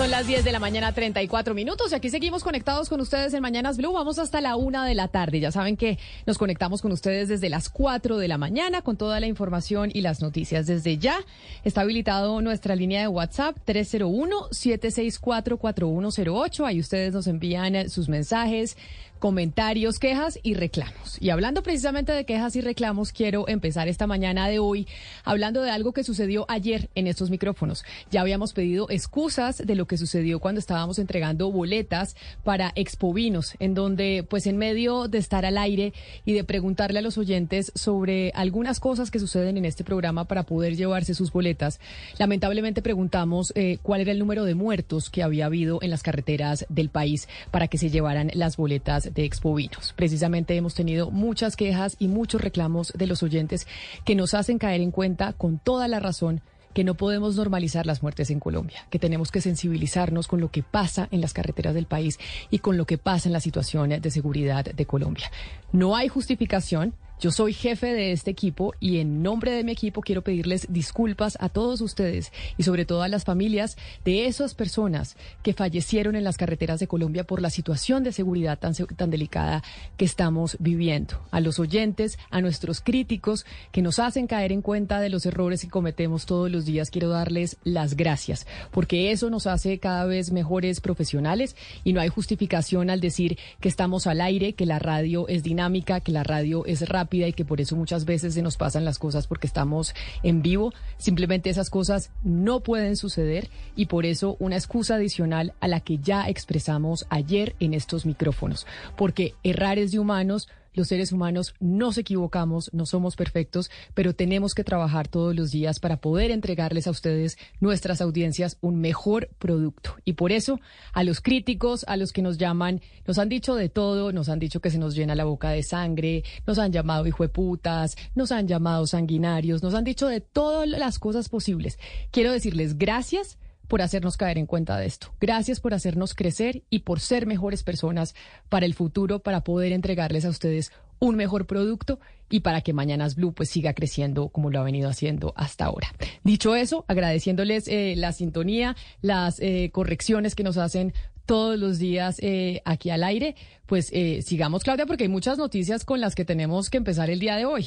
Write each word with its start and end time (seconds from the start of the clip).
Son 0.00 0.10
las 0.10 0.26
10 0.26 0.44
de 0.44 0.52
la 0.52 0.60
mañana, 0.60 0.94
34 0.94 1.52
minutos. 1.52 1.92
Y 1.92 1.94
aquí 1.94 2.08
seguimos 2.08 2.42
conectados 2.42 2.88
con 2.88 3.02
ustedes 3.02 3.34
en 3.34 3.42
Mañanas 3.42 3.76
Blue. 3.76 3.92
Vamos 3.92 4.18
hasta 4.18 4.40
la 4.40 4.56
una 4.56 4.86
de 4.86 4.94
la 4.94 5.08
tarde. 5.08 5.40
Ya 5.40 5.52
saben 5.52 5.76
que 5.76 5.98
nos 6.24 6.38
conectamos 6.38 6.80
con 6.80 6.90
ustedes 6.90 7.28
desde 7.28 7.50
las 7.50 7.68
4 7.68 8.16
de 8.16 8.26
la 8.26 8.38
mañana 8.38 8.80
con 8.80 8.96
toda 8.96 9.20
la 9.20 9.26
información 9.26 9.90
y 9.92 10.00
las 10.00 10.22
noticias. 10.22 10.66
Desde 10.66 10.96
ya 10.96 11.18
está 11.64 11.82
habilitado 11.82 12.40
nuestra 12.40 12.76
línea 12.76 13.02
de 13.02 13.08
WhatsApp 13.08 13.58
301-764-4108. 13.66 16.64
Ahí 16.64 16.80
ustedes 16.80 17.12
nos 17.12 17.26
envían 17.26 17.90
sus 17.90 18.08
mensajes 18.08 18.78
comentarios, 19.20 19.98
quejas 19.98 20.40
y 20.42 20.54
reclamos. 20.54 21.18
Y 21.20 21.30
hablando 21.30 21.62
precisamente 21.62 22.10
de 22.10 22.24
quejas 22.24 22.56
y 22.56 22.62
reclamos, 22.62 23.12
quiero 23.12 23.46
empezar 23.46 23.86
esta 23.86 24.06
mañana 24.06 24.48
de 24.48 24.58
hoy 24.58 24.88
hablando 25.24 25.62
de 25.62 25.70
algo 25.70 25.92
que 25.92 26.02
sucedió 26.02 26.46
ayer 26.48 26.88
en 26.94 27.06
estos 27.06 27.30
micrófonos. 27.30 27.84
Ya 28.10 28.22
habíamos 28.22 28.54
pedido 28.54 28.88
excusas 28.90 29.58
de 29.58 29.74
lo 29.76 29.86
que 29.86 29.98
sucedió 29.98 30.40
cuando 30.40 30.58
estábamos 30.58 30.98
entregando 30.98 31.52
boletas 31.52 32.16
para 32.42 32.72
Expovinos, 32.74 33.54
en 33.58 33.74
donde 33.74 34.26
pues 34.28 34.46
en 34.46 34.56
medio 34.56 35.06
de 35.06 35.18
estar 35.18 35.44
al 35.44 35.58
aire 35.58 35.92
y 36.24 36.32
de 36.32 36.42
preguntarle 36.42 36.98
a 37.00 37.02
los 37.02 37.18
oyentes 37.18 37.72
sobre 37.74 38.32
algunas 38.34 38.80
cosas 38.80 39.10
que 39.10 39.18
suceden 39.18 39.58
en 39.58 39.66
este 39.66 39.84
programa 39.84 40.24
para 40.24 40.44
poder 40.44 40.76
llevarse 40.76 41.14
sus 41.14 41.30
boletas, 41.30 41.78
lamentablemente 42.18 42.80
preguntamos 42.80 43.52
eh, 43.54 43.78
cuál 43.82 44.00
era 44.00 44.12
el 44.12 44.18
número 44.18 44.44
de 44.44 44.54
muertos 44.54 45.10
que 45.10 45.22
había 45.22 45.46
habido 45.46 45.78
en 45.82 45.90
las 45.90 46.02
carreteras 46.02 46.64
del 46.70 46.88
país 46.88 47.28
para 47.50 47.68
que 47.68 47.76
se 47.76 47.90
llevaran 47.90 48.30
las 48.32 48.56
boletas 48.56 49.09
de 49.12 49.24
Expovinos. 49.24 49.92
Precisamente 49.94 50.56
hemos 50.56 50.74
tenido 50.74 51.10
muchas 51.10 51.56
quejas 51.56 51.96
y 51.98 52.08
muchos 52.08 52.40
reclamos 52.40 52.92
de 52.96 53.06
los 53.06 53.22
oyentes 53.22 53.66
que 54.04 54.14
nos 54.14 54.34
hacen 54.34 54.58
caer 54.58 54.80
en 54.80 54.90
cuenta 54.90 55.32
con 55.32 55.58
toda 55.58 55.88
la 55.88 56.00
razón 56.00 56.40
que 56.72 56.84
no 56.84 56.94
podemos 56.94 57.36
normalizar 57.36 57.86
las 57.86 58.02
muertes 58.02 58.30
en 58.30 58.40
Colombia, 58.40 58.86
que 58.90 58.98
tenemos 58.98 59.30
que 59.30 59.40
sensibilizarnos 59.40 60.28
con 60.28 60.40
lo 60.40 60.50
que 60.50 60.62
pasa 60.62 61.08
en 61.10 61.20
las 61.20 61.32
carreteras 61.32 61.74
del 61.74 61.86
país 61.86 62.18
y 62.50 62.60
con 62.60 62.76
lo 62.76 62.86
que 62.86 62.98
pasa 62.98 63.28
en 63.28 63.32
la 63.32 63.40
situación 63.40 63.90
de 63.90 64.10
seguridad 64.10 64.64
de 64.64 64.86
Colombia. 64.86 65.30
No 65.72 65.96
hay 65.96 66.08
justificación 66.08 66.94
yo 67.20 67.30
soy 67.30 67.52
jefe 67.52 67.92
de 67.92 68.12
este 68.12 68.30
equipo 68.30 68.72
y 68.80 68.96
en 68.96 69.22
nombre 69.22 69.52
de 69.52 69.62
mi 69.62 69.72
equipo 69.72 70.00
quiero 70.00 70.22
pedirles 70.22 70.66
disculpas 70.70 71.36
a 71.38 71.50
todos 71.50 71.82
ustedes 71.82 72.32
y 72.56 72.62
sobre 72.62 72.86
todo 72.86 73.02
a 73.02 73.08
las 73.08 73.24
familias 73.24 73.76
de 74.06 74.24
esas 74.24 74.54
personas 74.54 75.18
que 75.42 75.52
fallecieron 75.52 76.16
en 76.16 76.24
las 76.24 76.38
carreteras 76.38 76.80
de 76.80 76.86
Colombia 76.86 77.24
por 77.24 77.42
la 77.42 77.50
situación 77.50 78.04
de 78.04 78.12
seguridad 78.12 78.58
tan, 78.58 78.72
tan 78.74 79.10
delicada 79.10 79.62
que 79.98 80.06
estamos 80.06 80.56
viviendo. 80.60 81.20
A 81.30 81.40
los 81.40 81.58
oyentes, 81.58 82.18
a 82.30 82.40
nuestros 82.40 82.80
críticos 82.80 83.44
que 83.70 83.82
nos 83.82 83.98
hacen 83.98 84.26
caer 84.26 84.50
en 84.50 84.62
cuenta 84.62 84.98
de 84.98 85.10
los 85.10 85.26
errores 85.26 85.60
que 85.60 85.68
cometemos 85.68 86.24
todos 86.24 86.50
los 86.50 86.64
días, 86.64 86.90
quiero 86.90 87.10
darles 87.10 87.58
las 87.64 87.96
gracias 87.96 88.46
porque 88.70 89.12
eso 89.12 89.28
nos 89.28 89.46
hace 89.46 89.78
cada 89.78 90.06
vez 90.06 90.32
mejores 90.32 90.80
profesionales 90.80 91.54
y 91.84 91.92
no 91.92 92.00
hay 92.00 92.08
justificación 92.08 92.88
al 92.88 93.02
decir 93.02 93.38
que 93.60 93.68
estamos 93.68 94.06
al 94.06 94.22
aire, 94.22 94.54
que 94.54 94.64
la 94.64 94.78
radio 94.78 95.28
es 95.28 95.42
dinámica, 95.42 96.00
que 96.00 96.12
la 96.12 96.24
radio 96.24 96.64
es 96.64 96.88
rápida 96.88 97.09
y 97.12 97.32
que 97.32 97.44
por 97.44 97.60
eso 97.60 97.76
muchas 97.76 98.04
veces 98.04 98.34
se 98.34 98.42
nos 98.42 98.56
pasan 98.56 98.84
las 98.84 98.98
cosas 98.98 99.26
porque 99.26 99.46
estamos 99.46 99.94
en 100.22 100.42
vivo. 100.42 100.72
Simplemente 100.96 101.50
esas 101.50 101.70
cosas 101.70 102.10
no 102.22 102.60
pueden 102.60 102.96
suceder 102.96 103.50
y 103.74 103.86
por 103.86 104.06
eso 104.06 104.36
una 104.38 104.56
excusa 104.56 104.94
adicional 104.94 105.54
a 105.60 105.68
la 105.68 105.80
que 105.80 105.98
ya 105.98 106.28
expresamos 106.28 107.06
ayer 107.10 107.56
en 107.60 107.74
estos 107.74 108.06
micrófonos. 108.06 108.66
Porque 108.96 109.34
errar 109.42 109.78
es 109.78 109.92
de 109.92 109.98
humanos, 109.98 110.48
los 110.72 110.88
seres 110.88 111.12
humanos 111.12 111.54
nos 111.60 111.98
equivocamos, 111.98 112.70
no 112.72 112.86
somos 112.86 113.16
perfectos, 113.16 113.70
pero 113.94 114.14
tenemos 114.14 114.54
que 114.54 114.64
trabajar 114.64 115.08
todos 115.08 115.34
los 115.34 115.50
días 115.50 115.80
para 115.80 116.00
poder 116.00 116.30
entregarles 116.30 116.86
a 116.86 116.90
ustedes, 116.90 117.38
nuestras 117.60 118.00
audiencias, 118.00 118.58
un 118.60 118.80
mejor 118.80 119.28
producto. 119.38 119.96
Y 120.04 120.14
por 120.14 120.32
eso, 120.32 120.60
a 120.92 121.04
los 121.04 121.20
críticos, 121.20 121.84
a 121.88 121.96
los 121.96 122.12
que 122.12 122.22
nos 122.22 122.38
llaman, 122.38 122.80
nos 123.06 123.18
han 123.18 123.28
dicho 123.28 123.54
de 123.54 123.68
todo, 123.68 124.12
nos 124.12 124.28
han 124.28 124.38
dicho 124.38 124.60
que 124.60 124.70
se 124.70 124.78
nos 124.78 124.94
llena 124.94 125.14
la 125.14 125.24
boca 125.24 125.50
de 125.50 125.62
sangre, 125.62 126.24
nos 126.46 126.58
han 126.58 126.72
llamado 126.72 127.06
hijueputas, 127.06 127.96
nos 128.14 128.32
han 128.32 128.46
llamado 128.46 128.86
sanguinarios, 128.86 129.62
nos 129.62 129.74
han 129.74 129.84
dicho 129.84 130.06
de 130.06 130.20
todas 130.20 130.68
las 130.68 130.98
cosas 130.98 131.28
posibles. 131.28 131.78
Quiero 132.10 132.32
decirles 132.32 132.78
gracias 132.78 133.38
por 133.70 133.82
hacernos 133.82 134.16
caer 134.16 134.36
en 134.36 134.46
cuenta 134.46 134.76
de 134.76 134.86
esto. 134.86 135.14
Gracias 135.20 135.60
por 135.60 135.74
hacernos 135.74 136.12
crecer 136.14 136.64
y 136.70 136.80
por 136.80 136.98
ser 136.98 137.24
mejores 137.24 137.62
personas 137.62 138.16
para 138.48 138.66
el 138.66 138.74
futuro, 138.74 139.20
para 139.20 139.44
poder 139.44 139.72
entregarles 139.72 140.24
a 140.24 140.28
ustedes 140.28 140.72
un 140.98 141.14
mejor 141.14 141.46
producto 141.46 142.00
y 142.28 142.40
para 142.40 142.62
que 142.62 142.72
Mañanas 142.72 143.14
Blue 143.14 143.32
pues 143.32 143.48
siga 143.48 143.72
creciendo 143.72 144.28
como 144.28 144.50
lo 144.50 144.58
ha 144.58 144.64
venido 144.64 144.90
haciendo 144.90 145.32
hasta 145.36 145.66
ahora. 145.66 145.94
Dicho 146.24 146.56
eso, 146.56 146.84
agradeciéndoles 146.88 147.68
eh, 147.68 147.94
la 147.96 148.12
sintonía, 148.12 148.76
las 149.02 149.38
eh, 149.38 149.70
correcciones 149.72 150.34
que 150.34 150.42
nos 150.42 150.56
hacen 150.56 150.92
todos 151.24 151.56
los 151.56 151.78
días 151.78 152.16
eh, 152.18 152.62
aquí 152.64 152.90
al 152.90 153.04
aire, 153.04 153.36
pues 153.66 153.92
sigamos 154.26 154.64
Claudia 154.64 154.84
porque 154.84 155.04
hay 155.04 155.08
muchas 155.08 155.38
noticias 155.38 155.84
con 155.84 156.00
las 156.00 156.16
que 156.16 156.24
tenemos 156.24 156.70
que 156.70 156.78
empezar 156.78 157.08
el 157.08 157.20
día 157.20 157.36
de 157.36 157.44
hoy. 157.44 157.66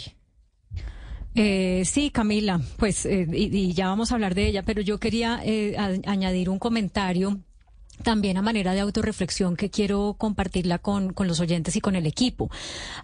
Eh, 1.35 1.83
sí, 1.85 2.11
Camila, 2.11 2.61
pues 2.77 3.05
eh, 3.05 3.27
y, 3.31 3.73
ya 3.73 3.87
vamos 3.87 4.11
a 4.11 4.15
hablar 4.15 4.35
de 4.35 4.47
ella, 4.47 4.63
pero 4.63 4.81
yo 4.81 4.99
quería 4.99 5.41
eh, 5.43 5.75
añadir 6.05 6.49
un 6.49 6.59
comentario 6.59 7.39
también 8.01 8.37
a 8.37 8.41
manera 8.41 8.73
de 8.73 8.79
autorreflexión 8.79 9.55
que 9.55 9.69
quiero 9.69 10.15
compartirla 10.17 10.79
con, 10.79 11.13
con, 11.13 11.27
los 11.27 11.39
oyentes 11.39 11.75
y 11.75 11.81
con 11.81 11.95
el 11.95 12.05
equipo. 12.05 12.49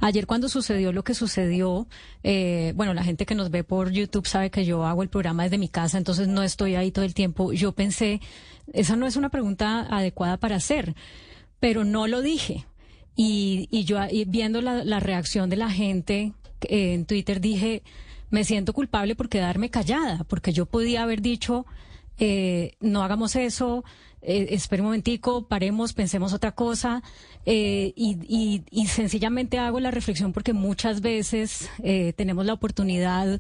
Ayer 0.02 0.26
cuando 0.26 0.50
sucedió 0.50 0.92
lo 0.92 1.04
que 1.04 1.14
sucedió, 1.14 1.88
eh, 2.24 2.74
bueno, 2.76 2.94
la 2.94 3.04
gente 3.04 3.26
que 3.26 3.36
nos 3.36 3.52
ve 3.52 3.64
por 3.64 3.92
YouTube 3.92 4.28
sabe 4.28 4.50
que 4.50 4.66
yo 4.66 4.86
hago 4.86 5.04
el 5.04 5.10
programa 5.10 5.44
desde 5.44 5.58
mi 5.58 5.70
casa, 5.70 5.98
entonces 5.98 6.28
no 6.28 6.44
estoy 6.44 6.76
ahí 6.76 6.92
todo 6.92 7.06
el 7.06 7.14
tiempo. 7.14 7.54
Yo 7.54 7.72
pensé, 7.72 8.20
esa 8.74 8.96
no 8.96 9.06
es 9.06 9.16
una 9.16 9.30
pregunta 9.30 9.88
adecuada 9.90 10.38
para 10.38 10.56
hacer, 10.56 10.96
pero 11.60 11.84
no 11.84 12.08
lo 12.08 12.22
dije. 12.22 12.66
Y, 13.16 13.68
y 13.72 13.84
yo 13.84 13.98
viendo 14.28 14.62
la, 14.62 14.84
la 14.84 15.00
reacción 15.00 15.50
de 15.50 15.58
la 15.58 15.70
gente 15.70 16.34
en 16.62 17.06
Twitter 17.06 17.42
dije, 17.42 17.84
me 18.30 18.44
siento 18.44 18.74
culpable 18.74 19.16
por 19.16 19.30
quedarme 19.30 19.70
callada, 19.70 20.24
porque 20.26 20.54
yo 20.54 20.66
podía 20.66 21.04
haber 21.04 21.22
dicho, 21.22 21.66
eh, 22.18 22.76
no 22.80 23.04
hagamos 23.04 23.36
eso, 23.36 23.84
eh, 24.22 24.48
espera 24.52 24.84
un 24.84 24.88
momentico, 24.88 25.48
paremos, 25.48 25.94
pensemos 25.94 26.34
otra 26.34 26.52
cosa, 26.52 27.02
eh, 27.46 27.94
y, 27.96 28.64
y, 28.70 28.88
sencillamente 28.88 29.58
hago 29.58 29.80
la 29.80 29.92
reflexión 29.92 30.34
porque 30.34 30.54
muchas 30.54 31.02
veces 31.02 31.70
eh, 31.82 32.14
tenemos 32.14 32.46
la 32.46 32.54
oportunidad 32.54 33.40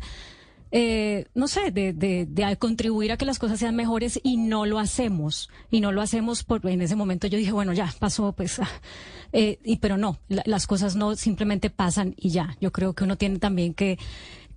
eh, 0.71 1.25
no 1.33 1.47
sé, 1.47 1.71
de, 1.71 1.93
de, 1.93 2.27
de, 2.27 2.57
contribuir 2.57 3.11
a 3.11 3.17
que 3.17 3.25
las 3.25 3.39
cosas 3.39 3.59
sean 3.59 3.75
mejores 3.75 4.19
y 4.21 4.37
no 4.37 4.65
lo 4.65 4.77
hacemos. 4.79 5.49
Y 5.71 5.81
no 5.81 5.91
lo 5.91 6.01
hacemos 6.01 6.43
porque 6.43 6.69
en 6.69 6.81
ese 6.81 6.95
momento 6.95 7.27
yo 7.27 7.37
dije, 7.37 7.51
bueno, 7.51 7.73
ya 7.73 7.91
pasó, 7.99 8.33
pues, 8.33 8.59
ah, 8.59 8.69
eh, 9.33 9.59
y, 9.63 9.77
pero 9.77 9.97
no, 9.97 10.19
las 10.27 10.67
cosas 10.67 10.95
no 10.95 11.15
simplemente 11.15 11.69
pasan 11.69 12.13
y 12.17 12.29
ya. 12.29 12.55
Yo 12.61 12.71
creo 12.71 12.93
que 12.93 13.03
uno 13.03 13.17
tiene 13.17 13.39
también 13.39 13.73
que 13.73 13.97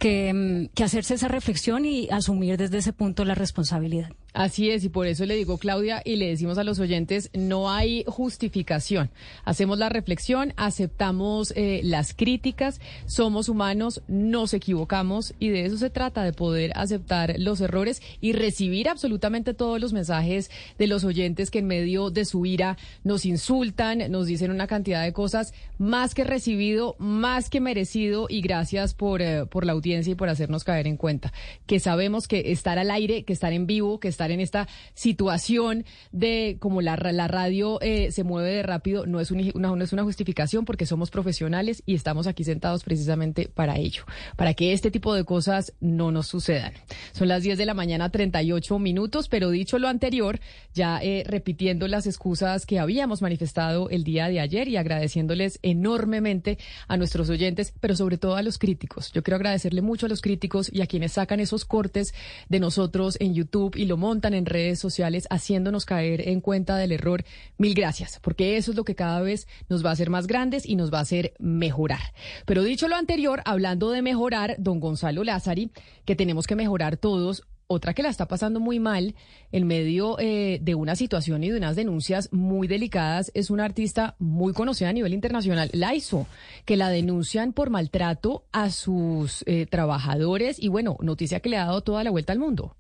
Mm, 0.02 0.66
que, 0.74 0.82
hacerse 0.82 1.14
esa 1.14 1.28
reflexión 1.28 1.84
y 1.84 2.08
asumir 2.10 2.56
desde 2.56 2.78
ese 2.78 2.92
punto 2.92 3.24
la 3.24 3.36
responsabilidad. 3.36 4.10
Así 4.34 4.70
es, 4.70 4.82
y 4.82 4.88
por 4.88 5.06
eso 5.06 5.26
le 5.26 5.36
digo, 5.36 5.58
Claudia, 5.58 6.00
y 6.04 6.16
le 6.16 6.28
decimos 6.28 6.56
a 6.56 6.64
los 6.64 6.78
oyentes, 6.78 7.30
no 7.34 7.70
hay 7.70 8.02
justificación. 8.06 9.10
Hacemos 9.44 9.78
la 9.78 9.90
reflexión, 9.90 10.54
aceptamos 10.56 11.52
eh, 11.54 11.82
las 11.84 12.14
críticas, 12.14 12.80
somos 13.04 13.50
humanos, 13.50 14.02
nos 14.08 14.54
equivocamos, 14.54 15.34
y 15.38 15.50
de 15.50 15.66
eso 15.66 15.76
se 15.76 15.90
trata, 15.90 16.24
de 16.24 16.32
poder 16.32 16.72
aceptar 16.74 17.34
los 17.38 17.60
errores 17.60 18.00
y 18.22 18.32
recibir 18.32 18.88
absolutamente 18.88 19.52
todos 19.52 19.78
los 19.81 19.93
mensajes 19.93 20.50
de 20.78 20.87
los 20.87 21.04
oyentes 21.04 21.50
que 21.50 21.58
en 21.58 21.66
medio 21.66 22.10
de 22.10 22.25
su 22.25 22.46
ira 22.46 22.78
nos 23.04 23.26
insultan, 23.26 24.10
nos 24.10 24.26
dicen 24.26 24.50
una 24.50 24.66
cantidad 24.66 25.02
de 25.02 25.12
cosas, 25.12 25.52
más 25.78 26.14
que 26.14 26.25
recibido, 26.25 26.96
más 26.99 27.50
que 27.50 27.60
merecido, 27.60 28.26
y 28.31 28.40
gracias 28.40 28.94
por, 28.94 29.20
eh, 29.20 29.44
por 29.44 29.66
la 29.66 29.72
audiencia 29.72 29.91
y 30.00 30.14
por 30.14 30.28
hacernos 30.28 30.64
caer 30.64 30.86
en 30.86 30.96
cuenta. 30.96 31.32
Que 31.66 31.80
sabemos 31.80 32.26
que 32.26 32.52
estar 32.52 32.78
al 32.78 32.90
aire, 32.90 33.24
que 33.24 33.32
estar 33.32 33.52
en 33.52 33.66
vivo, 33.66 34.00
que 34.00 34.08
estar 34.08 34.30
en 34.30 34.40
esta 34.40 34.68
situación 34.94 35.84
de 36.10 36.56
como 36.58 36.80
la, 36.80 36.96
la 36.96 37.28
radio 37.28 37.80
eh, 37.80 38.10
se 38.10 38.24
mueve 38.24 38.50
de 38.50 38.62
rápido, 38.62 39.06
no 39.06 39.20
es, 39.20 39.30
una, 39.30 39.42
no 39.54 39.84
es 39.84 39.92
una 39.92 40.02
justificación 40.02 40.64
porque 40.64 40.86
somos 40.86 41.10
profesionales 41.10 41.82
y 41.86 41.94
estamos 41.94 42.26
aquí 42.26 42.44
sentados 42.44 42.84
precisamente 42.84 43.48
para 43.52 43.76
ello, 43.76 44.04
para 44.36 44.54
que 44.54 44.72
este 44.72 44.90
tipo 44.90 45.14
de 45.14 45.24
cosas 45.24 45.74
no 45.80 46.10
nos 46.10 46.26
sucedan. 46.26 46.72
Son 47.12 47.28
las 47.28 47.42
10 47.42 47.58
de 47.58 47.66
la 47.66 47.74
mañana, 47.74 48.10
38 48.10 48.78
minutos, 48.78 49.28
pero 49.28 49.50
dicho 49.50 49.78
lo 49.78 49.88
anterior, 49.88 50.40
ya 50.74 51.00
eh, 51.02 51.24
repitiendo 51.26 51.88
las 51.88 52.06
excusas 52.06 52.66
que 52.66 52.78
habíamos 52.78 53.22
manifestado 53.22 53.90
el 53.90 54.04
día 54.04 54.28
de 54.28 54.40
ayer 54.40 54.68
y 54.68 54.76
agradeciéndoles 54.76 55.58
enormemente 55.62 56.58
a 56.88 56.96
nuestros 56.96 57.28
oyentes, 57.30 57.74
pero 57.80 57.96
sobre 57.96 58.18
todo 58.18 58.36
a 58.36 58.42
los 58.42 58.58
críticos. 58.58 59.12
Yo 59.12 59.22
quiero 59.22 59.36
agradecerle 59.36 59.81
mucho 59.82 60.06
a 60.06 60.08
los 60.08 60.23
críticos 60.23 60.70
y 60.73 60.81
a 60.81 60.87
quienes 60.87 61.12
sacan 61.12 61.40
esos 61.40 61.64
cortes 61.64 62.14
de 62.49 62.61
nosotros 62.61 63.17
en 63.20 63.34
YouTube 63.34 63.76
y 63.76 63.84
lo 63.84 63.96
montan 63.96 64.34
en 64.34 64.46
redes 64.46 64.79
sociales 64.79 65.26
haciéndonos 65.31 65.84
caer 65.84 66.29
en 66.29 66.40
cuenta 66.40 66.76
del 66.76 66.93
error. 66.93 67.25
Mil 67.58 67.75
gracias, 67.75 68.19
porque 68.23 68.56
eso 68.56 68.70
es 68.70 68.76
lo 68.76 68.84
que 68.84 68.94
cada 68.94 69.20
vez 69.20 69.46
nos 69.69 69.84
va 69.84 69.90
a 69.90 69.93
hacer 69.93 70.11
más 70.11 70.26
grandes 70.26 70.67
y 70.67 70.76
nos 70.76 70.93
va 70.93 70.99
a 70.99 71.02
hacer 71.02 71.34
mejorar. 71.38 72.14
Pero 72.46 72.62
dicho 72.62 72.88
lo 72.88 72.96
anterior, 72.96 73.43
hablando 73.44 73.90
de 73.90 74.02
mejorar, 74.02 74.56
don 74.58 74.81
Gonzalo 74.81 75.25
Lázari, 75.25 75.70
que 76.05 76.17
tenemos 76.17 76.46
que 76.46 76.56
mejorar 76.56 76.96
todos, 76.96 77.44
otra 77.67 77.94
que 77.94 78.03
la 78.03 78.09
está 78.09 78.26
pasando 78.26 78.61
muy 78.61 78.81
mal 78.81 79.14
en 79.50 79.67
medio 79.67 80.19
eh, 80.19 80.59
de 80.62 80.75
una 80.75 80.97
situación 80.97 81.44
y 81.44 81.50
de 81.50 81.56
unas 81.56 81.76
denuncias 81.76 82.29
muy 82.32 82.69
delicadas 82.69 83.31
es 83.35 83.50
una 83.50 83.64
artista 83.64 84.14
muy 84.19 84.53
conocida 84.53 84.88
a 84.88 84.93
nivel 84.93 85.14
internacional, 85.14 85.70
Laiso, 85.73 86.26
que 86.64 86.76
la 86.76 86.88
denuncian 86.88 87.53
por 87.53 87.70
maltrato 87.70 88.44
a 88.53 88.70
sus 88.70 89.44
eh, 89.47 89.67
trabajadores 89.67 90.59
y 90.59 90.69
bueno, 90.69 90.97
noticia 91.00 91.41
que 91.41 91.49
le 91.49 91.59
ha 91.59 91.67
dado 91.67 91.82
toda 91.82 92.05
la 92.05 92.11
vuelta 92.11 92.32
al 92.32 92.38
mundo. 92.38 92.76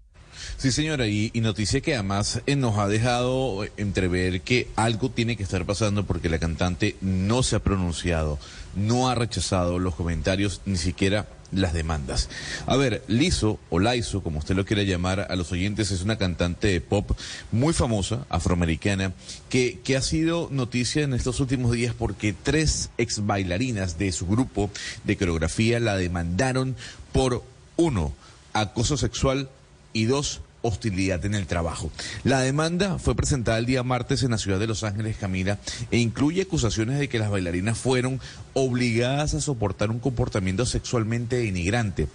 Sí, 0.56 0.72
señora, 0.72 1.06
y, 1.06 1.30
noticia 1.34 1.80
que 1.80 1.94
además 1.94 2.40
eh, 2.46 2.56
nos 2.56 2.78
ha 2.78 2.88
dejado 2.88 3.64
entrever 3.76 4.40
que 4.40 4.68
algo 4.76 5.10
tiene 5.10 5.36
que 5.36 5.42
estar 5.42 5.64
pasando 5.66 6.04
porque 6.04 6.28
la 6.28 6.38
cantante 6.38 6.96
no 7.00 7.42
se 7.42 7.56
ha 7.56 7.60
pronunciado, 7.60 8.38
no 8.74 9.08
ha 9.08 9.14
rechazado 9.14 9.78
los 9.78 9.94
comentarios, 9.94 10.62
ni 10.64 10.76
siquiera 10.76 11.26
las 11.52 11.72
demandas. 11.72 12.28
A 12.66 12.76
ver, 12.76 13.04
Liso 13.06 13.58
o 13.70 13.78
Laiso, 13.78 14.22
como 14.22 14.38
usted 14.38 14.56
lo 14.56 14.64
quiere 14.64 14.86
llamar 14.86 15.26
a 15.30 15.36
los 15.36 15.52
oyentes, 15.52 15.90
es 15.90 16.02
una 16.02 16.16
cantante 16.16 16.68
de 16.68 16.80
pop 16.80 17.12
muy 17.50 17.72
famosa, 17.72 18.26
afroamericana, 18.28 19.12
que, 19.48 19.80
que 19.84 19.96
ha 19.96 20.02
sido 20.02 20.48
noticia 20.50 21.02
en 21.02 21.14
estos 21.14 21.40
últimos 21.40 21.72
días 21.72 21.94
porque 21.96 22.32
tres 22.32 22.90
ex 22.98 23.26
bailarinas 23.26 23.98
de 23.98 24.12
su 24.12 24.26
grupo 24.26 24.70
de 25.04 25.16
coreografía 25.16 25.78
la 25.80 25.96
demandaron 25.96 26.76
por 27.12 27.44
uno, 27.76 28.12
acoso 28.52 28.96
sexual 28.96 29.48
y 29.92 30.04
dos, 30.06 30.40
hostilidad 30.62 31.24
en 31.24 31.34
el 31.34 31.46
trabajo. 31.46 31.90
La 32.24 32.40
demanda 32.40 32.98
fue 32.98 33.14
presentada 33.14 33.58
el 33.58 33.66
día 33.66 33.82
martes 33.82 34.22
en 34.22 34.30
la 34.30 34.38
ciudad 34.38 34.58
de 34.58 34.66
Los 34.66 34.84
Ángeles, 34.84 35.16
Camila, 35.16 35.58
e 35.90 35.98
incluye 35.98 36.42
acusaciones 36.42 36.98
de 36.98 37.08
que 37.08 37.18
las 37.18 37.30
bailarinas 37.30 37.78
fueron 37.78 38.20
obligadas 38.54 39.34
a 39.34 39.40
soportar 39.40 39.90
un 39.90 39.98
comportamiento 39.98 40.64
sexualmente 40.66 41.36
denigrante 41.36 42.08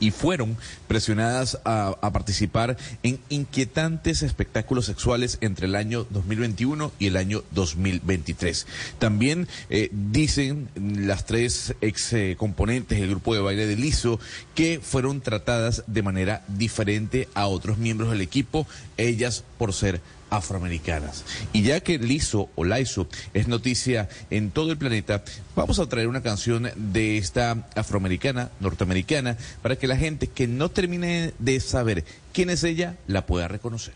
y 0.00 0.10
fueron 0.10 0.56
presionadas 0.86 1.58
a, 1.64 1.96
participar 2.12 2.76
en 3.02 3.20
inquietantes 3.28 4.22
espectáculos 4.22 4.86
sexuales 4.86 5.38
entre 5.40 5.66
el 5.66 5.74
año 5.74 6.06
2021 6.10 6.92
y 6.98 7.06
el 7.06 7.16
año 7.16 7.42
2023. 7.52 8.66
También 8.98 9.46
eh, 9.70 9.90
dicen 9.92 10.68
las 10.74 11.26
tres 11.26 11.74
ex 11.80 12.12
eh, 12.12 12.36
componentes 12.38 12.98
del 12.98 13.10
grupo 13.10 13.34
de 13.34 13.40
baile 13.40 13.66
de 13.66 13.76
Liso 13.76 14.18
que 14.54 14.80
fueron 14.82 15.20
tratadas 15.20 15.84
de 15.86 16.02
manera 16.02 16.44
diferente 16.48 17.28
a 17.34 17.46
otros 17.46 17.78
miembros 17.78 18.10
del 18.10 18.20
equipo, 18.20 18.66
ellas 18.96 19.44
por 19.58 19.72
ser 19.72 20.00
afroamericanas. 20.30 21.24
Y 21.52 21.62
ya 21.62 21.80
que 21.80 21.98
Liso 21.98 22.50
o 22.54 22.64
Laiso 22.64 23.08
es 23.34 23.48
noticia 23.48 24.08
en 24.30 24.50
todo 24.50 24.72
el 24.72 24.78
planeta, 24.78 25.22
vamos 25.56 25.78
a 25.78 25.88
traer 25.88 26.08
una 26.08 26.22
canción 26.22 26.70
de 26.76 27.18
esta 27.18 27.68
afroamericana, 27.74 28.50
norteamericana, 28.60 29.36
para 29.62 29.76
que 29.76 29.86
la 29.86 29.96
gente 29.96 30.26
que 30.28 30.46
no 30.46 30.70
termine 30.70 31.32
de 31.38 31.60
saber 31.60 32.04
quién 32.32 32.50
es 32.50 32.64
ella 32.64 32.96
la 33.06 33.26
pueda 33.26 33.48
reconocer. 33.48 33.94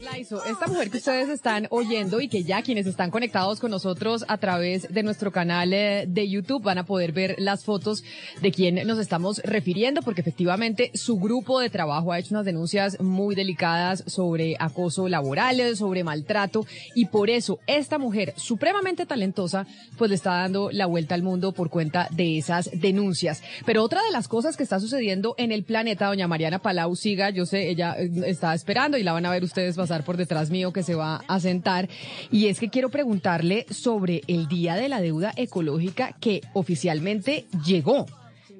Laiso, 0.00 0.44
esta 0.44 0.68
mujer 0.68 0.90
que 0.90 0.98
ustedes 0.98 1.28
están 1.28 1.66
oyendo 1.70 2.20
y 2.20 2.28
que 2.28 2.44
ya 2.44 2.62
quienes 2.62 2.86
están 2.86 3.10
conectados 3.10 3.58
con 3.58 3.72
nosotros 3.72 4.24
a 4.28 4.38
través 4.38 4.86
de 4.94 5.02
nuestro 5.02 5.32
canal 5.32 5.72
eh, 5.72 6.04
de 6.06 6.28
YouTube 6.28 6.62
van 6.62 6.78
a 6.78 6.86
poder 6.86 7.10
ver 7.10 7.34
las 7.38 7.64
fotos 7.64 8.04
de 8.40 8.52
quien 8.52 8.86
nos 8.86 9.00
estamos 9.00 9.38
refiriendo, 9.38 10.02
porque 10.02 10.20
efectivamente 10.20 10.92
su 10.94 11.18
grupo 11.18 11.58
de 11.58 11.68
trabajo 11.68 12.12
ha 12.12 12.20
hecho 12.20 12.32
unas 12.32 12.44
denuncias 12.44 13.00
muy 13.00 13.34
delicadas 13.34 14.04
sobre 14.06 14.54
acoso 14.60 15.08
laboral, 15.08 15.76
sobre 15.76 16.04
maltrato, 16.04 16.64
y 16.94 17.06
por 17.06 17.28
eso 17.28 17.58
esta 17.66 17.98
mujer 17.98 18.34
supremamente 18.36 19.04
talentosa, 19.04 19.66
pues 19.96 20.10
le 20.10 20.14
está 20.14 20.30
dando 20.30 20.70
la 20.70 20.86
vuelta 20.86 21.16
al 21.16 21.24
mundo 21.24 21.50
por 21.50 21.70
cuenta 21.70 22.06
de 22.12 22.38
esas 22.38 22.70
denuncias. 22.72 23.42
Pero 23.66 23.82
otra 23.82 24.00
de 24.04 24.12
las 24.12 24.28
cosas 24.28 24.56
que 24.56 24.62
está 24.62 24.78
sucediendo 24.78 25.34
en 25.38 25.50
el 25.50 25.64
planeta, 25.64 26.06
doña 26.06 26.28
Mariana 26.28 26.60
Palau 26.60 26.94
siga, 26.94 27.30
yo 27.30 27.46
sé, 27.46 27.68
ella 27.68 27.96
eh, 27.98 28.08
está 28.26 28.54
esperando 28.54 28.96
y 28.96 29.02
la 29.02 29.12
van 29.12 29.26
a 29.26 29.32
ver 29.32 29.42
ustedes 29.42 29.74
por 30.04 30.16
detrás 30.16 30.50
mío 30.50 30.72
que 30.72 30.82
se 30.82 30.94
va 30.94 31.22
a 31.26 31.40
sentar. 31.40 31.88
Y 32.30 32.46
es 32.46 32.60
que 32.60 32.70
quiero 32.70 32.90
preguntarle 32.90 33.66
sobre 33.70 34.22
el 34.26 34.48
Día 34.48 34.76
de 34.76 34.88
la 34.88 35.00
Deuda 35.00 35.32
Ecológica 35.36 36.12
que 36.20 36.42
oficialmente 36.52 37.46
llegó. 37.64 38.06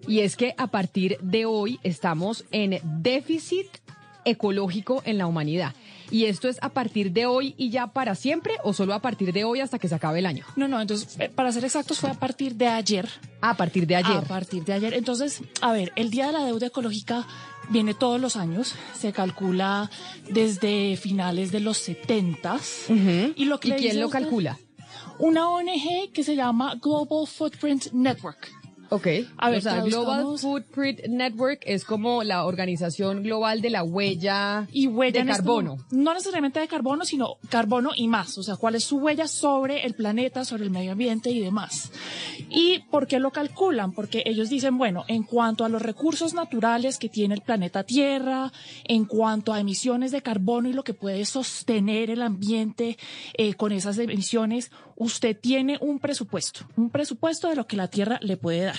Y 0.06 0.20
es 0.20 0.36
que 0.36 0.54
a 0.56 0.68
partir 0.68 1.18
de 1.20 1.44
hoy 1.44 1.78
estamos 1.82 2.44
en 2.50 2.80
déficit 2.82 3.66
ecológico 4.24 5.02
en 5.04 5.18
la 5.18 5.26
humanidad. 5.26 5.74
¿Y 6.10 6.24
esto 6.24 6.48
es 6.48 6.58
a 6.62 6.70
partir 6.70 7.12
de 7.12 7.26
hoy 7.26 7.54
y 7.58 7.70
ya 7.70 7.88
para 7.88 8.14
siempre 8.14 8.54
o 8.62 8.72
solo 8.72 8.94
a 8.94 9.00
partir 9.00 9.32
de 9.32 9.44
hoy 9.44 9.60
hasta 9.60 9.78
que 9.78 9.88
se 9.88 9.94
acabe 9.94 10.20
el 10.20 10.26
año? 10.26 10.44
No, 10.56 10.66
no, 10.66 10.80
entonces, 10.80 11.16
eh, 11.20 11.28
para 11.28 11.52
ser 11.52 11.64
exactos, 11.64 11.98
fue 11.98 12.10
a 12.10 12.14
partir 12.14 12.54
de 12.54 12.66
ayer. 12.66 13.08
A 13.40 13.54
partir 13.54 13.86
de 13.86 13.96
ayer. 13.96 14.16
A 14.16 14.22
partir 14.22 14.64
de 14.64 14.72
ayer. 14.72 14.94
Entonces, 14.94 15.42
a 15.60 15.72
ver, 15.72 15.92
el 15.96 16.10
Día 16.10 16.26
de 16.26 16.32
la 16.32 16.44
Deuda 16.44 16.68
Ecológica 16.68 17.26
viene 17.68 17.94
todos 17.94 18.20
los 18.20 18.36
años, 18.36 18.74
se 18.94 19.12
calcula 19.12 19.90
desde 20.30 20.96
finales 20.96 21.52
de 21.52 21.60
los 21.60 21.78
70 21.78 22.58
y 23.36 23.44
lo 23.44 23.60
que 23.60 23.68
¿Y 23.68 23.72
quién 23.72 24.00
lo 24.00 24.10
calcula? 24.10 24.58
Una 25.18 25.48
ONG 25.50 26.12
que 26.12 26.22
se 26.22 26.36
llama 26.36 26.76
Global 26.80 27.26
Footprint 27.26 27.92
Network. 27.92 28.57
Ok. 28.90 29.06
A 29.36 29.50
ver, 29.50 29.58
o 29.58 29.60
sea, 29.60 29.80
Global 29.82 30.38
Footprint 30.38 31.00
Network 31.08 31.60
es 31.66 31.84
como 31.84 32.22
la 32.22 32.44
organización 32.44 33.22
global 33.22 33.60
de 33.60 33.70
la 33.70 33.82
huella 33.82 34.66
y 34.72 34.86
huella 34.86 35.24
de 35.24 35.30
este 35.30 35.42
carbono. 35.42 35.76
no 35.90 36.14
necesariamente 36.14 36.60
de 36.60 36.68
carbono, 36.68 37.04
sino 37.04 37.36
carbono 37.50 37.90
y 37.94 38.08
más. 38.08 38.38
O 38.38 38.42
sea, 38.42 38.56
cuál 38.56 38.74
es 38.74 38.84
su 38.84 38.98
huella 38.98 39.28
sobre 39.28 39.84
el 39.84 39.94
planeta, 39.94 40.44
sobre 40.44 40.64
el 40.64 40.70
medio 40.70 40.92
ambiente 40.92 41.30
y 41.30 41.40
demás. 41.40 41.92
¿Y 42.48 42.80
por 42.90 43.06
qué 43.06 43.18
lo 43.18 43.30
calculan? 43.30 43.92
Porque 43.92 44.22
ellos 44.24 44.48
dicen, 44.48 44.78
bueno, 44.78 45.04
en 45.08 45.22
cuanto 45.22 45.64
a 45.64 45.68
los 45.68 45.82
recursos 45.82 46.34
naturales 46.34 46.98
que 46.98 47.08
tiene 47.08 47.34
el 47.34 47.42
planeta 47.42 47.84
Tierra, 47.84 48.52
en 48.84 49.04
cuanto 49.04 49.52
a 49.52 49.60
emisiones 49.60 50.12
de 50.12 50.22
carbono 50.22 50.68
y 50.68 50.72
lo 50.72 50.84
que 50.84 50.94
puede 50.94 51.24
sostener 51.24 52.10
el 52.10 52.22
ambiente 52.22 52.96
eh, 53.34 53.54
con 53.54 53.72
esas 53.72 53.98
emisiones, 53.98 54.70
usted 54.98 55.36
tiene 55.38 55.78
un 55.80 55.98
presupuesto, 55.98 56.66
un 56.76 56.90
presupuesto 56.90 57.48
de 57.48 57.56
lo 57.56 57.66
que 57.66 57.76
la 57.76 57.88
Tierra 57.88 58.18
le 58.20 58.36
puede 58.36 58.64
dar. 58.64 58.76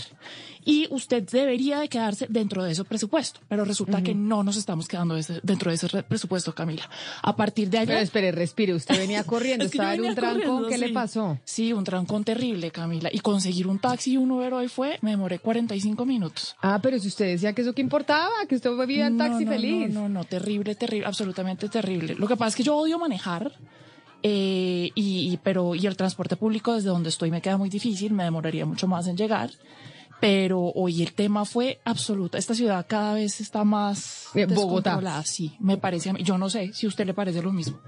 Y 0.65 0.87
usted 0.91 1.23
debería 1.23 1.79
de 1.79 1.87
quedarse 1.87 2.27
dentro 2.29 2.63
de 2.63 2.73
ese 2.73 2.83
presupuesto, 2.83 3.39
pero 3.47 3.63
resulta 3.63 4.03
que 4.03 4.13
no 4.13 4.43
nos 4.43 4.57
estamos 4.57 4.87
quedando 4.87 5.15
dentro 5.41 5.71
de 5.71 5.75
ese 5.75 6.03
presupuesto, 6.03 6.53
Camila. 6.53 6.87
A 7.23 7.35
partir 7.35 7.69
de 7.69 7.79
allá... 7.79 7.87
Pero 7.87 8.01
espere, 8.01 8.31
respire, 8.31 8.73
usted 8.73 8.97
venía 8.97 9.23
corriendo, 9.25 9.65
estaba 9.65 9.95
en 9.95 10.05
un 10.05 10.15
trancón, 10.15 10.67
¿qué 10.67 10.77
le 10.77 10.89
pasó? 10.89 11.39
Sí, 11.45 11.71
un 11.71 11.85
trancón 11.85 12.23
terrible, 12.25 12.71
Camila. 12.71 13.09
Y 13.11 13.19
conseguir 13.19 13.67
un 13.67 13.79
taxi 13.79 14.13
y 14.13 14.17
un 14.17 14.29
Uber 14.31 14.53
hoy 14.53 14.67
fue, 14.67 14.99
me 15.01 15.11
demoré 15.11 15.39
45 15.39 16.05
minutos. 16.05 16.55
Ah, 16.61 16.79
pero 16.83 16.99
si 16.99 17.07
usted 17.07 17.25
decía 17.25 17.53
que 17.53 17.61
eso 17.61 17.73
que 17.73 17.81
importaba, 17.81 18.29
que 18.47 18.55
usted 18.55 18.69
vivía 18.71 19.07
en 19.07 19.17
taxi 19.17 19.45
feliz. 19.45 19.89
No, 19.89 20.01
no, 20.01 20.09
no, 20.09 20.23
terrible, 20.25 20.75
terrible, 20.75 21.07
absolutamente 21.07 21.69
terrible. 21.69 22.15
Lo 22.15 22.27
que 22.27 22.35
pasa 22.35 22.49
es 22.49 22.55
que 22.55 22.63
yo 22.63 22.75
odio 22.75 22.99
manejar. 22.99 23.53
Eh, 24.21 24.91
y, 24.95 25.37
pero, 25.43 25.75
y 25.75 25.87
el 25.87 25.95
transporte 25.95 26.35
público 26.35 26.73
desde 26.73 26.89
donde 26.89 27.09
estoy 27.09 27.31
me 27.31 27.41
queda 27.41 27.57
muy 27.57 27.69
difícil, 27.69 28.13
me 28.13 28.23
demoraría 28.23 28.65
mucho 28.65 28.87
más 28.87 29.07
en 29.07 29.17
llegar. 29.17 29.51
Pero 30.19 30.59
hoy 30.75 31.01
el 31.01 31.13
tema 31.13 31.45
fue 31.45 31.79
absoluto. 31.85 32.37
Esta 32.37 32.53
ciudad 32.53 32.85
cada 32.87 33.13
vez 33.13 33.39
está 33.39 33.63
más 33.63 34.27
eh, 34.35 34.45
Bogotá. 34.45 35.23
Sí, 35.23 35.55
me 35.59 35.77
parece 35.77 36.09
a 36.09 36.13
mí. 36.13 36.23
Yo 36.23 36.37
no 36.37 36.49
sé 36.49 36.73
si 36.73 36.85
a 36.85 36.89
usted 36.89 37.05
le 37.05 37.13
parece 37.13 37.41
lo 37.41 37.53
mismo. 37.53 37.79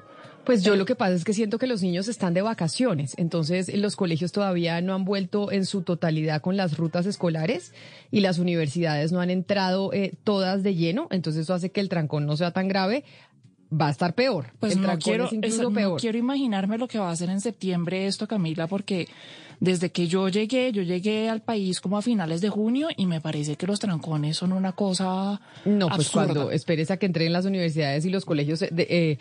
Pues 0.45 0.63
yo 0.63 0.75
lo 0.75 0.85
que 0.85 0.95
pasa 0.95 1.13
es 1.13 1.23
que 1.23 1.33
siento 1.33 1.59
que 1.59 1.67
los 1.67 1.83
niños 1.83 2.07
están 2.07 2.33
de 2.33 2.41
vacaciones, 2.41 3.13
entonces 3.17 3.71
los 3.77 3.95
colegios 3.95 4.31
todavía 4.31 4.81
no 4.81 4.95
han 4.95 5.05
vuelto 5.05 5.51
en 5.51 5.65
su 5.65 5.83
totalidad 5.83 6.41
con 6.41 6.57
las 6.57 6.77
rutas 6.77 7.05
escolares 7.05 7.73
y 8.09 8.21
las 8.21 8.39
universidades 8.39 9.11
no 9.11 9.21
han 9.21 9.29
entrado 9.29 9.93
eh, 9.93 10.13
todas 10.23 10.63
de 10.63 10.73
lleno, 10.73 11.07
entonces 11.11 11.43
eso 11.43 11.53
hace 11.53 11.69
que 11.69 11.79
el 11.79 11.89
trancón 11.89 12.25
no 12.25 12.37
sea 12.37 12.51
tan 12.51 12.67
grave 12.67 13.03
va 13.71 13.87
a 13.87 13.91
estar 13.91 14.13
peor. 14.13 14.47
Pues 14.59 14.77
no 14.77 14.97
quiero, 14.99 15.29
peor. 15.73 15.99
quiero 15.99 16.17
imaginarme 16.17 16.77
lo 16.77 16.87
que 16.87 16.99
va 16.99 17.09
a 17.09 17.11
hacer 17.11 17.29
en 17.29 17.41
septiembre 17.41 18.07
esto, 18.07 18.27
Camila, 18.27 18.67
porque 18.67 19.07
desde 19.59 19.91
que 19.91 20.07
yo 20.07 20.27
llegué, 20.27 20.71
yo 20.71 20.81
llegué 20.81 21.29
al 21.29 21.41
país 21.41 21.79
como 21.79 21.97
a 21.97 22.01
finales 22.01 22.41
de 22.41 22.49
junio 22.49 22.89
y 22.95 23.05
me 23.05 23.21
parece 23.21 23.55
que 23.55 23.67
los 23.67 23.79
trancones 23.79 24.37
son 24.37 24.51
una 24.51 24.73
cosa. 24.73 25.39
No, 25.65 25.87
pues 25.89 26.09
cuando 26.09 26.51
esperes 26.51 26.91
a 26.91 26.97
que 26.97 27.05
entren 27.05 27.31
las 27.31 27.45
universidades 27.45 28.05
y 28.05 28.09
los 28.09 28.25
colegios 28.25 28.61
eh, 28.63 29.17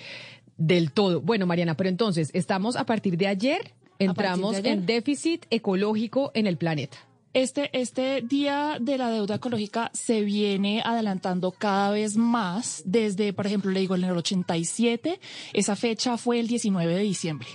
del 0.57 0.93
todo. 0.93 1.21
Bueno, 1.21 1.47
Mariana, 1.47 1.77
pero 1.77 1.89
entonces, 1.89 2.31
estamos 2.33 2.77
a 2.77 2.85
partir 2.85 3.17
de 3.17 3.27
ayer, 3.27 3.75
entramos 3.99 4.57
en 4.65 4.87
déficit 4.87 5.47
ecológico 5.51 6.33
en 6.35 6.47
el 6.47 6.57
planeta. 6.57 6.99
Este, 7.33 7.71
este 7.79 8.23
día 8.23 8.79
de 8.81 8.99
la 8.99 9.09
deuda 9.09 9.37
ecológica 9.37 9.91
se 9.95 10.23
viene 10.23 10.83
adelantando 10.85 11.53
cada 11.53 11.91
vez 11.91 12.17
más 12.17 12.83
desde, 12.85 13.33
por 13.33 13.47
ejemplo, 13.47 13.71
le 13.71 13.81
digo, 13.81 13.95
en 13.95 14.03
el 14.03 14.17
87, 14.17 15.21
esa 15.53 15.77
fecha 15.77 16.17
fue 16.17 16.41
el 16.41 16.49
19 16.49 16.93
de 16.93 17.03
diciembre. 17.03 17.47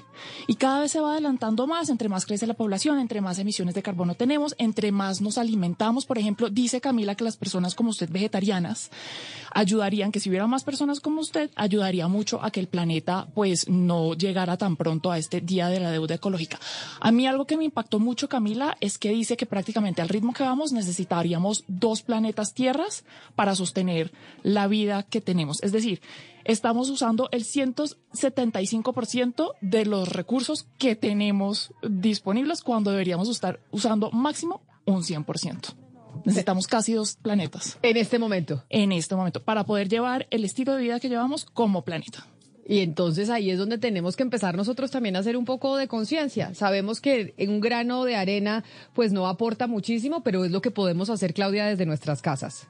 Y 0.47 0.55
cada 0.55 0.79
vez 0.79 0.93
se 0.93 1.01
va 1.01 1.11
adelantando 1.11 1.67
más, 1.67 1.89
entre 1.89 2.07
más 2.07 2.25
crece 2.25 2.47
la 2.47 2.53
población, 2.53 2.99
entre 2.99 3.19
más 3.19 3.37
emisiones 3.37 3.75
de 3.75 3.83
carbono 3.83 4.15
tenemos, 4.15 4.55
entre 4.57 4.93
más 4.93 5.19
nos 5.19 5.37
alimentamos. 5.37 6.05
Por 6.05 6.17
ejemplo, 6.17 6.49
dice 6.49 6.79
Camila 6.79 7.15
que 7.15 7.25
las 7.25 7.35
personas 7.35 7.75
como 7.75 7.89
usted 7.89 8.09
vegetarianas 8.09 8.91
ayudarían, 9.51 10.13
que 10.13 10.21
si 10.21 10.29
hubiera 10.29 10.47
más 10.47 10.63
personas 10.63 11.01
como 11.01 11.19
usted, 11.19 11.51
ayudaría 11.55 12.07
mucho 12.07 12.41
a 12.41 12.49
que 12.49 12.61
el 12.61 12.67
planeta 12.67 13.27
pues 13.35 13.67
no 13.67 14.13
llegara 14.13 14.55
tan 14.55 14.77
pronto 14.77 15.11
a 15.11 15.17
este 15.17 15.41
día 15.41 15.67
de 15.67 15.81
la 15.81 15.91
deuda 15.91 16.15
ecológica. 16.15 16.61
A 17.01 17.11
mí 17.11 17.27
algo 17.27 17.45
que 17.45 17.57
me 17.57 17.65
impactó 17.65 17.99
mucho, 17.99 18.29
Camila, 18.29 18.77
es 18.79 18.97
que 18.97 19.09
dice 19.09 19.35
que 19.35 19.45
prácticamente 19.45 19.64
al 20.01 20.09
ritmo 20.09 20.33
que 20.33 20.43
vamos 20.43 20.71
necesitaríamos 20.71 21.63
dos 21.67 22.01
planetas 22.01 22.53
tierras 22.53 23.05
para 23.35 23.55
sostener 23.55 24.11
la 24.43 24.67
vida 24.67 25.03
que 25.03 25.21
tenemos. 25.21 25.63
Es 25.63 25.71
decir, 25.71 26.01
estamos 26.43 26.89
usando 26.89 27.29
el 27.31 27.43
175% 27.43 29.53
de 29.61 29.85
los 29.85 30.09
recursos 30.09 30.67
que 30.77 30.95
tenemos 30.95 31.73
disponibles 31.87 32.61
cuando 32.61 32.91
deberíamos 32.91 33.29
estar 33.29 33.59
usando 33.71 34.11
máximo 34.11 34.61
un 34.85 35.03
100%. 35.03 35.75
Necesitamos 36.23 36.67
casi 36.67 36.93
dos 36.93 37.17
planetas. 37.21 37.77
En 37.81 37.97
este 37.97 38.19
momento. 38.19 38.63
En 38.69 38.91
este 38.91 39.15
momento, 39.15 39.43
para 39.43 39.65
poder 39.65 39.89
llevar 39.89 40.27
el 40.31 40.45
estilo 40.45 40.75
de 40.75 40.83
vida 40.83 40.99
que 40.99 41.09
llevamos 41.09 41.45
como 41.45 41.83
planeta. 41.83 42.25
Y 42.67 42.79
entonces 42.79 43.29
ahí 43.29 43.51
es 43.51 43.59
donde 43.59 43.77
tenemos 43.77 44.15
que 44.15 44.23
empezar 44.23 44.55
nosotros 44.55 44.89
también 44.89 45.15
a 45.15 45.19
hacer 45.19 45.37
un 45.37 45.45
poco 45.45 45.77
de 45.77 45.87
conciencia. 45.87 46.53
Sabemos 46.55 46.99
que 46.99 47.35
un 47.47 47.61
grano 47.61 48.03
de 48.05 48.15
arena 48.15 48.63
pues 48.93 49.13
no 49.13 49.27
aporta 49.27 49.67
muchísimo, 49.67 50.23
pero 50.23 50.45
es 50.45 50.51
lo 50.51 50.61
que 50.61 50.71
podemos 50.71 51.09
hacer, 51.11 51.33
Claudia, 51.33 51.67
desde 51.67 51.85
nuestras 51.85 52.21
casas. 52.23 52.67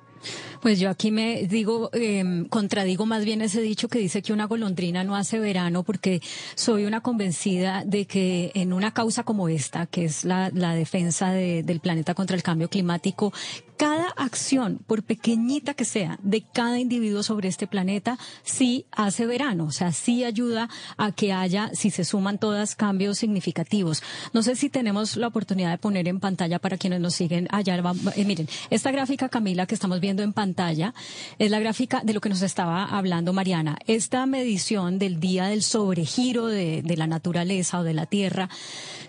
Pues 0.62 0.80
yo 0.80 0.90
aquí 0.90 1.12
me 1.12 1.44
digo, 1.48 1.90
eh, 1.94 2.46
contradigo 2.50 3.06
más 3.06 3.26
bien 3.26 3.42
ese 3.42 3.62
dicho 3.62 3.88
que 3.88 4.00
dice 4.00 4.22
que 4.22 4.34
una 4.34 4.46
golondrina 4.46 5.04
no 5.04 5.16
hace 5.16 5.40
verano, 5.40 5.84
porque 5.84 6.22
soy 6.56 6.86
una 6.86 7.02
convencida 7.02 7.84
de 7.86 8.06
que 8.06 8.52
en 8.56 8.74
una 8.74 8.94
causa 8.94 9.24
como 9.24 9.50
esta, 9.50 9.86
que 9.86 10.06
es 10.06 10.26
la, 10.26 10.50
defensa 10.50 11.32
de, 11.32 11.64
del 11.64 11.80
planeta 11.80 12.14
contra 12.14 12.36
el 12.36 12.44
cambio 12.44 12.70
climático, 12.70 13.34
cada 13.78 14.10
acción, 14.16 14.80
por 14.88 15.04
pequeñita 15.04 15.74
que 15.74 15.86
sea, 15.86 16.18
de 16.22 16.42
cada 16.42 16.80
individuo 16.80 17.24
sobre 17.24 17.50
este 17.50 17.68
planeta, 17.68 18.18
sí 18.44 18.86
hace 18.92 19.26
verano, 19.26 19.66
o 19.66 19.72
sea, 19.72 19.92
sí 19.92 20.24
ayuda 20.24 20.70
a 20.98 21.12
que 21.12 21.34
haya, 21.34 21.70
si 21.74 21.92
se 21.92 22.06
suman 22.06 22.38
todas, 22.38 22.76
cambios 22.76 23.18
significativos. 23.18 24.02
No 24.34 24.44
sé 24.44 24.56
si 24.56 24.70
tenemos 24.70 25.18
la 25.18 25.28
oportunidad 25.28 25.72
de 25.72 25.78
poner 25.78 26.08
en 26.08 26.20
pantalla 26.20 26.60
para 26.60 26.78
quienes 26.78 27.00
nos 27.00 27.16
siguen 27.16 27.48
allá. 27.52 27.76
Eh, 28.16 28.26
miren, 28.26 28.48
esta 28.70 28.92
gráfica, 28.92 29.30
Camila, 29.30 29.66
que 29.66 29.76
estamos 29.76 30.00
viendo 30.00 30.24
en 30.24 30.34
pantalla, 30.34 30.94
es 31.40 31.52
la 31.52 31.60
gráfica 31.60 32.02
de 32.04 32.14
lo 32.14 32.22
que 32.22 32.30
nos 32.30 32.42
estaba 32.42 32.86
hablando 32.86 33.34
Mariana. 33.34 33.78
Esta 33.86 34.26
medición 34.26 35.00
del 35.00 35.20
día 35.20 35.48
del 35.48 35.64
sobregiro 35.64 36.48
de, 36.48 36.82
de 36.82 36.98
la 36.98 37.08
naturaleza 37.08 37.80
o 37.80 37.84
de 37.84 37.94
la 37.94 38.06
Tierra 38.06 38.50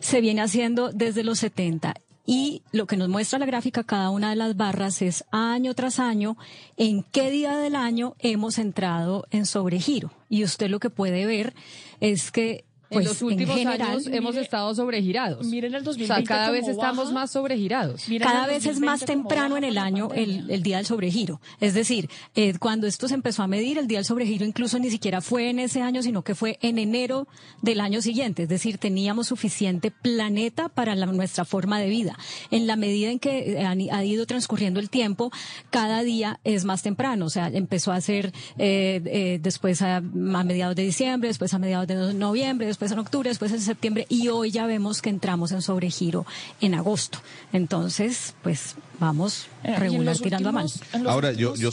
se 0.01 0.21
viene 0.21 0.43
haciendo 0.43 0.91
desde 0.93 1.25
los 1.25 1.39
70 1.39 1.95
y 2.27 2.63
lo 2.73 2.87
que 2.87 2.97
nos 2.97 3.09
muestra 3.09 3.39
la 3.39 3.47
gráfica, 3.47 3.85
cada 3.85 4.11
una 4.11 4.31
de 4.31 4.37
las 4.37 4.57
barras 4.57 5.01
es 5.01 5.25
año 5.31 5.75
tras 5.75 5.99
año 5.99 6.37
en 6.77 7.05
qué 7.05 7.31
día 7.31 7.57
del 7.57 7.77
año 7.77 8.17
hemos 8.19 8.59
entrado 8.59 9.27
en 9.31 9.47
sobregiro. 9.47 10.11
Y 10.29 10.45
usted 10.45 10.69
lo 10.69 10.81
que 10.81 10.91
puede 10.91 11.25
ver 11.25 11.55
es 12.01 12.31
que 12.33 12.66
en 12.89 12.95
pues, 12.95 13.07
los 13.07 13.23
últimos 13.23 13.57
años 13.67 14.07
hemos 14.07 14.37
estado 14.37 14.73
sobregirados. 14.75 15.47
Miren 15.47 15.75
el 15.75 15.83
2020 15.83 16.13
O 16.13 16.17
sea, 16.17 16.25
cada 16.25 16.51
vez 16.51 16.69
estamos 16.69 17.13
más 17.13 17.33
sobregirados. 17.33 18.07
cada 18.21 18.47
vez 18.47 18.65
es 18.67 18.79
más 18.79 19.05
temprano 19.05 19.57
en 19.57 19.65
el 19.65 19.77
año 19.77 20.11
el, 20.15 20.63
día 20.63 20.77
del 20.77 20.87
sobregiro. 20.87 21.41
Es 21.61 21.75
decir, 21.75 22.09
eh, 22.35 22.55
cuando 22.59 22.87
esto 22.87 23.09
se 23.09 23.15
empezó 23.15 23.43
a 23.43 23.49
medir, 23.49 23.79
el 23.79 23.89
día 23.89 23.99
del 23.99 24.05
sobregiro 24.05 24.45
incluso 24.45 24.79
ni 24.79 24.91
siquiera 24.91 25.21
fue 25.21 25.51
en 25.51 25.59
ese 25.59 25.83
año, 25.83 26.03
sino 26.03 26.23
que 26.23 26.35
fue 26.35 26.59
en 26.63 26.79
enero 26.79 27.27
del 27.61 27.81
año 27.81 28.01
siguiente. 28.03 28.45
Es 28.45 28.49
decir, 28.49 28.79
teníamos 28.79 29.27
suficiente 29.27 29.91
planeta 29.91 30.69
para 30.69 30.95
nuestra 30.95 31.45
forma 31.45 31.81
de 31.81 31.89
vida. 31.89 32.17
En 32.51 32.67
la 32.67 32.77
medida 32.77 33.11
en 33.11 33.19
que 33.19 33.65
ha, 33.65 34.05
ido 34.05 34.27
transcurriendo 34.27 34.79
el 34.79 34.91
tiempo, 34.91 35.33
cada 35.71 36.03
día 36.03 36.39
es 36.45 36.65
más 36.65 36.83
temprano. 36.83 37.27
O 37.27 37.31
sea, 37.31 37.49
empezó 37.49 37.91
a 37.91 38.01
ser 38.01 38.33
eh, 38.59 39.03
eh, 39.07 39.39
después 39.43 39.83
a, 39.83 39.97
a 39.97 40.01
mediados 40.01 40.77
de 40.77 40.83
diciembre, 40.85 41.29
después 41.29 41.53
a 41.53 41.59
mediados 41.59 41.89
de 41.89 42.15
noviembre, 42.15 42.67
después 42.77 42.93
en 42.93 42.99
octubre, 42.99 43.31
después 43.31 43.53
en 43.53 43.63
septiembre 43.63 44.05
y 44.11 44.29
hoy 44.29 44.51
ya 44.51 44.67
vemos 44.67 45.01
que 45.01 45.09
entramos 45.09 45.51
en 45.51 45.63
sobregiro 45.63 46.27
en 46.61 46.75
agosto. 46.75 47.21
Entonces, 47.55 48.35
pues 48.43 48.75
vamos 49.01 49.47
eh, 49.65 49.79
regular 49.79 50.19
tirando 50.19 50.51
a 50.51 50.53
mal. 50.53 50.71
Ahora, 51.07 51.33
yo, 51.33 51.55
yo, 51.57 51.71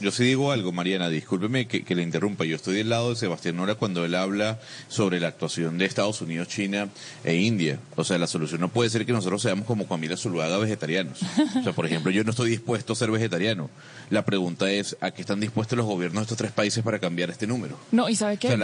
yo, 0.00 0.10
sí 0.10 0.24
digo 0.24 0.50
algo, 0.50 0.72
Mariana, 0.72 1.10
discúlpeme 1.10 1.66
que, 1.66 1.94
le 1.94 2.02
interrumpa. 2.02 2.46
Yo 2.46 2.56
estoy 2.56 2.76
del 2.76 2.88
lado 2.88 3.10
de 3.10 3.16
Sebastián 3.16 3.56
Nora 3.56 3.74
cuando 3.74 4.06
él 4.06 4.14
habla 4.14 4.58
sobre 4.88 5.20
la 5.20 5.28
actuación 5.28 5.76
de 5.76 5.84
Estados 5.84 6.22
Unidos, 6.22 6.48
China 6.48 6.88
e 7.24 7.34
India. 7.34 7.78
O 7.96 8.02
sea, 8.02 8.16
la 8.16 8.26
solución 8.26 8.62
no 8.62 8.70
puede 8.70 8.88
ser 8.88 9.04
que 9.04 9.12
nosotros 9.12 9.42
seamos 9.42 9.66
como 9.66 9.86
Camila 9.86 10.16
Zuluaga 10.16 10.56
vegetarianos. 10.56 11.20
O 11.58 11.62
sea, 11.62 11.74
por 11.74 11.84
ejemplo, 11.84 12.10
yo 12.10 12.24
no 12.24 12.30
estoy 12.30 12.48
dispuesto 12.48 12.94
a 12.94 12.96
ser 12.96 13.10
vegetariano. 13.10 13.68
La 14.12 14.26
pregunta 14.26 14.70
es, 14.70 14.94
¿a 15.00 15.10
qué 15.10 15.22
están 15.22 15.40
dispuestos 15.40 15.74
los 15.74 15.86
gobiernos 15.86 16.20
de 16.20 16.22
estos 16.24 16.36
tres 16.36 16.52
países 16.52 16.84
para 16.84 16.98
cambiar 16.98 17.30
este 17.30 17.46
número? 17.46 17.78
No, 17.92 18.10
y 18.10 18.14
sabe 18.14 18.36
que 18.36 18.48
es 18.52 18.58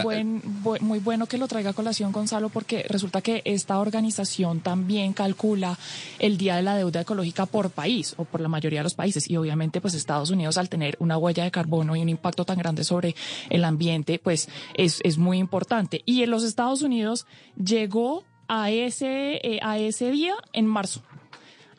muy 0.79 0.99
bueno 0.99 1.25
que 1.25 1.39
lo 1.39 1.47
traiga 1.47 1.71
a 1.71 1.73
colación, 1.73 2.11
Gonzalo, 2.11 2.49
porque 2.49 2.85
resulta 2.87 3.21
que 3.21 3.41
esta 3.45 3.79
organización 3.79 4.59
también 4.59 5.11
calcula 5.11 5.75
el 6.19 6.37
Día 6.37 6.57
de 6.57 6.61
la 6.61 6.75
Deuda 6.75 7.01
Ecológica 7.01 7.47
por 7.47 7.71
país 7.71 8.13
o 8.17 8.25
por 8.25 8.41
la 8.41 8.47
mayoría 8.47 8.81
de 8.81 8.83
los 8.83 8.93
países 8.93 9.27
y 9.27 9.37
obviamente 9.37 9.81
pues 9.81 9.95
Estados 9.95 10.29
Unidos 10.29 10.59
al 10.59 10.69
tener 10.69 10.95
una 10.99 11.17
huella 11.17 11.45
de 11.45 11.49
carbono 11.49 11.95
y 11.95 12.03
un 12.03 12.09
impacto 12.09 12.45
tan 12.45 12.59
grande 12.59 12.83
sobre 12.83 13.15
el 13.49 13.65
ambiente 13.65 14.19
pues 14.19 14.49
es, 14.75 14.99
es 15.03 15.17
muy 15.17 15.39
importante 15.39 16.03
y 16.05 16.21
en 16.21 16.29
los 16.29 16.43
Estados 16.43 16.83
Unidos 16.83 17.25
llegó 17.57 18.23
a 18.49 18.71
ese, 18.71 19.39
eh, 19.43 19.59
a 19.61 19.77
ese 19.77 20.11
día 20.11 20.33
en 20.53 20.65
marzo. 20.65 21.01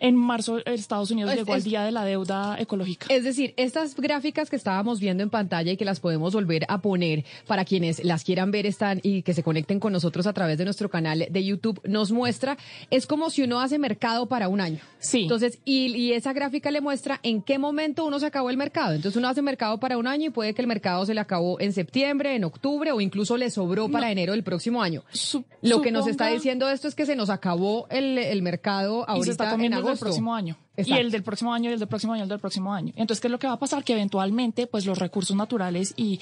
En 0.00 0.16
marzo 0.16 0.64
Estados 0.64 1.10
Unidos 1.10 1.34
llegó 1.34 1.52
al 1.52 1.62
día 1.62 1.82
de 1.82 1.92
la 1.92 2.06
deuda 2.06 2.56
ecológica. 2.58 3.06
Es 3.10 3.22
decir, 3.22 3.52
estas 3.58 3.94
gráficas 3.94 4.48
que 4.48 4.56
estábamos 4.56 4.98
viendo 4.98 5.22
en 5.22 5.28
pantalla 5.28 5.72
y 5.72 5.76
que 5.76 5.84
las 5.84 6.00
podemos 6.00 6.32
volver 6.32 6.64
a 6.68 6.80
poner 6.80 7.26
para 7.46 7.66
quienes 7.66 8.02
las 8.02 8.24
quieran 8.24 8.50
ver 8.50 8.64
están 8.64 9.00
y 9.02 9.20
que 9.20 9.34
se 9.34 9.42
conecten 9.42 9.78
con 9.78 9.92
nosotros 9.92 10.26
a 10.26 10.32
través 10.32 10.56
de 10.56 10.64
nuestro 10.64 10.88
canal 10.88 11.26
de 11.30 11.44
YouTube 11.44 11.82
nos 11.84 12.12
muestra 12.12 12.56
es 12.90 13.06
como 13.06 13.28
si 13.28 13.42
uno 13.42 13.60
hace 13.60 13.78
mercado 13.78 14.26
para 14.26 14.48
un 14.48 14.62
año. 14.62 14.78
Sí. 15.00 15.22
Entonces, 15.22 15.58
y, 15.66 15.94
y 15.94 16.12
esa 16.14 16.32
gráfica 16.32 16.70
le 16.70 16.80
muestra 16.80 17.20
en 17.22 17.42
qué 17.42 17.58
momento 17.58 18.06
uno 18.06 18.18
se 18.18 18.26
acabó 18.26 18.48
el 18.48 18.56
mercado. 18.56 18.94
Entonces 18.94 19.18
uno 19.18 19.28
hace 19.28 19.42
mercado 19.42 19.78
para 19.80 19.98
un 19.98 20.06
año 20.06 20.28
y 20.28 20.30
puede 20.30 20.54
que 20.54 20.62
el 20.62 20.68
mercado 20.68 21.04
se 21.04 21.12
le 21.12 21.20
acabó 21.20 21.60
en 21.60 21.74
septiembre, 21.74 22.34
en 22.36 22.44
octubre 22.44 22.90
o 22.92 23.02
incluso 23.02 23.36
le 23.36 23.50
sobró 23.50 23.90
para 23.90 24.10
enero 24.10 24.32
del 24.32 24.44
próximo 24.44 24.82
año. 24.82 25.02
Lo 25.60 25.82
que 25.82 25.90
nos 25.90 26.06
está 26.06 26.28
diciendo 26.28 26.70
esto 26.70 26.88
es 26.88 26.94
que 26.94 27.04
se 27.04 27.16
nos 27.16 27.28
acabó 27.28 27.86
el, 27.90 28.16
el 28.16 28.40
mercado 28.40 29.06
ahorita 29.06 29.56
en 29.60 29.74
agosto 29.74 29.89
el 29.92 29.98
próximo 29.98 30.34
año. 30.34 30.56
Y 30.76 30.92
el 30.92 31.10
del 31.10 31.22
próximo 31.22 31.52
año, 31.52 31.70
y 31.70 31.74
el 31.74 31.78
del 31.78 31.88
próximo 31.88 32.12
año, 32.12 32.20
y 32.20 32.24
el 32.24 32.28
del 32.28 32.40
próximo 32.40 32.72
año. 32.72 32.92
Entonces, 32.96 33.20
¿qué 33.20 33.28
es 33.28 33.32
lo 33.32 33.38
que 33.38 33.46
va 33.46 33.54
a 33.54 33.58
pasar? 33.58 33.84
Que 33.84 33.92
eventualmente, 33.92 34.66
pues, 34.66 34.86
los 34.86 34.98
recursos 34.98 35.36
naturales 35.36 35.94
y, 35.96 36.20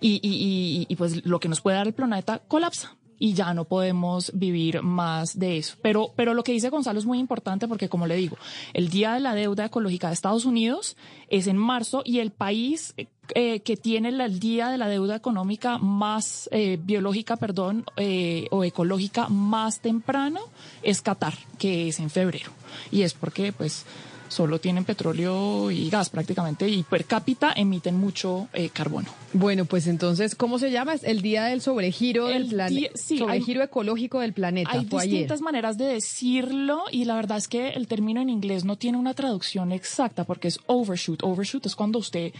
y, 0.00 0.20
y, 0.22 0.86
y 0.88 0.96
pues, 0.96 1.24
lo 1.24 1.40
que 1.40 1.48
nos 1.48 1.60
puede 1.60 1.76
dar 1.76 1.86
el 1.86 1.94
planeta 1.94 2.40
colapsa 2.48 2.96
y 3.22 3.34
ya 3.34 3.54
no 3.54 3.66
podemos 3.66 4.32
vivir 4.34 4.82
más 4.82 5.38
de 5.38 5.58
eso. 5.58 5.76
Pero, 5.80 6.12
pero 6.16 6.34
lo 6.34 6.42
que 6.42 6.50
dice 6.50 6.70
Gonzalo 6.70 6.98
es 6.98 7.06
muy 7.06 7.20
importante 7.20 7.68
porque, 7.68 7.88
como 7.88 8.08
le 8.08 8.16
digo, 8.16 8.36
el 8.74 8.88
Día 8.88 9.14
de 9.14 9.20
la 9.20 9.36
Deuda 9.36 9.66
Ecológica 9.66 10.08
de 10.08 10.14
Estados 10.14 10.44
Unidos 10.44 10.96
es 11.28 11.46
en 11.46 11.56
marzo 11.56 12.02
y 12.04 12.18
el 12.18 12.32
país 12.32 12.94
eh, 13.34 13.60
que 13.60 13.76
tiene 13.76 14.08
el 14.10 14.40
Día 14.40 14.68
de 14.68 14.78
la 14.78 14.88
Deuda 14.88 15.16
Económica 15.16 15.78
más 15.78 16.48
eh, 16.52 16.78
biológica, 16.82 17.36
perdón, 17.36 17.84
eh, 17.96 18.46
o 18.50 18.64
ecológica 18.64 19.28
más 19.28 19.80
temprano 19.80 20.40
es 20.82 21.02
Qatar, 21.02 21.34
que 21.58 21.88
es 21.88 22.00
en 22.00 22.10
febrero. 22.10 22.50
Y 22.90 23.02
es 23.02 23.14
porque, 23.14 23.52
pues, 23.52 23.84
solo 24.32 24.58
tienen 24.58 24.84
petróleo 24.84 25.70
y 25.70 25.90
gas 25.90 26.10
prácticamente 26.10 26.68
y 26.68 26.82
per 26.82 27.04
cápita 27.04 27.52
emiten 27.54 27.96
mucho 27.96 28.48
eh, 28.54 28.70
carbono. 28.70 29.08
Bueno, 29.34 29.66
pues 29.66 29.86
entonces, 29.86 30.34
¿cómo 30.34 30.58
se 30.58 30.70
llama? 30.70 30.94
Es 30.94 31.04
el 31.04 31.20
día 31.20 31.44
del 31.44 31.60
sobregiro 31.60 32.26
del 32.26 32.46
planeta. 32.46 32.90
Sí, 32.94 33.18
sobregiro 33.18 33.62
ecológico 33.62 34.20
del 34.20 34.32
planeta. 34.32 34.70
Hay 34.72 34.86
distintas 34.86 35.42
maneras 35.42 35.76
de 35.76 35.84
decirlo 35.84 36.84
y 36.90 37.04
la 37.04 37.14
verdad 37.14 37.38
es 37.38 37.46
que 37.46 37.70
el 37.70 37.86
término 37.86 38.20
en 38.20 38.30
inglés 38.30 38.64
no 38.64 38.76
tiene 38.76 38.98
una 38.98 39.14
traducción 39.14 39.70
exacta 39.70 40.24
porque 40.24 40.48
es 40.48 40.58
overshoot. 40.66 41.22
Overshoot 41.22 41.66
es 41.66 41.76
cuando 41.76 41.98
usted 41.98 42.32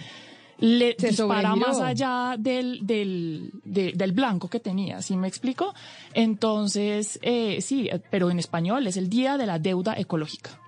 le 0.58 0.94
dispara 0.98 1.56
más 1.56 1.80
allá 1.80 2.36
del, 2.38 2.86
del, 2.86 3.50
del 3.64 4.12
blanco 4.12 4.48
que 4.48 4.60
tenía, 4.60 5.02
¿sí 5.02 5.16
me 5.16 5.28
explico? 5.28 5.74
Entonces, 6.14 7.18
eh, 7.22 7.60
sí, 7.60 7.90
pero 8.10 8.30
en 8.30 8.38
español 8.38 8.86
es 8.86 8.96
el 8.96 9.08
Día 9.08 9.36
de 9.38 9.46
la 9.46 9.58
Deuda 9.58 9.94
Ecológica. 9.98 10.58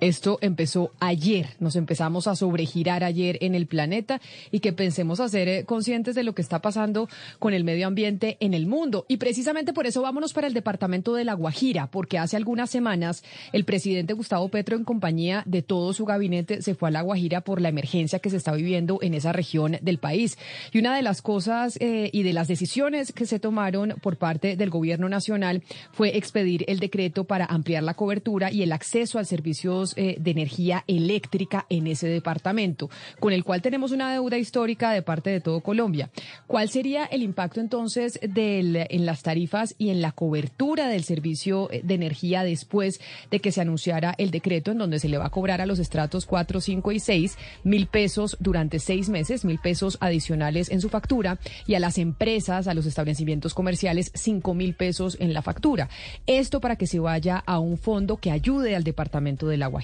Esto 0.00 0.38
empezó 0.42 0.92
ayer, 1.00 1.48
nos 1.58 1.74
empezamos 1.74 2.28
a 2.28 2.36
sobregirar 2.36 3.02
ayer 3.02 3.36
en 3.40 3.56
el 3.56 3.66
planeta 3.66 4.20
y 4.52 4.60
que 4.60 4.72
pensemos 4.72 5.18
a 5.18 5.28
ser 5.28 5.48
eh, 5.48 5.64
conscientes 5.64 6.14
de 6.14 6.22
lo 6.22 6.36
que 6.36 6.42
está 6.42 6.60
pasando 6.60 7.08
con 7.40 7.52
el 7.52 7.64
medio 7.64 7.88
ambiente 7.88 8.36
en 8.38 8.54
el 8.54 8.66
mundo. 8.66 9.06
Y 9.08 9.16
precisamente 9.16 9.72
por 9.72 9.86
eso 9.86 10.02
vámonos 10.02 10.32
para 10.32 10.46
el 10.46 10.54
departamento 10.54 11.14
de 11.14 11.24
La 11.24 11.34
Guajira, 11.34 11.88
porque 11.88 12.18
hace 12.18 12.36
algunas 12.36 12.70
semanas 12.70 13.24
el 13.52 13.64
presidente 13.64 14.12
Gustavo 14.12 14.48
Petro 14.50 14.76
en 14.76 14.84
compañía 14.84 15.42
de 15.46 15.62
todo 15.62 15.92
su 15.92 16.04
gabinete 16.04 16.62
se 16.62 16.76
fue 16.76 16.90
a 16.90 16.92
La 16.92 17.02
Guajira 17.02 17.40
por 17.40 17.60
la 17.60 17.68
emergencia 17.68 18.20
que 18.20 18.30
se 18.30 18.36
está 18.36 18.52
viviendo 18.52 19.00
en 19.02 19.14
esa 19.14 19.32
región 19.32 19.78
del 19.82 19.98
país. 19.98 20.38
Y 20.72 20.78
una 20.78 20.94
de 20.94 21.02
las 21.02 21.22
cosas 21.22 21.76
eh, 21.80 22.10
y 22.12 22.22
de 22.22 22.32
las 22.32 22.46
decisiones 22.46 23.12
que 23.12 23.26
se 23.26 23.40
tomaron 23.40 23.96
por 24.00 24.16
parte 24.16 24.56
del 24.56 24.70
gobierno 24.70 25.08
nacional 25.08 25.64
fue 25.90 26.16
expedir 26.16 26.64
el 26.68 26.78
decreto 26.78 27.24
para 27.24 27.46
ampliar 27.46 27.82
la 27.82 27.94
cobertura 27.94 28.52
y 28.52 28.62
el 28.62 28.70
acceso 28.70 29.18
al 29.18 29.26
servicio 29.26 29.87
eh, 29.96 30.16
de 30.18 30.30
energía 30.30 30.84
eléctrica 30.86 31.66
en 31.68 31.86
ese 31.86 32.08
departamento, 32.08 32.90
con 33.20 33.32
el 33.32 33.44
cual 33.44 33.62
tenemos 33.62 33.92
una 33.92 34.12
deuda 34.12 34.38
histórica 34.38 34.92
de 34.92 35.02
parte 35.02 35.30
de 35.30 35.40
todo 35.40 35.60
Colombia. 35.60 36.10
¿Cuál 36.46 36.68
sería 36.68 37.04
el 37.04 37.22
impacto 37.22 37.60
entonces 37.60 38.18
en 38.22 39.06
las 39.06 39.22
tarifas 39.22 39.74
y 39.78 39.90
en 39.90 40.00
la 40.00 40.12
cobertura 40.12 40.88
del 40.88 41.04
servicio 41.04 41.70
eh, 41.70 41.80
de 41.84 41.94
energía 41.94 42.44
después 42.44 43.00
de 43.30 43.40
que 43.40 43.52
se 43.52 43.60
anunciara 43.60 44.14
el 44.18 44.30
decreto 44.30 44.72
en 44.72 44.78
donde 44.78 44.98
se 44.98 45.08
le 45.08 45.18
va 45.18 45.26
a 45.26 45.30
cobrar 45.30 45.60
a 45.60 45.66
los 45.66 45.78
estratos 45.78 46.26
4, 46.26 46.60
5 46.60 46.92
y 46.92 47.00
6 47.00 47.38
mil 47.64 47.86
pesos 47.86 48.36
durante 48.40 48.78
seis 48.78 49.08
meses, 49.08 49.44
mil 49.44 49.58
pesos 49.58 49.98
adicionales 50.00 50.70
en 50.70 50.80
su 50.80 50.88
factura 50.88 51.38
y 51.66 51.74
a 51.74 51.80
las 51.80 51.98
empresas, 51.98 52.68
a 52.68 52.74
los 52.74 52.86
establecimientos 52.86 53.54
comerciales, 53.54 54.10
cinco 54.14 54.54
mil 54.54 54.74
pesos 54.74 55.16
en 55.20 55.32
la 55.32 55.42
factura? 55.42 55.88
Esto 56.26 56.60
para 56.60 56.76
que 56.76 56.86
se 56.86 56.98
vaya 56.98 57.42
a 57.44 57.58
un 57.58 57.78
fondo 57.78 58.16
que 58.16 58.30
ayude 58.30 58.76
al 58.76 58.84
departamento 58.84 59.48
del 59.48 59.62
agua 59.62 59.77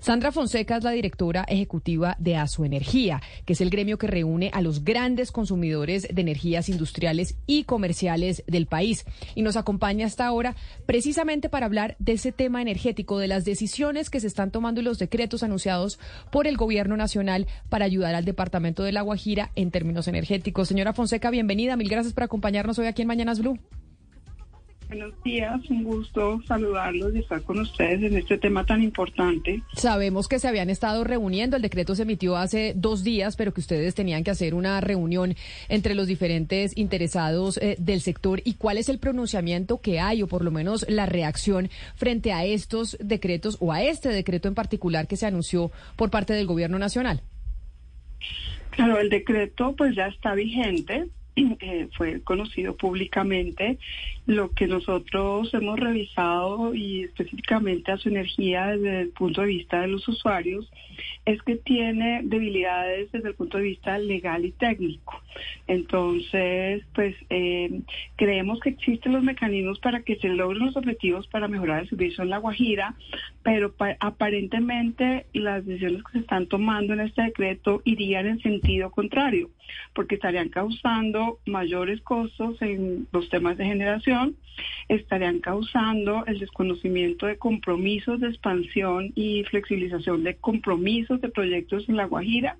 Sandra 0.00 0.32
Fonseca 0.32 0.76
es 0.76 0.84
la 0.84 0.90
directora 0.90 1.44
ejecutiva 1.48 2.16
de 2.18 2.36
Energía, 2.64 3.22
que 3.44 3.54
es 3.54 3.60
el 3.60 3.70
gremio 3.70 3.98
que 3.98 4.06
reúne 4.06 4.50
a 4.52 4.60
los 4.60 4.84
grandes 4.84 5.32
consumidores 5.32 6.06
de 6.12 6.20
energías 6.20 6.68
industriales 6.68 7.36
y 7.46 7.64
comerciales 7.64 8.44
del 8.46 8.66
país. 8.66 9.04
Y 9.34 9.42
nos 9.42 9.56
acompaña 9.56 10.06
hasta 10.06 10.26
ahora 10.26 10.54
precisamente 10.86 11.48
para 11.48 11.66
hablar 11.66 11.96
de 11.98 12.12
ese 12.12 12.32
tema 12.32 12.62
energético, 12.62 13.18
de 13.18 13.28
las 13.28 13.44
decisiones 13.44 14.10
que 14.10 14.20
se 14.20 14.26
están 14.26 14.50
tomando 14.50 14.80
y 14.80 14.84
los 14.84 14.98
decretos 14.98 15.42
anunciados 15.42 15.98
por 16.30 16.46
el 16.46 16.56
gobierno 16.56 16.96
nacional 16.96 17.46
para 17.68 17.84
ayudar 17.84 18.14
al 18.14 18.24
departamento 18.24 18.82
de 18.82 18.92
La 18.92 19.04
en 19.54 19.70
términos 19.70 20.08
energéticos. 20.08 20.68
Señora 20.68 20.92
Fonseca, 20.92 21.30
bienvenida. 21.30 21.76
Mil 21.76 21.88
gracias 21.88 22.12
por 22.12 22.24
acompañarnos 22.24 22.78
hoy 22.78 22.86
aquí 22.86 23.02
en 23.02 23.08
Mañanas 23.08 23.40
Blue. 23.40 23.58
Buenos 24.88 25.20
días, 25.24 25.68
un 25.68 25.82
gusto 25.82 26.40
saludarlos 26.46 27.12
y 27.14 27.18
estar 27.18 27.42
con 27.42 27.58
ustedes 27.58 28.04
en 28.04 28.16
este 28.16 28.38
tema 28.38 28.64
tan 28.64 28.84
importante. 28.84 29.60
Sabemos 29.74 30.28
que 30.28 30.38
se 30.38 30.46
habían 30.46 30.70
estado 30.70 31.02
reuniendo, 31.02 31.56
el 31.56 31.62
decreto 31.62 31.96
se 31.96 32.02
emitió 32.02 32.36
hace 32.36 32.72
dos 32.76 33.02
días, 33.02 33.34
pero 33.34 33.52
que 33.52 33.60
ustedes 33.60 33.96
tenían 33.96 34.22
que 34.22 34.30
hacer 34.30 34.54
una 34.54 34.80
reunión 34.80 35.34
entre 35.68 35.96
los 35.96 36.06
diferentes 36.06 36.76
interesados 36.76 37.56
eh, 37.58 37.74
del 37.80 38.00
sector. 38.00 38.40
¿Y 38.44 38.54
cuál 38.54 38.78
es 38.78 38.88
el 38.88 39.00
pronunciamiento 39.00 39.80
que 39.80 39.98
hay, 39.98 40.22
o 40.22 40.28
por 40.28 40.44
lo 40.44 40.52
menos 40.52 40.86
la 40.88 41.06
reacción 41.06 41.68
frente 41.96 42.32
a 42.32 42.44
estos 42.44 42.96
decretos 43.00 43.56
o 43.58 43.72
a 43.72 43.82
este 43.82 44.10
decreto 44.10 44.46
en 44.46 44.54
particular 44.54 45.08
que 45.08 45.16
se 45.16 45.26
anunció 45.26 45.72
por 45.96 46.10
parte 46.10 46.32
del 46.32 46.46
Gobierno 46.46 46.78
Nacional? 46.78 47.22
Claro, 48.70 49.00
el 49.00 49.10
decreto 49.10 49.74
pues 49.76 49.96
ya 49.96 50.06
está 50.06 50.34
vigente. 50.34 51.08
Eh, 51.36 51.88
fue 51.98 52.22
conocido 52.22 52.74
públicamente. 52.76 53.78
Lo 54.26 54.50
que 54.50 54.66
nosotros 54.66 55.52
hemos 55.54 55.78
revisado 55.78 56.74
y 56.74 57.04
específicamente 57.04 57.92
a 57.92 57.96
su 57.96 58.08
energía 58.08 58.66
desde 58.66 59.02
el 59.02 59.08
punto 59.10 59.40
de 59.40 59.46
vista 59.46 59.80
de 59.80 59.88
los 59.88 60.06
usuarios 60.08 60.68
es 61.24 61.42
que 61.42 61.56
tiene 61.56 62.20
debilidades 62.24 63.10
desde 63.12 63.28
el 63.28 63.34
punto 63.34 63.58
de 63.58 63.64
vista 63.64 63.98
legal 63.98 64.44
y 64.44 64.52
técnico. 64.52 65.20
Entonces, 65.66 66.84
pues 66.94 67.16
eh, 67.30 67.80
creemos 68.14 68.60
que 68.60 68.70
existen 68.70 69.12
los 69.12 69.22
mecanismos 69.22 69.78
para 69.80 70.02
que 70.02 70.16
se 70.16 70.28
logren 70.28 70.66
los 70.66 70.76
objetivos 70.76 71.26
para 71.26 71.48
mejorar 71.48 71.82
el 71.82 71.88
servicio 71.88 72.22
en 72.22 72.30
La 72.30 72.38
Guajira, 72.38 72.94
pero 73.42 73.74
aparentemente 74.00 75.26
las 75.32 75.66
decisiones 75.66 76.02
que 76.04 76.12
se 76.12 76.18
están 76.20 76.46
tomando 76.46 76.94
en 76.94 77.00
este 77.00 77.22
decreto 77.22 77.82
irían 77.84 78.26
en 78.26 78.40
sentido 78.40 78.90
contrario, 78.90 79.50
porque 79.94 80.14
estarían 80.14 80.48
causando 80.48 81.38
mayores 81.44 82.00
costos 82.02 82.60
en 82.62 83.08
los 83.12 83.28
temas 83.28 83.56
de 83.56 83.66
generación, 83.66 84.15
estarían 84.88 85.40
causando 85.40 86.24
el 86.26 86.38
desconocimiento 86.38 87.26
de 87.26 87.38
compromisos 87.38 88.20
de 88.20 88.28
expansión 88.28 89.12
y 89.14 89.44
flexibilización 89.44 90.24
de 90.24 90.36
compromisos 90.36 91.20
de 91.20 91.28
proyectos 91.28 91.88
en 91.88 91.96
La 91.96 92.06
Guajira, 92.06 92.56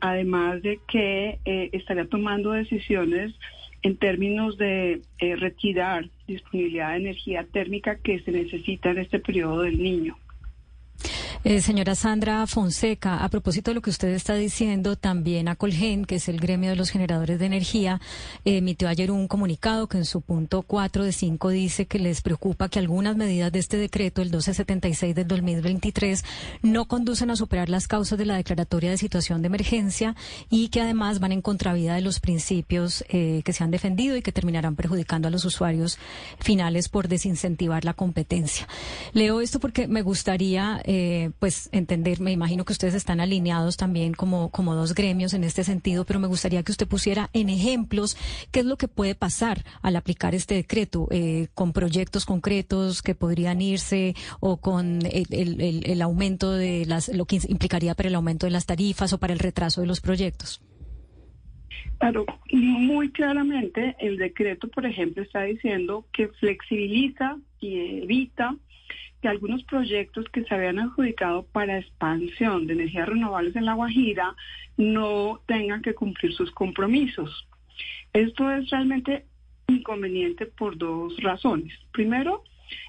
además 0.00 0.62
de 0.62 0.80
que 0.88 1.38
eh, 1.44 1.70
estaría 1.72 2.06
tomando 2.06 2.52
decisiones 2.52 3.32
en 3.82 3.96
términos 3.96 4.56
de 4.58 5.02
eh, 5.18 5.36
retirar 5.36 6.08
disponibilidad 6.26 6.90
de 6.90 6.96
energía 6.96 7.44
térmica 7.44 7.96
que 7.96 8.20
se 8.20 8.30
necesita 8.30 8.90
en 8.90 8.98
este 8.98 9.18
periodo 9.18 9.62
del 9.62 9.82
niño. 9.82 10.16
Eh, 11.44 11.60
señora 11.60 11.96
Sandra 11.96 12.46
Fonseca, 12.46 13.24
a 13.24 13.28
propósito 13.28 13.72
de 13.72 13.74
lo 13.74 13.82
que 13.82 13.90
usted 13.90 14.10
está 14.10 14.36
diciendo, 14.36 14.94
también 14.94 15.48
a 15.48 15.56
Colgen, 15.56 16.04
que 16.04 16.14
es 16.14 16.28
el 16.28 16.38
gremio 16.38 16.70
de 16.70 16.76
los 16.76 16.90
generadores 16.90 17.40
de 17.40 17.46
energía, 17.46 18.00
emitió 18.44 18.88
ayer 18.88 19.10
un 19.10 19.26
comunicado 19.26 19.88
que 19.88 19.98
en 19.98 20.04
su 20.04 20.20
punto 20.20 20.62
4 20.62 21.02
de 21.02 21.10
5 21.10 21.48
dice 21.48 21.86
que 21.86 21.98
les 21.98 22.20
preocupa 22.20 22.68
que 22.68 22.78
algunas 22.78 23.16
medidas 23.16 23.50
de 23.50 23.58
este 23.58 23.76
decreto, 23.76 24.22
el 24.22 24.28
1276 24.28 25.16
del 25.16 25.26
2023, 25.26 26.24
no 26.62 26.86
conducen 26.86 27.28
a 27.30 27.34
superar 27.34 27.68
las 27.68 27.88
causas 27.88 28.20
de 28.20 28.26
la 28.26 28.36
declaratoria 28.36 28.92
de 28.92 28.98
situación 28.98 29.42
de 29.42 29.48
emergencia 29.48 30.14
y 30.48 30.68
que 30.68 30.80
además 30.80 31.18
van 31.18 31.32
en 31.32 31.42
contravida 31.42 31.96
de 31.96 32.02
los 32.02 32.20
principios 32.20 33.04
eh, 33.08 33.42
que 33.44 33.52
se 33.52 33.64
han 33.64 33.72
defendido 33.72 34.16
y 34.16 34.22
que 34.22 34.30
terminarán 34.30 34.76
perjudicando 34.76 35.26
a 35.26 35.32
los 35.32 35.44
usuarios 35.44 35.98
finales 36.38 36.88
por 36.88 37.08
desincentivar 37.08 37.84
la 37.84 37.94
competencia. 37.94 38.68
Leo 39.12 39.40
esto 39.40 39.58
porque 39.58 39.88
me 39.88 40.02
gustaría 40.02 40.80
eh, 40.84 41.31
pues 41.38 41.68
entender, 41.72 42.20
me 42.20 42.32
imagino 42.32 42.64
que 42.64 42.72
ustedes 42.72 42.94
están 42.94 43.20
alineados 43.20 43.76
también 43.76 44.14
como, 44.14 44.50
como 44.50 44.74
dos 44.74 44.94
gremios 44.94 45.34
en 45.34 45.44
este 45.44 45.64
sentido, 45.64 46.04
pero 46.04 46.20
me 46.20 46.26
gustaría 46.26 46.62
que 46.62 46.72
usted 46.72 46.86
pusiera 46.86 47.30
en 47.32 47.48
ejemplos 47.48 48.16
qué 48.50 48.60
es 48.60 48.66
lo 48.66 48.76
que 48.76 48.88
puede 48.88 49.14
pasar 49.14 49.64
al 49.82 49.96
aplicar 49.96 50.34
este 50.34 50.54
decreto, 50.54 51.08
eh, 51.10 51.48
con 51.54 51.72
proyectos 51.72 52.26
concretos 52.26 53.02
que 53.02 53.14
podrían 53.14 53.60
irse 53.60 54.14
o 54.40 54.58
con 54.58 55.00
el, 55.06 55.82
el, 55.84 56.02
aumento 56.02 56.52
de 56.52 56.84
las, 56.86 57.08
lo 57.08 57.24
que 57.24 57.40
implicaría 57.48 57.94
para 57.94 58.08
el 58.08 58.14
aumento 58.14 58.46
de 58.46 58.52
las 58.52 58.66
tarifas 58.66 59.12
o 59.12 59.18
para 59.18 59.32
el 59.32 59.38
retraso 59.38 59.80
de 59.80 59.86
los 59.86 60.00
proyectos. 60.00 60.62
Claro, 61.98 62.26
muy 62.50 63.10
claramente 63.10 63.94
el 64.00 64.18
decreto, 64.18 64.68
por 64.68 64.86
ejemplo, 64.86 65.22
está 65.22 65.42
diciendo 65.42 66.04
que 66.12 66.28
flexibiliza 66.28 67.38
y 67.60 68.02
evita 68.02 68.56
que 69.22 69.28
algunos 69.28 69.62
proyectos 69.64 70.26
que 70.32 70.44
se 70.44 70.54
habían 70.54 70.80
adjudicado 70.80 71.46
para 71.52 71.78
expansión 71.78 72.66
de 72.66 72.74
energías 72.74 73.08
renovables 73.08 73.54
en 73.54 73.64
La 73.64 73.74
Guajira 73.74 74.34
no 74.76 75.40
tengan 75.46 75.80
que 75.80 75.94
cumplir 75.94 76.34
sus 76.34 76.50
compromisos. 76.50 77.48
Esto 78.12 78.50
es 78.50 78.68
realmente 78.68 79.24
inconveniente 79.68 80.46
por 80.46 80.76
dos 80.76 81.16
razones. 81.22 81.72
Primero, 81.92 82.42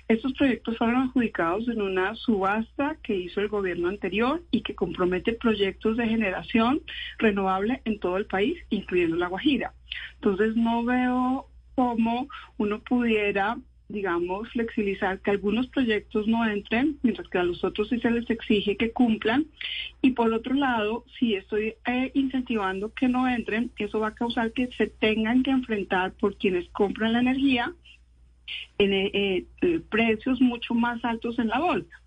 estos 0.08 0.34
proyectos 0.34 0.78
fueron 0.78 1.04
adjudicados 1.04 1.67
en 1.67 1.82
una 1.82 2.15
subasta 2.15 2.98
que 3.04 3.15
hizo 3.15 3.39
el 3.39 3.48
gobierno 3.48 3.89
anterior 3.89 4.41
y 4.50 4.62
que 4.62 4.76
compromete 4.76 5.34
proyectos 5.34 5.98
de 5.98 6.08
generación 6.08 6.82
renovable 7.19 7.82
en 7.86 8.00
todo 8.00 8.17
el 8.17 8.26
país, 8.26 8.58
incluyendo 8.69 9.17
La 9.17 9.28
Guajira. 9.28 9.74
Entonces 10.15 10.56
no 10.56 10.84
veo 10.84 11.48
cómo 11.76 12.28
uno 12.58 12.80
pudiera 12.82 13.58
digamos, 13.89 14.50
flexibilizar 14.50 15.19
que 15.19 15.32
algunos 15.32 15.67
proyectos 15.67 16.28
no 16.28 16.46
entren, 16.48 16.98
mientras 17.04 17.28
que 17.30 17.38
a 17.38 17.43
los 17.43 17.63
otros 17.63 17.89
sí 17.89 18.00
se 18.00 18.12
les 18.12 18.30
exige 18.30 18.78
que 18.78 18.91
cumplan. 18.91 19.46
Y 20.02 20.12
por 20.12 20.34
otro 20.34 20.54
lado, 20.56 21.06
si 21.19 21.36
estoy 21.36 21.76
eh, 21.86 22.12
incentivando 22.13 22.93
que 22.93 23.08
no 23.08 23.28
entren, 23.28 23.72
eso 23.78 24.00
va 24.00 24.10
a 24.10 24.15
causar 24.15 24.52
que 24.54 24.67
se 24.78 24.88
tengan 24.88 25.43
que 25.43 25.52
enfrentar 25.52 26.13
por 26.13 26.38
quienes 26.38 26.67
compran 26.69 27.13
la 27.13 27.19
energía 27.19 27.74
en 28.78 28.93
eh, 28.93 29.46
eh, 29.62 29.80
precios 29.89 30.41
mucho 30.41 30.74
más 30.74 31.04
altos 31.06 31.39
en 31.39 31.50
la 31.50 31.60
bolsa. 31.60 32.02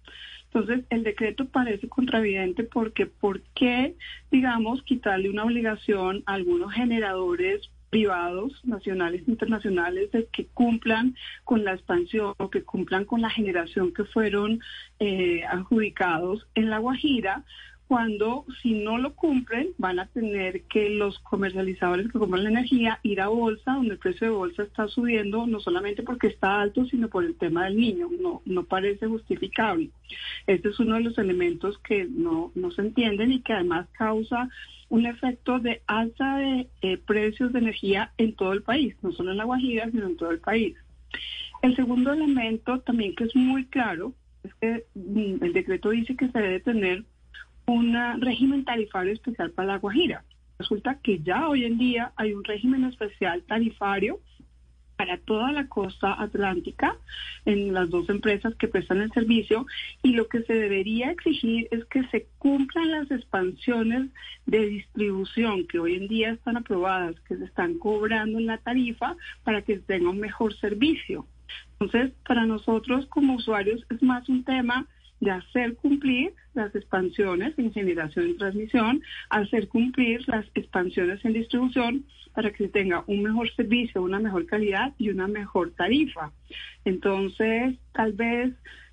Entonces, 0.46 0.86
el 0.90 1.02
decreto 1.02 1.46
parece 1.46 1.88
contravidente 1.88 2.64
porque 2.64 3.06
¿por 3.06 3.42
qué, 3.54 3.94
digamos, 4.30 4.82
quitarle 4.82 5.28
una 5.28 5.44
obligación 5.44 6.22
a 6.24 6.34
algunos 6.34 6.72
generadores 6.72 7.70
privados, 7.96 8.52
nacionales 8.62 9.22
e 9.26 9.30
internacionales, 9.30 10.10
que 10.30 10.44
cumplan 10.52 11.14
con 11.44 11.64
la 11.64 11.72
expansión 11.72 12.34
o 12.36 12.50
que 12.50 12.62
cumplan 12.62 13.06
con 13.06 13.22
la 13.22 13.30
generación 13.30 13.94
que 13.94 14.04
fueron 14.04 14.60
eh, 14.98 15.44
adjudicados 15.48 16.46
en 16.54 16.68
La 16.68 16.76
Guajira, 16.76 17.42
cuando 17.88 18.44
si 18.60 18.74
no 18.74 18.98
lo 18.98 19.14
cumplen 19.14 19.68
van 19.78 19.98
a 19.98 20.08
tener 20.08 20.64
que 20.64 20.90
los 20.90 21.18
comercializadores 21.20 22.12
que 22.12 22.18
compran 22.18 22.44
la 22.44 22.50
energía 22.50 23.00
ir 23.02 23.22
a 23.22 23.28
bolsa, 23.28 23.72
donde 23.72 23.94
el 23.94 23.98
precio 23.98 24.26
de 24.26 24.34
bolsa 24.34 24.64
está 24.64 24.88
subiendo, 24.88 25.46
no 25.46 25.58
solamente 25.60 26.02
porque 26.02 26.26
está 26.26 26.60
alto, 26.60 26.84
sino 26.84 27.08
por 27.08 27.24
el 27.24 27.36
tema 27.36 27.64
del 27.64 27.78
niño. 27.78 28.10
No, 28.20 28.42
no 28.44 28.64
parece 28.64 29.06
justificable. 29.06 29.88
Este 30.46 30.68
es 30.68 30.78
uno 30.80 30.96
de 30.96 31.00
los 31.00 31.16
elementos 31.16 31.78
que 31.78 32.04
no, 32.04 32.52
no 32.54 32.70
se 32.72 32.82
entienden 32.82 33.32
y 33.32 33.40
que 33.40 33.54
además 33.54 33.86
causa 33.96 34.50
un 34.88 35.06
efecto 35.06 35.58
de 35.58 35.82
alza 35.86 36.36
de 36.36 36.68
eh, 36.82 36.98
precios 36.98 37.52
de 37.52 37.58
energía 37.58 38.12
en 38.18 38.34
todo 38.34 38.52
el 38.52 38.62
país, 38.62 38.94
no 39.02 39.12
solo 39.12 39.32
en 39.32 39.38
La 39.38 39.44
Guajira, 39.44 39.90
sino 39.90 40.06
en 40.06 40.16
todo 40.16 40.30
el 40.30 40.40
país. 40.40 40.76
El 41.62 41.74
segundo 41.74 42.12
elemento 42.12 42.80
también 42.80 43.14
que 43.14 43.24
es 43.24 43.34
muy 43.34 43.64
claro 43.66 44.12
es 44.44 44.54
que 44.54 44.84
mm, 44.94 45.44
el 45.44 45.52
decreto 45.52 45.90
dice 45.90 46.16
que 46.16 46.28
se 46.28 46.38
debe 46.38 46.60
tener 46.60 47.04
un 47.66 47.96
régimen 48.20 48.64
tarifario 48.64 49.12
especial 49.12 49.50
para 49.50 49.68
La 49.68 49.78
Guajira. 49.78 50.24
Resulta 50.58 50.98
que 51.00 51.18
ya 51.18 51.48
hoy 51.48 51.64
en 51.64 51.78
día 51.78 52.12
hay 52.16 52.32
un 52.32 52.44
régimen 52.44 52.84
especial 52.84 53.42
tarifario 53.42 54.20
para 54.96 55.18
toda 55.18 55.52
la 55.52 55.68
costa 55.68 56.20
atlántica 56.20 56.96
en 57.44 57.72
las 57.72 57.90
dos 57.90 58.08
empresas 58.08 58.54
que 58.56 58.68
prestan 58.68 59.02
el 59.02 59.12
servicio 59.12 59.66
y 60.02 60.12
lo 60.12 60.28
que 60.28 60.42
se 60.42 60.54
debería 60.54 61.10
exigir 61.10 61.68
es 61.70 61.84
que 61.86 62.04
se 62.08 62.26
cumplan 62.38 62.90
las 62.90 63.10
expansiones 63.10 64.10
de 64.46 64.66
distribución 64.66 65.66
que 65.66 65.78
hoy 65.78 65.94
en 65.94 66.08
día 66.08 66.30
están 66.30 66.56
aprobadas, 66.56 67.18
que 67.20 67.36
se 67.36 67.44
están 67.44 67.78
cobrando 67.78 68.38
en 68.38 68.46
la 68.46 68.58
tarifa 68.58 69.16
para 69.44 69.62
que 69.62 69.78
tenga 69.78 70.10
un 70.10 70.20
mejor 70.20 70.54
servicio. 70.56 71.26
Entonces, 71.78 72.12
para 72.26 72.46
nosotros 72.46 73.06
como 73.06 73.34
usuarios 73.34 73.84
es 73.90 74.02
más 74.02 74.28
un 74.28 74.44
tema 74.44 74.86
de 75.20 75.30
hacer 75.30 75.74
cumplir 75.76 76.32
las 76.54 76.74
expansiones 76.74 77.58
en 77.58 77.72
generación 77.72 78.30
y 78.30 78.34
transmisión, 78.34 79.02
hacer 79.30 79.68
cumplir 79.68 80.26
las 80.28 80.46
expansiones 80.54 81.24
en 81.24 81.32
distribución 81.32 82.04
para 82.34 82.50
que 82.50 82.64
se 82.64 82.68
tenga 82.68 83.02
un 83.06 83.22
mejor 83.22 83.50
servicio, 83.54 84.02
una 84.02 84.20
mejor 84.20 84.46
calidad 84.46 84.92
y 84.98 85.08
una 85.08 85.26
mejor 85.26 85.70
tarifa. 85.70 86.32
Entonces, 86.84 87.76
tal 87.92 88.12
vez 88.12 88.52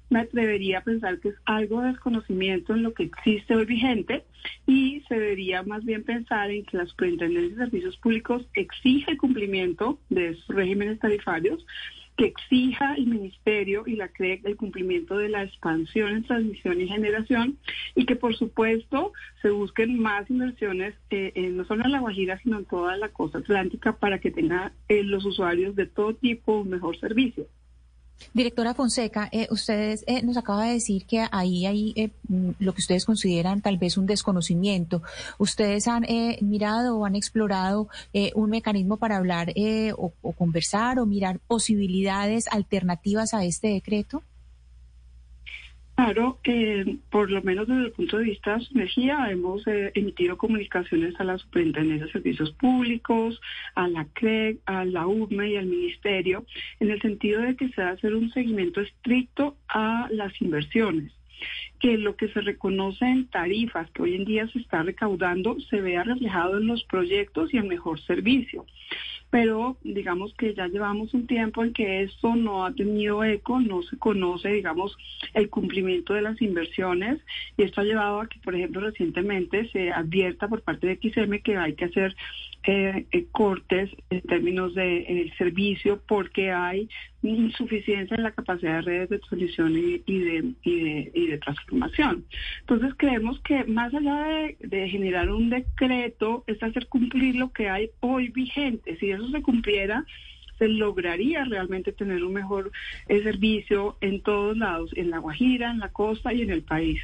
me 0.09 0.19
atrevería 0.19 0.81
pensar 0.81 1.19
que 1.19 1.29
es 1.29 1.35
algo 1.45 1.81
de 1.81 1.89
desconocimiento 1.89 2.73
en 2.73 2.83
lo 2.83 2.93
que 2.93 3.03
existe 3.03 3.55
hoy 3.55 3.65
vigente 3.65 4.23
y 4.67 5.01
se 5.07 5.15
debería 5.15 5.63
más 5.63 5.83
bien 5.83 6.03
pensar 6.03 6.51
en 6.51 6.63
que 6.65 6.77
la 6.77 6.85
Superintendencia 6.85 7.57
de 7.57 7.65
Servicios 7.65 7.97
Públicos 7.97 8.45
exige 8.53 9.17
cumplimiento 9.17 9.99
de 10.09 10.29
esos 10.29 10.47
regímenes 10.47 10.99
tarifarios 10.99 11.65
que 12.17 12.25
exija 12.25 12.95
el 12.95 13.07
Ministerio 13.07 13.83
y 13.85 13.95
la 13.95 14.07
CREC 14.07 14.45
el 14.45 14.55
cumplimiento 14.55 15.17
de 15.17 15.29
la 15.29 15.43
expansión 15.43 16.09
en 16.09 16.23
transmisión 16.23 16.79
y 16.79 16.87
generación 16.87 17.57
y 17.95 18.05
que 18.05 18.15
por 18.15 18.35
supuesto 18.35 19.13
se 19.41 19.49
busquen 19.49 19.99
más 19.99 20.29
inversiones 20.29 20.95
eh, 21.09 21.49
no 21.51 21.65
solo 21.65 21.85
en 21.85 21.91
La 21.91 21.99
Guajira 21.99 22.39
sino 22.39 22.59
en 22.59 22.65
toda 22.65 22.97
la 22.97 23.09
costa 23.09 23.39
atlántica 23.39 23.97
para 23.97 24.19
que 24.19 24.31
tengan 24.31 24.73
eh, 24.89 25.03
los 25.03 25.25
usuarios 25.25 25.75
de 25.75 25.87
todo 25.87 26.13
tipo 26.13 26.59
un 26.59 26.69
mejor 26.69 26.99
servicio. 26.99 27.47
Directora 28.33 28.73
Fonseca, 28.73 29.29
eh, 29.31 29.47
ustedes 29.51 30.03
eh, 30.07 30.23
nos 30.23 30.37
acaba 30.37 30.65
de 30.65 30.73
decir 30.73 31.05
que 31.05 31.25
ahí 31.31 31.65
hay 31.65 31.93
eh, 31.95 32.09
mm, 32.27 32.51
lo 32.59 32.73
que 32.73 32.81
ustedes 32.81 33.05
consideran 33.05 33.61
tal 33.61 33.77
vez 33.77 33.97
un 33.97 34.05
desconocimiento. 34.05 35.03
¿Ustedes 35.37 35.87
han 35.87 36.05
mirado 36.41 36.97
o 36.97 37.05
han 37.05 37.15
explorado 37.15 37.87
un 38.35 38.49
mecanismo 38.49 38.97
para 38.97 39.17
hablar 39.17 39.53
o, 39.97 40.13
o 40.21 40.31
conversar 40.33 40.99
o 40.99 41.05
mirar 41.05 41.39
posibilidades 41.39 42.47
alternativas 42.47 43.33
a 43.33 43.43
este 43.45 43.67
decreto? 43.69 44.23
Claro, 45.95 46.39
eh, 46.43 46.97
por 47.11 47.29
lo 47.29 47.43
menos 47.43 47.67
desde 47.67 47.85
el 47.85 47.91
punto 47.91 48.17
de 48.17 48.23
vista 48.23 48.57
de 48.57 48.65
energía, 48.73 49.27
hemos 49.29 49.65
eh, 49.67 49.91
emitido 49.93 50.37
comunicaciones 50.37 51.13
a 51.19 51.23
la 51.23 51.37
Superintendencia 51.37 52.07
de 52.07 52.11
Servicios 52.11 52.51
Públicos, 52.53 53.39
a 53.75 53.87
la 53.87 54.05
CREG, 54.13 54.57
a 54.65 54.85
la 54.85 55.05
UME 55.05 55.51
y 55.51 55.57
al 55.57 55.67
Ministerio, 55.67 56.45
en 56.79 56.89
el 56.89 56.99
sentido 56.99 57.41
de 57.41 57.55
que 57.55 57.69
se 57.69 57.83
va 57.83 57.89
a 57.89 57.93
hacer 57.93 58.15
un 58.15 58.31
seguimiento 58.31 58.81
estricto 58.81 59.55
a 59.67 60.07
las 60.11 60.41
inversiones 60.41 61.11
que 61.79 61.97
lo 61.97 62.15
que 62.15 62.29
se 62.29 62.39
reconoce 62.39 63.05
en 63.05 63.27
tarifas 63.27 63.91
que 63.91 64.01
hoy 64.01 64.15
en 64.15 64.23
día 64.23 64.47
se 64.47 64.59
está 64.59 64.83
recaudando 64.83 65.59
se 65.69 65.81
vea 65.81 66.03
reflejado 66.03 66.57
en 66.57 66.67
los 66.67 66.85
proyectos 66.85 67.53
y 67.53 67.57
en 67.57 67.67
mejor 67.67 67.99
servicio 67.99 68.65
pero 69.33 69.77
digamos 69.83 70.31
que 70.35 70.53
ya 70.53 70.67
llevamos 70.67 71.11
un 71.15 71.25
tiempo 71.25 71.63
en 71.63 71.73
que 71.73 72.03
esto 72.03 72.35
no 72.35 72.67
ha 72.67 72.71
tenido 72.75 73.23
eco, 73.23 73.59
no 73.59 73.81
se 73.81 73.97
conoce, 73.97 74.49
digamos, 74.49 74.95
el 75.33 75.49
cumplimiento 75.49 76.13
de 76.13 76.21
las 76.21 76.39
inversiones 76.39 77.19
y 77.57 77.63
esto 77.63 77.81
ha 77.81 77.83
llevado 77.83 78.21
a 78.21 78.27
que, 78.27 78.37
por 78.41 78.53
ejemplo, 78.53 78.81
recientemente 78.81 79.67
se 79.71 79.91
advierta 79.91 80.47
por 80.47 80.61
parte 80.61 80.85
de 80.85 80.99
XM 81.01 81.41
que 81.41 81.57
hay 81.57 81.73
que 81.73 81.85
hacer 81.85 82.15
eh, 82.65 83.07
eh, 83.11 83.25
cortes 83.31 83.89
en 84.11 84.21
términos 84.21 84.75
de 84.75 84.97
eh, 84.97 85.33
servicio 85.35 85.99
porque 86.07 86.51
hay 86.51 86.87
insuficiencia 87.23 88.15
en 88.15 88.23
la 88.23 88.31
capacidad 88.31 88.75
de 88.75 88.81
redes 88.81 89.09
de 89.09 89.19
transmisión 89.19 89.71
y, 89.75 89.97
de, 90.19 90.53
y, 90.63 91.27
de, 91.27 91.37
transformación. 91.39 92.25
Entonces 92.61 92.93
creemos 92.97 93.39
que 93.41 93.63
más 93.65 93.93
allá 93.93 94.23
de, 94.23 94.57
de, 94.59 94.89
generar 94.89 95.29
un 95.29 95.49
decreto 95.49 96.43
es 96.47 96.61
hacer 96.61 96.87
cumplir 96.87 97.35
lo 97.35 97.51
que 97.51 97.69
hay 97.69 97.89
hoy 98.01 98.29
vigente. 98.29 98.97
Si 98.97 99.11
eso 99.11 99.27
se 99.29 99.41
cumpliera, 99.41 100.05
lograría 100.67 101.43
realmente 101.45 101.91
tener 101.91 102.23
un 102.23 102.33
mejor 102.33 102.71
eh, 103.07 103.23
servicio 103.23 103.97
en 104.01 104.21
todos 104.21 104.57
lados, 104.57 104.91
en 104.95 105.09
La 105.09 105.19
Guajira, 105.19 105.71
en 105.71 105.79
la 105.79 105.89
costa 105.89 106.33
y 106.33 106.41
en 106.41 106.49
el 106.49 106.63
país. 106.63 107.01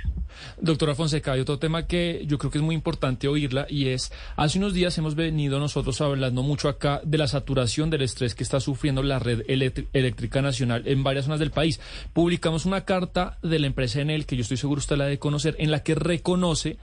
Doctora 0.61 0.95
Fonseca, 0.95 1.33
hay 1.33 1.41
otro 1.41 1.59
tema 1.59 1.87
que 1.87 2.23
yo 2.25 2.37
creo 2.37 2.51
que 2.51 2.59
es 2.59 2.63
muy 2.63 2.75
importante 2.75 3.27
oírla 3.27 3.65
y 3.69 3.87
es, 3.87 4.11
hace 4.35 4.59
unos 4.59 4.73
días 4.73 4.97
hemos 4.97 5.15
venido 5.15 5.59
nosotros 5.59 5.99
hablando 6.01 6.43
mucho 6.43 6.69
acá 6.69 7.01
de 7.03 7.17
la 7.17 7.27
saturación 7.27 7.89
del 7.89 8.03
estrés 8.03 8.35
que 8.35 8.43
está 8.43 8.59
sufriendo 8.59 9.03
la 9.03 9.19
red 9.19 9.43
eléctrica 9.47 10.41
nacional 10.41 10.83
en 10.85 11.03
varias 11.03 11.25
zonas 11.25 11.39
del 11.39 11.51
país. 11.51 11.79
Publicamos 12.13 12.65
una 12.65 12.85
carta 12.85 13.37
de 13.41 13.59
la 13.59 13.67
empresa 13.67 14.01
Enel, 14.01 14.25
que 14.25 14.35
yo 14.35 14.41
estoy 14.41 14.57
seguro 14.57 14.79
usted 14.79 14.97
la 14.97 15.05
de 15.05 15.19
conocer, 15.19 15.55
en 15.59 15.71
la 15.71 15.83
que 15.83 15.95
reconoce 15.95 16.77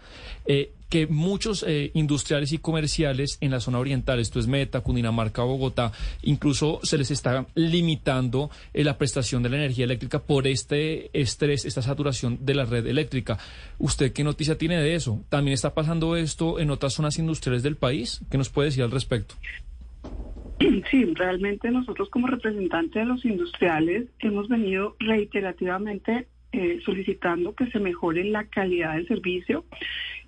eh, 0.46 0.72
que 0.88 1.06
muchos 1.06 1.64
eh, 1.66 1.90
industriales 1.94 2.52
y 2.52 2.58
comerciales 2.58 3.38
en 3.40 3.50
la 3.50 3.60
zona 3.60 3.78
oriental, 3.78 4.20
esto 4.20 4.38
es 4.38 4.46
Meta, 4.46 4.80
Cundinamarca, 4.80 5.42
Bogotá, 5.42 5.92
incluso 6.22 6.80
se 6.82 6.98
les 6.98 7.10
está 7.10 7.46
limitando 7.54 8.50
eh, 8.72 8.84
la 8.84 8.98
prestación 8.98 9.42
de 9.42 9.48
la 9.48 9.56
energía 9.56 9.84
eléctrica 9.84 10.20
por 10.20 10.46
este 10.46 11.10
estrés, 11.12 11.64
esta 11.64 11.82
saturación 11.82 12.38
de 12.42 12.54
la 12.54 12.64
red 12.64 12.86
eléctrica. 12.86 13.38
¿Usted 13.78 14.12
qué 14.12 14.24
noticia 14.24 14.58
tiene 14.58 14.80
de 14.80 14.94
eso? 14.94 15.22
¿También 15.28 15.54
está 15.54 15.74
pasando 15.74 16.16
esto 16.16 16.58
en 16.60 16.70
otras 16.70 16.94
zonas 16.94 17.18
industriales 17.18 17.62
del 17.62 17.76
país? 17.76 18.22
¿Qué 18.30 18.38
nos 18.38 18.48
puede 18.50 18.68
decir 18.68 18.84
al 18.84 18.90
respecto? 18.90 19.34
Sí, 20.90 21.04
realmente 21.14 21.70
nosotros 21.70 22.08
como 22.08 22.28
representantes 22.28 22.94
de 22.94 23.04
los 23.04 23.24
industriales 23.24 24.06
hemos 24.20 24.48
venido 24.48 24.96
reiterativamente 24.98 26.28
eh, 26.52 26.80
solicitando 26.84 27.54
que 27.54 27.66
se 27.66 27.78
mejore 27.78 28.24
la 28.24 28.44
calidad 28.44 28.94
del 28.94 29.06
servicio, 29.06 29.64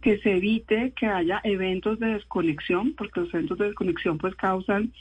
que 0.00 0.18
se 0.18 0.37
evite 0.37 0.92
que 0.92 1.06
haya 1.06 1.40
eventos 1.44 1.98
de 1.98 2.14
desconexión, 2.14 2.94
porque 2.94 3.20
los 3.20 3.34
eventos 3.34 3.58
de 3.58 3.66
desconexión 3.66 4.18
pues 4.18 4.34
causan 4.37 4.92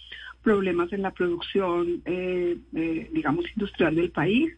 problemas 0.43 0.91
en 0.93 1.01
la 1.01 1.11
producción, 1.11 2.01
eh, 2.05 2.57
eh, 2.75 3.09
digamos, 3.11 3.45
industrial 3.51 3.95
del 3.95 4.11
país, 4.11 4.53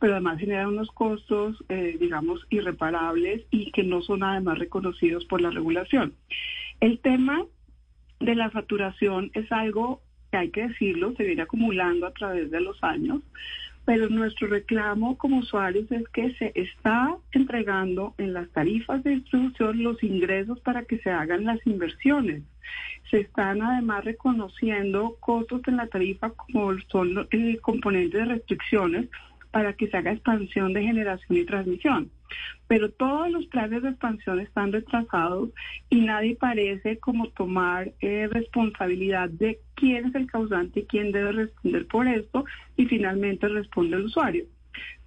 pero 0.00 0.14
además 0.14 0.38
generan 0.38 0.68
unos 0.68 0.90
costos, 0.90 1.56
digamos, 1.68 2.44
irreparables 2.50 3.42
y 3.50 3.70
que 3.70 3.84
no 3.84 4.02
son 4.02 4.22
además 4.22 4.58
reconocidos 4.58 5.24
por 5.24 5.40
la 5.40 5.50
regulación. 5.50 6.12
El 6.80 6.98
tema 6.98 7.46
de 8.20 8.34
la 8.34 8.50
saturación 8.50 9.30
es 9.34 9.50
algo 9.52 10.02
que 10.30 10.38
hay 10.38 10.50
que 10.50 10.68
decirlo, 10.68 11.14
se 11.16 11.24
viene 11.24 11.42
acumulando 11.42 12.06
a 12.06 12.12
través 12.12 12.50
de 12.50 12.60
los 12.60 12.82
años 12.82 13.22
pero 13.84 14.08
nuestro 14.08 14.48
reclamo 14.48 15.18
como 15.18 15.38
usuarios 15.38 15.90
es 15.92 16.08
que 16.08 16.34
se 16.34 16.52
está 16.54 17.16
entregando 17.32 18.14
en 18.18 18.32
las 18.32 18.48
tarifas 18.50 19.02
de 19.04 19.16
distribución 19.16 19.82
los 19.82 20.02
ingresos 20.02 20.60
para 20.60 20.84
que 20.84 20.98
se 20.98 21.10
hagan 21.10 21.44
las 21.44 21.64
inversiones. 21.66 22.42
Se 23.10 23.20
están 23.20 23.62
además 23.62 24.04
reconociendo 24.04 25.16
costos 25.20 25.60
en 25.66 25.76
la 25.76 25.86
tarifa 25.86 26.30
como 26.30 26.72
son 26.88 27.28
el 27.30 27.60
componente 27.60 28.18
de 28.18 28.24
restricciones 28.24 29.08
para 29.54 29.74
que 29.74 29.86
se 29.86 29.96
haga 29.96 30.10
expansión 30.10 30.72
de 30.72 30.82
generación 30.82 31.38
y 31.38 31.44
transmisión. 31.44 32.10
Pero 32.66 32.90
todos 32.90 33.30
los 33.30 33.46
planes 33.46 33.84
de 33.84 33.90
expansión 33.90 34.40
están 34.40 34.72
retrasados 34.72 35.50
y 35.88 36.00
nadie 36.00 36.34
parece 36.34 36.98
como 36.98 37.28
tomar 37.28 37.92
eh, 38.00 38.28
responsabilidad 38.32 39.28
de 39.28 39.60
quién 39.76 40.06
es 40.06 40.14
el 40.16 40.26
causante 40.26 40.80
y 40.80 40.86
quién 40.86 41.12
debe 41.12 41.30
responder 41.30 41.86
por 41.86 42.08
esto 42.08 42.44
y 42.76 42.86
finalmente 42.86 43.46
responde 43.46 43.96
el 43.96 44.06
usuario. 44.06 44.44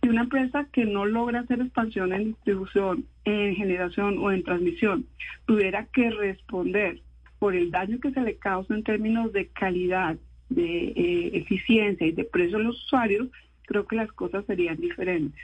Si 0.02 0.08
una 0.08 0.22
empresa 0.22 0.66
que 0.72 0.86
no 0.86 1.06
logra 1.06 1.42
hacer 1.42 1.60
expansión 1.60 2.14
en 2.14 2.28
distribución, 2.28 3.04
en 3.26 3.54
generación 3.54 4.18
o 4.18 4.32
en 4.32 4.44
transmisión 4.44 5.08
tuviera 5.46 5.88
que 5.88 6.10
responder 6.10 7.02
por 7.38 7.54
el 7.54 7.70
daño 7.70 8.00
que 8.00 8.12
se 8.12 8.22
le 8.22 8.38
causa 8.38 8.74
en 8.74 8.84
términos 8.84 9.34
de 9.34 9.48
calidad, 9.48 10.16
de 10.48 10.88
eh, 10.88 11.32
eficiencia 11.34 12.08
y 12.08 12.14
de 12.14 12.24
precio 12.24 12.56
a 12.56 12.62
los 12.62 12.82
usuarios, 12.86 13.28
creo 13.68 13.86
que 13.86 13.96
las 13.96 14.12
cosas 14.14 14.44
serían 14.46 14.78
diferentes. 14.78 15.40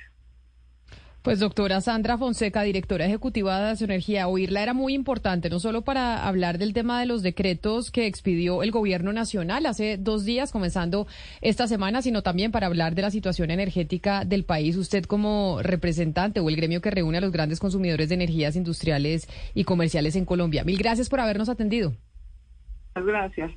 Pues 1.22 1.40
doctora 1.40 1.80
Sandra 1.80 2.18
Fonseca, 2.18 2.64
directora 2.64 3.06
ejecutiva 3.06 3.74
de 3.74 3.86
Energía, 3.86 4.28
oírla 4.28 4.62
era 4.62 4.74
muy 4.74 4.94
importante, 4.94 5.50
no 5.50 5.62
solo 5.62 5.82
para 5.82 6.28
hablar 6.28 6.58
del 6.58 6.74
tema 6.74 7.00
de 7.00 7.06
los 7.06 7.24
decretos 7.24 7.92
que 7.92 8.08
expidió 8.08 8.62
el 8.62 8.72
gobierno 8.72 9.14
nacional 9.14 9.66
hace 9.66 9.96
dos 9.98 10.26
días, 10.26 10.52
comenzando 10.52 11.08
esta 11.40 11.66
semana, 11.68 12.02
sino 12.02 12.24
también 12.24 12.52
para 12.52 12.68
hablar 12.68 12.94
de 12.94 13.04
la 13.04 13.10
situación 13.10 13.52
energética 13.52 14.26
del 14.26 14.44
país. 14.44 14.76
Usted 14.76 15.06
como 15.06 15.60
representante 15.62 16.42
o 16.42 16.50
el 16.50 16.58
gremio 16.58 16.82
que 16.82 16.92
reúne 16.92 17.20
a 17.20 17.22
los 17.22 17.32
grandes 17.32 17.62
consumidores 17.62 18.10
de 18.10 18.16
energías 18.16 18.58
industriales 18.58 19.30
y 19.54 19.64
comerciales 19.64 20.18
en 20.18 20.26
Colombia. 20.26 20.66
Mil 20.66 20.78
gracias 20.78 21.08
por 21.08 21.22
habernos 21.22 21.48
atendido. 21.48 21.94
Gracias. 22.96 23.50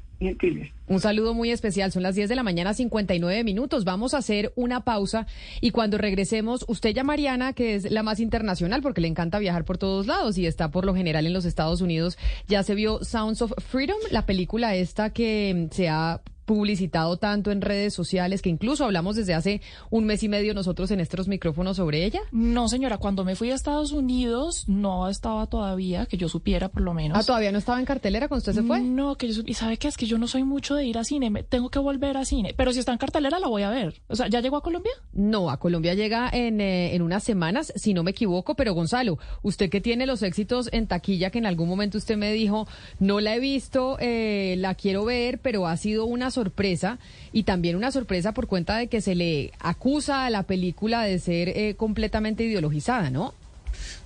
Un 0.89 1.01
saludo 1.01 1.35
muy 1.35 1.51
especial. 1.51 1.93
Son 1.93 2.03
las 2.03 2.15
10 2.15 2.29
de 2.29 2.37
la 2.37 2.43
mañana, 2.43 2.73
59 2.73 3.45
minutos. 3.45 3.85
Vamos 3.85 4.15
a 4.15 4.19
hacer 4.19 4.53
una 4.57 4.85
pausa 4.85 5.27
y 5.61 5.71
cuando 5.71 5.99
regresemos, 5.99 6.65
usted 6.69 6.91
ya 6.91 7.05
Mariana, 7.05 7.53
que 7.53 7.75
es 7.75 7.91
la 7.91 8.03
más 8.03 8.21
internacional 8.21 8.83
porque 8.83 9.01
le 9.01 9.09
encanta 9.09 9.39
viajar 9.39 9.65
por 9.65 9.79
todos 9.79 10.07
lados 10.07 10.39
y 10.39 10.47
está 10.47 10.71
por 10.71 10.85
lo 10.87 10.95
general 10.95 11.27
en 11.27 11.33
los 11.33 11.45
Estados 11.45 11.81
Unidos, 11.81 12.17
ya 12.49 12.63
se 12.63 12.75
vio 12.75 13.05
Sounds 13.05 13.43
of 13.43 13.53
Freedom, 13.59 13.99
la 14.11 14.27
película 14.27 14.75
esta 14.75 15.11
que 15.11 15.69
se 15.71 15.89
ha 15.89 16.21
publicitado 16.47 17.19
tanto 17.19 17.51
en 17.51 17.61
redes 17.61 17.93
sociales 17.93 18.41
que 18.41 18.49
incluso 18.49 18.85
hablamos 18.85 19.17
desde 19.17 19.35
hace 19.35 19.61
un 19.91 20.07
mes 20.07 20.23
y 20.23 20.29
medio 20.29 20.55
nosotros 20.55 20.91
en 20.91 21.01
estos 21.01 21.29
micrófonos 21.29 21.77
sobre 21.77 22.05
ella? 22.05 22.21
No, 22.33 22.69
señora, 22.69 22.99
cuando 22.99 23.25
me 23.25 23.37
fui 23.37 23.51
a 23.51 23.55
Estados 23.55 23.93
Unidos 23.93 24.65
no 24.69 25.09
estaba 25.09 25.47
todavía, 25.47 26.07
que 26.07 26.17
yo 26.17 26.29
supiera 26.29 26.69
por 26.69 26.83
lo 26.83 26.95
menos. 26.95 27.19
Ah, 27.19 27.25
todavía 27.25 27.53
no 27.53 27.59
estaba 27.59 27.79
en 27.79 27.85
cartelera 27.85 28.29
cuando 28.29 28.41
usted 28.41 28.55
se 28.55 28.63
fue. 28.63 28.81
No, 28.81 29.17
que 29.17 29.31
yo 29.31 29.43
y 29.45 29.55
sabe 29.55 29.77
qué 29.77 29.89
es 29.89 29.97
que 29.97 30.07
yo 30.07 30.19
no 30.19 30.29
soy 30.29 30.45
mucho 30.45 30.75
de 30.75 30.85
ir 30.85 30.99
a 30.99 31.05
cine, 31.05 31.31
me, 31.31 31.43
tengo 31.43 31.69
que 31.69 31.79
volver 31.79 32.17
a 32.17 32.25
cine, 32.25 32.55
pero 32.57 32.73
si 32.73 32.79
está 32.79 32.93
en 32.93 32.99
cartelera 32.99 33.39
la 33.39 33.49
voy 33.49 33.63
a 33.63 33.71
ver. 33.71 34.01
O 34.09 34.17
sea, 34.17 34.29
¿ya 34.29 34.41
llegó 34.41 34.57
a 34.57 34.63
Colombia? 34.63 34.93
No, 35.13 35.51
a 35.51 35.59
Colombia 35.59 35.95
llega 35.95 36.31
en, 36.33 36.61
eh, 36.61 36.95
en 36.95 37.03
unas 37.03 37.25
semanas, 37.25 37.73
si 37.77 37.93
no 37.93 38.03
me 38.03 38.13
equivoco, 38.13 38.55
pero 38.55 38.73
Gonzalo, 38.73 39.19
usted 39.43 39.69
que 39.69 39.81
tiene 39.81 40.07
los 40.07 40.23
éxitos 40.23 40.69
en 40.73 40.87
taquilla 40.87 41.31
que 41.31 41.39
en 41.39 41.47
algún 41.47 41.69
momento 41.69 41.99
usted 41.99 42.17
me 42.17 42.33
dijo, 42.33 42.69
no 43.01 43.21
la 43.21 43.35
he 43.35 43.41
visto, 43.41 43.97
eh, 44.01 44.55
la 44.59 44.75
quiero 44.75 45.05
ver, 45.05 45.41
pero 45.41 45.67
ha 45.67 45.77
sido 45.77 46.07
una 46.07 46.31
sorpresa 46.37 46.99
y 47.33 47.43
también 47.45 47.77
una 47.77 47.91
sorpresa 47.91 48.33
por 48.33 48.47
cuenta 48.47 48.77
de 48.77 48.87
que 48.89 49.01
se 49.01 49.15
le 49.15 49.53
acusa 49.59 50.27
a 50.27 50.31
la 50.31 50.43
película 50.43 51.03
de 51.03 51.19
ser 51.19 51.49
eh, 51.49 51.75
completamente 51.77 52.45
ideologizada, 52.45 53.11
¿no? 53.11 53.35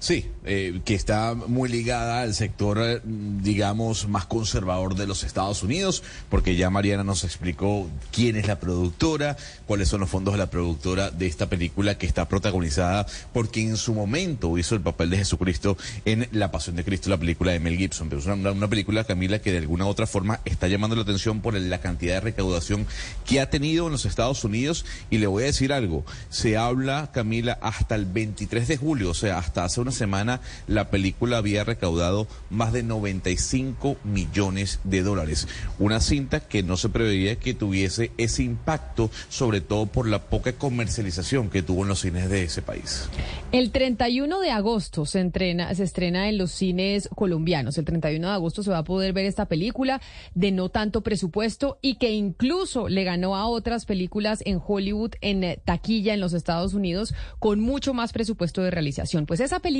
Sí, 0.00 0.24
eh, 0.46 0.80
que 0.86 0.94
está 0.94 1.34
muy 1.34 1.68
ligada 1.68 2.22
al 2.22 2.34
sector, 2.34 2.78
eh, 2.80 3.02
digamos, 3.04 4.08
más 4.08 4.24
conservador 4.24 4.94
de 4.94 5.06
los 5.06 5.24
Estados 5.24 5.62
Unidos, 5.62 6.02
porque 6.30 6.56
ya 6.56 6.70
Mariana 6.70 7.04
nos 7.04 7.22
explicó 7.22 7.86
quién 8.10 8.36
es 8.36 8.48
la 8.48 8.58
productora, 8.58 9.36
cuáles 9.66 9.90
son 9.90 10.00
los 10.00 10.08
fondos 10.08 10.32
de 10.32 10.38
la 10.38 10.48
productora 10.48 11.10
de 11.10 11.26
esta 11.26 11.50
película 11.50 11.98
que 11.98 12.06
está 12.06 12.26
protagonizada 12.28 13.04
por 13.34 13.50
quien 13.50 13.68
en 13.68 13.76
su 13.76 13.92
momento 13.92 14.56
hizo 14.56 14.74
el 14.74 14.80
papel 14.80 15.10
de 15.10 15.18
Jesucristo 15.18 15.76
en 16.06 16.26
La 16.32 16.50
Pasión 16.50 16.76
de 16.76 16.84
Cristo, 16.84 17.10
la 17.10 17.18
película 17.18 17.52
de 17.52 17.60
Mel 17.60 17.76
Gibson. 17.76 18.08
Pero 18.08 18.22
es 18.22 18.26
una, 18.26 18.52
una 18.52 18.68
película, 18.68 19.04
Camila, 19.04 19.40
que 19.40 19.52
de 19.52 19.58
alguna 19.58 19.84
u 19.84 19.88
otra 19.88 20.06
forma 20.06 20.40
está 20.46 20.66
llamando 20.66 20.96
la 20.96 21.02
atención 21.02 21.42
por 21.42 21.52
la 21.52 21.80
cantidad 21.82 22.14
de 22.14 22.20
recaudación 22.20 22.86
que 23.26 23.38
ha 23.38 23.50
tenido 23.50 23.84
en 23.84 23.92
los 23.92 24.06
Estados 24.06 24.44
Unidos. 24.44 24.86
Y 25.10 25.18
le 25.18 25.26
voy 25.26 25.42
a 25.42 25.46
decir 25.46 25.74
algo, 25.74 26.06
se 26.30 26.56
habla, 26.56 27.10
Camila, 27.12 27.58
hasta 27.60 27.96
el 27.96 28.06
23 28.06 28.66
de 28.66 28.78
julio, 28.78 29.10
o 29.10 29.14
sea, 29.14 29.36
hasta 29.36 29.64
hace 29.64 29.82
una 29.82 29.89
semana 29.92 30.40
la 30.66 30.90
película 30.90 31.38
había 31.38 31.64
recaudado 31.64 32.26
más 32.50 32.72
de 32.72 32.82
95 32.82 33.96
millones 34.04 34.80
de 34.84 35.02
dólares. 35.02 35.48
Una 35.78 36.00
cinta 36.00 36.40
que 36.40 36.62
no 36.62 36.76
se 36.76 36.88
preveía 36.88 37.36
que 37.36 37.54
tuviese 37.54 38.12
ese 38.18 38.42
impacto, 38.42 39.10
sobre 39.28 39.60
todo 39.60 39.86
por 39.86 40.08
la 40.08 40.22
poca 40.24 40.52
comercialización 40.52 41.50
que 41.50 41.62
tuvo 41.62 41.82
en 41.82 41.88
los 41.88 42.00
cines 42.00 42.28
de 42.28 42.44
ese 42.44 42.62
país. 42.62 43.08
El 43.52 43.70
31 43.70 44.40
de 44.40 44.50
agosto 44.50 45.06
se, 45.06 45.20
entrena, 45.20 45.74
se 45.74 45.84
estrena 45.84 46.28
en 46.28 46.38
los 46.38 46.52
cines 46.52 47.08
colombianos. 47.14 47.78
El 47.78 47.84
31 47.84 48.28
de 48.28 48.34
agosto 48.34 48.62
se 48.62 48.70
va 48.70 48.78
a 48.78 48.84
poder 48.84 49.12
ver 49.12 49.26
esta 49.26 49.46
película 49.46 50.00
de 50.34 50.52
no 50.52 50.68
tanto 50.68 51.02
presupuesto 51.02 51.78
y 51.82 51.96
que 51.96 52.12
incluso 52.12 52.88
le 52.88 53.04
ganó 53.04 53.36
a 53.36 53.46
otras 53.46 53.86
películas 53.86 54.40
en 54.44 54.60
Hollywood 54.64 55.12
en 55.20 55.60
taquilla 55.64 56.14
en 56.14 56.20
los 56.20 56.32
Estados 56.32 56.74
Unidos 56.74 57.14
con 57.38 57.60
mucho 57.60 57.94
más 57.94 58.12
presupuesto 58.12 58.62
de 58.62 58.70
realización. 58.70 59.26
Pues 59.26 59.40
esa 59.40 59.60
película 59.60 59.79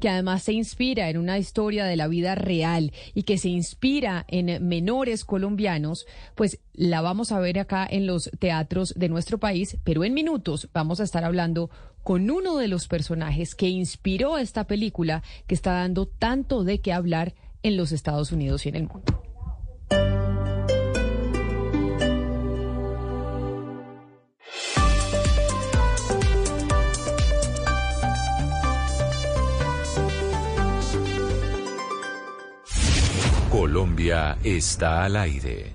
que 0.00 0.08
además 0.08 0.42
se 0.42 0.52
inspira 0.52 1.08
en 1.08 1.18
una 1.18 1.38
historia 1.38 1.84
de 1.84 1.96
la 1.96 2.08
vida 2.08 2.34
real 2.34 2.92
y 3.14 3.24
que 3.24 3.38
se 3.38 3.48
inspira 3.48 4.24
en 4.28 4.66
menores 4.66 5.24
colombianos, 5.24 6.06
pues 6.34 6.60
la 6.72 7.00
vamos 7.00 7.32
a 7.32 7.40
ver 7.40 7.58
acá 7.58 7.86
en 7.88 8.06
los 8.06 8.30
teatros 8.38 8.94
de 8.96 9.08
nuestro 9.08 9.38
país, 9.38 9.76
pero 9.84 10.04
en 10.04 10.14
minutos 10.14 10.68
vamos 10.72 11.00
a 11.00 11.04
estar 11.04 11.24
hablando 11.24 11.70
con 12.02 12.30
uno 12.30 12.56
de 12.56 12.68
los 12.68 12.86
personajes 12.86 13.54
que 13.54 13.68
inspiró 13.68 14.38
esta 14.38 14.64
película 14.64 15.22
que 15.46 15.54
está 15.54 15.72
dando 15.72 16.06
tanto 16.06 16.62
de 16.62 16.80
qué 16.80 16.92
hablar 16.92 17.34
en 17.62 17.76
los 17.76 17.92
Estados 17.92 18.30
Unidos 18.30 18.66
y 18.66 18.68
en 18.68 18.76
el 18.76 18.88
mundo. 18.88 19.22
Colombia 33.64 34.36
está 34.44 35.04
al 35.04 35.16
aire. 35.16 35.72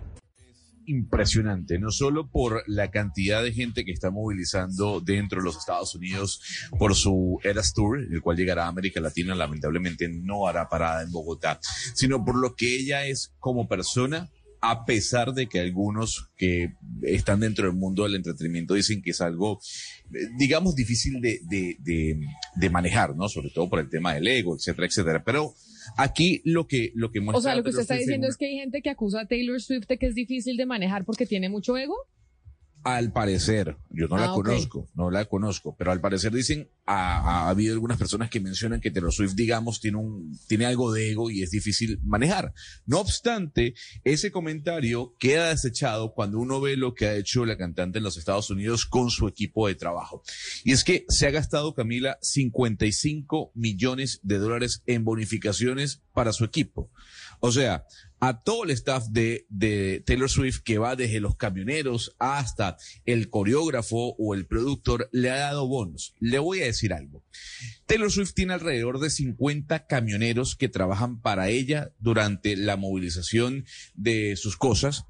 Impresionante, 0.85 1.79
no 1.79 1.89
solo 1.89 2.29
por 2.29 2.61
la 2.67 2.91
cantidad 2.91 3.41
de 3.43 3.51
gente 3.51 3.83
que 3.83 3.91
está 3.91 4.11
movilizando 4.11 5.01
dentro 5.01 5.39
de 5.39 5.45
los 5.45 5.57
Estados 5.57 5.95
Unidos 5.95 6.39
por 6.77 6.93
su 6.93 7.39
Eras 7.43 7.73
Tour, 7.73 7.97
el 7.97 8.21
cual 8.21 8.37
llegará 8.37 8.65
a 8.65 8.67
América 8.67 9.01
Latina, 9.01 9.33
lamentablemente 9.33 10.07
no 10.07 10.45
hará 10.45 10.69
parada 10.69 11.01
en 11.01 11.11
Bogotá, 11.11 11.59
sino 11.95 12.23
por 12.23 12.35
lo 12.35 12.53
que 12.53 12.75
ella 12.75 13.07
es 13.07 13.33
como 13.39 13.67
persona, 13.67 14.29
a 14.61 14.85
pesar 14.85 15.33
de 15.33 15.47
que 15.47 15.59
algunos 15.59 16.29
que 16.37 16.73
están 17.01 17.39
dentro 17.39 17.65
del 17.65 17.75
mundo 17.75 18.03
del 18.03 18.17
entretenimiento 18.17 18.75
dicen 18.75 19.01
que 19.01 19.11
es 19.11 19.21
algo, 19.21 19.59
digamos, 20.37 20.75
difícil 20.75 21.21
de, 21.21 21.39
de, 21.49 21.75
de, 21.79 22.19
de 22.55 22.69
manejar, 22.69 23.15
¿no? 23.15 23.27
Sobre 23.29 23.49
todo 23.49 23.67
por 23.67 23.79
el 23.79 23.89
tema 23.89 24.13
del 24.13 24.27
ego, 24.27 24.55
etcétera, 24.55 24.85
etcétera. 24.85 25.23
Pero 25.23 25.55
Aquí 25.97 26.41
lo 26.45 26.67
que, 26.67 26.91
lo 26.95 27.11
que 27.11 27.21
muestra. 27.21 27.39
O 27.39 27.41
sea, 27.41 27.55
lo 27.55 27.63
que 27.63 27.69
usted 27.69 27.81
está 27.81 27.95
diciendo 27.95 28.27
es 28.27 28.37
que 28.37 28.45
hay 28.45 28.57
gente 28.57 28.81
que 28.81 28.89
acusa 28.89 29.21
a 29.21 29.25
Taylor 29.27 29.61
Swift 29.61 29.87
de 29.87 29.97
que 29.97 30.07
es 30.07 30.15
difícil 30.15 30.57
de 30.57 30.65
manejar 30.65 31.05
porque 31.05 31.25
tiene 31.25 31.49
mucho 31.49 31.77
ego. 31.77 31.95
Al 32.83 33.11
parecer, 33.11 33.77
yo 33.89 34.07
no 34.07 34.17
la 34.17 34.31
Ah, 34.31 34.33
conozco, 34.33 34.87
no 34.95 35.11
la 35.11 35.25
conozco, 35.25 35.75
pero 35.77 35.91
al 35.91 35.99
parecer 35.99 36.31
dicen, 36.31 36.69
ha, 36.85 37.19
ha 37.45 37.49
habido 37.49 37.73
algunas 37.73 37.97
personas 37.97 38.29
que 38.29 38.39
mencionan 38.39 38.79
que 38.79 38.89
Taylor 38.89 39.11
Swift, 39.11 39.33
digamos, 39.35 39.81
tiene 39.81 39.97
un, 39.97 40.39
tiene 40.47 40.65
algo 40.65 40.93
de 40.93 41.11
ego 41.11 41.29
y 41.29 41.43
es 41.43 41.51
difícil 41.51 41.99
manejar. 42.03 42.53
No 42.85 42.99
obstante, 42.99 43.73
ese 44.03 44.31
comentario 44.31 45.13
queda 45.19 45.49
desechado 45.49 46.13
cuando 46.13 46.39
uno 46.39 46.61
ve 46.61 46.77
lo 46.77 46.93
que 46.95 47.07
ha 47.07 47.15
hecho 47.15 47.45
la 47.45 47.57
cantante 47.57 47.97
en 47.97 48.03
los 48.05 48.17
Estados 48.17 48.49
Unidos 48.49 48.85
con 48.85 49.09
su 49.09 49.27
equipo 49.27 49.67
de 49.67 49.75
trabajo. 49.75 50.23
Y 50.63 50.71
es 50.71 50.83
que 50.83 51.05
se 51.09 51.27
ha 51.27 51.31
gastado, 51.31 51.73
Camila, 51.73 52.17
55 52.21 53.51
millones 53.55 54.19
de 54.23 54.37
dólares 54.37 54.83
en 54.85 55.03
bonificaciones 55.03 56.01
para 56.13 56.33
su 56.33 56.45
equipo. 56.45 56.91
O 57.39 57.51
sea, 57.51 57.85
a 58.19 58.41
todo 58.41 58.65
el 58.65 58.71
staff 58.71 59.07
de, 59.07 59.45
de 59.49 60.03
Taylor 60.05 60.29
Swift 60.29 60.59
que 60.63 60.77
va 60.77 60.95
desde 60.95 61.21
los 61.21 61.35
camioneros 61.35 62.15
hasta 62.19 62.77
el 63.05 63.29
coreógrafo 63.29 64.15
o 64.17 64.33
el 64.33 64.45
productor 64.45 65.09
le 65.11 65.31
ha 65.31 65.37
dado 65.37 65.67
bonos. 65.67 66.15
Le 66.19 66.39
voy 66.39 66.61
a 66.61 66.65
decir 66.65 66.93
algo. 66.93 67.23
Taylor 67.85 68.11
Swift 68.11 68.33
tiene 68.33 68.53
alrededor 68.53 68.99
de 68.99 69.09
50 69.09 69.87
camioneros 69.87 70.55
que 70.55 70.69
trabajan 70.69 71.21
para 71.21 71.49
ella 71.49 71.93
durante 71.99 72.57
la 72.57 72.75
movilización 72.75 73.65
de 73.93 74.35
sus 74.35 74.57
cosas 74.57 75.05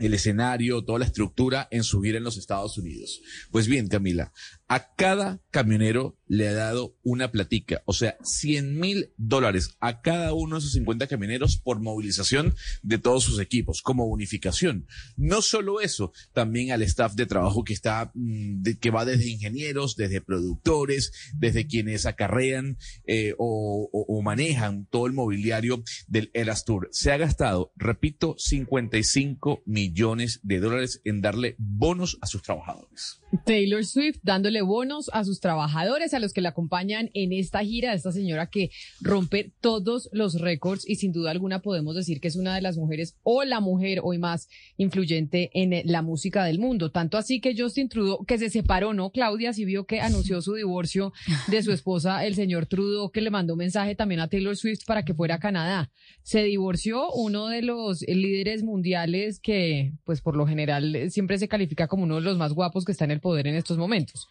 el 0.00 0.14
escenario, 0.14 0.82
toda 0.82 0.98
la 0.98 1.04
estructura 1.04 1.68
en 1.70 1.84
su 1.84 2.00
gira 2.00 2.18
en 2.18 2.24
los 2.24 2.38
Estados 2.38 2.78
Unidos. 2.78 3.20
Pues 3.50 3.68
bien, 3.68 3.86
Camila, 3.86 4.32
a 4.70 4.94
cada 4.94 5.40
camionero 5.50 6.16
le 6.28 6.46
ha 6.46 6.52
dado 6.52 6.96
una 7.02 7.32
platica, 7.32 7.82
o 7.86 7.92
sea, 7.92 8.16
100 8.22 8.78
mil 8.78 9.10
dólares 9.16 9.76
a 9.80 10.00
cada 10.00 10.32
uno 10.32 10.54
de 10.54 10.60
esos 10.60 10.74
50 10.74 11.08
camioneros 11.08 11.56
por 11.56 11.80
movilización 11.80 12.54
de 12.84 12.98
todos 12.98 13.24
sus 13.24 13.40
equipos, 13.40 13.82
como 13.82 14.06
bonificación. 14.06 14.86
No 15.16 15.42
solo 15.42 15.80
eso, 15.80 16.12
también 16.32 16.70
al 16.70 16.82
staff 16.82 17.14
de 17.14 17.26
trabajo 17.26 17.64
que 17.64 17.72
está, 17.72 18.12
mm, 18.14 18.62
que 18.80 18.90
va 18.92 19.04
desde 19.04 19.28
ingenieros, 19.28 19.96
desde 19.96 20.20
productores, 20.20 21.10
desde 21.34 21.66
quienes 21.66 22.06
acarrean 22.06 22.78
eh, 23.08 23.34
o, 23.38 23.90
manejan 24.22 24.86
todo 24.86 25.08
el 25.08 25.14
mobiliario 25.14 25.82
del 26.06 26.30
Eras 26.32 26.64
Tour. 26.64 26.88
Se 26.92 27.10
ha 27.10 27.16
gastado, 27.16 27.72
repito, 27.74 28.36
55 28.38 29.64
millones 29.66 30.38
de 30.44 30.60
dólares 30.60 31.00
en 31.04 31.22
darle 31.22 31.56
bonos 31.58 32.18
a 32.20 32.28
sus 32.28 32.42
trabajadores. 32.42 33.20
Taylor 33.44 33.84
Swift 33.84 34.18
dándole 34.22 34.59
pagándole 34.60 34.62
bonos 34.62 35.10
a 35.12 35.24
sus 35.24 35.40
trabajadores, 35.40 36.14
a 36.14 36.18
los 36.18 36.32
que 36.32 36.40
le 36.40 36.48
acompañan 36.48 37.10
en 37.14 37.32
esta 37.32 37.60
gira, 37.60 37.94
esta 37.94 38.12
señora 38.12 38.46
que 38.46 38.70
rompe 39.00 39.52
todos 39.60 40.08
los 40.12 40.40
récords 40.40 40.88
y 40.88 40.96
sin 40.96 41.12
duda 41.12 41.30
alguna 41.30 41.60
podemos 41.60 41.94
decir 41.94 42.20
que 42.20 42.28
es 42.28 42.36
una 42.36 42.54
de 42.54 42.62
las 42.62 42.76
mujeres 42.76 43.16
o 43.22 43.44
la 43.44 43.60
mujer 43.60 44.00
hoy 44.02 44.18
más 44.18 44.48
influyente 44.76 45.50
en 45.54 45.82
la 45.84 46.02
música 46.02 46.44
del 46.44 46.58
mundo. 46.58 46.90
Tanto 46.90 47.18
así 47.18 47.40
que 47.40 47.54
Justin 47.56 47.88
Trudeau, 47.88 48.24
que 48.24 48.38
se 48.38 48.50
separó, 48.50 48.94
¿no? 48.94 49.10
Claudia, 49.10 49.52
sí 49.52 49.64
vio 49.64 49.84
que 49.84 50.00
anunció 50.00 50.40
su 50.40 50.54
divorcio 50.54 51.12
de 51.48 51.62
su 51.62 51.72
esposa, 51.72 52.24
el 52.24 52.34
señor 52.34 52.66
Trudeau, 52.66 53.10
que 53.10 53.20
le 53.20 53.30
mandó 53.30 53.54
un 53.54 53.58
mensaje 53.58 53.94
también 53.94 54.20
a 54.20 54.28
Taylor 54.28 54.56
Swift 54.56 54.84
para 54.86 55.04
que 55.04 55.14
fuera 55.14 55.36
a 55.36 55.40
Canadá. 55.40 55.90
Se 56.22 56.42
divorció 56.44 57.10
uno 57.12 57.48
de 57.48 57.62
los 57.62 58.02
líderes 58.02 58.62
mundiales 58.62 59.40
que, 59.40 59.92
pues 60.04 60.20
por 60.20 60.36
lo 60.36 60.46
general, 60.46 61.10
siempre 61.10 61.38
se 61.38 61.48
califica 61.48 61.88
como 61.88 62.04
uno 62.04 62.16
de 62.16 62.22
los 62.22 62.38
más 62.38 62.52
guapos 62.52 62.84
que 62.84 62.92
está 62.92 63.04
en 63.04 63.10
el 63.12 63.20
poder 63.20 63.46
en 63.46 63.54
estos 63.54 63.78
momentos. 63.78 64.28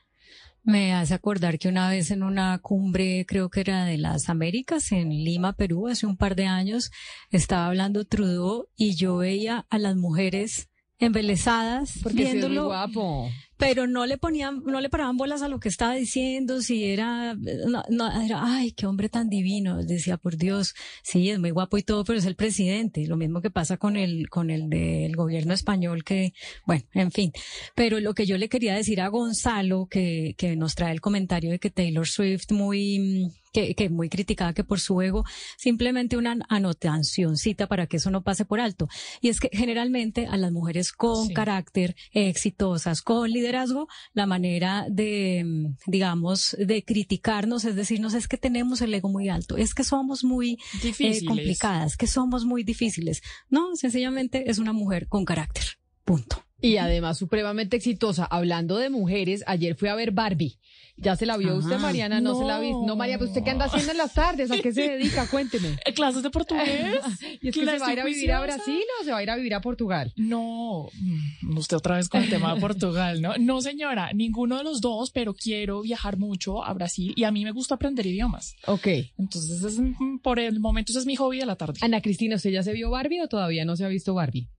Me 0.70 0.94
hace 0.94 1.16
acordar 1.16 1.58
que 1.58 1.68
una 1.68 1.90
vez 1.90 2.12
en 2.12 2.22
una 2.22 2.60
cumbre, 2.60 3.26
creo 3.28 3.50
que 3.50 3.62
era 3.62 3.86
de 3.86 3.98
las 3.98 4.30
Américas, 4.30 4.92
en 4.92 5.10
Lima, 5.10 5.54
Perú, 5.54 5.88
hace 5.88 6.06
un 6.06 6.16
par 6.16 6.36
de 6.36 6.46
años, 6.46 6.92
estaba 7.32 7.66
hablando 7.66 8.06
Trudeau 8.06 8.68
y 8.76 8.94
yo 8.94 9.18
veía 9.18 9.66
a 9.72 9.80
las 9.80 9.96
mujeres 9.96 10.70
embelesadas 11.00 12.00
Porque 12.04 12.24
viéndolo 12.24 12.66
guapo. 12.66 13.30
pero 13.58 13.88
no 13.88 14.06
le 14.06 14.18
ponían, 14.18 14.64
no 14.66 14.82
le 14.82 14.90
paraban 14.90 15.18
bolas 15.18 15.42
a 15.42 15.48
lo 15.48 15.60
que 15.60 15.70
estaba 15.70 15.94
diciendo, 15.96 16.62
si 16.62 16.86
era, 16.86 17.36
no, 17.36 17.84
no, 17.90 18.22
era, 18.22 18.42
ay, 18.44 18.72
qué 18.72 18.86
hombre 18.86 19.10
tan 19.10 19.30
divino, 19.30 19.84
decía, 19.84 20.18
por 20.18 20.38
Dios, 20.38 20.76
sí, 21.04 21.30
es 21.30 21.40
muy 21.40 21.52
guapo 21.52 21.78
y 21.78 21.84
todo, 21.84 22.04
pero 22.04 22.20
es 22.20 22.26
el 22.26 22.36
presidente, 22.36 23.06
lo 23.08 23.18
mismo 23.18 23.42
que 23.42 23.50
pasa 23.50 23.78
con 23.78 23.96
el, 23.96 24.30
con 24.30 24.50
el 24.50 24.70
del 24.70 25.16
gobierno 25.16 25.54
español 25.54 26.04
que, 26.04 26.34
bueno, 26.66 26.84
en 26.94 27.12
fin, 27.12 27.32
pero 27.76 28.00
lo 28.00 28.14
que 28.14 28.26
yo 28.26 28.38
le 28.38 28.50
quería 28.50 28.76
decir 28.76 29.02
a 29.02 29.08
Gonzalo, 29.08 29.88
que, 29.90 30.36
que 30.38 30.56
nos 30.56 30.76
trae 30.76 30.92
el 30.92 31.02
comentario 31.02 31.52
de 31.52 31.60
que 31.60 31.70
Taylor 31.70 32.08
Swift 32.08 32.52
muy, 32.52 33.32
que, 33.68 33.76
que 33.76 33.90
muy 33.90 34.10
criticada 34.10 34.54
que 34.54 34.64
por 34.64 34.80
su 34.80 35.02
ego, 35.02 35.24
simplemente 35.58 36.18
una 36.18 36.38
anotacioncita 36.50 37.68
para 37.68 37.88
que 37.88 37.98
eso 37.98 38.10
no 38.12 38.24
pase 38.24 38.46
por 38.46 38.60
alto. 38.60 38.88
Y 39.22 39.30
es 39.30 39.40
que 39.40 39.50
generalmente 39.52 40.28
a 40.28 40.38
las 40.38 40.52
mujeres 40.52 40.92
con 40.92 41.28
Sí. 41.28 41.34
carácter, 41.34 41.96
exitosas, 42.14 43.02
con 43.02 43.30
liderazgo, 43.30 43.88
la 44.14 44.26
manera 44.26 44.86
de, 44.90 45.46
digamos, 45.88 46.56
de 46.60 46.84
criticarnos 46.84 47.66
es 47.66 47.76
decirnos 47.76 48.14
es 48.14 48.28
que 48.28 48.38
tenemos 48.38 48.82
el 48.82 48.94
ego 48.94 49.10
muy 49.10 49.30
alto, 49.30 49.58
es 49.58 49.74
que 49.74 49.84
somos 49.84 50.24
muy 50.24 50.58
eh, 50.84 51.26
complicadas, 51.26 51.98
que 51.98 52.08
somos 52.08 52.46
muy 52.46 52.64
difíciles. 52.64 53.22
No, 53.50 53.76
sencillamente 53.76 54.50
es 54.50 54.60
una 54.60 54.74
mujer 54.74 55.08
con 55.08 55.26
carácter. 55.26 55.64
Punto. 56.06 56.44
Y 56.62 56.78
además 56.78 57.18
supremamente 57.18 57.78
exitosa. 57.78 58.26
Hablando 58.26 58.78
de 58.78 58.90
mujeres, 58.90 59.44
ayer 59.48 59.76
fui 59.76 59.88
a 59.90 59.96
ver 59.96 60.12
Barbie. 60.12 60.58
¿Ya 61.02 61.16
se 61.16 61.26
la 61.26 61.38
vio 61.38 61.56
usted, 61.56 61.78
Mariana? 61.78 62.20
No, 62.20 62.38
se 62.38 62.44
la 62.44 62.60
vi. 62.60 62.72
No, 62.72 62.96
María, 62.98 63.18
pues 63.18 63.30
usted 63.30 63.44
qué 63.44 63.52
anda 63.52 63.66
haciendo 63.66 63.94
en 63.94 63.98
las 63.98 64.14
tardes, 64.14 64.52
¿a 64.52 64.58
qué 64.58 64.74
se 64.74 64.82
dedica? 64.82 65.28
Cuénteme. 65.28 65.78
¿Clases 65.96 66.24
de 66.24 66.30
portugués? 66.30 67.00
¿Y 67.42 67.48
es 67.48 67.56
que 67.56 67.66
se 67.66 67.80
va 67.80 67.88
a 67.88 67.94
ir 67.94 68.00
a 68.02 68.06
vivir 68.06 68.32
a. 68.34 68.42
Brasil 68.42 68.82
o 69.00 69.04
se 69.06 69.12
va 69.12 69.18
a 69.18 69.24
ir 69.24 69.30
a 69.30 69.38
vivir 69.38 69.54
a 69.54 69.62
Portugal? 69.62 70.12
No, 70.18 70.90
mm, 70.94 71.58
usted 71.58 71.78
otra 71.78 71.96
vez 71.96 72.10
con 72.10 72.24
el 72.24 72.30
tema 72.30 72.54
de 72.54 72.60
Portugal, 72.60 73.22
¿no? 73.22 73.38
No, 73.38 73.62
señora, 73.62 74.12
ninguno 74.14 74.58
de 74.58 74.64
los 74.64 74.82
dos, 74.82 75.12
pero 75.12 75.34
quiero 75.34 75.82
viajar 75.82 76.18
mucho 76.18 76.66
a 76.66 76.74
Brasil 76.74 77.14
y 77.16 77.24
a 77.24 77.32
mí 77.32 77.46
me 77.46 77.52
gusta 77.52 77.76
aprender 77.76 78.06
idiomas. 78.06 78.56
Ok. 78.66 78.88
Entonces, 79.18 79.64
es, 79.64 79.80
mm, 79.80 80.20
por 80.22 80.40
el 80.40 80.60
momento, 80.60 80.92
ese 80.92 81.00
es 81.00 81.06
mi 81.06 81.16
hobby 81.16 81.40
de 81.40 81.46
la 81.46 81.56
tarde. 81.56 81.80
Ana 81.82 82.02
Cristina, 82.02 82.36
¿usted 82.36 82.50
ya 82.50 82.64
se 82.64 82.74
vio 82.74 82.90
Barbie 82.90 83.22
o 83.22 83.28
todavía 83.28 83.64
no 83.64 83.76
se 83.78 83.86
ha 83.86 83.88
visto 83.88 84.14
Barbie? 84.14 84.50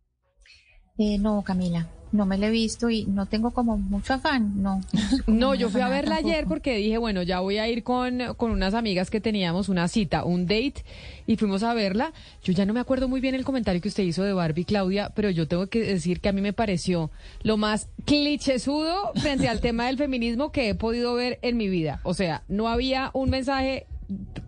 Eh, 1.02 1.16
no, 1.16 1.40
Camila, 1.40 1.88
no 2.12 2.26
me 2.26 2.36
la 2.36 2.48
he 2.48 2.50
visto 2.50 2.90
y 2.90 3.06
no 3.06 3.24
tengo 3.24 3.52
como 3.52 3.78
mucho 3.78 4.12
afán, 4.12 4.62
no. 4.62 4.82
No, 5.26 5.54
yo 5.54 5.70
fui 5.70 5.80
a 5.80 5.88
verla 5.88 6.16
ayer 6.16 6.44
porque 6.46 6.76
dije, 6.76 6.98
bueno, 6.98 7.22
ya 7.22 7.40
voy 7.40 7.56
a 7.56 7.66
ir 7.68 7.82
con, 7.84 8.34
con 8.36 8.50
unas 8.50 8.74
amigas 8.74 9.08
que 9.08 9.18
teníamos 9.18 9.70
una 9.70 9.88
cita, 9.88 10.24
un 10.24 10.44
date, 10.44 10.84
y 11.26 11.36
fuimos 11.36 11.62
a 11.62 11.72
verla. 11.72 12.12
Yo 12.44 12.52
ya 12.52 12.66
no 12.66 12.74
me 12.74 12.80
acuerdo 12.80 13.08
muy 13.08 13.22
bien 13.22 13.34
el 13.34 13.46
comentario 13.46 13.80
que 13.80 13.88
usted 13.88 14.02
hizo 14.02 14.24
de 14.24 14.34
Barbie, 14.34 14.66
Claudia, 14.66 15.10
pero 15.16 15.30
yo 15.30 15.48
tengo 15.48 15.68
que 15.68 15.80
decir 15.80 16.20
que 16.20 16.28
a 16.28 16.32
mí 16.32 16.42
me 16.42 16.52
pareció 16.52 17.10
lo 17.44 17.56
más 17.56 17.88
clichésudo 18.04 19.12
frente 19.14 19.48
al 19.48 19.62
tema 19.62 19.86
del 19.86 19.96
feminismo 19.96 20.52
que 20.52 20.68
he 20.68 20.74
podido 20.74 21.14
ver 21.14 21.38
en 21.40 21.56
mi 21.56 21.70
vida. 21.70 22.00
O 22.02 22.12
sea, 22.12 22.42
no 22.46 22.68
había 22.68 23.10
un 23.14 23.30
mensaje 23.30 23.86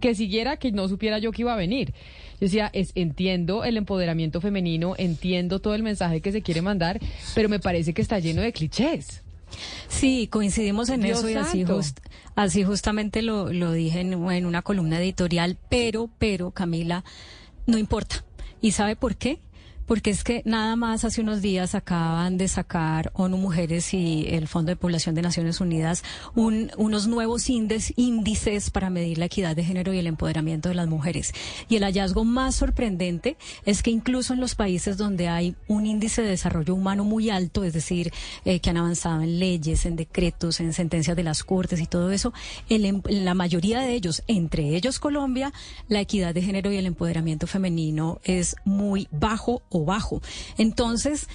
que 0.01 0.15
siguiera 0.15 0.59
que 0.59 0.71
no 0.71 0.87
supiera 0.87 1.19
yo 1.19 1.33
que 1.33 1.41
iba 1.41 1.55
a 1.55 1.57
venir. 1.57 1.95
Yo 2.43 2.47
decía, 2.47 2.71
es, 2.73 2.91
entiendo 2.97 3.63
el 3.63 3.77
empoderamiento 3.77 4.41
femenino, 4.41 4.97
entiendo 4.99 5.61
todo 5.61 5.77
el 5.77 5.85
mensaje 5.85 6.21
que 6.21 6.33
se 6.33 6.43
quiere 6.43 6.61
mandar, 6.61 6.99
pero 7.37 7.49
me 7.49 7.61
parece 7.61 7.95
que 7.95 8.03
está 8.03 8.19
lleno 8.19 8.43
de 8.43 8.53
clichés. 8.53 9.23
Sí, 9.87 10.27
coincidimos 10.27 10.89
en 10.89 11.03
Dios 11.03 11.19
eso 11.21 11.31
y 11.31 11.35
así, 11.35 11.65
just- 11.65 12.01
así 12.35 12.65
justamente 12.65 13.23
lo, 13.23 13.53
lo 13.53 13.71
dije 13.71 14.01
en, 14.01 14.15
en 14.33 14.47
una 14.47 14.63
columna 14.63 14.99
editorial, 15.01 15.57
pero, 15.69 16.11
pero, 16.19 16.51
Camila, 16.51 17.05
no 17.67 17.79
importa. 17.79 18.25
¿Y 18.61 18.73
sabe 18.73 18.97
por 18.97 19.15
qué? 19.15 19.39
Porque 19.87 20.11
es 20.11 20.25
que 20.25 20.43
nada 20.45 20.77
más 20.77 21.05
hace 21.05 21.21
unos 21.21 21.43
días 21.43 21.75
acaban 21.75 22.39
de 22.39 22.49
sacar 22.49 23.11
ONU 23.15 23.37
Mujeres 23.37 23.93
y 23.95 24.27
el 24.29 24.49
Fondo 24.49 24.71
de 24.71 24.77
Población 24.77 25.15
de 25.15 25.23
Naciones 25.23 25.61
Unidas 25.61 26.03
un- 26.35 26.71
unos 26.77 27.07
nuevos 27.09 27.49
índices, 27.51 28.71
para 28.71 28.91
medir 28.91 29.19
la 29.19 29.27
equidad 29.27 29.57
de 29.57 29.65
género 29.65 29.93
y 29.93 29.99
el 29.99 30.07
empoderamiento 30.07 30.69
de 30.69 30.75
las 30.75 30.89
mujeres. 30.89 31.33
Y 31.69 31.77
el 31.77 31.83
hallazgo 31.85 32.25
más 32.25 32.55
sorprendente 32.55 33.37
es 33.65 33.83
que 33.83 33.91
incluso 33.91 34.35
en 34.35 34.41
los 34.41 34.55
países 34.55 34.97
donde 34.97 35.29
hay 35.29 35.57
un 35.69 35.87
índice 35.87 36.23
de 36.23 36.29
desarrollo 36.29 36.75
humano 36.75 37.05
muy 37.05 37.31
alto, 37.31 37.65
es 37.65 37.73
decir, 37.73 38.13
eh, 38.45 38.61
que 38.61 38.71
han 38.71 38.77
avanzado 38.77 39.23
en 39.23 39.39
leyes, 39.39 39.85
en 39.87 39.97
decretos, 39.97 40.61
en 40.61 40.73
sentencias 40.73 41.17
de 41.17 41.23
las 41.23 41.43
cortes 41.45 41.81
y 41.81 41.87
todo 41.87 42.11
eso, 42.13 42.33
el 42.69 42.85
em- 42.85 43.03
la 43.09 43.35
mayoría 43.35 43.81
de 43.81 43.95
ellos, 43.95 44.23
entre 44.27 44.77
ellos 44.77 44.99
Colombia, 44.99 45.53
la 45.89 46.01
equidad 46.01 46.35
de 46.35 46.43
género 46.43 46.73
y 46.73 46.77
el 46.77 46.87
empoderamiento 46.87 47.47
femenino 47.47 48.21
es 48.25 48.57
muy 48.65 49.09
bajo 49.11 49.63
o 49.73 49.85
bajo. 49.85 50.21
Entonces, 50.59 51.29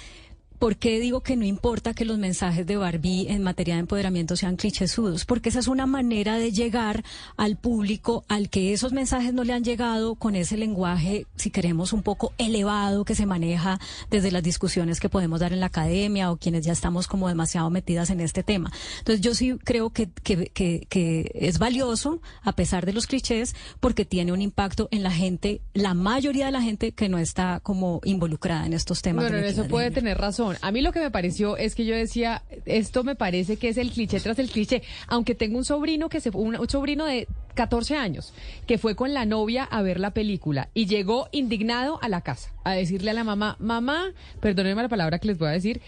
¿Por 0.58 0.76
qué 0.76 0.98
digo 0.98 1.22
que 1.22 1.36
no 1.36 1.44
importa 1.44 1.94
que 1.94 2.04
los 2.04 2.18
mensajes 2.18 2.66
de 2.66 2.76
Barbie 2.76 3.26
en 3.28 3.42
materia 3.42 3.74
de 3.74 3.80
empoderamiento 3.80 4.34
sean 4.34 4.56
clichésudos? 4.56 5.24
Porque 5.24 5.50
esa 5.50 5.60
es 5.60 5.68
una 5.68 5.86
manera 5.86 6.36
de 6.36 6.50
llegar 6.50 7.04
al 7.36 7.56
público 7.56 8.24
al 8.28 8.50
que 8.50 8.72
esos 8.72 8.92
mensajes 8.92 9.32
no 9.32 9.44
le 9.44 9.52
han 9.52 9.62
llegado 9.62 10.16
con 10.16 10.34
ese 10.34 10.56
lenguaje, 10.56 11.26
si 11.36 11.50
queremos, 11.50 11.92
un 11.92 12.02
poco 12.02 12.32
elevado 12.38 13.04
que 13.04 13.14
se 13.14 13.24
maneja 13.24 13.78
desde 14.10 14.32
las 14.32 14.42
discusiones 14.42 14.98
que 14.98 15.08
podemos 15.08 15.38
dar 15.38 15.52
en 15.52 15.60
la 15.60 15.66
academia 15.66 16.32
o 16.32 16.36
quienes 16.36 16.64
ya 16.64 16.72
estamos 16.72 17.06
como 17.06 17.28
demasiado 17.28 17.70
metidas 17.70 18.10
en 18.10 18.20
este 18.20 18.42
tema. 18.42 18.72
Entonces 18.98 19.20
yo 19.20 19.34
sí 19.34 19.56
creo 19.62 19.90
que, 19.90 20.10
que, 20.10 20.46
que, 20.46 20.86
que 20.88 21.30
es 21.34 21.60
valioso, 21.60 22.20
a 22.42 22.52
pesar 22.52 22.84
de 22.84 22.92
los 22.92 23.06
clichés, 23.06 23.54
porque 23.78 24.04
tiene 24.04 24.32
un 24.32 24.42
impacto 24.42 24.88
en 24.90 25.04
la 25.04 25.12
gente, 25.12 25.60
la 25.72 25.94
mayoría 25.94 26.46
de 26.46 26.52
la 26.52 26.62
gente 26.62 26.90
que 26.90 27.08
no 27.08 27.18
está 27.18 27.60
como 27.60 28.00
involucrada 28.02 28.66
en 28.66 28.72
estos 28.72 29.02
temas. 29.02 29.24
Bueno, 29.24 29.38
en 29.38 29.44
eso 29.44 29.68
puede 29.68 29.92
tener 29.92 30.18
razón. 30.18 30.47
A 30.60 30.70
mí 30.72 30.80
lo 30.80 30.92
que 30.92 31.00
me 31.00 31.10
pareció 31.10 31.56
es 31.56 31.74
que 31.74 31.84
yo 31.84 31.94
decía, 31.94 32.42
esto 32.66 33.04
me 33.04 33.14
parece 33.14 33.56
que 33.56 33.68
es 33.68 33.76
el 33.76 33.90
cliché 33.90 34.20
tras 34.20 34.38
el 34.38 34.50
cliché, 34.50 34.82
aunque 35.06 35.34
tengo 35.34 35.58
un 35.58 35.64
sobrino 35.64 36.08
que 36.08 36.20
se 36.20 36.30
un 36.30 36.68
sobrino 36.68 37.06
de 37.06 37.26
14 37.54 37.96
años, 37.96 38.32
que 38.66 38.78
fue 38.78 38.94
con 38.94 39.14
la 39.14 39.26
novia 39.26 39.64
a 39.64 39.82
ver 39.82 39.98
la 39.98 40.12
película 40.12 40.68
y 40.74 40.86
llegó 40.86 41.28
indignado 41.32 41.98
a 42.02 42.08
la 42.08 42.20
casa 42.20 42.52
a 42.70 42.74
decirle 42.74 43.10
a 43.10 43.14
la 43.14 43.24
mamá, 43.24 43.56
mamá, 43.58 44.12
perdónenme 44.40 44.82
la 44.82 44.88
palabra 44.88 45.18
que 45.18 45.28
les 45.28 45.38
voy 45.38 45.48
a 45.48 45.52
decir, 45.52 45.80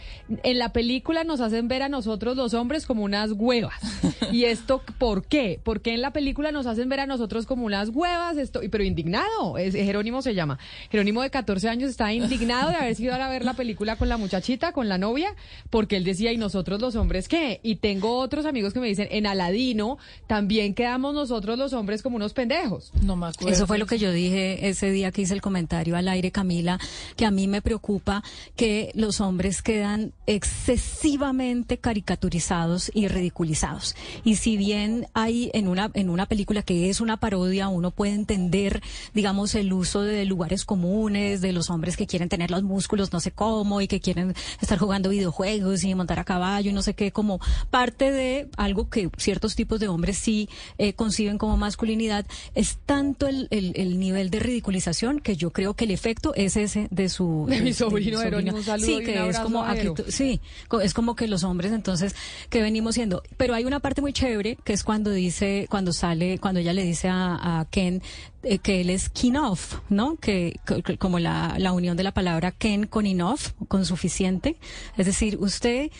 en 0.43 0.59
la 0.59 0.73
película 0.73 1.25
nos 1.25 1.40
hacen 1.40 1.69
ver 1.69 1.83
a 1.83 1.88
nosotros 1.88 2.37
los 2.37 2.55
hombres 2.55 2.87
como 2.87 3.05
unas 3.05 3.33
huevas. 3.33 3.81
¿Y 4.33 4.45
esto 4.45 4.83
por 4.99 5.25
qué? 5.25 5.61
¿Por 5.62 5.81
qué 5.81 5.95
en 5.95 6.03
la 6.03 6.12
película 6.12 6.53
nos 6.53 6.66
hacen 6.66 6.88
ver 6.88 7.01
a 7.01 7.07
nosotros 7.07 7.47
como 7.47 7.66
unas 7.66 7.90
huevas? 7.90 8.37
Esto, 8.37 8.61
pero 8.71 8.85
indignado, 8.85 9.59
es, 9.59 9.75
Jerónimo 9.75 10.23
se 10.23 10.35
llama. 10.35 10.59
Jerónimo 10.90 11.23
de 11.23 11.31
14 11.31 11.69
años 11.69 11.90
está 11.90 12.12
indignado 12.12 12.71
de 12.71 12.77
haber 12.77 12.95
sido 12.95 13.14
a 13.14 13.29
ver 13.29 13.45
la 13.45 13.55
película 13.55 13.97
con 13.97 14.09
la 14.09 14.16
muchachita, 14.16 14.73
con 14.73 14.88
la 14.88 14.99
novia, 14.99 15.35
porque 15.71 15.97
él 15.97 16.05
decía, 16.05 16.33
¿y 16.33 16.37
nosotros 16.37 16.81
los 16.81 16.97
hombres 16.97 17.29
qué? 17.29 17.61
Y 17.62 17.77
tengo 17.77 18.19
otros 18.19 18.47
amigos 18.47 18.73
que 18.73 18.81
me 18.81 18.87
dicen, 18.87 19.09
en 19.11 19.27
Aladino 19.27 19.99
también 20.27 20.75
quedamos 20.75 21.14
nosotros 21.14 21.59
los 21.59 21.73
hombres 21.73 22.03
como 22.03 22.16
unos 22.16 22.33
pendejos. 22.33 22.93
No 23.03 23.16
me 23.16 23.27
acuerdo. 23.27 23.53
Eso 23.53 23.66
fue 23.66 23.79
lo 23.79 23.87
que 23.87 23.99
yo 23.99 24.12
dije 24.12 24.69
ese 24.69 24.90
día 24.90 25.11
que 25.11 25.23
hice 25.23 25.35
el 25.35 25.40
comentario 25.40 25.97
al 25.97 26.09
aire, 26.09 26.31
Camila, 26.31 26.70
que 27.17 27.27
a 27.27 27.31
mí 27.31 27.49
me 27.49 27.63
preocupa 27.63 28.23
que 28.57 28.93
los 28.95 29.21
hombres 29.21 29.63
quedan 29.63 30.13
excesivamente 30.27 31.79
caricaturizados 31.79 32.91
y 32.95 33.09
ridiculizados. 33.09 33.97
Y 34.25 34.37
si 34.37 34.57
bien 34.57 35.07
hay 35.15 35.51
en 35.55 35.69
una, 35.69 35.91
en 35.95 36.11
una 36.11 36.27
película 36.27 36.63
que 36.63 36.91
es 36.91 37.01
una 37.01 37.19
parodia, 37.19 37.69
uno 37.69 37.91
puede 37.91 38.15
entender, 38.15 38.83
digamos, 39.15 39.55
el 39.55 39.73
uso 39.73 40.03
de 40.03 40.25
lugares 40.25 40.65
comunes, 40.65 41.41
de 41.41 41.53
los 41.53 41.71
hombres 41.71 41.97
que 41.97 42.07
quieren 42.07 42.29
tener 42.29 42.51
los 42.51 42.63
músculos 42.63 43.13
no 43.13 43.21
sé 43.21 43.31
cómo 43.31 43.81
y 43.81 43.89
que 43.89 44.01
quieren 44.01 44.35
estar 44.61 44.79
jugando 44.79 45.11
videojuegos 45.11 45.85
y 45.85 45.95
montar 45.95 46.19
a 46.19 46.25
caballo 46.25 46.71
y 46.71 46.73
no 46.73 46.83
sé 46.83 46.95
qué, 46.95 47.13
como 47.13 47.41
parte 47.71 48.11
de 48.11 48.49
algo 48.57 48.89
que 48.89 49.11
ciertos 49.17 49.55
tipos 49.55 49.81
de 49.81 49.89
hombres 49.89 50.19
sí 50.19 50.49
eh, 50.79 50.93
conciben 50.93 51.39
como 51.39 51.57
masculinidad, 51.57 52.27
es 52.55 52.79
tanto 52.87 53.27
el, 53.27 53.49
el, 53.51 53.99
nivel 53.99 54.31
de 54.31 54.39
ridiculización 54.39 55.21
que 55.21 55.37
yo 55.37 55.51
creo 55.51 55.75
que 55.75 55.85
el 55.85 55.91
efecto 55.91 56.35
es 56.35 56.50
ese 56.57 56.89
de 56.91 57.09
su... 57.09 57.47
De, 57.49 57.61
mi 57.61 57.73
sobrino, 57.73 58.21
un 58.21 58.63
saludo 58.63 58.87
Sí, 58.87 59.05
que 59.05 59.29
es 59.29 59.39
como, 59.39 59.65
sí, 60.09 60.41
es 60.83 60.95
como 60.95 61.17
que 61.17 61.27
los 61.27 61.45
hombres 61.45 61.73
entonces, 61.73 62.15
que 62.49 62.63
venimos 62.63 62.95
siendo. 62.95 63.23
Pero 63.37 63.55
hay 63.55 63.65
una 63.65 63.81
parte 63.81 64.01
muy 64.01 64.13
chévere 64.13 64.57
que 64.65 64.73
es 64.73 64.85
cuando 64.85 65.11
dice, 65.11 65.67
cuando 65.71 65.93
sale, 65.93 66.39
cuando 66.39 66.61
ella 66.61 66.73
le 66.73 66.85
dice 66.85 67.09
a, 67.09 67.61
a 67.61 67.65
Ken 67.67 68.03
eh, 68.43 68.59
que 68.59 68.81
él 68.81 68.91
es 68.91 69.11
enough, 69.23 69.83
¿no? 69.89 70.17
Que, 70.17 70.59
como 70.99 71.19
la, 71.19 71.57
la 71.59 71.73
unión 71.73 71.97
de 71.97 72.03
la 72.03 72.13
palabra 72.13 72.53
Ken 72.53 72.87
con 72.87 73.07
enough, 73.07 73.41
con 73.69 73.85
suficiente. 73.85 74.57
Es 74.97 75.07
decir, 75.07 75.37
usted 75.41 75.91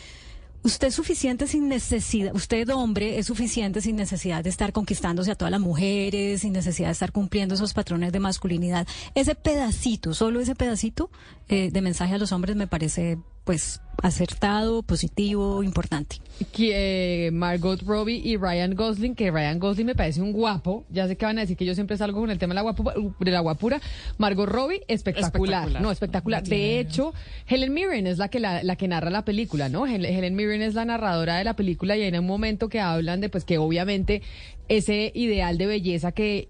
Usted 0.63 0.89
es 0.89 0.95
suficiente 0.95 1.47
sin 1.47 1.67
necesidad, 1.67 2.35
usted 2.35 2.69
hombre 2.69 3.17
es 3.17 3.25
suficiente 3.25 3.81
sin 3.81 3.95
necesidad 3.95 4.43
de 4.43 4.51
estar 4.51 4.71
conquistándose 4.73 5.31
a 5.31 5.35
todas 5.35 5.51
las 5.51 5.59
mujeres, 5.59 6.41
sin 6.41 6.53
necesidad 6.53 6.89
de 6.89 6.93
estar 6.93 7.11
cumpliendo 7.11 7.55
esos 7.55 7.73
patrones 7.73 8.11
de 8.11 8.19
masculinidad. 8.19 8.87
Ese 9.15 9.33
pedacito, 9.33 10.13
solo 10.13 10.39
ese 10.39 10.53
pedacito 10.53 11.09
eh, 11.47 11.71
de 11.71 11.81
mensaje 11.81 12.13
a 12.13 12.17
los 12.19 12.31
hombres 12.31 12.55
me 12.55 12.67
parece 12.67 13.17
pues 13.43 13.81
acertado, 14.01 14.83
positivo, 14.83 15.63
importante. 15.63 16.17
Que, 16.51 17.27
eh, 17.27 17.31
Margot 17.31 17.81
Robbie 17.83 18.21
y 18.23 18.35
Ryan 18.37 18.73
Gosling, 18.75 19.15
que 19.15 19.29
Ryan 19.29 19.59
Gosling 19.59 19.85
me 19.85 19.95
parece 19.95 20.21
un 20.21 20.31
guapo. 20.31 20.85
Ya 20.89 21.07
sé 21.07 21.15
que 21.15 21.25
van 21.25 21.37
a 21.37 21.41
decir 21.41 21.55
que 21.55 21.65
yo 21.65 21.75
siempre 21.75 21.97
salgo 21.97 22.19
con 22.19 22.31
el 22.31 22.39
tema 22.39 22.55
de 22.55 22.63
la, 22.63 22.75
de 23.19 23.31
la 23.31 23.39
guapura. 23.39 23.79
Margot 24.17 24.49
Robbie, 24.49 24.81
espectacular. 24.87 25.81
No, 25.81 25.91
espectacular. 25.91 26.43
De 26.43 26.79
hecho, 26.79 27.13
Helen 27.47 27.73
Mirren 27.73 28.07
es 28.07 28.17
la 28.17 28.29
que, 28.29 28.39
la, 28.39 28.75
que 28.75 28.87
narra 28.87 29.09
la 29.09 29.23
película, 29.23 29.69
¿no? 29.69 29.85
Helen, 29.85 30.35
Mirren 30.35 30.61
es 30.61 30.73
la 30.73 30.85
narradora 30.85 31.37
de 31.37 31.43
la 31.43 31.55
película 31.55 31.95
y 31.95 32.01
hay 32.01 32.17
un 32.17 32.25
momento 32.25 32.69
que 32.69 32.79
hablan 32.79 33.21
de 33.21 33.29
pues 33.29 33.45
que 33.45 33.57
obviamente 33.57 34.21
ese 34.67 35.11
ideal 35.13 35.57
de 35.57 35.67
belleza 35.67 36.11
que 36.11 36.49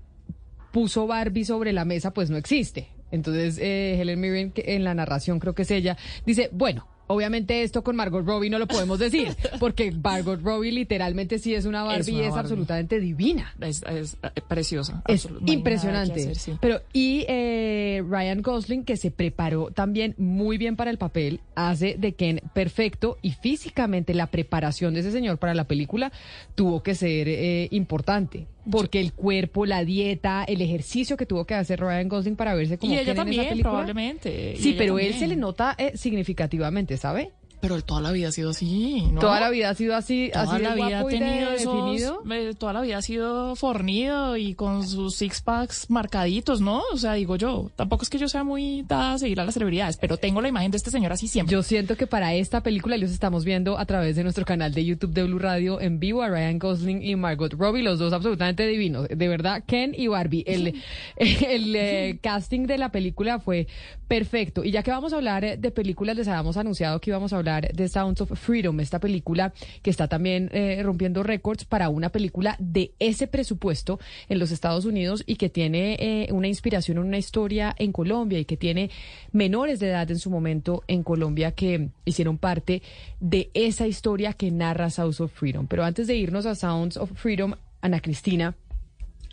puso 0.72 1.06
Barbie 1.06 1.44
sobre 1.44 1.74
la 1.74 1.86
mesa 1.86 2.14
pues 2.14 2.30
no 2.30 2.38
existe. 2.38 2.88
Entonces, 3.12 3.58
eh, 3.58 3.98
Helen 4.00 4.22
Mirren, 4.22 4.54
en 4.56 4.86
la 4.86 4.94
narración 4.94 5.40
creo 5.40 5.54
que 5.54 5.64
es 5.64 5.72
ella, 5.72 5.98
dice, 6.26 6.50
bueno, 6.54 6.88
Obviamente 7.12 7.64
esto 7.64 7.84
con 7.84 7.96
Margot 7.96 8.26
Robbie 8.26 8.50
no 8.50 8.58
lo 8.58 8.68
podemos 8.68 9.00
decir, 9.00 9.36
porque 9.60 9.92
Margot 9.92 10.42
Robbie 10.42 10.72
literalmente 10.72 11.40
sí 11.40 11.54
es 11.54 11.66
una 11.66 11.84
Barbie 11.84 12.14
y 12.14 12.22
es 12.22 12.34
absolutamente 12.34 13.00
divina. 13.00 13.54
Es, 13.60 13.84
eh, 13.88 14.06
preciosa. 14.48 15.04
Es 15.08 15.28
impresionante. 15.46 16.32
Pero 16.60 16.82
y 16.94 17.26
eh, 17.28 18.04
Ryan 18.08 18.42
Gosling, 18.42 18.84
que 18.84 18.98
se 18.98 19.12
preparó 19.12 19.72
también 19.72 20.16
muy 20.18 20.58
bien 20.58 20.76
para 20.76 20.92
el 20.92 20.98
papel, 20.98 21.42
hace 21.56 21.96
de 21.98 22.14
Ken 22.14 22.42
perfecto 22.54 23.18
y 23.22 23.32
físicamente 23.32 24.14
la 24.14 24.28
preparación 24.28 24.94
de 24.94 25.02
ese 25.02 25.12
señor 25.12 25.38
para 25.38 25.54
la 25.54 25.66
película 25.66 26.12
tuvo 26.56 26.84
que 26.84 26.96
ser 26.96 27.28
eh, 27.28 27.68
importante 27.72 28.48
porque 28.70 29.00
el 29.00 29.14
cuerpo, 29.14 29.66
la 29.66 29.84
dieta, 29.84 30.44
el 30.44 30.62
ejercicio 30.62 31.18
que 31.18 31.26
tuvo 31.26 31.46
que 31.46 31.56
hacer 31.56 31.80
Ryan 31.80 32.10
Gosling 32.10 32.36
para 32.36 32.54
verse 32.54 32.78
como 32.78 32.94
y 32.94 32.98
ella 32.98 33.16
también, 33.16 33.60
probablemente. 33.60 34.56
Sí, 34.58 34.76
pero 34.78 35.00
él 35.00 35.14
se 35.16 35.28
le 35.28 35.36
nota 35.36 35.76
eh, 35.78 35.94
significativamente, 35.96 36.98
¿sabe? 36.98 37.32
Pero 37.62 37.76
él 37.76 37.84
toda 37.84 38.02
la 38.02 38.12
vida 38.12 38.30
ha 38.30 38.32
sido 38.32 38.50
así, 38.50 39.08
¿no? 39.12 39.22
Toda 39.22 39.40
la 39.40 39.50
vida 39.52 39.70
ha 39.70 39.76
sido 39.76 39.96
así, 39.96 40.30
toda 40.34 40.46
así 40.46 40.64
la 40.64 40.74
vida 40.74 41.00
ha 41.00 41.06
tenido. 41.06 42.24
Eh, 42.32 42.54
toda 42.58 42.74
la 42.74 42.82
vida 42.82 42.98
ha 42.98 43.02
sido 43.02 43.56
fornido 43.56 44.36
y 44.36 44.56
con 44.56 44.88
sus 44.88 45.16
six 45.16 45.42
packs 45.42 45.90
marcaditos, 45.90 46.60
¿no? 46.60 46.82
O 46.92 46.98
sea, 46.98 47.14
digo 47.14 47.36
yo, 47.36 47.70
tampoco 47.76 48.04
es 48.04 48.10
que 48.10 48.18
yo 48.18 48.28
sea 48.28 48.44
muy 48.44 48.84
dada 48.88 49.14
a 49.14 49.18
seguir 49.20 49.40
a 49.40 49.46
las 49.46 49.54
celebridades, 49.54 49.98
pero 49.98 50.18
tengo 50.18 50.42
la 50.42 50.48
imagen 50.48 50.72
de 50.72 50.78
este 50.78 50.90
señor 50.90 51.12
así 51.12 51.28
siempre. 51.28 51.54
Yo 51.54 51.62
siento 51.62 51.96
que 51.96 52.08
para 52.08 52.34
esta 52.34 52.62
película 52.62 52.98
los 52.98 53.12
estamos 53.12 53.46
viendo 53.46 53.78
a 53.78 53.86
través 53.86 54.16
de 54.16 54.24
nuestro 54.24 54.44
canal 54.44 54.74
de 54.74 54.84
YouTube 54.84 55.14
de 55.14 55.24
Blue 55.24 55.40
Radio 55.40 55.80
en 55.80 56.00
vivo 56.00 56.24
a 56.24 56.30
Ryan 56.30 56.58
Gosling 56.58 57.04
y 57.04 57.16
Margot 57.16 57.54
Robbie, 57.54 57.84
los 57.84 58.00
dos 58.00 58.12
absolutamente 58.12 58.66
divinos. 58.66 59.08
De 59.08 59.28
verdad, 59.28 59.64
Ken 59.68 59.94
y 59.96 60.08
Barbie. 60.08 60.44
El, 60.48 60.82
el, 61.16 61.76
eh, 61.76 62.18
casting 62.22 62.66
de 62.66 62.78
la 62.78 62.90
película 62.90 63.40
fue 63.40 63.68
perfecto. 64.08 64.64
Y 64.64 64.72
ya 64.72 64.82
que 64.82 64.92
vamos 64.92 65.14
a 65.14 65.18
hablar 65.18 65.60
de 65.60 65.72
películas, 65.72 66.16
les 66.16 66.28
habíamos 66.28 66.58
anunciado 66.58 67.00
que 67.00 67.12
íbamos 67.12 67.34
a 67.34 67.38
hablar 67.38 67.51
de 67.60 67.88
Sounds 67.90 68.22
of 68.22 68.32
Freedom, 68.40 68.80
esta 68.80 69.00
película 69.00 69.54
que 69.82 69.90
está 69.90 70.08
también 70.08 70.50
eh, 70.54 70.82
rompiendo 70.84 71.24
récords 71.24 71.66
para 71.66 71.90
una 71.90 72.10
película 72.10 72.56
de 72.60 72.92
ese 73.00 73.28
presupuesto 73.28 74.00
en 74.30 74.40
los 74.40 74.52
Estados 74.52 74.86
Unidos 74.86 75.24
y 75.26 75.36
que 75.36 75.50
tiene 75.50 75.98
eh, 76.00 76.32
una 76.32 76.48
inspiración 76.48 76.98
en 76.98 77.06
una 77.06 77.18
historia 77.18 77.76
en 77.78 77.92
Colombia 77.92 78.40
y 78.40 78.46
que 78.46 78.58
tiene 78.58 78.90
menores 79.32 79.80
de 79.80 79.90
edad 79.90 80.10
en 80.10 80.20
su 80.20 80.30
momento 80.30 80.84
en 80.88 81.04
Colombia 81.04 81.52
que 81.52 81.90
hicieron 82.06 82.38
parte 82.38 82.82
de 83.20 83.50
esa 83.54 83.88
historia 83.88 84.34
que 84.34 84.52
narra 84.52 84.90
Sounds 84.90 85.20
of 85.20 85.34
Freedom. 85.34 85.68
Pero 85.68 85.84
antes 85.84 86.08
de 86.08 86.16
irnos 86.16 86.46
a 86.46 86.56
Sounds 86.56 86.98
of 86.98 87.12
Freedom, 87.14 87.56
Ana 87.82 88.00
Cristina, 88.00 88.56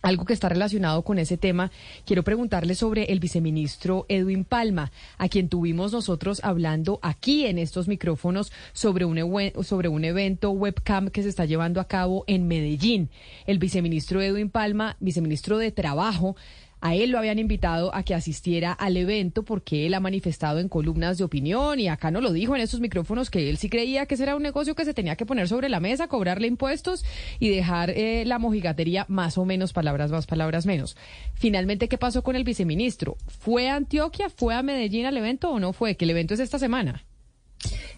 algo 0.03 0.25
que 0.25 0.33
está 0.33 0.49
relacionado 0.49 1.03
con 1.03 1.19
ese 1.19 1.37
tema, 1.37 1.71
quiero 2.05 2.23
preguntarle 2.23 2.75
sobre 2.75 3.05
el 3.05 3.21
viceministro 3.21 4.07
Edwin 4.09 4.45
Palma, 4.45 4.93
a 5.17 5.29
quien 5.29 5.49
tuvimos 5.49 5.93
nosotros 5.93 6.41
hablando 6.45 6.99
aquí 7.03 7.47
en 7.47 7.59
estos 7.59 7.89
micrófonos 7.89 8.53
sobre 8.73 9.05
un, 9.05 9.19
sobre 9.65 9.89
un 9.89 10.05
evento 10.05 10.51
webcam 10.51 11.11
que 11.11 11.23
se 11.23 11.29
está 11.29 11.45
llevando 11.45 11.81
a 11.81 11.87
cabo 11.87 12.25
en 12.27 12.49
Medellín. 12.49 13.11
El 13.47 13.59
viceministro 13.59 14.21
Edwin 14.23 14.51
Palma, 14.51 14.97
viceministro 15.01 15.59
de 15.59 15.73
Trabajo, 15.73 16.37
a 16.81 16.95
él 16.95 17.11
lo 17.11 17.19
habían 17.19 17.39
invitado 17.39 17.95
a 17.95 18.03
que 18.03 18.15
asistiera 18.15 18.73
al 18.73 18.97
evento 18.97 19.43
porque 19.43 19.87
él 19.87 19.95
ha 19.95 20.01
manifestado 20.01 20.59
en 20.61 20.69
columnas 20.69 21.19
de 21.19 21.25
opinión 21.25 21.81
y 21.81 21.89
acá 21.89 22.11
no 22.11 22.21
lo 22.21 22.33
dijo 22.33 22.55
en 22.55 22.63
estos 22.63 22.81
micrófonos 22.81 23.31
que 23.31 23.51
él 23.51 23.59
sí 23.59 23.69
creía 23.69 24.07
que 24.07 24.15
ese 24.15 24.25
era 24.25 24.37
un 24.37 24.43
negocio 24.43 24.75
que 24.75 24.85
se 24.85 24.95
tenía 24.95 25.17
que 25.17 25.27
poner 25.27 25.49
sobre 25.49 25.69
la 25.69 25.81
mesa, 25.81 26.09
cobrarle 26.09 26.47
impuestos 26.47 27.05
y 27.39 27.49
dejar 27.49 27.91
eh, 27.91 28.25
la 28.27 28.39
mojigatería 28.39 29.07
más 29.09 29.39
o 29.39 29.45
menos, 29.45 29.73
palabras 29.73 30.11
más, 30.11 30.27
palabras 30.27 30.67
menos. 30.67 30.97
Finalmente, 31.35 31.89
¿qué 31.89 31.99
pasó 31.99 32.23
con 32.23 32.37
el 32.37 32.45
viceministro? 32.45 33.17
¿Fue 33.27 33.69
a 33.69 33.77
Antioquia? 33.77 34.31
¿Fue 34.31 34.55
a 34.55 34.63
Medellín 34.63 35.07
al 35.07 35.17
evento 35.17 35.51
o 35.51 35.59
no 35.59 35.73
fue? 35.73 35.97
Que 35.97 36.05
el 36.05 36.11
evento 36.11 36.35
es 36.35 36.41
esta 36.41 36.59
semana. 36.59 37.05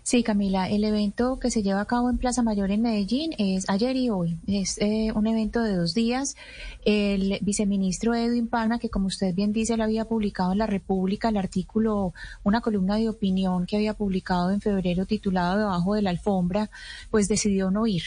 Sí, 0.02 0.22
Camila, 0.22 0.68
el 0.68 0.84
evento 0.84 1.38
que 1.38 1.50
se 1.50 1.62
lleva 1.62 1.82
a 1.82 1.86
cabo 1.86 2.08
en 2.10 2.18
Plaza 2.18 2.42
Mayor 2.42 2.70
en 2.70 2.82
Medellín 2.82 3.32
es 3.38 3.68
ayer 3.68 3.96
y 3.96 4.08
hoy. 4.10 4.38
Es 4.46 4.78
eh, 4.78 5.12
un 5.14 5.26
evento 5.26 5.62
de 5.62 5.76
dos 5.76 5.94
días. 5.94 6.36
El 6.84 7.38
viceministro 7.42 8.14
Edwin 8.14 8.48
Palma, 8.48 8.78
que 8.78 8.88
como 8.88 9.06
usted 9.06 9.34
bien 9.34 9.52
dice, 9.52 9.76
lo 9.76 9.84
había 9.84 10.06
publicado 10.06 10.52
en 10.52 10.58
La 10.58 10.66
República 10.66 11.28
el 11.28 11.36
artículo, 11.36 12.14
una 12.42 12.60
columna 12.60 12.96
de 12.96 13.08
opinión 13.08 13.66
que 13.66 13.76
había 13.76 13.94
publicado 13.94 14.50
en 14.50 14.60
febrero 14.60 15.04
titulado 15.06 15.58
Debajo 15.58 15.94
de 15.94 16.02
la 16.02 16.10
alfombra, 16.10 16.70
pues 17.10 17.28
decidió 17.28 17.70
no 17.70 17.86
ir 17.86 18.02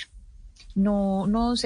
no 0.76 1.28
nos, 1.28 1.64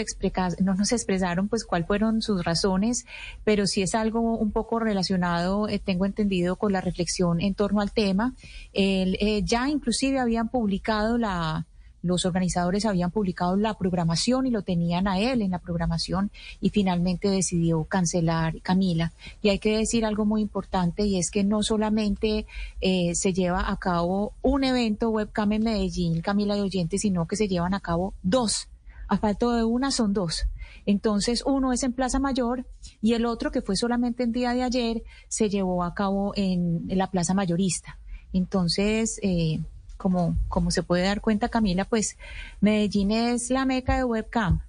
no 0.59 0.75
nos 0.75 0.91
expresaron 0.91 1.47
pues 1.47 1.65
cuáles 1.65 1.87
fueron 1.87 2.21
sus 2.21 2.43
razones, 2.43 3.05
pero 3.43 3.67
sí 3.67 3.81
es 3.81 3.95
algo 3.95 4.37
un 4.37 4.51
poco 4.51 4.79
relacionado, 4.79 5.67
eh, 5.67 5.79
tengo 5.79 6.05
entendido, 6.05 6.55
con 6.55 6.73
la 6.73 6.81
reflexión 6.81 7.41
en 7.41 7.53
torno 7.53 7.81
al 7.81 7.91
tema. 7.91 8.33
Eh, 8.73 9.41
ya 9.43 9.69
inclusive 9.69 10.19
habían 10.19 10.49
publicado 10.49 11.17
la, 11.17 11.65
los 12.07 12.25
organizadores 12.25 12.85
habían 12.85 13.11
publicado 13.11 13.55
la 13.55 13.75
programación 13.75 14.47
y 14.47 14.51
lo 14.51 14.61
tenían 14.61 15.07
a 15.07 15.19
él 15.19 15.41
en 15.41 15.51
la 15.51 15.59
programación 15.59 16.31
y 16.61 16.69
finalmente 16.69 17.29
decidió 17.29 17.83
cancelar 17.83 18.61
Camila. 18.61 19.13
Y 19.41 19.49
hay 19.49 19.59
que 19.59 19.77
decir 19.77 20.05
algo 20.05 20.25
muy 20.25 20.41
importante 20.41 21.03
y 21.03 21.17
es 21.17 21.29
que 21.31 21.43
no 21.43 21.63
solamente 21.63 22.45
eh, 22.81 23.13
se 23.15 23.33
lleva 23.33 23.69
a 23.69 23.77
cabo 23.77 24.33
un 24.41 24.63
evento 24.63 25.09
webcam 25.09 25.51
en 25.53 25.63
Medellín, 25.63 26.21
Camila 26.21 26.55
de 26.55 26.61
Oyentes, 26.61 27.01
sino 27.01 27.27
que 27.27 27.35
se 27.35 27.47
llevan 27.47 27.73
a 27.73 27.79
cabo 27.79 28.13
dos 28.23 28.67
a 29.08 29.18
falta 29.18 29.55
de 29.55 29.64
una 29.64 29.91
son 29.91 30.14
dos. 30.14 30.47
Entonces, 30.86 31.43
uno 31.45 31.74
es 31.74 31.84
en 31.84 31.93
Plaza 31.93 32.20
Mayor 32.20 32.66
y 33.01 33.14
el 33.14 33.26
otro, 33.26 33.51
que 33.51 33.62
fue 33.62 33.76
solamente 33.76 34.24
el 34.24 34.32
día 34.32 34.53
de 34.53 34.64
ayer, 34.64 35.03
se 35.28 35.49
llevó 35.49 35.84
a 35.84 35.93
cabo 35.93 36.34
en, 36.36 36.86
la 36.88 37.12
Plaza 37.12 37.34
Mayorista. 37.34 37.99
Entonces, 38.32 39.20
eh, 39.22 39.60
como, 39.97 40.38
como 40.47 40.72
se 40.72 40.84
puede 40.84 41.03
dar 41.03 41.22
cuenta, 41.22 41.49
Camila, 41.49 41.86
pues 41.86 42.18
Medellín 42.62 43.12
es 43.12 43.49
la 43.49 43.66
meca 43.66 43.97
de 43.97 44.03
webcam. 44.03 44.62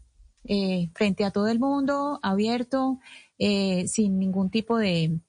Eh, 0.44 0.90
frente 0.94 1.24
a 1.24 1.30
todo 1.30 1.48
el 1.48 1.58
mundo, 1.58 2.18
abierto, 2.22 2.98
eh, 3.38 3.86
sin 3.86 4.18
ningún 4.18 4.50
tipo 4.50 4.78
de, 4.78 5.20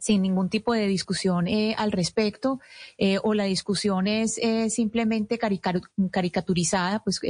sin 0.00 0.22
ningún 0.22 0.48
tipo 0.48 0.72
de 0.72 0.86
discusión 0.86 1.46
eh, 1.46 1.74
al 1.78 1.92
respecto, 1.92 2.60
eh, 2.98 3.18
o 3.22 3.34
la 3.34 3.44
discusión 3.44 4.06
es 4.06 4.38
eh, 4.38 4.70
simplemente 4.70 5.38
caricaturizada, 5.38 7.00
pues 7.00 7.20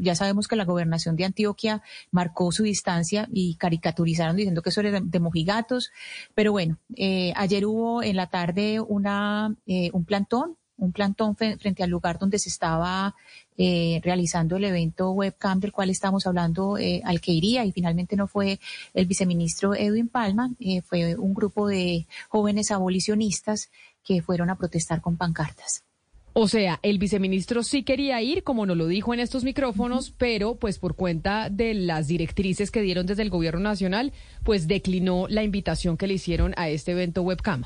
ya 0.00 0.14
sabemos 0.14 0.48
que 0.48 0.56
la 0.56 0.64
gobernación 0.64 1.16
de 1.16 1.24
Antioquia 1.24 1.82
marcó 2.10 2.52
su 2.52 2.62
distancia 2.62 3.28
y 3.32 3.56
caricaturizaron 3.56 4.36
diciendo 4.36 4.62
que 4.62 4.70
eso 4.70 4.80
era 4.80 5.00
de, 5.00 5.20
mojigatos, 5.20 5.90
pero 6.34 6.52
bueno, 6.52 6.78
ayer 7.34 7.66
hubo 7.66 8.02
en 8.02 8.16
la 8.16 8.28
tarde 8.28 8.80
una, 8.80 9.54
un 9.66 10.04
plantón 10.04 10.56
un 10.82 10.92
plantón 10.92 11.36
frente 11.36 11.82
al 11.84 11.90
lugar 11.90 12.18
donde 12.18 12.38
se 12.38 12.48
estaba 12.48 13.14
eh, 13.58 14.00
realizando 14.02 14.56
el 14.56 14.64
evento 14.64 15.10
webcam 15.10 15.60
del 15.60 15.72
cual 15.72 15.90
estamos 15.90 16.26
hablando, 16.26 16.78
eh, 16.78 17.02
al 17.04 17.20
que 17.20 17.32
iría 17.32 17.64
y 17.64 17.72
finalmente 17.72 18.16
no 18.16 18.26
fue 18.26 18.58
el 18.94 19.06
viceministro 19.06 19.74
Edwin 19.74 20.08
Palma, 20.08 20.50
eh, 20.58 20.82
fue 20.82 21.16
un 21.16 21.34
grupo 21.34 21.68
de 21.68 22.06
jóvenes 22.28 22.70
abolicionistas 22.70 23.70
que 24.04 24.22
fueron 24.22 24.50
a 24.50 24.56
protestar 24.56 25.00
con 25.00 25.16
pancartas. 25.16 25.84
O 26.34 26.48
sea, 26.48 26.80
el 26.82 26.98
viceministro 26.98 27.62
sí 27.62 27.82
quería 27.82 28.22
ir, 28.22 28.42
como 28.42 28.64
nos 28.64 28.78
lo 28.78 28.86
dijo 28.86 29.12
en 29.12 29.20
estos 29.20 29.44
micrófonos, 29.44 30.14
pero 30.16 30.54
pues 30.54 30.78
por 30.78 30.96
cuenta 30.96 31.50
de 31.50 31.74
las 31.74 32.06
directrices 32.06 32.70
que 32.70 32.80
dieron 32.80 33.04
desde 33.04 33.20
el 33.20 33.28
gobierno 33.28 33.60
nacional, 33.60 34.12
pues 34.42 34.66
declinó 34.66 35.26
la 35.28 35.42
invitación 35.42 35.98
que 35.98 36.06
le 36.06 36.14
hicieron 36.14 36.54
a 36.56 36.70
este 36.70 36.92
evento 36.92 37.20
webcam. 37.20 37.64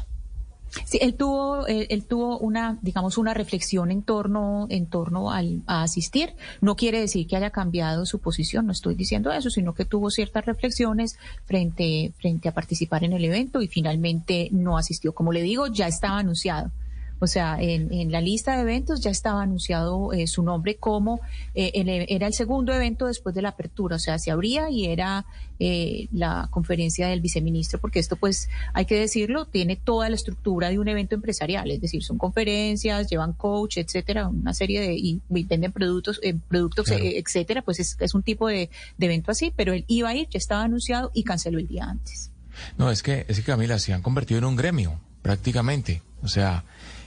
Sí, 0.84 0.98
él 1.00 1.14
tuvo, 1.14 1.66
él, 1.66 1.86
él, 1.90 2.04
tuvo 2.04 2.38
una, 2.38 2.78
digamos, 2.82 3.18
una 3.18 3.34
reflexión 3.34 3.90
en 3.90 4.02
torno, 4.02 4.66
en 4.68 4.86
torno 4.86 5.30
al, 5.30 5.62
a 5.66 5.82
asistir. 5.82 6.34
No 6.60 6.76
quiere 6.76 7.00
decir 7.00 7.26
que 7.26 7.36
haya 7.36 7.50
cambiado 7.50 8.04
su 8.06 8.18
posición, 8.18 8.66
no 8.66 8.72
estoy 8.72 8.94
diciendo 8.94 9.32
eso, 9.32 9.50
sino 9.50 9.74
que 9.74 9.84
tuvo 9.84 10.10
ciertas 10.10 10.44
reflexiones 10.44 11.18
frente, 11.44 12.12
frente 12.18 12.48
a 12.48 12.52
participar 12.52 13.04
en 13.04 13.12
el 13.12 13.24
evento 13.24 13.62
y 13.62 13.68
finalmente 13.68 14.48
no 14.52 14.76
asistió. 14.76 15.14
Como 15.14 15.32
le 15.32 15.42
digo, 15.42 15.66
ya 15.68 15.86
estaba 15.86 16.18
anunciado. 16.18 16.70
O 17.18 17.26
sea, 17.26 17.56
en, 17.60 17.92
en, 17.92 18.12
la 18.12 18.20
lista 18.20 18.56
de 18.56 18.62
eventos 18.62 19.00
ya 19.00 19.10
estaba 19.10 19.42
anunciado 19.42 20.12
eh, 20.12 20.26
su 20.26 20.42
nombre 20.42 20.76
como 20.76 21.20
eh, 21.54 21.72
el, 21.74 21.88
era 21.88 22.26
el 22.26 22.34
segundo 22.34 22.74
evento 22.74 23.06
después 23.06 23.34
de 23.34 23.42
la 23.42 23.50
apertura. 23.50 23.96
O 23.96 23.98
sea, 23.98 24.18
se 24.18 24.30
abría 24.30 24.68
y 24.70 24.86
era 24.86 25.24
eh, 25.58 26.08
la 26.12 26.48
conferencia 26.50 27.08
del 27.08 27.22
viceministro, 27.22 27.80
porque 27.80 27.98
esto, 27.98 28.16
pues, 28.16 28.50
hay 28.74 28.84
que 28.84 28.98
decirlo, 28.98 29.46
tiene 29.46 29.76
toda 29.76 30.08
la 30.10 30.16
estructura 30.16 30.68
de 30.68 30.78
un 30.78 30.88
evento 30.88 31.14
empresarial. 31.14 31.70
Es 31.70 31.80
decir, 31.80 32.04
son 32.04 32.18
conferencias, 32.18 33.08
llevan 33.08 33.32
coach, 33.32 33.78
etcétera, 33.78 34.28
una 34.28 34.52
serie 34.52 34.80
de 34.80 34.94
y, 34.94 35.22
y 35.30 35.44
venden 35.44 35.72
productos, 35.72 36.20
eh, 36.22 36.34
productos, 36.48 36.86
claro. 36.86 37.02
etcétera. 37.04 37.62
Pues 37.62 37.80
es, 37.80 37.96
es 37.98 38.14
un 38.14 38.22
tipo 38.22 38.48
de, 38.48 38.68
de 38.98 39.06
evento 39.06 39.30
así, 39.30 39.52
pero 39.56 39.72
él 39.72 39.84
iba 39.88 40.10
a 40.10 40.14
ir, 40.14 40.28
ya 40.28 40.38
estaba 40.38 40.62
anunciado 40.62 41.10
y 41.14 41.22
canceló 41.22 41.58
el 41.58 41.66
día 41.66 41.84
antes. 41.84 42.30
No, 42.78 42.90
es 42.90 43.02
que, 43.02 43.24
es 43.28 43.38
que 43.38 43.42
Camila, 43.42 43.78
se 43.78 43.92
han 43.92 44.02
convertido 44.02 44.38
en 44.38 44.44
un 44.44 44.56
gremio, 44.56 45.00
prácticamente. 45.22 46.02
O 46.22 46.28
sea, 46.28 46.64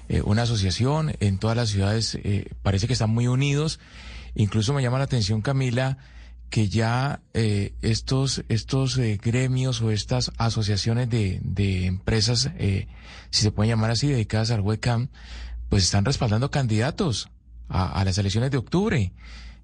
eh, 0.09 0.21
una 0.23 0.41
asociación 0.41 1.13
en 1.19 1.37
todas 1.37 1.55
las 1.55 1.69
ciudades, 1.69 2.15
eh, 2.23 2.51
parece 2.61 2.87
que 2.87 2.93
están 2.93 3.11
muy 3.11 3.27
unidos. 3.27 3.79
Incluso 4.35 4.73
me 4.73 4.81
llama 4.81 4.97
la 4.97 5.05
atención, 5.05 5.41
Camila, 5.41 5.97
que 6.49 6.67
ya 6.67 7.21
eh, 7.33 7.73
estos, 7.81 8.43
estos 8.49 8.97
eh, 8.97 9.19
gremios 9.21 9.81
o 9.81 9.91
estas 9.91 10.31
asociaciones 10.37 11.09
de, 11.09 11.39
de 11.43 11.85
empresas, 11.85 12.49
eh, 12.57 12.87
si 13.29 13.43
se 13.43 13.51
pueden 13.51 13.69
llamar 13.69 13.91
así, 13.91 14.07
dedicadas 14.07 14.51
al 14.51 14.61
webcam, 14.61 15.09
pues 15.69 15.83
están 15.83 16.05
respaldando 16.05 16.49
candidatos 16.49 17.29
a, 17.67 17.99
a 17.99 18.03
las 18.03 18.17
elecciones 18.17 18.49
de 18.51 18.57
octubre 18.57 19.13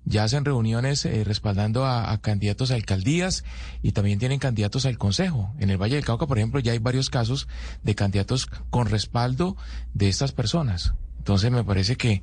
ya 0.06 0.24
hacen 0.24 0.46
reuniones 0.46 1.06
eh, 1.06 1.24
respaldando 1.24 1.86
a, 1.86 2.12
a, 2.12 2.22
candidatos 2.22 2.72
a 2.72 2.76
alcaldías 2.76 3.44
y 3.82 3.92
también 3.92 4.20
tienen 4.20 4.40
candidatos 4.40 4.86
al 4.86 4.98
consejo. 4.98 5.54
En 5.60 5.70
el 5.70 5.82
Valle 5.82 5.96
del 5.96 6.06
Cauca, 6.06 6.28
por 6.28 6.38
ejemplo, 6.38 6.60
ya 6.60 6.72
hay 6.72 6.80
varios 6.80 7.10
casos 7.10 7.48
de 7.84 7.96
candidatos 7.96 8.48
con 8.70 8.88
respaldo 8.88 9.58
de 9.94 10.10
estas 10.10 10.32
personas. 10.32 10.94
Entonces 11.18 11.52
me 11.52 11.64
parece 11.64 11.96
que, 11.96 12.22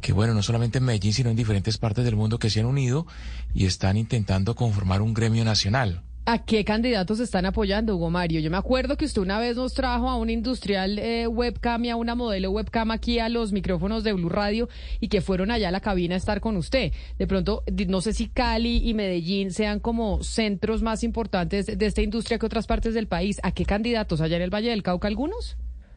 que 0.00 0.12
bueno, 0.12 0.34
no 0.34 0.42
solamente 0.42 0.78
en 0.78 0.84
Medellín, 0.84 1.12
sino 1.12 1.30
en 1.30 1.36
diferentes 1.36 1.78
partes 1.78 2.04
del 2.04 2.16
mundo 2.16 2.40
que 2.40 2.50
se 2.50 2.58
han 2.58 2.66
unido 2.66 3.06
y 3.54 3.66
están 3.66 3.96
intentando 3.96 4.56
conformar 4.56 5.02
un 5.02 5.14
gremio 5.14 5.44
nacional. 5.44 6.02
¿A 6.32 6.38
qué 6.38 6.64
candidatos 6.64 7.18
están 7.18 7.44
apoyando, 7.44 7.96
Hugo 7.96 8.08
Mario? 8.08 8.38
Yo 8.38 8.52
me 8.52 8.56
acuerdo 8.56 8.96
que 8.96 9.04
usted 9.04 9.20
una 9.20 9.40
vez 9.40 9.56
nos 9.56 9.74
trajo 9.74 10.08
a 10.08 10.14
un 10.14 10.30
industrial 10.30 10.96
eh, 11.00 11.26
webcam 11.26 11.84
y 11.84 11.90
a 11.90 11.96
una 11.96 12.14
modelo 12.14 12.52
webcam 12.52 12.92
aquí 12.92 13.18
a 13.18 13.28
los 13.28 13.50
micrófonos 13.50 14.04
de 14.04 14.12
Blue 14.12 14.28
Radio 14.28 14.68
y 15.00 15.08
que 15.08 15.22
fueron 15.22 15.50
allá 15.50 15.70
a 15.70 15.72
la 15.72 15.80
cabina 15.80 16.14
a 16.14 16.18
estar 16.18 16.40
con 16.40 16.56
usted. 16.56 16.92
De 17.18 17.26
pronto, 17.26 17.64
no 17.88 18.00
sé 18.00 18.12
si 18.12 18.28
Cali 18.28 18.88
y 18.88 18.94
Medellín 18.94 19.50
sean 19.50 19.80
como 19.80 20.22
centros 20.22 20.82
más 20.82 21.02
importantes 21.02 21.66
de 21.66 21.84
esta 21.84 22.00
industria 22.00 22.38
que 22.38 22.46
otras 22.46 22.68
partes 22.68 22.94
del 22.94 23.08
país. 23.08 23.40
¿A 23.42 23.50
qué 23.50 23.64
candidatos? 23.64 24.20
¿Allá 24.20 24.36
en 24.36 24.42
el 24.42 24.54
Valle 24.54 24.70
del 24.70 24.84
Cauca 24.84 25.08
algunos? 25.08 25.56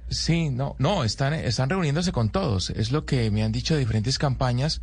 Sí, 0.09 0.49
no, 0.49 0.75
no, 0.79 1.03
están, 1.03 1.35
están 1.35 1.69
reuniéndose 1.69 2.11
con 2.11 2.31
todos. 2.31 2.71
Es 2.71 2.91
lo 2.91 3.05
que 3.05 3.29
me 3.29 3.43
han 3.43 3.51
dicho 3.51 3.75
de 3.75 3.81
diferentes 3.81 4.17
campañas, 4.17 4.81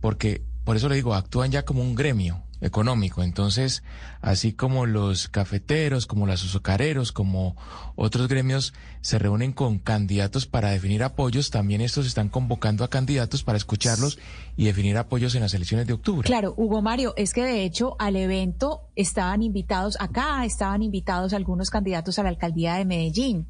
porque 0.00 0.42
por 0.64 0.74
eso 0.74 0.88
le 0.88 0.96
digo, 0.96 1.14
actúan 1.14 1.52
ya 1.52 1.64
como 1.64 1.82
un 1.82 1.94
gremio 1.94 2.47
económico. 2.60 3.22
Entonces, 3.22 3.82
así 4.20 4.52
como 4.52 4.86
los 4.86 5.28
cafeteros, 5.28 6.06
como 6.06 6.26
los 6.26 6.44
azucareros, 6.44 7.12
como 7.12 7.56
otros 7.96 8.28
gremios 8.28 8.74
se 9.00 9.18
reúnen 9.18 9.52
con 9.52 9.78
candidatos 9.78 10.46
para 10.46 10.70
definir 10.70 11.02
apoyos, 11.02 11.50
también 11.50 11.80
estos 11.80 12.06
están 12.06 12.28
convocando 12.28 12.84
a 12.84 12.90
candidatos 12.90 13.42
para 13.42 13.58
escucharlos 13.58 14.18
y 14.56 14.64
definir 14.64 14.96
apoyos 14.98 15.34
en 15.34 15.42
las 15.42 15.54
elecciones 15.54 15.86
de 15.86 15.92
octubre. 15.92 16.26
Claro, 16.26 16.54
Hugo 16.56 16.82
Mario, 16.82 17.14
es 17.16 17.32
que 17.32 17.42
de 17.42 17.64
hecho 17.64 17.96
al 17.98 18.16
evento 18.16 18.82
estaban 18.96 19.42
invitados, 19.42 19.96
acá 20.00 20.44
estaban 20.44 20.82
invitados 20.82 21.32
algunos 21.32 21.70
candidatos 21.70 22.18
a 22.18 22.22
la 22.22 22.28
alcaldía 22.30 22.74
de 22.74 22.84
Medellín. 22.84 23.46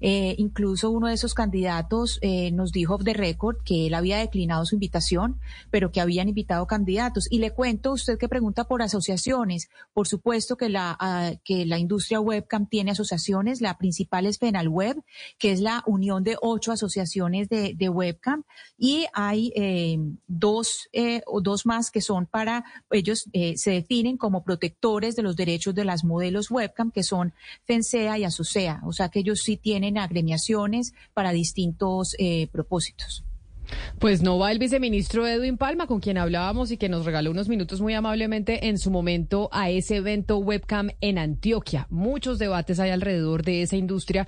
Eh, 0.00 0.34
incluso 0.38 0.90
uno 0.90 1.08
de 1.08 1.14
esos 1.14 1.34
candidatos 1.34 2.18
eh, 2.22 2.50
nos 2.52 2.72
dijo 2.72 2.94
off 2.94 3.04
the 3.04 3.14
record 3.14 3.56
que 3.64 3.86
él 3.86 3.94
había 3.94 4.18
declinado 4.18 4.64
su 4.66 4.74
invitación, 4.74 5.40
pero 5.70 5.92
que 5.92 6.00
habían 6.00 6.28
invitado 6.28 6.66
candidatos. 6.66 7.26
Y 7.30 7.38
le 7.38 7.52
cuento, 7.52 7.92
usted 7.92 8.18
que 8.18 8.28
pregunta 8.28 8.64
por 8.64 8.82
asociaciones, 8.82 9.68
por 9.92 10.08
supuesto 10.08 10.56
que 10.56 10.68
la, 10.68 10.98
uh, 11.00 11.38
que 11.44 11.66
la 11.66 11.78
industria 11.78 12.20
webcam 12.20 12.66
tiene 12.66 12.90
asociaciones, 12.90 13.60
la 13.60 13.78
principal 13.78 14.26
es 14.26 14.38
Web, 14.68 15.02
que 15.38 15.52
es 15.52 15.60
la 15.60 15.82
unión 15.86 16.24
de 16.24 16.36
ocho 16.40 16.72
asociaciones 16.72 17.48
de, 17.48 17.74
de 17.74 17.88
webcam, 17.88 18.44
y 18.78 19.06
hay 19.12 19.52
eh, 19.54 19.98
dos 20.26 20.88
eh, 20.92 21.22
o 21.26 21.40
dos 21.40 21.66
más 21.66 21.90
que 21.90 22.00
son 22.00 22.26
para, 22.26 22.64
ellos 22.90 23.28
eh, 23.32 23.56
se 23.56 23.70
definen 23.70 24.16
como 24.16 24.42
protectores 24.42 25.16
de 25.16 25.22
los 25.22 25.36
derechos 25.36 25.74
de 25.74 25.84
las 25.84 26.04
modelos 26.04 26.50
webcam, 26.50 26.90
que 26.90 27.02
son 27.02 27.32
FENSEA 27.64 28.18
y 28.18 28.24
ASOCEA, 28.24 28.80
o 28.84 28.92
sea 28.92 29.08
que 29.08 29.20
ellos 29.20 29.40
sí 29.40 29.49
tienen 29.56 29.98
agremiaciones 29.98 30.92
para 31.14 31.32
distintos 31.32 32.14
eh, 32.18 32.48
propósitos. 32.52 33.24
Pues 33.98 34.22
no 34.22 34.38
va 34.38 34.50
el 34.50 34.58
viceministro 34.58 35.26
Edwin 35.26 35.56
Palma, 35.56 35.86
con 35.86 36.00
quien 36.00 36.18
hablábamos 36.18 36.70
y 36.70 36.76
que 36.76 36.88
nos 36.88 37.04
regaló 37.04 37.30
unos 37.30 37.48
minutos 37.48 37.80
muy 37.80 37.94
amablemente 37.94 38.68
en 38.68 38.78
su 38.78 38.90
momento 38.90 39.48
a 39.52 39.70
ese 39.70 39.96
evento 39.96 40.38
webcam 40.38 40.90
en 41.00 41.18
Antioquia. 41.18 41.86
Muchos 41.90 42.38
debates 42.38 42.80
hay 42.80 42.90
alrededor 42.90 43.44
de 43.44 43.62
esa 43.62 43.76
industria 43.76 44.26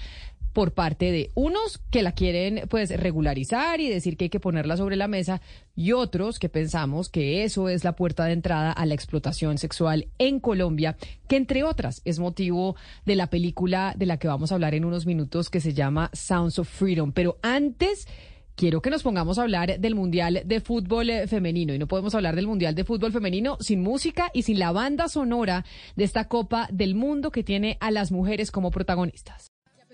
por 0.52 0.72
parte 0.72 1.10
de 1.10 1.30
unos 1.34 1.78
que 1.90 2.02
la 2.02 2.12
quieren 2.12 2.66
pues 2.68 2.90
regularizar 2.90 3.80
y 3.80 3.88
decir 3.88 4.16
que 4.16 4.24
hay 4.24 4.30
que 4.30 4.40
ponerla 4.40 4.76
sobre 4.76 4.96
la 4.96 5.08
mesa 5.08 5.40
y 5.74 5.92
otros 5.92 6.38
que 6.38 6.48
pensamos 6.48 7.08
que 7.08 7.44
eso 7.44 7.68
es 7.68 7.84
la 7.84 7.96
puerta 7.96 8.24
de 8.24 8.32
entrada 8.32 8.72
a 8.72 8.86
la 8.86 8.94
explotación 8.94 9.58
sexual 9.58 10.08
en 10.18 10.40
Colombia, 10.40 10.96
que 11.28 11.36
entre 11.36 11.64
otras 11.64 12.02
es 12.04 12.18
motivo 12.18 12.76
de 13.06 13.16
la 13.16 13.28
película 13.28 13.94
de 13.96 14.06
la 14.06 14.18
que 14.18 14.28
vamos 14.28 14.52
a 14.52 14.56
hablar 14.56 14.74
en 14.74 14.84
unos 14.84 15.06
minutos 15.06 15.48
que 15.48 15.60
se 15.60 15.72
llama 15.72 16.10
Sounds 16.12 16.58
of 16.58 16.68
Freedom. 16.68 17.12
Pero 17.12 17.38
antes 17.42 18.06
quiero 18.54 18.82
que 18.82 18.90
nos 18.90 19.02
pongamos 19.02 19.38
a 19.38 19.42
hablar 19.42 19.78
del 19.80 19.94
Mundial 19.94 20.42
de 20.44 20.60
Fútbol 20.60 21.10
Femenino. 21.26 21.74
Y 21.74 21.78
no 21.78 21.88
podemos 21.88 22.14
hablar 22.14 22.36
del 22.36 22.46
Mundial 22.46 22.74
de 22.74 22.84
Fútbol 22.84 23.12
Femenino 23.12 23.56
sin 23.60 23.82
música 23.82 24.30
y 24.34 24.42
sin 24.42 24.58
la 24.58 24.72
banda 24.72 25.08
sonora 25.08 25.64
de 25.96 26.04
esta 26.04 26.28
Copa 26.28 26.68
del 26.70 26.94
Mundo 26.94 27.30
que 27.30 27.42
tiene 27.44 27.78
a 27.80 27.90
las 27.90 28.12
mujeres 28.12 28.50
como 28.50 28.70
protagonistas. 28.70 29.51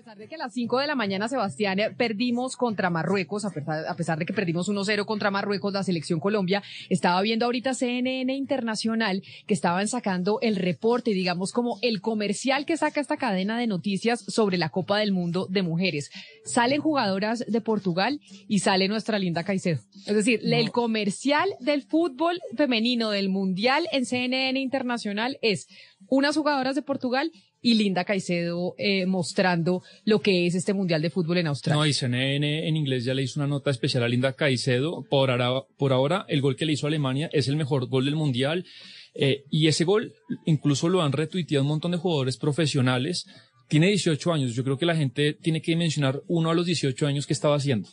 A 0.09 0.13
pesar 0.13 0.23
de 0.23 0.27
que 0.27 0.35
a 0.35 0.37
las 0.39 0.53
5 0.53 0.79
de 0.79 0.87
la 0.87 0.95
mañana, 0.95 1.27
Sebastián, 1.27 1.77
perdimos 1.95 2.55
contra 2.55 2.89
Marruecos, 2.89 3.45
a 3.45 3.51
pesar, 3.51 3.85
a 3.87 3.95
pesar 3.95 4.17
de 4.17 4.25
que 4.25 4.33
perdimos 4.33 4.67
1-0 4.67 5.05
contra 5.05 5.29
Marruecos, 5.29 5.71
la 5.71 5.83
selección 5.83 6.19
Colombia, 6.19 6.63
estaba 6.89 7.21
viendo 7.21 7.45
ahorita 7.45 7.75
CNN 7.75 8.33
Internacional 8.33 9.21
que 9.45 9.53
estaban 9.53 9.87
sacando 9.87 10.39
el 10.41 10.55
reporte, 10.55 11.11
digamos 11.11 11.51
como 11.51 11.77
el 11.83 12.01
comercial 12.01 12.65
que 12.65 12.75
saca 12.75 12.99
esta 12.99 13.17
cadena 13.17 13.59
de 13.59 13.67
noticias 13.67 14.25
sobre 14.27 14.57
la 14.57 14.69
Copa 14.69 14.97
del 14.97 15.11
Mundo 15.11 15.45
de 15.47 15.61
mujeres. 15.61 16.09
Salen 16.43 16.81
jugadoras 16.81 17.45
de 17.47 17.61
Portugal 17.61 18.19
y 18.47 18.59
sale 18.59 18.87
nuestra 18.87 19.19
linda 19.19 19.43
Caicedo. 19.43 19.79
Es 20.07 20.15
decir, 20.15 20.41
no. 20.43 20.55
el 20.55 20.71
comercial 20.71 21.55
del 21.59 21.83
fútbol 21.83 22.39
femenino 22.57 23.11
del 23.11 23.29
Mundial 23.29 23.87
en 23.91 24.07
CNN 24.07 24.59
Internacional 24.59 25.37
es 25.43 25.67
unas 26.07 26.35
jugadoras 26.35 26.73
de 26.73 26.81
Portugal 26.81 27.31
y 27.61 27.73
Linda 27.75 28.05
Caicedo 28.05 28.75
eh, 28.77 29.05
mostrando 29.05 29.83
lo 30.05 30.21
que 30.21 30.47
es 30.47 30.55
este 30.55 30.73
Mundial 30.73 31.01
de 31.01 31.09
Fútbol 31.09 31.39
en 31.39 31.47
Australia. 31.47 31.77
No, 31.77 31.85
y 31.85 31.93
CNN 31.93 32.67
en 32.67 32.77
inglés 32.77 33.03
ya 33.05 33.13
le 33.13 33.23
hizo 33.23 33.39
una 33.39 33.47
nota 33.47 33.71
especial 33.71 34.03
a 34.03 34.07
Linda 34.07 34.33
Caicedo. 34.33 35.03
Por 35.09 35.31
ahora, 35.31 35.63
por 35.77 35.93
ahora 35.93 36.25
el 36.27 36.41
gol 36.41 36.55
que 36.55 36.65
le 36.65 36.73
hizo 36.73 36.87
Alemania 36.87 37.29
es 37.33 37.47
el 37.47 37.55
mejor 37.55 37.87
gol 37.87 38.05
del 38.05 38.15
Mundial. 38.15 38.65
Eh, 39.13 39.43
y 39.49 39.67
ese 39.67 39.83
gol 39.83 40.13
incluso 40.45 40.87
lo 40.87 41.01
han 41.01 41.11
retuiteado 41.11 41.63
un 41.63 41.69
montón 41.69 41.91
de 41.91 41.97
jugadores 41.97 42.37
profesionales. 42.37 43.25
Tiene 43.67 43.87
18 43.87 44.33
años. 44.33 44.55
Yo 44.55 44.63
creo 44.63 44.77
que 44.77 44.85
la 44.85 44.95
gente 44.95 45.33
tiene 45.33 45.61
que 45.61 45.75
mencionar 45.75 46.21
uno 46.27 46.49
a 46.49 46.55
los 46.55 46.65
18 46.65 47.07
años 47.07 47.27
que 47.27 47.33
estaba 47.33 47.55
haciendo. 47.55 47.89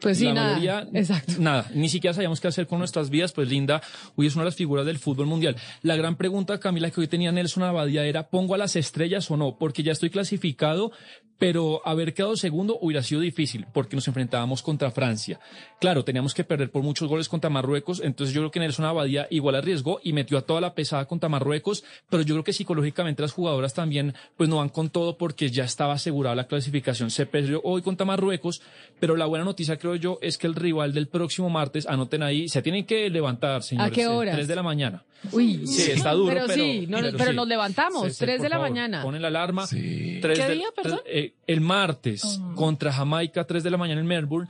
Pues 0.00 0.18
sí, 0.18 0.26
la 0.26 0.34
nada. 0.34 0.48
Mayoría, 0.56 0.88
Exacto. 0.92 1.34
Nada, 1.38 1.70
ni 1.74 1.88
siquiera 1.88 2.14
sabíamos 2.14 2.40
qué 2.40 2.48
hacer 2.48 2.66
con 2.66 2.78
nuestras 2.78 3.10
vidas, 3.10 3.32
pues 3.32 3.48
Linda, 3.48 3.82
hoy 4.16 4.26
es 4.26 4.34
una 4.34 4.44
de 4.44 4.48
las 4.50 4.56
figuras 4.56 4.86
del 4.86 4.98
fútbol 4.98 5.26
mundial. 5.26 5.56
La 5.82 5.96
gran 5.96 6.16
pregunta, 6.16 6.58
Camila, 6.58 6.90
que 6.90 7.00
hoy 7.00 7.08
tenía 7.08 7.32
Nelson 7.32 7.62
Abadía 7.62 8.04
era, 8.04 8.28
¿pongo 8.28 8.54
a 8.54 8.58
las 8.58 8.76
estrellas 8.76 9.30
o 9.30 9.36
no? 9.36 9.56
Porque 9.58 9.82
ya 9.82 9.92
estoy 9.92 10.10
clasificado, 10.10 10.92
pero 11.40 11.80
haber 11.86 12.12
quedado 12.12 12.36
segundo 12.36 12.78
hubiera 12.80 13.02
sido 13.02 13.22
difícil 13.22 13.66
porque 13.72 13.96
nos 13.96 14.06
enfrentábamos 14.06 14.62
contra 14.62 14.90
Francia. 14.90 15.40
Claro, 15.80 16.04
teníamos 16.04 16.34
que 16.34 16.44
perder 16.44 16.70
por 16.70 16.82
muchos 16.82 17.08
goles 17.08 17.30
contra 17.30 17.48
Marruecos, 17.48 18.02
entonces 18.04 18.34
yo 18.34 18.42
creo 18.42 18.50
que 18.50 18.60
Nelson 18.60 18.84
Abadía 18.84 19.26
igual 19.30 19.54
arriesgó 19.54 20.00
y 20.04 20.12
metió 20.12 20.36
a 20.36 20.42
toda 20.42 20.60
la 20.60 20.74
pesada 20.74 21.06
contra 21.06 21.30
Marruecos, 21.30 21.82
pero 22.10 22.22
yo 22.22 22.34
creo 22.34 22.44
que 22.44 22.52
psicológicamente 22.52 23.22
las 23.22 23.32
jugadoras 23.32 23.72
también 23.72 24.14
pues 24.36 24.50
no 24.50 24.58
van 24.58 24.68
con 24.68 24.90
todo 24.90 25.16
porque 25.16 25.48
ya 25.48 25.64
estaba 25.64 25.94
asegurada 25.94 26.36
la 26.36 26.46
clasificación. 26.46 27.10
Se 27.10 27.24
perdió 27.24 27.62
hoy 27.64 27.80
contra 27.80 28.04
Marruecos, 28.04 28.60
pero 29.00 29.16
la 29.16 29.24
buena 29.24 29.46
noticia 29.46 29.78
creo 29.78 29.89
yo 29.96 30.18
es 30.22 30.38
que 30.38 30.46
el 30.46 30.54
rival 30.54 30.92
del 30.92 31.08
próximo 31.08 31.48
martes, 31.50 31.86
anoten 31.86 32.22
ahí, 32.22 32.48
se 32.48 32.62
tienen 32.62 32.84
que 32.86 33.08
levantar, 33.10 33.62
señores. 33.62 33.90
¿A 33.92 33.94
qué 33.94 34.06
hora? 34.06 34.32
Tres 34.32 34.48
de 34.48 34.56
la 34.56 34.62
mañana. 34.62 35.02
Uy, 35.32 35.66
Sí, 35.66 35.90
está 35.90 36.12
duro, 36.12 36.32
pero, 36.32 36.46
pero, 36.46 36.62
sí, 36.62 36.86
no- 36.88 36.98
pero, 36.98 37.30
sí. 37.30 37.36
nos 37.36 37.46
levantamos, 37.48 38.12
Sí, 38.14 38.24
de 38.24 38.38
la 38.38 38.48
favor, 38.48 38.60
mañana. 38.70 39.02
Ponen 39.02 39.20
la 39.22 39.28
alarma. 39.28 39.66
¿Qué 39.68 40.20
de- 40.22 40.54
día, 40.54 40.68
perdón? 40.74 41.00
tres- 41.04 41.14
eh, 41.24 41.34
el 41.46 41.60
martes 41.60 42.40
contra 42.54 42.90
Jamaica, 42.92 43.44
3 43.44 43.62
de 43.62 43.70
la 43.70 43.76
mañana 43.76 44.00
en 44.00 44.06
Melbourne. 44.06 44.48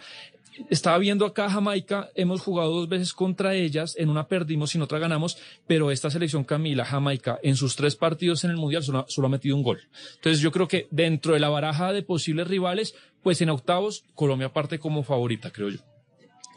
Estaba 0.68 0.98
viendo 0.98 1.24
acá 1.26 1.48
Jamaica, 1.48 2.11
hemos 2.14 2.42
jugado 2.42 2.70
dos 2.72 2.88
veces 2.88 3.12
contra 3.12 3.54
ellas, 3.54 3.94
en 3.96 4.08
una 4.11 4.28
perdimos 4.28 4.74
y 4.74 4.78
en 4.78 4.82
otra 4.82 4.98
ganamos, 4.98 5.38
pero 5.66 5.90
esta 5.90 6.11
selección 6.11 6.44
Camila, 6.44 6.84
Jamaica, 6.84 7.38
en 7.42 7.56
sus 7.56 7.76
tres 7.76 7.96
partidos 7.96 8.44
en 8.44 8.50
el 8.50 8.56
Mundial 8.56 8.82
solo, 8.82 9.06
solo 9.08 9.26
ha 9.28 9.30
metido 9.30 9.56
un 9.56 9.62
gol. 9.62 9.80
Entonces 10.16 10.40
yo 10.40 10.52
creo 10.52 10.68
que 10.68 10.86
dentro 10.90 11.34
de 11.34 11.40
la 11.40 11.48
baraja 11.48 11.92
de 11.92 12.02
posibles 12.02 12.46
rivales, 12.48 12.94
pues 13.22 13.40
en 13.40 13.50
octavos, 13.50 14.04
Colombia 14.14 14.52
parte 14.52 14.78
como 14.78 15.02
favorita, 15.02 15.50
creo 15.50 15.70
yo. 15.70 15.78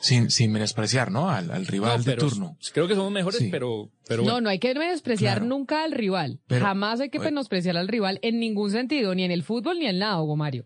Sin, 0.01 0.29
sin 0.31 0.51
menospreciar, 0.51 1.11
¿no? 1.11 1.29
Al, 1.29 1.49
al 1.49 1.65
rival 1.65 1.99
No, 1.99 2.03
de 2.03 2.17
turno. 2.17 2.57
Creo 2.73 2.89
que 2.89 2.95
somos 2.95 3.11
mejores, 3.13 3.39
Sí. 3.39 3.47
pero, 3.49 3.89
pero 4.05 4.23
bueno. 4.23 4.35
No, 4.35 4.41
no 4.41 4.49
hay 4.49 4.59
que 4.59 4.75
menospreciar 4.75 5.37
Claro. 5.37 5.45
nunca 5.45 5.85
al 5.85 5.93
rival. 5.93 6.41
Pero- 6.47 6.65
Jamás 6.65 6.99
hay 6.99 7.09
que 7.09 7.19
menospreciar 7.19 7.77
al 7.77 7.87
rival 7.87 8.19
en 8.21 8.37
ningún 8.41 8.69
sentido, 8.71 9.15
ni 9.15 9.23
en 9.23 9.31
el 9.31 9.43
fútbol 9.43 9.79
ni 9.79 9.85
en 9.85 9.99
nada, 9.99 10.21
Hugo 10.21 10.35
Mario. 10.35 10.65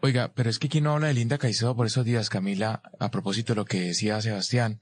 Oiga, 0.00 0.30
pero 0.32 0.48
es 0.48 0.60
que 0.60 0.68
aquí 0.68 0.80
no 0.80 0.92
habla 0.92 1.08
de 1.08 1.14
Linda 1.14 1.38
Caicedo 1.38 1.74
por 1.74 1.86
esos 1.86 2.04
días, 2.04 2.30
Camila, 2.30 2.82
a 3.00 3.10
propósito 3.10 3.52
de 3.52 3.56
lo 3.56 3.64
que 3.64 3.80
decía 3.80 4.20
Sebastián. 4.20 4.80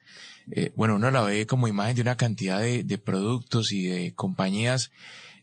Eh, 0.51 0.73
bueno, 0.77 0.97
uno 0.97 1.11
la 1.11 1.23
ve 1.23 1.47
como 1.47 1.69
imagen 1.69 1.97
de 1.97 2.03
una 2.03 2.19
cantidad 2.19 2.61
de, 2.61 2.85
de 2.85 2.99
productos 2.99 3.73
y 3.73 3.87
de 3.87 4.15
compañías 4.15 4.91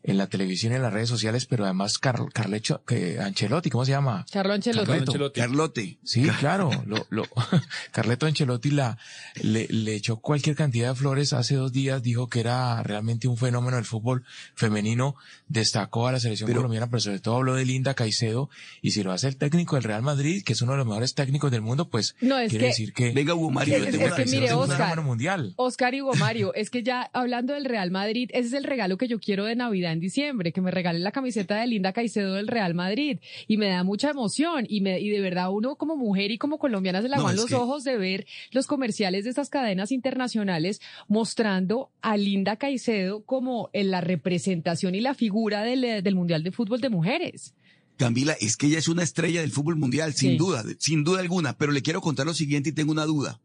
en 0.03 0.17
la 0.17 0.27
televisión 0.27 0.73
y 0.73 0.75
en 0.75 0.81
las 0.81 0.91
redes 0.93 1.07
sociales, 1.09 1.45
pero 1.45 1.63
además 1.63 1.97
Car 1.97 2.19
Carlecho, 2.33 2.83
que 2.85 3.19
Ancelotti, 3.19 3.69
¿cómo 3.69 3.85
se 3.85 3.91
llama? 3.91 4.25
Carlo 4.31 4.53
Ancelotti. 4.53 4.85
Carleto. 4.87 5.11
Ancelotti. 5.11 5.39
Carlote. 5.39 5.97
Sí, 6.03 6.23
claro, 6.39 6.69
lo, 6.85 7.05
lo, 7.09 7.23
Carleto 7.91 8.25
Ancelotti 8.25 8.71
la, 8.71 8.97
le, 9.41 9.67
le 9.69 9.95
echó 9.95 10.17
cualquier 10.17 10.55
cantidad 10.55 10.89
de 10.89 10.95
flores 10.95 11.31
hace 11.33 11.55
dos 11.55 11.71
días, 11.71 12.03
dijo 12.03 12.27
que 12.27 12.41
era 12.41 12.83
realmente 12.83 13.27
un 13.27 13.37
fenómeno 13.37 13.77
del 13.77 13.85
fútbol 13.85 14.23
femenino, 14.55 15.15
destacó 15.47 16.07
a 16.07 16.11
la 16.11 16.19
selección 16.19 16.47
Pero- 16.47 16.59
colombiana, 16.59 16.87
pero 16.89 16.99
sobre 16.99 17.19
todo 17.19 17.37
habló 17.37 17.55
de 17.55 17.65
Linda 17.65 17.93
Caicedo, 17.93 18.49
y 18.81 18.91
si 18.91 19.03
lo 19.03 19.11
hace 19.11 19.27
el 19.29 19.37
técnico 19.37 19.75
del 19.75 19.83
Real 19.83 20.01
Madrid, 20.01 20.43
que 20.43 20.53
es 20.53 20.61
uno 20.61 20.73
de 20.73 20.79
los 20.79 20.87
mejores 20.87 21.15
técnicos 21.15 21.51
del 21.51 21.61
mundo, 21.61 21.89
pues 21.89 22.15
No, 22.21 22.37
es 22.39 22.49
quiere 22.49 22.65
que- 22.65 22.69
decir 22.69 22.93
que 22.93 23.11
Venga, 23.13 23.33
Hugo 23.35 23.51
Mario, 23.51 23.75
Es- 23.77 23.85
es 23.87 23.97
tengo 23.97 24.15
que 24.15 24.25
mire, 24.25 24.45
es 24.47 24.51
un 24.53 24.59
Oscar. 24.59 25.01
mundial. 25.01 25.53
Oscar 25.55 25.93
y 25.93 26.01
Hugo 26.01 26.13
Mario, 26.15 26.53
es 26.55 26.69
que 26.69 26.83
ya 26.83 27.09
hablando 27.13 27.53
del 27.53 27.65
Real 27.65 27.89
Madrid, 27.91 28.29
ese 28.33 28.47
es 28.47 28.53
el 28.53 28.63
regalo 28.65 28.97
que 28.97 29.07
yo 29.07 29.19
quiero 29.19 29.45
de 29.45 29.55
Navidad 29.55 29.92
en 29.93 29.99
diciembre, 29.99 30.51
que 30.51 30.59
me 30.61 30.71
regalen 30.71 31.03
la 31.03 31.11
camiseta 31.11 31.55
de 31.61 31.67
Linda 31.67 31.93
Caicedo 31.93 32.33
del 32.33 32.47
Real 32.47 32.73
Madrid. 32.73 33.19
Y 33.47 33.57
me 33.57 33.67
da 33.69 33.83
mucha 33.83 34.09
emoción 34.09 34.65
y, 34.67 34.81
me, 34.81 34.99
y 34.99 35.09
de 35.09 35.21
verdad 35.21 35.49
uno 35.51 35.75
como 35.77 35.95
mujer 35.95 36.31
y 36.31 36.37
como 36.37 36.57
colombiana 36.59 37.01
se 37.01 37.07
le 37.09 37.15
No, 37.15 37.23
van 37.23 37.35
es 37.35 37.41
los 37.41 37.49
que- 37.49 37.55
ojos 37.55 37.83
de 37.83 37.97
ver 37.97 38.25
los 38.51 38.67
comerciales 38.67 39.23
de 39.23 39.29
estas 39.29 39.49
cadenas 39.49 39.91
internacionales 39.91 40.81
mostrando 41.07 41.91
a 42.01 42.17
Linda 42.17 42.57
Caicedo 42.57 43.23
como 43.23 43.69
en 43.71 43.91
la 43.91 44.01
representación 44.01 44.95
y 44.95 45.01
la 45.01 45.13
figura 45.13 45.61
del, 45.63 46.03
del 46.03 46.15
Mundial 46.15 46.43
de 46.43 46.51
Fútbol 46.51 46.81
de 46.81 46.89
Mujeres. 46.89 47.53
Camila, 47.97 48.35
es 48.41 48.57
que 48.57 48.65
ella 48.67 48.79
es 48.79 48.87
una 48.87 49.03
estrella 49.03 49.41
del 49.41 49.51
fútbol 49.51 49.75
mundial, 49.75 50.13
sin 50.15 50.31
Sí. 50.31 50.37
duda, 50.37 50.63
sin 50.79 51.03
duda 51.03 51.19
alguna. 51.19 51.55
Pero 51.57 51.71
le 51.71 51.83
quiero 51.83 52.01
contar 52.01 52.25
lo 52.25 52.33
siguiente 52.33 52.69
y 52.69 52.73
tengo 52.73 52.91
una 52.91 53.05
duda. 53.05 53.39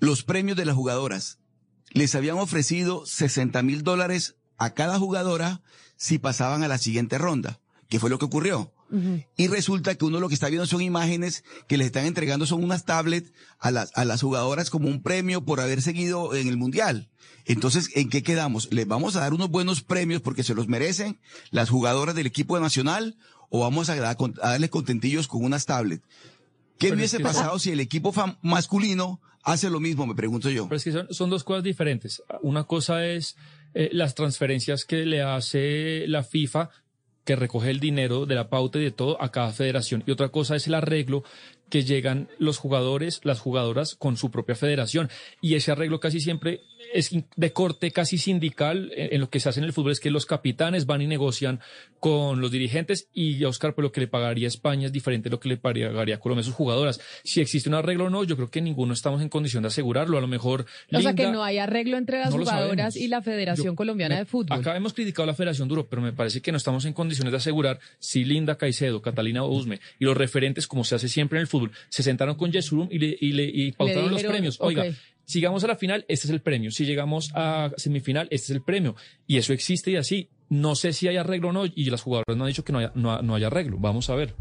Los 0.00 0.24
premios 0.24 0.56
de 0.56 0.64
las 0.64 0.74
jugadoras 0.74 1.38
les 1.92 2.14
habían 2.16 2.38
ofrecido 2.38 3.06
60 3.06 3.62
mil 3.62 3.84
dólares 3.84 4.34
a 4.58 4.70
cada 4.70 4.98
jugadora 4.98 5.60
si 5.96 6.18
pasaban 6.18 6.62
a 6.62 6.68
la 6.68 6.78
siguiente 6.78 7.18
ronda, 7.18 7.60
que 7.88 7.98
fue 8.00 8.10
lo 8.10 8.18
que 8.18 8.24
ocurrió. 8.26 8.72
Y 9.38 9.46
resulta 9.46 9.94
que 9.94 10.04
uno 10.04 10.20
lo 10.20 10.28
que 10.28 10.34
está 10.34 10.48
viendo 10.50 10.66
son 10.66 10.82
imágenes 10.82 11.44
que 11.66 11.78
les 11.78 11.86
están 11.86 12.04
entregando 12.04 12.44
son 12.44 12.62
unas 12.62 12.84
tablets 12.84 13.32
a 13.58 13.70
las, 13.70 13.90
a 13.96 14.04
las 14.04 14.20
jugadoras 14.20 14.68
como 14.68 14.86
un 14.88 15.02
premio 15.02 15.46
por 15.46 15.60
haber 15.60 15.80
seguido 15.80 16.34
en 16.34 16.46
el 16.46 16.58
mundial. 16.58 17.08
Entonces, 17.46 17.88
¿en 17.94 18.10
qué 18.10 18.22
quedamos? 18.22 18.68
¿Les 18.70 18.86
vamos 18.86 19.16
a 19.16 19.20
dar 19.20 19.32
unos 19.32 19.48
buenos 19.48 19.80
premios 19.80 20.20
porque 20.20 20.42
se 20.42 20.54
los 20.54 20.68
merecen 20.68 21.18
las 21.50 21.70
jugadoras 21.70 22.14
del 22.14 22.26
equipo 22.26 22.60
nacional 22.60 23.16
o 23.48 23.60
vamos 23.60 23.88
a, 23.88 23.94
a 23.94 24.14
darles 24.14 24.68
contentillos 24.68 25.26
con 25.26 25.42
unas 25.42 25.64
tablets? 25.64 26.04
¿Qué 26.78 26.88
Pero 26.88 26.96
hubiese 26.96 27.16
es 27.16 27.18
que- 27.22 27.24
pasado 27.24 27.58
si 27.58 27.70
el 27.70 27.80
equipo 27.80 28.12
masculino 28.42 29.22
hace 29.42 29.70
lo 29.70 29.80
mismo? 29.80 30.06
Me 30.06 30.14
pregunto 30.14 30.50
yo. 30.50 30.64
Pero 30.64 30.76
es 30.76 30.84
que 30.84 30.92
son, 30.92 31.06
son 31.10 31.30
dos 31.30 31.44
cosas 31.44 31.64
diferentes. 31.64 32.22
Una 32.42 32.64
cosa 32.64 33.06
es 33.06 33.36
eh, 33.74 33.88
las 33.92 34.14
transferencias 34.14 34.84
que 34.84 35.06
le 35.06 35.22
hace 35.22 36.06
la 36.08 36.22
FIFA, 36.22 36.70
que 37.24 37.36
recoge 37.36 37.70
el 37.70 37.80
dinero 37.80 38.26
de 38.26 38.34
la 38.34 38.48
pauta 38.48 38.78
y 38.78 38.84
de 38.84 38.90
todo 38.90 39.20
a 39.22 39.30
cada 39.30 39.52
federación. 39.52 40.02
Y 40.06 40.10
otra 40.10 40.30
cosa 40.30 40.56
es 40.56 40.66
el 40.66 40.74
arreglo 40.74 41.22
que 41.70 41.84
llegan 41.84 42.28
los 42.38 42.58
jugadores, 42.58 43.20
las 43.22 43.40
jugadoras 43.40 43.94
con 43.94 44.16
su 44.16 44.30
propia 44.30 44.54
federación. 44.54 45.08
Y 45.40 45.54
ese 45.54 45.72
arreglo 45.72 46.00
casi 46.00 46.20
siempre 46.20 46.60
es 46.92 47.10
de 47.36 47.52
corte 47.52 47.90
casi 47.90 48.18
sindical 48.18 48.90
en, 48.96 49.14
en 49.14 49.20
lo 49.20 49.30
que 49.30 49.40
se 49.40 49.48
hace 49.48 49.60
en 49.60 49.64
el 49.64 49.72
fútbol, 49.72 49.92
es 49.92 50.00
que 50.00 50.10
los 50.10 50.26
capitanes 50.26 50.86
van 50.86 51.02
y 51.02 51.06
negocian 51.06 51.60
con 52.00 52.40
los 52.40 52.50
dirigentes 52.50 53.08
y 53.14 53.44
Oscar, 53.44 53.74
pues 53.74 53.82
lo 53.84 53.92
que 53.92 54.00
le 54.00 54.06
pagaría 54.08 54.48
España 54.48 54.86
es 54.86 54.92
diferente 54.92 55.28
de 55.28 55.34
lo 55.34 55.40
que 55.40 55.48
le 55.48 55.56
pagaría 55.56 56.16
a 56.16 56.18
Colombia 56.20 56.40
a 56.42 56.44
sus 56.44 56.54
jugadoras. 56.54 57.00
Si 57.24 57.40
existe 57.40 57.68
un 57.68 57.74
arreglo 57.76 58.06
o 58.06 58.10
no, 58.10 58.24
yo 58.24 58.36
creo 58.36 58.50
que 58.50 58.60
ninguno 58.60 58.92
estamos 58.92 59.22
en 59.22 59.28
condición 59.28 59.62
de 59.62 59.68
asegurarlo. 59.68 60.18
A 60.18 60.20
lo 60.20 60.26
mejor 60.26 60.66
O 60.92 61.00
sea 61.00 61.14
que 61.14 61.22
Linda- 61.22 61.32
no 61.32 61.44
hay 61.44 61.58
arreglo 61.58 61.96
entre 61.96 62.18
las 62.18 62.30
no 62.34 62.38
jugadoras 62.38 62.96
y 62.96 63.08
la 63.08 63.22
Federación 63.22 63.66
Yo- 63.68 63.74
Colombiana 63.76 64.16
me- 64.16 64.20
de 64.20 64.24
Fútbol. 64.26 64.58
Acá 64.58 64.76
hemos 64.76 64.92
criticado 64.92 65.24
a 65.24 65.26
la 65.26 65.34
Federación 65.34 65.68
Duro, 65.68 65.86
pero 65.88 66.02
me 66.02 66.12
parece 66.12 66.40
que 66.40 66.50
no 66.50 66.58
estamos 66.58 66.84
en 66.84 66.92
condiciones 66.92 67.30
de 67.30 67.36
asegurar 67.36 67.78
si 67.98 68.24
Linda 68.24 68.56
Caicedo, 68.56 69.00
Catalina 69.02 69.44
Usme 69.44 69.80
y 69.98 70.04
los 70.04 70.16
referentes, 70.16 70.66
como 70.66 70.84
se 70.84 70.94
hace 70.96 71.08
siempre 71.08 71.38
en 71.38 71.42
el 71.42 71.46
fútbol, 71.46 71.70
se 71.88 72.02
sentaron 72.02 72.34
con 72.36 72.50
Yesurum 72.50 72.88
y 72.90 72.98
le, 72.98 73.16
y 73.20 73.32
le 73.32 73.44
y 73.44 73.72
pautaron 73.72 74.04
los 74.10 74.12
dijeron, 74.16 74.32
premios. 74.32 74.56
Oiga, 74.60 74.84
si 75.32 75.40
llegamos 75.40 75.64
a 75.64 75.66
la 75.66 75.76
final, 75.76 76.04
este 76.08 76.26
es 76.26 76.30
el 76.30 76.42
premio. 76.42 76.70
Si 76.70 76.84
llegamos 76.84 77.32
a 77.34 77.70
semifinal, 77.78 78.28
este 78.30 78.44
es 78.44 78.50
el 78.50 78.62
premio. 78.62 78.94
Y 79.26 79.38
eso 79.38 79.54
existe 79.54 79.90
y 79.90 79.96
así. 79.96 80.28
No 80.50 80.74
sé 80.74 80.92
si 80.92 81.08
hay 81.08 81.16
arreglo 81.16 81.48
o 81.48 81.52
no, 81.52 81.64
y 81.64 81.88
las 81.88 82.02
jugadoras 82.02 82.36
no 82.36 82.44
han 82.44 82.48
dicho 82.48 82.64
que 82.64 82.72
no 82.72 82.80
haya, 82.80 82.92
no, 82.94 83.22
no 83.22 83.34
hay 83.34 83.44
arreglo. 83.44 83.78
Vamos 83.78 84.10
a 84.10 84.14
ver. 84.14 84.34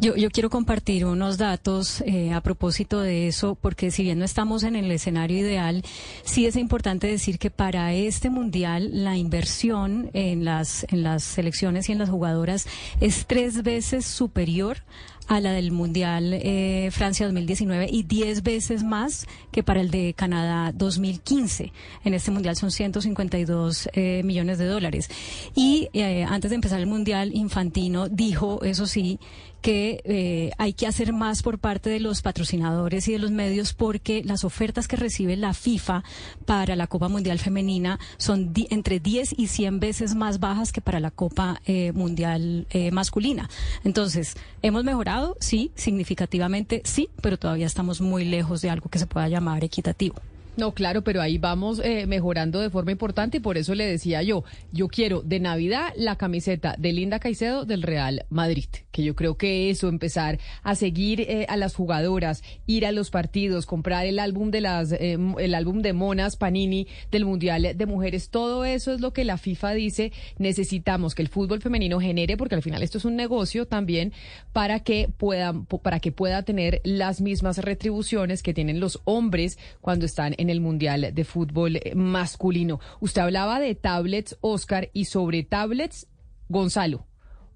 Yo, 0.00 0.14
yo 0.14 0.30
quiero 0.30 0.50
compartir 0.50 1.06
unos 1.06 1.38
datos 1.38 2.02
eh, 2.02 2.32
a 2.32 2.40
propósito 2.42 3.00
de 3.00 3.26
eso, 3.26 3.54
porque 3.54 3.90
si 3.90 4.02
bien 4.02 4.18
no 4.18 4.24
estamos 4.24 4.62
en 4.62 4.76
el 4.76 4.90
escenario 4.92 5.38
ideal, 5.38 5.82
sí 6.22 6.46
es 6.46 6.56
importante 6.56 7.06
decir 7.06 7.38
que 7.38 7.50
para 7.50 7.94
este 7.94 8.30
mundial 8.30 8.90
la 8.92 9.16
inversión 9.16 10.10
en 10.12 10.44
las, 10.44 10.86
en 10.90 11.02
las 11.02 11.24
selecciones 11.24 11.88
y 11.88 11.92
en 11.92 11.98
las 11.98 12.10
jugadoras 12.10 12.66
es 13.00 13.26
tres 13.26 13.62
veces 13.62 14.04
superior 14.04 14.78
a 15.15 15.15
la 15.28 15.52
del 15.52 15.72
Mundial 15.72 16.32
eh, 16.32 16.88
Francia 16.92 17.26
2019 17.26 17.88
y 17.90 18.04
10 18.04 18.42
veces 18.42 18.84
más 18.84 19.26
que 19.50 19.62
para 19.62 19.80
el 19.80 19.90
de 19.90 20.14
Canadá 20.14 20.72
2015. 20.72 21.72
En 22.04 22.14
este 22.14 22.30
Mundial 22.30 22.56
son 22.56 22.70
152 22.70 23.90
eh, 23.92 24.22
millones 24.24 24.58
de 24.58 24.66
dólares. 24.66 25.10
Y 25.54 25.88
eh, 25.92 26.24
antes 26.24 26.50
de 26.50 26.54
empezar 26.54 26.80
el 26.80 26.86
Mundial, 26.86 27.32
Infantino 27.34 28.08
dijo, 28.08 28.62
eso 28.62 28.86
sí, 28.86 29.18
que 29.60 30.00
eh, 30.04 30.52
hay 30.58 30.72
que 30.72 30.86
hacer 30.86 31.12
más 31.12 31.42
por 31.42 31.58
parte 31.58 31.90
de 31.90 32.00
los 32.00 32.22
patrocinadores 32.22 33.08
y 33.08 33.12
de 33.12 33.18
los 33.18 33.30
medios 33.30 33.72
porque 33.72 34.22
las 34.24 34.44
ofertas 34.44 34.88
que 34.88 34.96
recibe 34.96 35.36
la 35.36 35.54
FIFA 35.54 36.04
para 36.44 36.76
la 36.76 36.86
Copa 36.86 37.08
Mundial 37.08 37.38
Femenina 37.38 37.98
son 38.16 38.52
entre 38.70 39.00
10 39.00 39.38
y 39.38 39.48
100 39.48 39.80
veces 39.80 40.14
más 40.14 40.40
bajas 40.40 40.72
que 40.72 40.80
para 40.80 41.00
la 41.00 41.10
Copa 41.10 41.60
eh, 41.66 41.92
Mundial 41.92 42.66
eh, 42.70 42.90
Masculina. 42.90 43.48
Entonces, 43.84 44.36
¿hemos 44.62 44.84
mejorado? 44.84 45.36
Sí, 45.40 45.72
significativamente 45.74 46.82
sí, 46.84 47.08
pero 47.20 47.38
todavía 47.38 47.66
estamos 47.66 48.00
muy 48.00 48.24
lejos 48.24 48.60
de 48.62 48.70
algo 48.70 48.88
que 48.88 48.98
se 48.98 49.06
pueda 49.06 49.28
llamar 49.28 49.64
equitativo. 49.64 50.16
No, 50.56 50.72
claro, 50.72 51.04
pero 51.04 51.20
ahí 51.20 51.36
vamos 51.36 51.82
eh, 51.84 52.06
mejorando 52.06 52.60
de 52.60 52.70
forma 52.70 52.90
importante 52.90 53.36
y 53.36 53.40
por 53.40 53.58
eso 53.58 53.74
le 53.74 53.84
decía 53.84 54.22
yo, 54.22 54.42
yo 54.72 54.88
quiero 54.88 55.20
de 55.20 55.38
Navidad 55.38 55.92
la 55.96 56.16
camiseta 56.16 56.76
de 56.78 56.94
Linda 56.94 57.18
Caicedo 57.18 57.66
del 57.66 57.82
Real 57.82 58.24
Madrid, 58.30 58.68
que 58.90 59.02
yo 59.02 59.14
creo 59.14 59.36
que 59.36 59.68
eso, 59.68 59.88
empezar 59.88 60.38
a 60.62 60.74
seguir 60.74 61.20
eh, 61.20 61.44
a 61.50 61.58
las 61.58 61.74
jugadoras, 61.74 62.42
ir 62.64 62.86
a 62.86 62.92
los 62.92 63.10
partidos, 63.10 63.66
comprar 63.66 64.06
el 64.06 64.18
álbum 64.18 64.50
de 64.50 64.62
las, 64.62 64.92
eh, 64.92 65.18
el 65.38 65.54
álbum 65.54 65.82
de 65.82 65.92
Monas 65.92 66.36
Panini 66.36 66.86
del 67.10 67.26
Mundial 67.26 67.76
de 67.76 67.86
Mujeres, 67.86 68.30
todo 68.30 68.64
eso 68.64 68.94
es 68.94 69.02
lo 69.02 69.12
que 69.12 69.24
la 69.24 69.36
FIFA 69.36 69.72
dice, 69.74 70.12
necesitamos 70.38 71.14
que 71.14 71.20
el 71.20 71.28
fútbol 71.28 71.60
femenino 71.60 72.00
genere, 72.00 72.38
porque 72.38 72.54
al 72.54 72.62
final 72.62 72.82
esto 72.82 72.96
es 72.96 73.04
un 73.04 73.16
negocio 73.16 73.66
también, 73.66 74.14
para 74.54 74.80
que 74.80 75.10
puedan, 75.14 75.66
para 75.66 76.00
que 76.00 76.12
pueda 76.12 76.44
tener 76.44 76.80
las 76.82 77.20
mismas 77.20 77.58
retribuciones 77.58 78.42
que 78.42 78.54
tienen 78.54 78.80
los 78.80 79.02
hombres 79.04 79.58
cuando 79.82 80.06
están 80.06 80.34
en 80.38 80.45
el 80.50 80.60
Mundial 80.60 81.10
de 81.12 81.24
Fútbol 81.24 81.76
eh, 81.76 81.94
masculino. 81.94 82.80
Usted 83.00 83.22
hablaba 83.22 83.60
de 83.60 83.74
tablets, 83.74 84.36
Oscar, 84.40 84.90
y 84.92 85.06
sobre 85.06 85.42
tablets, 85.42 86.06
Gonzalo. 86.48 87.06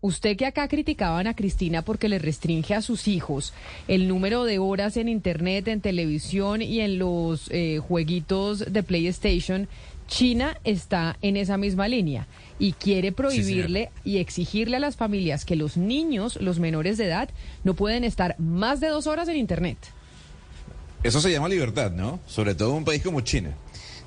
usted 0.00 0.36
que 0.36 0.46
acá 0.46 0.66
criticaban 0.68 1.26
a 1.26 1.34
Cristina 1.34 1.82
porque 1.82 2.08
le 2.08 2.18
restringe 2.18 2.74
a 2.74 2.82
sus 2.82 3.06
hijos 3.06 3.52
el 3.86 4.08
número 4.08 4.44
de 4.44 4.58
horas 4.58 4.96
en 4.96 5.08
Internet, 5.08 5.68
en 5.68 5.80
televisión 5.80 6.62
y 6.62 6.80
en 6.80 6.98
los 6.98 7.50
eh, 7.50 7.78
jueguitos 7.78 8.72
de 8.72 8.82
PlayStation, 8.82 9.68
China 10.10 10.58
está 10.64 11.16
en 11.22 11.36
esa 11.36 11.56
misma 11.56 11.86
línea 11.88 12.26
y 12.58 12.72
quiere 12.72 13.12
prohibirle 13.12 13.90
y 14.04 14.18
exigirle 14.18 14.76
a 14.76 14.80
las 14.80 14.96
familias 14.96 15.44
que 15.44 15.56
los 15.56 15.76
niños, 15.76 16.36
los 16.42 16.58
menores 16.58 16.98
de 16.98 17.06
edad, 17.06 17.30
no 17.62 17.74
pueden 17.74 18.04
estar 18.04 18.34
más 18.38 18.80
de 18.80 18.88
dos 18.88 19.06
horas 19.06 19.28
en 19.28 19.36
Internet. 19.36 19.78
Eso 21.02 21.20
se 21.20 21.32
llama 21.32 21.48
libertad, 21.48 21.92
¿no? 21.92 22.20
Sobre 22.26 22.54
todo 22.54 22.70
en 22.70 22.76
un 22.76 22.84
país 22.84 23.02
como 23.02 23.22
China. 23.22 23.54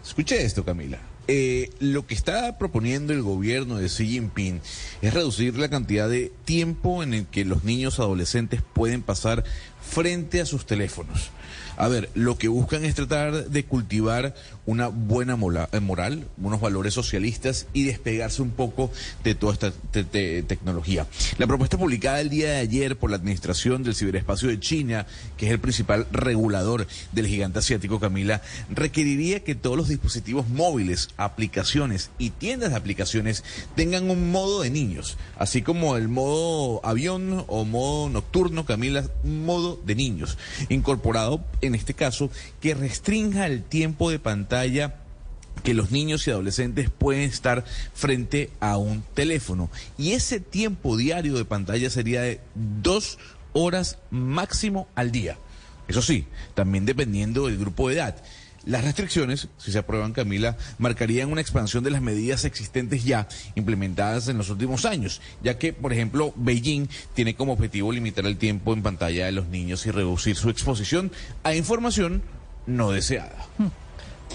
Escuche 0.05 0.43
esto, 0.43 0.63
Camila. 0.63 0.99
Eh, 1.27 1.71
lo 1.79 2.05
que 2.05 2.13
está 2.13 2.57
proponiendo 2.57 3.13
el 3.13 3.23
gobierno 3.23 3.77
de 3.77 3.87
Xi 3.87 4.05
Jinping 4.05 4.61
es 5.01 5.13
reducir 5.13 5.57
la 5.57 5.69
cantidad 5.69 6.07
de 6.07 6.31
tiempo 6.45 7.01
en 7.01 7.13
el 7.13 7.25
que 7.25 7.45
los 7.45 7.63
niños 7.63 7.99
adolescentes 7.99 8.61
pueden 8.73 9.01
pasar 9.01 9.43
frente 9.81 10.41
a 10.41 10.45
sus 10.45 10.65
teléfonos. 10.65 11.31
A 11.77 11.87
ver, 11.87 12.09
lo 12.13 12.37
que 12.37 12.47
buscan 12.47 12.85
es 12.85 12.93
tratar 12.93 13.49
de 13.49 13.65
cultivar 13.65 14.35
una 14.65 14.87
buena 14.87 15.37
eh, 15.71 15.79
moral, 15.79 16.27
unos 16.41 16.61
valores 16.61 16.93
socialistas 16.93 17.67
y 17.73 17.83
despegarse 17.83 18.41
un 18.41 18.51
poco 18.51 18.91
de 19.23 19.35
toda 19.35 19.53
esta 19.53 19.71
tecnología. 19.91 21.07
La 21.37 21.47
propuesta 21.47 21.77
publicada 21.77 22.21
el 22.21 22.29
día 22.29 22.51
de 22.51 22.57
ayer 22.57 22.97
por 22.97 23.09
la 23.09 23.17
Administración 23.17 23.83
del 23.83 23.95
Ciberespacio 23.95 24.49
de 24.49 24.59
China, 24.59 25.05
que 25.37 25.47
es 25.47 25.51
el 25.51 25.59
principal 25.59 26.07
regulador 26.11 26.87
del 27.11 27.27
gigante 27.27 27.59
asiático 27.59 27.99
Camila, 27.99 28.41
requeriría 28.69 29.43
que 29.43 29.55
todos 29.55 29.75
los 29.75 29.89
dispositivos 29.89 30.47
móviles, 30.47 31.09
aplicaciones 31.17 32.11
y 32.17 32.29
tiendas 32.29 32.71
de 32.71 32.77
aplicaciones 32.77 33.43
tengan 33.75 34.09
un 34.09 34.31
modo 34.31 34.61
de 34.61 34.69
niños, 34.69 35.17
así 35.37 35.61
como 35.61 35.97
el 35.97 36.07
modo 36.07 36.85
avión 36.85 37.43
o 37.47 37.65
modo 37.65 38.09
nocturno, 38.09 38.65
Camila, 38.65 39.05
un 39.23 39.45
modo 39.45 39.79
de 39.85 39.95
niños, 39.95 40.37
incorporado 40.69 41.43
en 41.61 41.75
este 41.75 41.93
caso 41.93 42.29
que 42.61 42.73
restrinja 42.73 43.47
el 43.47 43.63
tiempo 43.63 44.09
de 44.09 44.19
pantalla 44.19 44.52
que 45.63 45.73
los 45.73 45.91
niños 45.91 46.27
y 46.27 46.31
adolescentes 46.31 46.89
pueden 46.89 47.23
estar 47.23 47.63
frente 47.93 48.49
a 48.59 48.77
un 48.77 49.03
teléfono. 49.13 49.69
Y 49.97 50.11
ese 50.13 50.39
tiempo 50.39 50.97
diario 50.97 51.35
de 51.35 51.45
pantalla 51.45 51.89
sería 51.89 52.21
de 52.21 52.39
dos 52.55 53.17
horas 53.53 53.97
máximo 54.09 54.87
al 54.95 55.11
día. 55.11 55.37
Eso 55.87 56.01
sí, 56.01 56.25
también 56.53 56.85
dependiendo 56.85 57.47
del 57.47 57.57
grupo 57.57 57.89
de 57.89 57.95
edad. 57.95 58.15
Las 58.65 58.85
restricciones, 58.85 59.49
si 59.57 59.73
se 59.73 59.79
aprueban, 59.79 60.13
Camila, 60.13 60.57
marcarían 60.77 61.29
una 61.29 61.41
expansión 61.41 61.83
de 61.83 61.91
las 61.91 62.01
medidas 62.01 62.45
existentes 62.45 63.03
ya 63.03 63.27
implementadas 63.55 64.29
en 64.29 64.37
los 64.37 64.49
últimos 64.49 64.85
años, 64.85 65.21
ya 65.43 65.57
que, 65.57 65.73
por 65.73 65.91
ejemplo, 65.91 66.33
Beijing 66.37 66.87
tiene 67.13 67.35
como 67.35 67.53
objetivo 67.53 67.91
limitar 67.91 68.25
el 68.25 68.37
tiempo 68.37 68.73
en 68.73 68.81
pantalla 68.81 69.25
de 69.25 69.33
los 69.33 69.47
niños 69.47 69.85
y 69.85 69.91
reducir 69.91 70.37
su 70.37 70.49
exposición 70.49 71.11
a 71.43 71.53
información 71.53 72.23
no 72.65 72.91
deseada. 72.91 73.35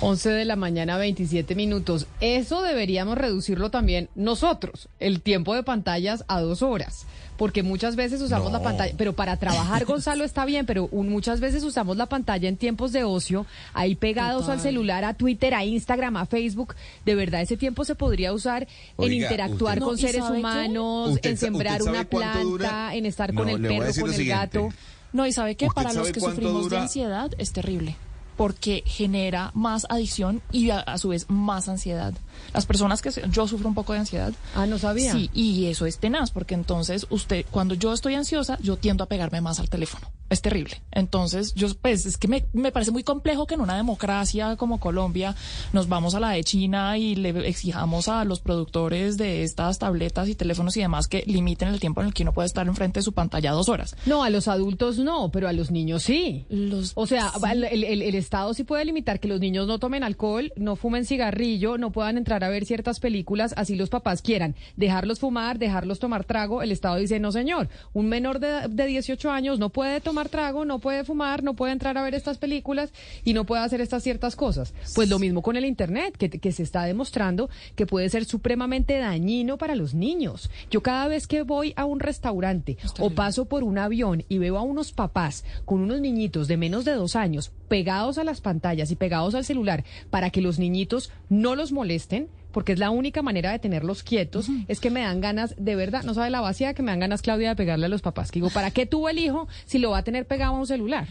11 0.00 0.30
de 0.30 0.44
la 0.44 0.56
mañana, 0.56 0.96
27 0.96 1.54
minutos. 1.54 2.06
Eso 2.20 2.62
deberíamos 2.62 3.18
reducirlo 3.18 3.70
también 3.70 4.08
nosotros, 4.14 4.88
el 5.00 5.20
tiempo 5.20 5.54
de 5.54 5.62
pantallas 5.62 6.24
a 6.28 6.40
dos 6.40 6.62
horas 6.62 7.06
porque 7.38 7.62
muchas 7.62 7.94
veces 7.94 8.20
usamos 8.20 8.52
la 8.52 8.60
pantalla, 8.60 8.92
pero 8.98 9.12
para 9.14 9.36
trabajar, 9.36 9.84
Gonzalo, 9.84 10.24
está 10.24 10.44
bien, 10.44 10.66
pero 10.66 10.88
muchas 10.90 11.38
veces 11.38 11.62
usamos 11.62 11.96
la 11.96 12.06
pantalla 12.06 12.48
en 12.48 12.56
tiempos 12.56 12.90
de 12.90 13.04
ocio, 13.04 13.46
ahí 13.74 13.94
pegados 13.94 14.48
al 14.48 14.60
celular, 14.60 15.04
a 15.04 15.14
Twitter, 15.14 15.54
a 15.54 15.64
Instagram, 15.64 16.16
a 16.16 16.26
Facebook. 16.26 16.74
De 17.06 17.14
verdad, 17.14 17.40
ese 17.40 17.56
tiempo 17.56 17.84
se 17.84 17.94
podría 17.94 18.32
usar 18.32 18.66
en 18.98 19.12
interactuar 19.12 19.78
con 19.78 19.96
seres 19.96 20.24
humanos, 20.28 21.16
en 21.22 21.36
sembrar 21.36 21.80
una 21.84 22.02
planta, 22.02 22.96
en 22.96 23.06
estar 23.06 23.32
con 23.32 23.48
el 23.48 23.62
perro, 23.62 23.92
con 24.00 24.12
el 24.12 24.26
gato. 24.26 24.68
No, 25.12 25.24
y 25.24 25.32
sabe 25.32 25.54
que 25.54 25.68
para 25.68 25.92
los 25.92 26.10
que 26.10 26.20
sufrimos 26.20 26.68
de 26.68 26.78
ansiedad 26.78 27.30
es 27.38 27.52
terrible 27.52 27.96
porque 28.38 28.84
genera 28.86 29.50
más 29.52 29.84
adicción 29.90 30.40
y 30.52 30.70
a, 30.70 30.96
su 30.96 31.08
vez 31.08 31.26
más 31.28 31.68
ansiedad. 31.68 32.14
Las 32.52 32.66
personas 32.66 33.02
que 33.02 33.10
yo 33.30 33.48
sufro 33.48 33.68
un 33.68 33.74
poco 33.74 33.92
de 33.92 34.00
ansiedad. 34.00 34.32
Ah, 34.54 34.66
no 34.66 34.78
sabía. 34.78 35.12
Sí, 35.12 35.30
y 35.34 35.66
eso 35.66 35.86
es 35.86 35.98
tenaz, 35.98 36.30
porque 36.30 36.54
entonces 36.54 37.06
usted, 37.10 37.44
cuando 37.50 37.74
yo 37.74 37.92
estoy 37.92 38.14
ansiosa, 38.14 38.58
yo 38.60 38.76
tiendo 38.76 39.04
a 39.04 39.06
pegarme 39.06 39.40
más 39.40 39.60
al 39.60 39.68
teléfono 39.68 40.10
es 40.30 40.42
terrible. 40.42 40.82
Entonces, 40.92 41.54
yo, 41.54 41.68
pues, 41.80 42.04
es 42.06 42.18
que 42.18 42.28
me, 42.28 42.44
me, 42.52 42.70
parece 42.70 42.90
muy 42.90 43.02
complejo 43.02 43.46
que 43.46 43.54
en 43.54 43.60
una 43.60 43.76
democracia 43.76 44.56
como 44.56 44.78
Colombia 44.78 45.34
nos 45.72 45.88
vamos 45.88 46.14
a 46.14 46.20
la 46.20 46.30
de 46.30 46.44
China 46.44 46.98
y 46.98 47.14
le 47.14 47.30
exijamos 47.48 48.08
a 48.08 48.24
los 48.24 48.40
productores 48.40 49.16
de 49.16 49.42
estas 49.42 49.78
tabletas 49.78 50.28
y 50.28 50.34
teléfonos 50.34 50.76
y 50.76 50.80
demás 50.80 51.08
que 51.08 51.22
limiten 51.26 51.68
el 51.68 51.80
tiempo 51.80 52.00
en 52.00 52.08
el 52.08 52.14
que 52.14 52.24
uno 52.24 52.32
puede 52.32 52.46
estar 52.46 52.66
enfrente 52.66 53.00
de 53.00 53.04
su 53.04 53.12
pantalla 53.12 53.52
dos 53.52 53.68
horas. 53.68 53.96
No, 54.06 54.22
a 54.22 54.30
los 54.30 54.48
adultos 54.48 54.98
no, 54.98 55.30
pero 55.30 55.48
a 55.48 55.52
los 55.52 55.70
niños 55.70 56.02
sí. 56.02 56.44
Los, 56.50 56.92
o 56.94 57.06
sea, 57.06 57.32
el, 57.50 57.64
el, 57.64 58.02
el, 58.02 58.14
Estado 58.14 58.52
sí 58.52 58.64
puede 58.64 58.84
limitar 58.84 59.20
que 59.20 59.28
los 59.28 59.40
niños 59.40 59.66
no 59.66 59.78
tomen 59.78 60.02
alcohol, 60.02 60.52
no 60.56 60.76
fumen 60.76 61.06
cigarrillo, 61.06 61.78
no 61.78 61.92
puedan 61.92 62.18
entrar 62.18 62.27
a 62.32 62.48
ver 62.48 62.64
ciertas 62.64 63.00
películas, 63.00 63.54
así 63.56 63.74
los 63.76 63.90
papás 63.90 64.22
quieran. 64.22 64.54
Dejarlos 64.76 65.18
fumar, 65.18 65.58
dejarlos 65.58 65.98
tomar 65.98 66.24
trago, 66.24 66.62
el 66.62 66.72
Estado 66.72 66.96
dice, 66.96 67.18
no 67.20 67.32
señor, 67.32 67.68
un 67.92 68.08
menor 68.08 68.38
de, 68.38 68.68
de 68.68 68.86
18 68.86 69.30
años 69.30 69.58
no 69.58 69.70
puede 69.70 70.00
tomar 70.00 70.28
trago, 70.28 70.64
no 70.64 70.78
puede 70.78 71.04
fumar, 71.04 71.42
no 71.42 71.54
puede 71.54 71.72
entrar 71.72 71.96
a 71.98 72.02
ver 72.02 72.14
estas 72.14 72.38
películas 72.38 72.92
y 73.24 73.32
no 73.32 73.44
puede 73.44 73.62
hacer 73.62 73.80
estas 73.80 74.02
ciertas 74.02 74.36
cosas. 74.36 74.74
Pues 74.94 75.08
lo 75.08 75.18
mismo 75.18 75.42
con 75.42 75.56
el 75.56 75.64
Internet, 75.64 76.16
que, 76.16 76.30
que 76.30 76.52
se 76.52 76.62
está 76.62 76.84
demostrando 76.84 77.48
que 77.74 77.86
puede 77.86 78.08
ser 78.08 78.24
supremamente 78.24 78.98
dañino 78.98 79.58
para 79.58 79.74
los 79.74 79.94
niños. 79.94 80.50
Yo 80.70 80.82
cada 80.82 81.08
vez 81.08 81.26
que 81.26 81.42
voy 81.42 81.72
a 81.76 81.84
un 81.84 82.00
restaurante 82.00 82.76
o 82.98 83.10
paso 83.10 83.46
por 83.46 83.64
un 83.64 83.78
avión 83.78 84.24
y 84.28 84.38
veo 84.38 84.58
a 84.58 84.62
unos 84.62 84.92
papás 84.92 85.44
con 85.64 85.80
unos 85.80 86.00
niñitos 86.00 86.48
de 86.48 86.56
menos 86.56 86.84
de 86.84 86.92
dos 86.92 87.16
años 87.16 87.52
pegados 87.68 88.18
a 88.18 88.24
las 88.24 88.40
pantallas 88.40 88.90
y 88.90 88.96
pegados 88.96 89.34
al 89.34 89.44
celular 89.44 89.84
para 90.10 90.30
que 90.30 90.40
los 90.40 90.58
niñitos 90.58 91.10
no 91.28 91.54
los 91.54 91.72
molesten, 91.72 92.28
porque 92.52 92.72
es 92.72 92.78
la 92.78 92.90
única 92.90 93.22
manera 93.22 93.52
de 93.52 93.58
tenerlos 93.58 94.02
quietos, 94.02 94.48
es 94.68 94.80
que 94.80 94.90
me 94.90 95.02
dan 95.02 95.20
ganas, 95.20 95.54
de 95.58 95.76
verdad, 95.76 96.02
no 96.02 96.14
sabe 96.14 96.30
la 96.30 96.40
vacía 96.40 96.74
que 96.74 96.82
me 96.82 96.90
dan 96.90 97.00
ganas, 97.00 97.22
Claudia, 97.22 97.50
de 97.50 97.56
pegarle 97.56 97.86
a 97.86 97.88
los 97.88 98.02
papás. 98.02 98.30
Que 98.30 98.38
digo, 98.40 98.50
¿para 98.50 98.70
qué 98.70 98.86
tuvo 98.86 99.08
el 99.08 99.18
hijo 99.18 99.48
si 99.66 99.78
lo 99.78 99.90
va 99.90 99.98
a 99.98 100.02
tener 100.02 100.26
pegado 100.26 100.54
a 100.54 100.58
un 100.58 100.66
celular? 100.66 101.06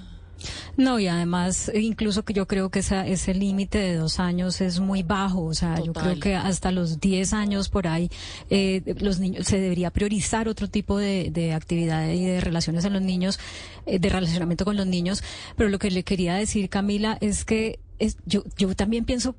No, 0.75 0.99
y 0.99 1.07
además, 1.07 1.71
incluso 1.73 2.23
que 2.23 2.33
yo 2.33 2.47
creo 2.47 2.69
que 2.69 2.79
esa, 2.79 3.07
ese 3.07 3.33
límite 3.33 3.77
de 3.77 3.95
dos 3.95 4.19
años 4.19 4.61
es 4.61 4.79
muy 4.79 5.03
bajo. 5.03 5.43
O 5.43 5.53
sea, 5.53 5.81
yo 5.83 5.93
creo 5.93 6.19
que 6.19 6.35
hasta 6.35 6.71
los 6.71 6.99
diez 6.99 7.33
años 7.33 7.69
por 7.69 7.87
ahí, 7.87 8.09
eh, 8.49 8.81
los 8.99 9.19
niños, 9.19 9.47
se 9.47 9.59
debería 9.59 9.91
priorizar 9.91 10.47
otro 10.47 10.67
tipo 10.67 10.97
de, 10.97 11.29
de 11.31 11.53
actividades 11.53 12.17
y 12.17 12.25
de 12.25 12.41
relaciones 12.41 12.85
en 12.85 12.93
los 12.93 13.01
niños, 13.01 13.39
eh, 13.85 13.99
de 13.99 14.09
relacionamiento 14.09 14.65
con 14.65 14.77
los 14.77 14.87
niños. 14.87 15.23
Pero 15.55 15.69
lo 15.69 15.79
que 15.79 15.91
le 15.91 16.03
quería 16.03 16.35
decir, 16.35 16.69
Camila, 16.69 17.17
es 17.21 17.45
que 17.45 17.79
yo, 18.25 18.43
yo 18.57 18.75
también 18.75 19.05
pienso, 19.05 19.35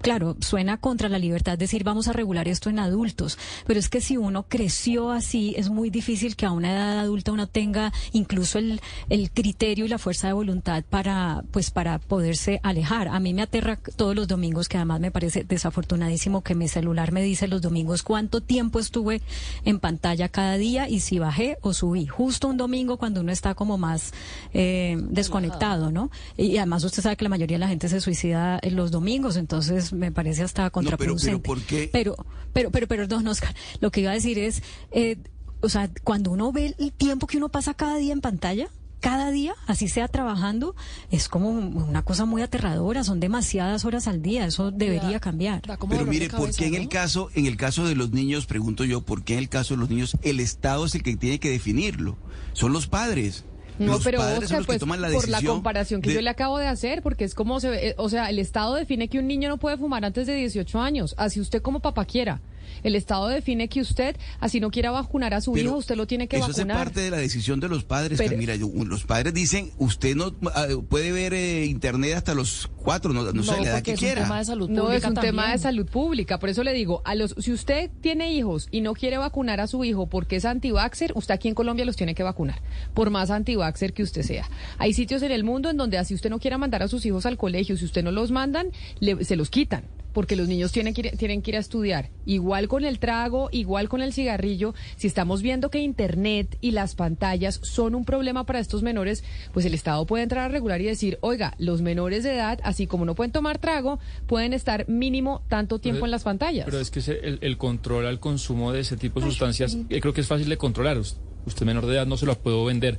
claro, 0.00 0.36
suena 0.40 0.78
contra 0.78 1.08
la 1.08 1.18
libertad 1.18 1.58
decir 1.58 1.84
vamos 1.84 2.08
a 2.08 2.12
regular 2.12 2.48
esto 2.48 2.70
en 2.70 2.78
adultos, 2.78 3.38
pero 3.66 3.80
es 3.80 3.88
que 3.88 4.00
si 4.00 4.16
uno 4.16 4.44
creció 4.48 5.10
así, 5.10 5.54
es 5.56 5.70
muy 5.70 5.90
difícil 5.90 6.36
que 6.36 6.46
a 6.46 6.52
una 6.52 6.72
edad 6.72 6.98
adulta 7.00 7.32
uno 7.32 7.46
tenga 7.46 7.92
incluso 8.12 8.58
el, 8.58 8.80
el 9.08 9.30
criterio 9.30 9.84
y 9.84 9.88
la 9.88 9.98
fuerza 9.98 10.28
de 10.28 10.32
voluntad 10.32 10.84
para, 10.88 11.44
pues, 11.50 11.70
para 11.70 11.98
poderse 11.98 12.60
alejar. 12.62 13.08
A 13.08 13.20
mí 13.20 13.34
me 13.34 13.42
aterra 13.42 13.76
todos 13.96 14.14
los 14.14 14.28
domingos, 14.28 14.68
que 14.68 14.76
además 14.76 15.00
me 15.00 15.10
parece 15.10 15.44
desafortunadísimo 15.44 16.42
que 16.42 16.54
mi 16.54 16.68
celular 16.68 17.12
me 17.12 17.22
dice 17.22 17.48
los 17.48 17.62
domingos 17.62 18.02
cuánto 18.02 18.40
tiempo 18.40 18.78
estuve 18.78 19.20
en 19.64 19.80
pantalla 19.80 20.28
cada 20.28 20.56
día 20.56 20.88
y 20.88 21.00
si 21.00 21.18
bajé 21.18 21.58
o 21.60 21.72
subí. 21.72 22.06
Justo 22.06 22.48
un 22.48 22.56
domingo 22.56 22.96
cuando 22.96 23.20
uno 23.20 23.32
está 23.32 23.54
como 23.54 23.78
más 23.78 24.12
eh, 24.54 24.96
desconectado, 25.10 25.90
¿no? 25.90 26.10
Y 26.36 26.56
además 26.58 26.84
usted 26.84 27.02
sabe 27.02 27.16
que 27.16 27.24
la 27.24 27.30
mayoría 27.30 27.56
de 27.56 27.60
la 27.60 27.68
gente 27.68 27.88
se 27.88 27.95
suicida 28.00 28.58
en 28.62 28.76
los 28.76 28.90
domingos, 28.90 29.36
entonces 29.36 29.92
me 29.92 30.12
parece 30.12 30.42
hasta 30.42 30.70
contraproducente. 30.70 31.48
pero, 31.92 32.16
pero, 32.52 32.70
pero, 32.70 32.70
pero, 32.70 33.06
pero, 33.06 33.20
no, 33.20 33.30
Oscar, 33.30 33.54
lo 33.80 33.90
que 33.90 34.00
iba 34.00 34.10
a 34.10 34.14
decir 34.14 34.38
es, 34.38 34.62
eh, 34.90 35.18
o 35.60 35.68
sea, 35.68 35.90
cuando 36.04 36.30
uno 36.30 36.52
ve 36.52 36.74
el 36.78 36.92
tiempo 36.92 37.26
que 37.26 37.36
uno 37.36 37.48
pasa 37.48 37.74
cada 37.74 37.96
día 37.96 38.12
en 38.12 38.20
pantalla, 38.20 38.68
cada 39.00 39.30
día, 39.30 39.54
así 39.66 39.88
sea 39.88 40.08
trabajando, 40.08 40.74
es 41.10 41.28
como 41.28 41.50
una 41.50 42.02
cosa 42.02 42.24
muy 42.24 42.42
aterradora, 42.42 43.04
son 43.04 43.20
demasiadas 43.20 43.84
horas 43.84 44.08
al 44.08 44.22
día, 44.22 44.46
eso 44.46 44.70
debería 44.70 45.20
cambiar. 45.20 45.62
Pero 45.88 46.06
mire, 46.06 46.28
¿por 46.28 46.52
qué 46.52 46.66
en 46.66 46.74
el 46.74 46.88
caso, 46.88 47.30
en 47.34 47.46
el 47.46 47.56
caso 47.56 47.86
de 47.86 47.94
los 47.94 48.10
niños, 48.10 48.46
pregunto 48.46 48.84
yo, 48.84 49.02
¿por 49.02 49.22
qué 49.22 49.34
en 49.34 49.40
el 49.40 49.48
caso 49.48 49.74
de 49.74 49.80
los 49.80 49.90
niños 49.90 50.16
el 50.22 50.40
Estado 50.40 50.86
es 50.86 50.94
el 50.94 51.02
que 51.02 51.16
tiene 51.16 51.38
que 51.38 51.50
definirlo? 51.50 52.16
Son 52.52 52.72
los 52.72 52.86
padres. 52.86 53.44
No, 53.78 53.98
pero 54.02 54.20
Oscar, 54.20 54.64
pues, 54.64 54.80
por 54.80 55.28
la 55.28 55.42
comparación 55.42 56.00
que 56.00 56.12
yo 56.12 56.20
le 56.20 56.30
acabo 56.30 56.58
de 56.58 56.66
hacer, 56.66 57.02
porque 57.02 57.24
es 57.24 57.34
como 57.34 57.60
se 57.60 57.70
ve, 57.70 57.88
eh, 57.88 57.94
o 57.98 58.08
sea, 58.08 58.30
el 58.30 58.38
Estado 58.38 58.74
define 58.74 59.08
que 59.08 59.18
un 59.18 59.26
niño 59.26 59.48
no 59.48 59.58
puede 59.58 59.76
fumar 59.76 60.04
antes 60.04 60.26
de 60.26 60.34
18 60.34 60.80
años, 60.80 61.14
así 61.18 61.40
usted 61.40 61.62
como 61.62 61.80
papá 61.80 62.04
quiera. 62.04 62.40
El 62.82 62.94
Estado 62.96 63.28
define 63.28 63.68
que 63.68 63.80
usted, 63.80 64.16
así 64.40 64.60
no 64.60 64.70
quiera 64.70 64.90
vacunar 64.90 65.34
a 65.34 65.40
su 65.40 65.52
Pero 65.52 65.68
hijo, 65.70 65.76
usted 65.78 65.96
lo 65.96 66.06
tiene 66.06 66.28
que 66.28 66.36
eso 66.36 66.48
vacunar. 66.48 66.76
hace 66.76 66.84
parte 66.84 67.00
de 67.00 67.10
la 67.10 67.18
decisión 67.18 67.60
de 67.60 67.68
los 67.68 67.84
padres, 67.84 68.18
Pero- 68.18 68.30
Camila. 68.30 68.54
Yo- 68.56 68.70
Los 68.84 69.04
padres 69.04 69.34
dicen, 69.34 69.70
usted 69.78 70.14
no 70.16 70.34
ah, 70.54 70.66
puede 70.88 71.12
ver 71.12 71.34
eh, 71.34 71.64
internet 71.66 72.14
hasta 72.16 72.34
los 72.34 72.68
cuatro, 72.76 73.12
no, 73.12 73.32
no 73.32 73.42
sé, 73.42 73.52
la 73.60 73.62
edad 73.70 73.82
que 73.82 73.92
es 73.92 74.00
un 74.00 74.06
quiera. 74.06 74.22
tema 74.22 74.38
de 74.38 74.44
salud 74.44 74.68
No, 74.70 74.82
es 74.92 75.02
pública 75.02 75.08
un 75.08 75.14
tema 75.26 75.52
de 75.52 75.58
salud 75.58 75.86
pública. 75.86 76.38
Por 76.38 76.48
eso 76.48 76.62
le 76.62 76.72
digo, 76.72 77.02
a 77.04 77.14
los, 77.14 77.34
si 77.38 77.52
usted 77.52 77.90
tiene 78.00 78.32
hijos 78.32 78.68
y 78.70 78.80
no 78.80 78.94
quiere 78.94 79.18
vacunar 79.18 79.60
a 79.60 79.66
su 79.66 79.82
hijo 79.84 80.06
porque 80.08 80.36
es 80.36 80.44
anti-vaxxer, 80.44 81.12
usted 81.14 81.34
aquí 81.34 81.48
en 81.48 81.54
Colombia 81.54 81.84
los 81.84 81.96
tiene 81.96 82.14
que 82.14 82.22
vacunar, 82.22 82.60
por 82.94 83.10
más 83.10 83.30
anti-vaxxer 83.30 83.92
que 83.92 84.02
usted 84.02 84.22
sea. 84.22 84.48
Hay 84.78 84.92
sitios 84.92 85.22
en 85.22 85.32
el 85.32 85.42
mundo 85.44 85.70
en 85.70 85.76
donde 85.76 85.98
así 85.98 86.14
usted 86.14 86.30
no 86.30 86.38
quiera 86.38 86.58
mandar 86.58 86.82
a 86.82 86.88
sus 86.88 87.04
hijos 87.06 87.26
al 87.26 87.36
colegio, 87.36 87.76
si 87.76 87.84
usted 87.84 88.04
no 88.04 88.12
los 88.12 88.30
mandan, 88.30 88.68
le- 89.00 89.24
se 89.24 89.36
los 89.36 89.50
quitan. 89.50 89.84
Porque 90.16 90.34
los 90.34 90.48
niños 90.48 90.72
tienen 90.72 90.94
que, 90.94 91.02
ir, 91.02 91.16
tienen 91.18 91.42
que 91.42 91.50
ir 91.50 91.56
a 91.58 91.60
estudiar. 91.60 92.08
Igual 92.24 92.68
con 92.68 92.86
el 92.86 92.98
trago, 92.98 93.50
igual 93.52 93.90
con 93.90 94.00
el 94.00 94.14
cigarrillo. 94.14 94.72
Si 94.96 95.06
estamos 95.06 95.42
viendo 95.42 95.68
que 95.70 95.80
Internet 95.80 96.56
y 96.62 96.70
las 96.70 96.94
pantallas 96.94 97.60
son 97.62 97.94
un 97.94 98.06
problema 98.06 98.44
para 98.46 98.58
estos 98.58 98.82
menores, 98.82 99.24
pues 99.52 99.66
el 99.66 99.74
Estado 99.74 100.06
puede 100.06 100.22
entrar 100.22 100.46
a 100.46 100.48
regular 100.48 100.80
y 100.80 100.84
decir, 100.84 101.18
oiga, 101.20 101.54
los 101.58 101.82
menores 101.82 102.24
de 102.24 102.32
edad, 102.32 102.58
así 102.62 102.86
como 102.86 103.04
no 103.04 103.14
pueden 103.14 103.30
tomar 103.30 103.58
trago, 103.58 103.98
pueden 104.26 104.54
estar 104.54 104.88
mínimo 104.88 105.42
tanto 105.48 105.78
tiempo 105.80 105.98
Pero- 105.98 106.06
en 106.06 106.10
las 106.12 106.22
pantallas. 106.24 106.64
Pero 106.64 106.80
es 106.80 106.90
que 106.90 107.00
ese- 107.00 107.20
el, 107.22 107.38
el 107.42 107.58
control 107.58 108.06
al 108.06 108.18
consumo 108.18 108.72
de 108.72 108.80
ese 108.80 108.96
tipo 108.96 109.20
de 109.20 109.26
sustancias, 109.26 109.76
eh, 109.90 110.00
creo 110.00 110.14
que 110.14 110.22
es 110.22 110.26
fácil 110.26 110.48
de 110.48 110.56
controlar. 110.56 110.96
Us- 110.98 111.18
Usted 111.44 111.66
menor 111.66 111.84
de 111.84 111.94
edad 111.94 112.06
no 112.06 112.16
se 112.16 112.24
lo 112.24 112.34
puedo 112.38 112.64
vender. 112.64 112.96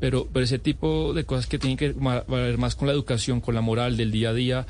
Pero, 0.00 0.28
pero 0.32 0.44
ese 0.44 0.60
tipo 0.60 1.12
de 1.12 1.24
cosas 1.24 1.46
que 1.48 1.58
tienen 1.58 1.76
que 1.76 1.92
ver 2.28 2.58
más 2.58 2.76
con 2.76 2.86
la 2.86 2.94
educación, 2.94 3.40
con 3.40 3.56
la 3.56 3.60
moral 3.62 3.96
del 3.96 4.12
día 4.12 4.28
a 4.30 4.32
día, 4.34 4.66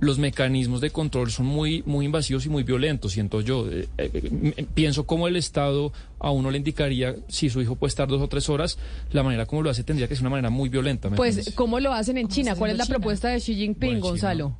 los 0.00 0.18
mecanismos 0.18 0.80
de 0.80 0.90
control 0.90 1.30
son 1.30 1.46
muy, 1.46 1.82
muy 1.84 2.06
invasivos 2.06 2.46
y 2.46 2.48
muy 2.48 2.62
violentos, 2.62 3.12
siento 3.12 3.40
yo. 3.40 3.68
Eh, 3.70 3.88
eh, 3.98 4.10
eh, 4.56 4.66
pienso 4.74 5.06
cómo 5.06 5.26
el 5.26 5.36
Estado 5.36 5.92
a 6.20 6.30
uno 6.30 6.50
le 6.50 6.58
indicaría, 6.58 7.16
si 7.28 7.50
su 7.50 7.60
hijo 7.60 7.74
puede 7.74 7.88
estar 7.88 8.06
dos 8.08 8.22
o 8.22 8.28
tres 8.28 8.48
horas, 8.48 8.78
la 9.12 9.22
manera 9.22 9.46
como 9.46 9.62
lo 9.62 9.70
hace 9.70 9.82
tendría 9.82 10.06
que 10.08 10.14
ser 10.14 10.22
una 10.22 10.30
manera 10.30 10.50
muy 10.50 10.68
violenta. 10.68 11.10
me 11.10 11.16
pues, 11.16 11.34
parece. 11.36 11.54
¿cómo 11.54 11.80
lo 11.80 11.92
hacen 11.92 12.16
en 12.18 12.28
China? 12.28 12.54
¿Cuál 12.54 12.70
es 12.72 12.76
la 12.78 12.84
China? 12.84 12.98
propuesta 12.98 13.28
de 13.28 13.38
Xi 13.40 13.54
Jinping, 13.56 13.90
Bueno. 14.00 14.06
Gonzalo? 14.06 14.56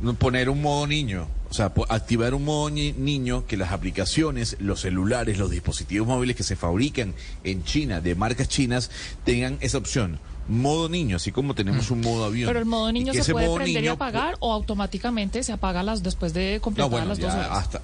No, 0.00 0.14
Poner 0.14 0.48
un 0.48 0.62
modo 0.62 0.86
niño, 0.86 1.28
o 1.50 1.54
sea, 1.54 1.72
activar 1.88 2.32
un 2.34 2.44
modo 2.44 2.70
ni- 2.70 2.92
niño 2.92 3.46
que 3.46 3.56
las 3.56 3.70
aplicaciones, 3.70 4.56
los 4.60 4.80
celulares, 4.80 5.38
los 5.38 5.50
dispositivos 5.50 6.08
móviles 6.08 6.34
que 6.36 6.42
se 6.42 6.56
fabrican 6.56 7.14
en 7.44 7.62
China, 7.64 8.00
de 8.00 8.14
marcas 8.14 8.48
chinas, 8.48 8.90
tengan 9.24 9.58
esa 9.60 9.78
opción. 9.78 10.18
Modo 10.48 10.88
niño, 10.88 11.16
así 11.16 11.30
como 11.32 11.54
tenemos 11.54 11.90
un 11.90 12.00
modo 12.00 12.24
avión. 12.24 12.48
Pero 12.48 12.58
el 12.58 12.64
modo 12.66 12.90
Y 12.90 12.92
niño 12.94 13.12
se 13.14 13.32
puede 13.32 13.46
prender 13.54 13.68
y 13.68 13.74
niño- 13.86 13.92
apagar 13.92 14.36
o 14.40 14.52
automáticamente 14.52 15.42
se 15.42 15.52
apaga 15.52 15.82
las 15.82 16.02
después 16.02 16.34
de 16.34 16.54
No, 16.56 16.60
completar 16.62 16.90
bueno, 16.90 17.06
las 17.06 17.18
dos 17.18 17.32
horas. 17.32 17.48
hasta, 17.50 17.80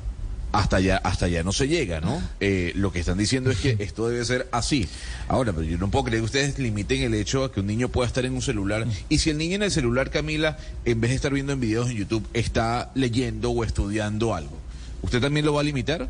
hasta 0.50 0.76
allá, 0.76 0.96
hasta 1.04 1.26
allá 1.26 1.42
no 1.44 1.52
se 1.52 1.68
llega, 1.68 2.00
¿no? 2.00 2.20
Eh, 2.40 2.72
lo 2.74 2.90
que 2.90 3.00
están 3.00 3.16
diciendo 3.18 3.50
es 3.50 3.58
que 3.58 3.76
esto 3.78 4.08
debe 4.08 4.24
ser 4.24 4.48
así. 4.50 4.88
Ahora, 5.28 5.52
pero 5.52 5.64
yo 5.64 5.78
no 5.78 5.88
puedo 5.90 6.06
creer 6.06 6.20
que 6.22 6.24
ustedes 6.26 6.58
limiten 6.58 7.02
el 7.02 7.14
hecho 7.14 7.44
a 7.44 7.52
que 7.52 7.60
un 7.60 7.66
niño 7.66 7.90
pueda 7.90 8.06
estar 8.08 8.24
en 8.24 8.32
un 8.34 8.42
celular. 8.42 8.86
Y 9.08 9.18
si 9.18 9.30
el 9.30 9.38
niño 9.38 9.54
en 9.56 9.62
el 9.62 9.70
celular, 9.70 10.10
Camila, 10.10 10.56
en 10.84 11.00
vez 11.00 11.10
de 11.10 11.16
estar 11.16 11.32
viendo 11.32 11.52
en 11.52 11.60
videos 11.60 11.88
en 11.90 11.96
YouTube, 11.96 12.26
está 12.34 12.90
leyendo 12.94 13.50
o 13.50 13.62
estudiando 13.62 14.34
algo, 14.34 14.56
¿usted 15.02 15.20
también 15.20 15.46
lo 15.46 15.52
va 15.54 15.60
a 15.60 15.64
limitar 15.64 16.08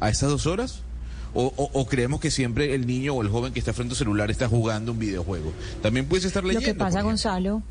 a 0.00 0.08
esas 0.08 0.30
dos 0.30 0.46
horas? 0.46 0.80
O, 1.34 1.52
o- 1.56 1.70
o 1.72 1.86
creemos 1.86 2.20
que 2.20 2.30
siempre 2.30 2.74
el 2.74 2.86
niño 2.86 3.14
o 3.14 3.22
el 3.22 3.28
joven 3.28 3.52
que 3.52 3.58
está 3.60 3.72
frente 3.72 3.92
al 3.92 3.98
celular 3.98 4.30
está 4.30 4.48
jugando 4.48 4.92
un 4.92 4.98
videojuego? 4.98 5.52
También 5.82 6.06
puedes 6.06 6.24
estar 6.24 6.42
Lo 6.42 6.48
leyendo. 6.48 6.66
que 6.66 6.74
pasa. 6.74 7.02
Gonzalo, 7.02 7.62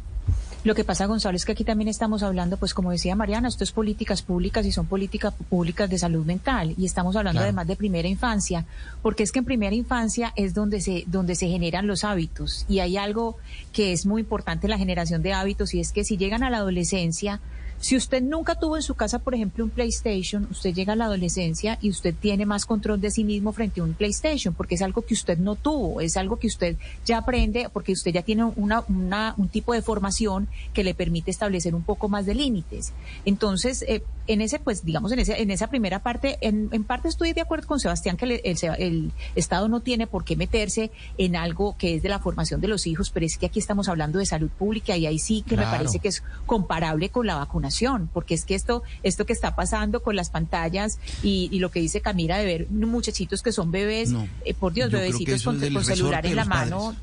lo 0.66 0.76
que 0.76 0.84
pasa, 0.84 1.06
Gonzalo, 1.06 1.38
es 1.38 1.46
que 1.46 1.54
aquí 1.54 1.64
también 1.64 1.88
estamos 1.88 2.22
hablando, 2.22 2.58
pues 2.58 2.74
como 2.74 2.92
decía 2.92 3.16
Mariana, 3.16 3.48
esto 3.48 3.64
es 3.64 3.72
políticas 3.72 4.22
públicas 4.22 4.66
y 4.66 4.74
son 4.74 4.88
políticas 4.88 5.34
públicas 5.50 5.90
de 5.90 5.98
salud 5.98 6.26
mental 6.26 6.74
y 6.78 6.86
estamos 6.86 7.16
hablando 7.16 7.38
Claro. 7.40 7.46
además 7.48 7.68
de 7.68 7.78
primera 7.78 8.08
infancia, 8.10 8.66
porque 9.02 9.24
es 9.24 9.32
que 9.32 9.40
en 9.40 9.46
primera 9.46 9.74
infancia 9.76 10.34
es 10.36 10.54
donde 10.54 10.82
se 10.82 11.06
donde 11.08 11.36
se 11.36 11.48
generan 11.48 11.88
los 11.88 12.04
hábitos 12.04 12.66
y 12.68 12.80
hay 12.80 12.98
algo 12.98 13.38
que 13.72 13.94
es 13.94 14.06
muy 14.06 14.22
importante 14.22 14.68
en 14.68 14.72
la 14.72 14.78
generación 14.78 15.22
de 15.22 15.32
hábitos 15.34 15.74
y 15.74 15.80
es 15.80 15.94
que 15.94 16.04
si 16.04 16.18
llegan 16.18 16.44
a 16.44 16.50
la 16.50 16.58
adolescencia 16.58 17.40
si 17.80 17.96
usted 17.96 18.22
nunca 18.22 18.56
tuvo 18.56 18.76
en 18.76 18.84
su 18.84 18.94
casa, 18.96 19.20
por 19.20 19.34
ejemplo, 19.36 19.64
un 19.64 19.70
PlayStation, 19.70 20.48
usted 20.52 20.74
llega 20.74 20.94
a 20.94 20.96
la 20.96 21.06
adolescencia 21.06 21.78
y 21.82 21.90
usted 21.90 22.14
tiene 22.14 22.46
más 22.46 22.66
control 22.66 23.00
de 23.00 23.10
sí 23.10 23.24
mismo 23.24 23.52
frente 23.54 23.80
a 23.80 23.84
un 23.84 23.94
PlayStation, 23.94 24.54
porque 24.54 24.76
es 24.76 24.82
algo 24.82 25.02
que 25.02 25.14
usted 25.14 25.38
no 25.38 25.56
tuvo, 25.56 26.02
es 26.02 26.18
algo 26.18 26.38
que 26.38 26.48
usted 26.48 26.76
ya 27.06 27.20
aprende, 27.20 27.70
porque 27.72 27.94
usted 27.94 28.12
ya 28.12 28.22
tiene 28.22 28.44
una, 28.44 28.84
una- 28.90 29.34
un 29.38 29.48
tipo 29.50 29.74
de 29.74 29.82
formación 29.82 30.48
que 30.74 30.84
le 30.84 30.94
permite 30.94 31.32
establecer 31.32 31.74
un 31.74 31.84
poco 31.84 32.10
más 32.10 32.26
de 32.26 32.36
límites. 32.36 32.92
Entonces, 33.26 33.84
eh, 33.88 34.04
en 34.28 34.42
ese, 34.42 34.60
pues, 34.60 34.84
digamos, 34.86 35.12
en, 35.12 35.20
ese, 35.20 35.42
en 35.42 35.50
esa 35.50 35.68
primera 35.68 36.00
parte, 36.04 36.38
en, 36.42 36.70
en 36.72 36.84
parte 36.84 37.08
estoy 37.08 37.34
de 37.34 37.42
acuerdo 37.42 37.68
con 37.68 37.80
Sebastián 37.80 38.18
que 38.18 38.26
le- 38.26 38.42
el, 38.44 38.58
el 38.78 39.12
Estado 39.36 39.68
no 39.70 39.80
tiene 39.80 40.06
por 40.06 40.24
qué 40.26 40.36
meterse 40.36 40.92
en 41.18 41.36
algo 41.36 41.76
que 41.78 41.96
es 41.96 42.04
de 42.04 42.10
la 42.10 42.20
formación 42.20 42.62
de 42.62 42.68
los 42.68 42.86
hijos, 42.88 43.10
pero 43.10 43.26
es 43.26 43.38
que 43.38 43.46
aquí 43.48 43.60
estamos 43.60 43.88
hablando 43.90 44.20
de 44.20 44.26
salud 44.26 44.50
pública 44.50 44.98
y 44.98 45.06
ahí 45.06 45.18
sí 45.18 45.42
que 45.48 45.56
me 45.56 45.64
parece 45.64 46.00
que 46.00 46.10
es 46.10 46.24
comparable 46.46 47.10
con 47.10 47.26
la 47.26 47.36
vacunación, 47.36 47.69
porque 48.14 48.34
es 48.34 48.46
que 48.46 48.56
esto, 48.56 48.84
esto 49.04 49.26
que 49.26 49.34
está 49.34 49.56
pasando 49.56 50.02
con 50.02 50.16
las 50.16 50.30
pantallas 50.30 51.00
y, 51.24 51.50
y 51.52 51.60
lo 51.60 51.72
que 51.72 51.80
dice 51.80 52.02
Camila 52.02 52.38
de 52.38 52.46
ver 52.46 52.68
muchachitos 52.70 53.42
que 53.42 53.52
son 53.52 53.72
bebés, 53.72 54.10
No, 54.10 54.28
eh, 54.46 54.54
por 54.54 54.74
Dios, 54.74 54.92
bebecitos 54.92 55.44
con, 55.44 55.60
con 55.60 55.86
celular 55.86 56.26
en 56.26 56.36
la 56.36 56.46
mano. 56.46 56.96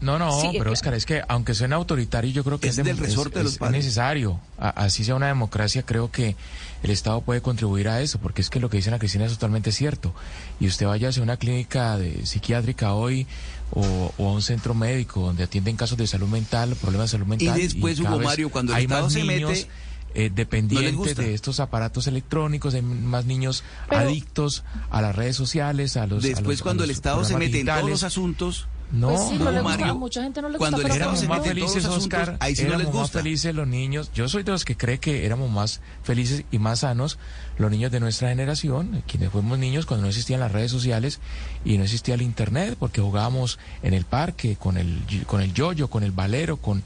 No, 0.00 0.18
no, 0.18 0.40
Sí, 0.40 0.48
pero 0.56 0.70
eh, 0.70 0.72
Oscar, 0.72 0.94
es 0.94 1.04
que 1.04 1.20
aunque 1.28 1.52
suene 1.52 1.74
autoritario, 1.74 2.30
yo 2.32 2.42
creo 2.42 2.58
que 2.58 2.68
Es 2.68 2.78
es, 2.78 2.84
del 2.86 2.96
resorte 2.96 3.34
de 3.34 3.40
es- 3.40 3.44
los 3.44 3.52
es 3.52 3.58
padres. 3.58 3.84
necesario. 3.84 4.40
A- 4.58 4.70
así 4.70 5.04
sea 5.04 5.14
una 5.14 5.26
democracia, 5.26 5.82
creo 5.82 6.10
que 6.10 6.36
el 6.82 6.90
Estado 6.90 7.20
puede 7.20 7.42
contribuir 7.42 7.86
a 7.88 8.00
eso, 8.00 8.18
porque 8.18 8.40
es 8.40 8.48
que 8.48 8.60
lo 8.60 8.70
que 8.70 8.78
dice 8.78 8.88
Ana 8.88 8.98
Cristina 8.98 9.26
es 9.26 9.32
totalmente 9.32 9.72
cierto. 9.72 10.14
Y 10.58 10.68
usted 10.68 10.86
vaya 10.86 11.10
hacia 11.10 11.22
una 11.22 11.36
clínica 11.36 11.98
de 11.98 12.24
psiquiátrica 12.24 12.94
hoy 12.94 13.26
o, 13.72 14.10
o 14.16 14.28
a 14.30 14.32
un 14.32 14.40
centro 14.40 14.72
médico 14.72 15.20
donde 15.20 15.44
atienden 15.44 15.76
casos 15.76 15.98
de 15.98 16.06
salud 16.06 16.28
mental, 16.28 16.74
problemas 16.76 17.10
de 17.10 17.18
salud 17.18 17.26
mental. 17.26 17.60
después, 17.60 18.00
cada 18.00 18.16
Hugo 18.16 18.24
Mario, 18.24 18.48
cuando 18.50 18.74
el 18.74 18.82
Estado 18.84 19.10
se 19.10 19.22
niños, 19.22 19.50
mete, 19.50 19.68
eh, 20.14 20.30
dependientes 20.34 21.16
de 21.16 21.34
estos 21.34 21.60
aparatos 21.60 22.06
electrónicos, 22.06 22.74
hay 22.74 22.82
más 22.82 23.24
niños 23.26 23.64
Pero- 23.88 24.02
adictos 24.02 24.64
a 24.90 25.00
las 25.02 25.14
redes 25.14 25.36
sociales, 25.36 25.96
a 25.96 26.06
los 26.06 26.24
a 26.24 26.28
Después, 26.28 26.60
a 26.60 26.62
cuando 26.64 26.84
el 26.84 26.90
Estado 26.90 27.24
se 27.24 27.36
mete 27.36 27.60
en 27.60 27.66
todos 27.66 27.88
los 27.90 28.02
asuntos, 28.02 28.66
No, 28.92 29.10
Pues 29.10 29.20
sí, 29.28 29.38
no, 29.38 29.44
no 29.44 29.50
le 29.52 29.60
gusta, 29.60 29.78
Mario, 29.78 29.92
a 29.92 29.94
mucha 29.94 30.20
gente 30.24 30.42
no 30.42 30.48
le 30.48 30.58
gusta, 30.58 30.70
cuando 30.72 30.82
pero 30.82 30.94
éramos 30.96 31.28
más 31.28 31.46
felices, 31.46 31.76
los 31.84 31.94
asuntos, 31.94 32.02
Oscar. 32.20 32.36
ahí 32.40 32.56
sí 32.56 32.62
no 32.62 32.68
éramos 32.70 32.86
les 32.86 32.92
más 32.94 33.02
gusta. 33.02 33.18
felices 33.20 33.54
los 33.54 33.68
niños. 33.68 34.10
Yo 34.12 34.28
soy 34.28 34.42
de 34.42 34.50
los 34.50 34.64
que 34.64 34.76
cree 34.76 34.98
que 34.98 35.24
éramos 35.24 35.48
más 35.48 35.80
felices 36.02 36.42
y 36.50 36.58
más 36.58 36.80
sanos 36.80 37.16
los 37.56 37.70
niños 37.70 37.92
de 37.92 38.00
nuestra 38.00 38.30
generación, 38.30 39.04
quienes 39.06 39.30
fuimos 39.30 39.60
niños 39.60 39.86
cuando 39.86 40.02
no 40.02 40.08
existían 40.08 40.40
las 40.40 40.50
redes 40.50 40.72
sociales 40.72 41.20
y 41.64 41.78
no 41.78 41.84
existía 41.84 42.14
el 42.16 42.22
internet, 42.22 42.74
porque 42.80 43.00
jugábamos 43.00 43.60
en 43.84 43.94
el 43.94 44.06
parque 44.06 44.56
con 44.56 44.76
el 44.76 44.98
con 45.28 45.40
el 45.40 45.54
yoyo, 45.54 45.86
con 45.88 46.02
el 46.02 46.10
valero, 46.10 46.56
con 46.56 46.82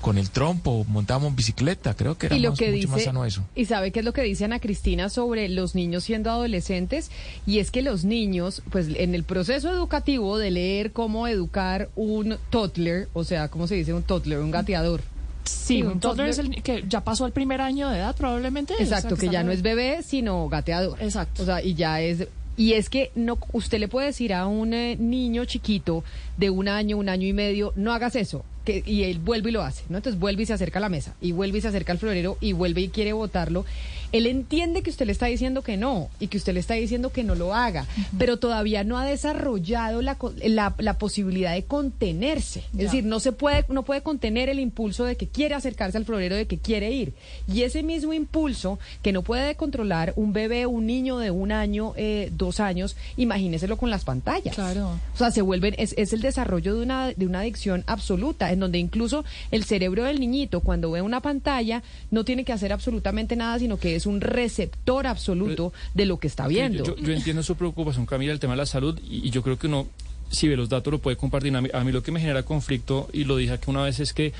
con 0.00 0.16
el 0.18 0.30
trompo, 0.30 0.84
montábamos 0.88 1.34
bicicleta. 1.34 1.94
Creo 1.94 2.16
que 2.16 2.26
era 2.26 2.36
y 2.36 2.40
lo 2.40 2.50
más- 2.50 2.58
que 2.58 2.70
mucho 2.72 2.88
más 2.88 3.02
sano 3.02 3.24
eso. 3.24 3.42
y 3.54 3.64
sabe 3.66 3.90
qué 3.90 3.98
es 4.00 4.04
lo 4.04 4.12
que 4.12 4.22
dice 4.22 4.44
Ana 4.44 4.60
Cristina 4.60 5.08
sobre 5.08 5.48
los 5.48 5.74
niños 5.74 6.04
siendo 6.04 6.30
adolescentes 6.30 7.10
y 7.46 7.58
es 7.58 7.70
que 7.70 7.82
los 7.82 8.04
niños 8.04 8.62
pues 8.70 8.88
en 8.94 9.14
el 9.14 9.24
proceso 9.24 9.70
educativo 9.70 10.38
de 10.38 10.50
leer 10.50 10.92
cómo 10.92 11.26
educar 11.28 11.88
un 11.96 12.38
toddler 12.50 13.08
o 13.12 13.24
sea 13.24 13.48
cómo 13.48 13.66
se 13.66 13.74
dice 13.74 13.92
un 13.94 14.02
toddler 14.02 14.38
un 14.38 14.50
gateador 14.50 15.02
Sí, 15.44 15.76
Sí, 15.78 15.82
un 15.82 15.92
un 15.92 16.00
toddler 16.00 16.28
es 16.28 16.38
el 16.38 16.62
que 16.62 16.84
ya 16.88 17.02
pasó 17.02 17.24
el 17.24 17.32
primer 17.32 17.60
año 17.62 17.88
de 17.88 17.96
edad 17.98 18.14
probablemente. 18.14 18.74
o 18.74 18.76
sea, 18.76 18.84
exacto 18.86 19.16
que 19.16 19.28
ya 19.30 19.42
no 19.42 19.50
es 19.50 19.62
bebé 19.62 20.02
sino 20.02 20.48
gateador 20.48 20.98
Exacto. 21.02 21.42
o 21.42 21.46
sea 21.46 21.62
y 21.62 21.74
ya 21.74 22.00
es 22.02 22.26
y 22.56 22.72
es 22.74 22.90
que 22.90 23.12
no 23.14 23.38
usted 23.52 23.78
le 23.78 23.88
puede 23.88 24.08
decir 24.08 24.34
a 24.34 24.46
un 24.46 24.74
eh, 24.74 24.96
niño 24.98 25.44
chiquito 25.46 26.04
de 26.36 26.50
un 26.50 26.68
año 26.68 26.96
un 26.98 27.08
año 27.08 27.26
y 27.26 27.32
medio 27.32 27.72
no 27.76 27.92
hagas 27.92 28.14
eso 28.16 28.44
que, 28.68 28.82
y 28.84 29.04
él 29.04 29.18
vuelve 29.18 29.48
y 29.48 29.52
lo 29.52 29.62
hace, 29.62 29.84
¿no? 29.88 29.96
Entonces 29.96 30.20
vuelve 30.20 30.42
y 30.42 30.46
se 30.46 30.52
acerca 30.52 30.78
a 30.78 30.82
la 30.82 30.88
mesa, 30.90 31.14
y 31.20 31.32
vuelve 31.32 31.58
y 31.58 31.60
se 31.62 31.68
acerca 31.68 31.92
al 31.92 31.98
florero, 31.98 32.36
y 32.40 32.52
vuelve 32.52 32.82
y 32.82 32.88
quiere 32.88 33.12
votarlo. 33.14 33.64
Él 34.10 34.26
entiende 34.26 34.82
que 34.82 34.88
usted 34.88 35.04
le 35.04 35.12
está 35.12 35.26
diciendo 35.26 35.60
que 35.62 35.76
no, 35.76 36.08
y 36.18 36.28
que 36.28 36.38
usted 36.38 36.54
le 36.54 36.60
está 36.60 36.74
diciendo 36.74 37.10
que 37.10 37.24
no 37.24 37.34
lo 37.34 37.54
haga, 37.54 37.86
pero 38.18 38.38
todavía 38.38 38.82
no 38.82 38.96
ha 38.98 39.04
desarrollado 39.04 40.00
la, 40.00 40.14
co- 40.14 40.32
la, 40.42 40.74
la 40.78 40.94
posibilidad 40.96 41.52
de 41.52 41.64
contenerse. 41.64 42.60
Es 42.72 42.78
decir, 42.78 43.04
no 43.04 43.20
se 43.20 43.32
puede, 43.32 43.66
no 43.68 43.82
puede 43.82 44.00
contener 44.02 44.48
el 44.48 44.60
impulso 44.60 45.04
de 45.04 45.16
que 45.16 45.28
quiere 45.28 45.54
acercarse 45.54 45.98
al 45.98 46.06
florero, 46.06 46.36
de 46.36 46.46
que 46.46 46.56
quiere 46.56 46.90
ir. 46.90 47.12
Y 47.52 47.62
ese 47.62 47.82
mismo 47.82 48.14
impulso 48.14 48.78
que 49.02 49.12
no 49.12 49.22
puede 49.22 49.56
controlar 49.56 50.14
un 50.16 50.32
bebé, 50.32 50.64
un 50.64 50.86
niño 50.86 51.18
de 51.18 51.30
un 51.30 51.52
año, 51.52 51.92
eh, 51.96 52.30
dos 52.32 52.60
años, 52.60 52.96
imagíneselo 53.18 53.76
con 53.76 53.90
las 53.90 54.04
pantallas. 54.04 54.54
Claro. 54.54 54.98
O 55.14 55.18
sea, 55.18 55.30
se 55.30 55.42
vuelven, 55.42 55.74
es, 55.76 55.94
es 55.98 56.14
el 56.14 56.22
desarrollo 56.22 56.74
de 56.74 56.82
una, 56.82 57.08
de 57.12 57.26
una 57.26 57.40
adicción 57.40 57.84
absoluta, 57.86 58.52
en 58.58 58.60
donde 58.60 58.78
incluso 58.78 59.24
el 59.50 59.64
cerebro 59.64 60.04
del 60.04 60.20
niñito, 60.20 60.60
cuando 60.60 60.90
ve 60.90 61.00
una 61.00 61.20
pantalla, 61.20 61.82
no 62.10 62.24
tiene 62.24 62.44
que 62.44 62.52
hacer 62.52 62.72
absolutamente 62.72 63.36
nada, 63.36 63.58
sino 63.58 63.78
que 63.78 63.94
es 63.94 64.04
un 64.04 64.20
receptor 64.20 65.06
absoluto 65.06 65.72
de 65.94 66.06
lo 66.06 66.18
que 66.18 66.26
está 66.26 66.46
viendo. 66.48 66.84
Yo, 66.84 66.96
yo 66.96 67.12
entiendo 67.12 67.42
su 67.42 67.54
preocupación, 67.54 68.04
Camila, 68.04 68.32
el 68.32 68.40
tema 68.40 68.54
de 68.54 68.58
la 68.58 68.66
salud, 68.66 68.98
y, 69.08 69.26
y 69.26 69.30
yo 69.30 69.42
creo 69.42 69.58
que 69.58 69.68
uno, 69.68 69.86
si 70.30 70.48
ve 70.48 70.56
los 70.56 70.68
datos, 70.68 70.92
lo 70.92 70.98
puede 70.98 71.16
compartir. 71.16 71.54
A 71.56 71.60
mí, 71.60 71.68
a 71.72 71.84
mí 71.84 71.92
lo 71.92 72.02
que 72.02 72.10
me 72.10 72.20
genera 72.20 72.42
conflicto, 72.42 73.08
y 73.12 73.24
lo 73.24 73.36
dije 73.36 73.52
aquí 73.52 73.70
una 73.70 73.82
vez, 73.82 74.00
es 74.00 74.12
que 74.12 74.32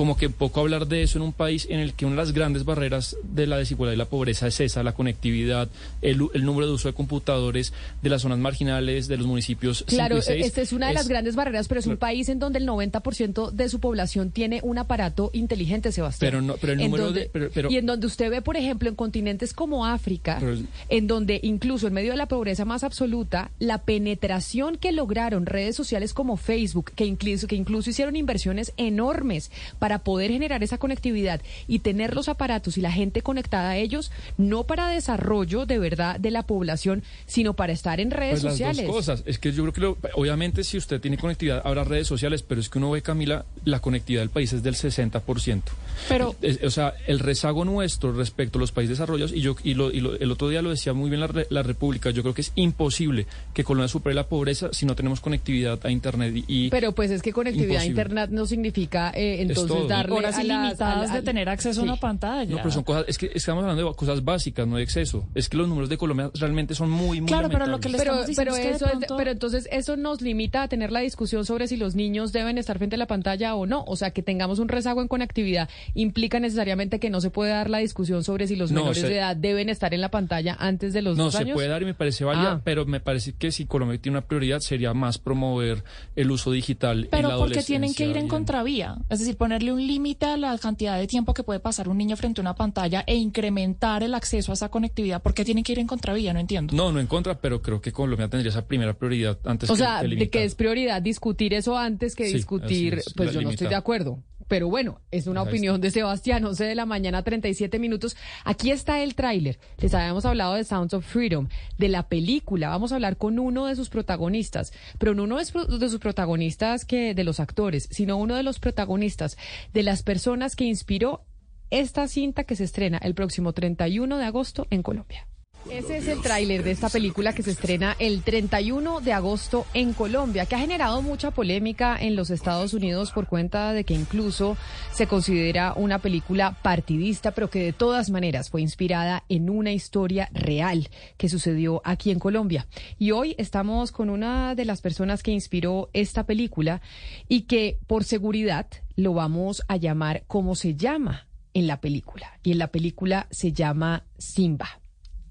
como 0.00 0.16
que 0.16 0.30
poco 0.30 0.60
hablar 0.60 0.86
de 0.86 1.02
eso 1.02 1.18
en 1.18 1.24
un 1.24 1.34
país 1.34 1.66
en 1.68 1.78
el 1.78 1.92
que 1.92 2.06
una 2.06 2.14
de 2.14 2.22
las 2.22 2.32
grandes 2.32 2.64
barreras 2.64 3.18
de 3.22 3.46
la 3.46 3.58
desigualdad 3.58 3.92
y 3.92 3.98
la 3.98 4.06
pobreza 4.06 4.46
es 4.46 4.58
esa, 4.58 4.82
la 4.82 4.92
conectividad, 4.94 5.68
el, 6.00 6.26
el 6.32 6.42
número 6.46 6.66
de 6.66 6.72
uso 6.72 6.88
de 6.88 6.94
computadores 6.94 7.74
de 8.00 8.08
las 8.08 8.22
zonas 8.22 8.38
marginales, 8.38 9.08
de 9.08 9.18
los 9.18 9.26
municipios. 9.26 9.84
Claro, 9.86 10.14
5 10.22 10.32
y 10.32 10.36
6, 10.38 10.46
esta 10.46 10.62
es 10.62 10.72
una 10.72 10.88
de 10.88 10.94
las 10.94 11.06
grandes 11.06 11.36
barreras, 11.36 11.68
pero 11.68 11.80
es 11.80 11.86
un 11.86 11.98
país 11.98 12.30
en 12.30 12.38
donde 12.38 12.60
el 12.60 12.66
90% 12.66 13.50
de 13.50 13.68
su 13.68 13.78
población 13.78 14.30
tiene 14.30 14.60
un 14.62 14.78
aparato 14.78 15.28
inteligente, 15.34 15.92
Sebastián. 15.92 16.30
Pero 16.30 16.40
no- 16.40 16.54
pero 16.58 16.72
el 16.72 16.78
número 16.78 17.04
donde- 17.04 17.20
de- 17.24 17.28
pero- 17.30 17.50
pero- 17.52 17.70
y 17.70 17.76
en 17.76 17.84
donde 17.84 18.06
usted 18.06 18.30
ve, 18.30 18.40
por 18.40 18.56
ejemplo, 18.56 18.88
en 18.88 18.94
continentes 18.94 19.52
como 19.52 19.84
África, 19.84 20.38
Pero- 20.40 20.56
en 20.88 21.06
donde 21.08 21.40
incluso 21.42 21.88
en 21.88 21.92
medio 21.92 22.12
de 22.12 22.16
la 22.16 22.26
pobreza 22.26 22.64
más 22.64 22.84
absoluta, 22.84 23.50
la 23.58 23.82
penetración 23.82 24.78
que 24.78 24.92
lograron 24.92 25.44
redes 25.44 25.76
sociales 25.76 26.14
como 26.14 26.38
Facebook, 26.38 26.92
que 26.96 27.04
incluso, 27.04 27.46
que 27.46 27.56
incluso 27.56 27.90
hicieron 27.90 28.16
inversiones 28.16 28.72
enormes 28.78 29.50
para 29.78 29.89
poder 29.98 30.30
generar 30.30 30.62
esa 30.62 30.78
conectividad 30.78 31.40
y 31.68 31.80
tener 31.80 32.14
los 32.14 32.28
aparatos 32.28 32.78
y 32.78 32.80
la 32.80 32.92
gente 32.92 33.20
conectada 33.22 33.70
a 33.70 33.76
ellos, 33.76 34.10
no 34.38 34.64
para 34.64 34.88
desarrollo 34.88 35.66
de 35.66 35.78
verdad 35.78 36.18
de 36.20 36.30
la 36.30 36.42
población, 36.44 37.02
sino 37.26 37.54
para 37.54 37.72
estar 37.72 38.00
en 38.00 38.10
redes 38.10 38.30
Pues 38.40 38.44
las 38.44 38.52
sociales. 38.54 38.86
dos 38.86 38.94
cosas. 38.96 39.22
Es 39.26 39.38
que 39.38 39.52
yo 39.52 39.62
creo 39.64 39.72
que, 39.72 39.80
lo- 39.80 39.98
obviamente, 40.14 40.64
si 40.64 40.76
usted 40.78 41.00
tiene 41.00 41.18
conectividad, 41.18 41.62
habrá 41.64 41.84
redes 41.84 42.06
sociales, 42.06 42.42
pero 42.42 42.60
es 42.60 42.68
que 42.68 42.78
uno 42.78 42.90
ve, 42.90 43.02
Camila, 43.02 43.44
la 43.64 43.80
conectividad 43.80 44.22
del 44.22 44.30
país 44.30 44.52
es 44.52 44.62
del 44.62 44.74
60%. 44.74 45.72
Pero- 46.08 46.34
Es- 46.42 46.62
o 46.62 46.70
sea, 46.70 46.94
el 47.06 47.18
rezago 47.18 47.64
nuestro 47.64 48.12
respecto 48.12 48.58
a 48.58 48.60
los 48.60 48.72
países 48.72 48.96
desarrollados, 48.98 49.32
y 49.32 49.40
yo 49.40 49.56
y, 49.64 49.74
lo- 49.74 49.90
y 49.92 50.00
lo- 50.00 50.14
el 50.18 50.30
otro 50.30 50.48
día 50.48 50.62
lo 50.62 50.70
decía 50.70 50.92
muy 50.92 51.10
bien 51.10 51.20
la, 51.20 51.30
la 51.50 51.62
República, 51.62 52.10
yo 52.10 52.22
creo 52.22 52.34
que 52.34 52.40
es 52.42 52.52
imposible 52.54 53.26
que 53.54 53.64
Colombia 53.64 53.88
supere 53.88 54.14
la 54.14 54.26
pobreza 54.26 54.68
si 54.72 54.86
no 54.86 54.94
tenemos 54.94 55.20
conectividad 55.20 55.78
a 55.84 55.90
Internet. 55.90 56.44
Y, 56.46 56.70
Pero 56.70 56.92
pues 56.92 57.10
es 57.10 57.22
que 57.22 57.32
conectividad 57.32 57.82
a 57.82 57.86
internet 57.86 58.30
no 58.30 58.46
significa 58.46 59.10
eh, 59.14 59.42
entonces 59.42 59.69
todo. 59.74 59.86
darle 59.88 60.14
Horas 60.16 60.34
a 60.38 60.42
las- 60.44 60.46
ilimitadas 60.64 61.10
a- 61.10 61.12
a- 61.12 61.16
de 61.16 61.22
tener 61.22 61.48
acceso 61.48 61.80
a 61.80 61.84
una 61.84 61.96
pantalla. 61.96 62.50
no, 62.50 62.56
pero 62.58 62.70
son 62.70 62.84
cosas, 62.84 63.04
es 63.08 63.18
que 63.18 63.30
estamos 63.34 63.62
hablando 63.62 63.88
de 63.88 63.94
cosas 63.94 64.24
básicas, 64.24 64.66
no 64.66 64.76
de 64.76 64.82
exceso. 64.82 65.26
Es 65.34 65.48
que 65.48 65.56
los 65.56 65.68
números 65.68 65.88
de 65.88 65.96
Colombia 65.98 66.30
realmente 66.34 66.74
son 66.74 66.90
muy, 66.90 67.20
muy 67.20 67.28
Claro, 67.28 67.48
pero 67.48 67.66
lo 67.66 67.78
que 67.80 67.88
lamentables. 67.88 67.92
le 67.92 67.98
Pero, 67.98 68.10
estamos 68.12 68.26
diciendo 68.26 68.50
pero 68.52 68.56
es 68.56 68.60
que 68.62 68.68
de 68.68 68.76
eso 68.76 68.84
es- 68.86 68.90
pronto- 68.92 69.16
pero 69.16 69.30
entonces 69.30 69.68
eso 69.72 69.96
nos 69.96 70.20
limita 70.20 70.62
a 70.62 70.68
tener 70.68 70.92
la 70.92 71.00
discusión 71.00 71.44
sobre 71.44 71.66
si 71.68 71.76
los 71.76 71.94
niños 71.94 72.32
deben 72.32 72.58
estar 72.58 72.78
frente 72.78 72.96
a 72.96 72.98
la 72.98 73.06
pantalla 73.06 73.54
o 73.54 73.66
no. 73.66 73.84
O 73.86 73.96
sea, 73.96 74.10
que 74.10 74.22
tengamos 74.22 74.58
un 74.58 74.68
rezago 74.68 75.02
en 75.02 75.08
conectividad 75.08 75.68
implica 75.94 76.40
necesariamente 76.40 76.98
que 77.00 77.10
no 77.10 77.20
se 77.20 77.30
puede 77.30 77.50
dar 77.52 77.70
la 77.70 77.78
discusión 77.78 78.24
sobre 78.24 78.46
si 78.46 78.56
los 78.56 78.70
No, 78.72 78.80
menores 78.80 79.00
se- 79.02 79.08
de 79.08 79.16
edad 79.18 79.36
deben 79.36 79.68
estar 79.68 79.94
en 79.94 80.00
la 80.00 80.10
pantalla 80.10 80.56
antes 80.58 80.92
de 80.92 81.02
los 81.02 81.16
No, 81.16 81.24
dos 81.24 81.34
se 81.34 81.40
años. 81.42 81.54
puede 81.54 81.68
dar 81.68 81.82
y 81.82 81.84
me 81.84 81.94
parece 81.94 82.24
válida, 82.24 82.52
Ah. 82.52 82.60
pero 82.64 82.84
me 82.86 83.00
parece 83.00 83.32
que 83.32 83.50
si 83.52 83.66
Colombia 83.66 83.98
tiene 84.00 84.18
una 84.18 84.26
prioridad 84.26 84.60
sería 84.60 84.94
más 84.94 85.18
promover 85.18 85.84
el 86.16 86.30
uso 86.30 86.50
digital 86.52 87.04
en 87.04 87.10
Pero 87.10 87.28
la 87.28 87.36
porque 87.36 87.62
tienen 87.62 87.94
que 87.94 88.06
ir 88.06 88.16
en 88.16 88.28
contravía. 88.28 88.96
Es 89.08 89.18
decir, 89.20 89.36
ponerle 89.60 89.72
un 89.72 89.86
límite 89.86 90.26
a 90.26 90.36
la 90.36 90.56
cantidad 90.58 90.98
de 90.98 91.06
tiempo 91.06 91.34
que 91.34 91.42
puede 91.42 91.60
pasar 91.60 91.88
un 91.88 91.98
niño 91.98 92.16
frente 92.16 92.40
a 92.40 92.42
una 92.42 92.54
pantalla 92.54 93.04
e 93.06 93.16
incrementar 93.16 94.02
el 94.02 94.14
acceso 94.14 94.52
a 94.52 94.54
esa 94.54 94.70
conectividad. 94.70 95.22
¿Por 95.22 95.34
qué 95.34 95.44
tienen 95.44 95.64
que 95.64 95.72
ir 95.72 95.78
en 95.78 95.86
contravía? 95.86 96.32
No 96.32 96.40
entiendo. 96.40 96.74
No, 96.74 96.92
no 96.92 97.00
en 97.00 97.06
contra, 97.06 97.40
pero 97.40 97.60
creo 97.60 97.80
que 97.80 97.92
Colombia 97.92 98.28
tendría 98.28 98.50
esa 98.50 98.66
primera 98.66 98.94
prioridad 98.94 99.38
antes 99.44 99.68
O 99.68 99.74
que 99.74 99.78
sea, 99.78 100.02
de 100.02 100.30
que 100.30 100.44
es 100.44 100.54
prioridad 100.54 101.02
discutir 101.02 101.52
eso 101.52 101.76
antes 101.76 102.14
que 102.14 102.26
Sí, 102.26 102.34
discutir, 102.34 103.02
pues 103.16 103.28
la 103.28 103.34
yo 103.34 103.42
no 103.42 103.50
estoy 103.50 103.68
de 103.68 103.74
acuerdo. 103.74 104.22
Pero 104.50 104.68
bueno, 104.68 105.00
es 105.12 105.28
una 105.28 105.42
opinión 105.42 105.80
de 105.80 105.92
Sebastián, 105.92 106.44
11 106.44 106.64
de 106.64 106.74
la 106.74 106.84
mañana, 106.84 107.22
37 107.22 107.78
minutos. 107.78 108.16
Aquí 108.44 108.72
está 108.72 109.00
el 109.00 109.14
tráiler. 109.14 109.60
Les 109.78 109.94
habíamos 109.94 110.24
hablado 110.24 110.54
de 110.54 110.64
Sounds 110.64 110.92
of 110.92 111.06
Freedom, 111.06 111.46
de 111.78 111.88
la 111.88 112.08
película. 112.08 112.68
Vamos 112.68 112.90
a 112.90 112.96
hablar 112.96 113.16
con 113.16 113.38
uno 113.38 113.66
de 113.66 113.76
sus 113.76 113.90
protagonistas, 113.90 114.72
pero 114.98 115.14
no 115.14 115.22
uno 115.22 115.38
de 115.38 115.44
sus 115.44 115.78
de 115.78 115.88
sus 115.88 116.00
protagonistas 116.00 116.84
que 116.84 117.14
de 117.14 117.22
los 117.22 117.38
actores, 117.38 117.86
sino 117.92 118.16
uno 118.16 118.34
de 118.34 118.42
los 118.42 118.58
protagonistas, 118.58 119.38
de 119.72 119.84
las 119.84 120.02
personas 120.02 120.56
que 120.56 120.64
inspiró 120.64 121.22
esta 121.70 122.08
cinta 122.08 122.42
que 122.42 122.56
se 122.56 122.64
estrena 122.64 122.98
el 122.98 123.14
próximo 123.14 123.52
31 123.52 124.18
de 124.18 124.24
agosto 124.24 124.66
en 124.70 124.82
Colombia. 124.82 125.29
Ese 125.68 125.98
es 125.98 126.08
el 126.08 126.22
tráiler 126.22 126.64
de 126.64 126.70
esta 126.70 126.88
película 126.88 127.34
que 127.34 127.42
se 127.42 127.50
estrena 127.50 127.94
el 127.98 128.22
31 128.22 129.02
de 129.02 129.12
agosto 129.12 129.66
en 129.74 129.92
Colombia, 129.92 130.46
que 130.46 130.54
ha 130.54 130.58
generado 130.58 131.02
mucha 131.02 131.30
polémica 131.30 131.98
en 132.00 132.16
los 132.16 132.30
Estados 132.30 132.72
Unidos 132.72 133.12
por 133.12 133.26
cuenta 133.26 133.72
de 133.72 133.84
que 133.84 133.94
incluso 133.94 134.56
se 134.92 135.06
considera 135.06 135.74
una 135.74 135.98
película 135.98 136.56
partidista, 136.62 137.32
pero 137.32 137.50
que 137.50 137.62
de 137.62 137.72
todas 137.74 138.10
maneras 138.10 138.48
fue 138.48 138.62
inspirada 138.62 139.22
en 139.28 139.50
una 139.50 139.70
historia 139.70 140.30
real 140.32 140.88
que 141.18 141.28
sucedió 141.28 141.82
aquí 141.84 142.10
en 142.10 142.18
Colombia. 142.18 142.66
Y 142.98 143.10
hoy 143.10 143.34
estamos 143.38 143.92
con 143.92 144.08
una 144.08 144.54
de 144.54 144.64
las 144.64 144.80
personas 144.80 145.22
que 145.22 145.30
inspiró 145.30 145.90
esta 145.92 146.24
película 146.24 146.80
y 147.28 147.42
que 147.42 147.78
por 147.86 148.04
seguridad 148.04 148.66
lo 148.96 149.12
vamos 149.12 149.62
a 149.68 149.76
llamar 149.76 150.24
como 150.26 150.54
se 150.54 150.74
llama 150.74 151.26
en 151.52 151.66
la 151.66 151.80
película. 151.80 152.38
Y 152.42 152.52
en 152.52 152.58
la 152.58 152.68
película 152.68 153.26
se 153.30 153.52
llama 153.52 154.04
Simba. 154.18 154.79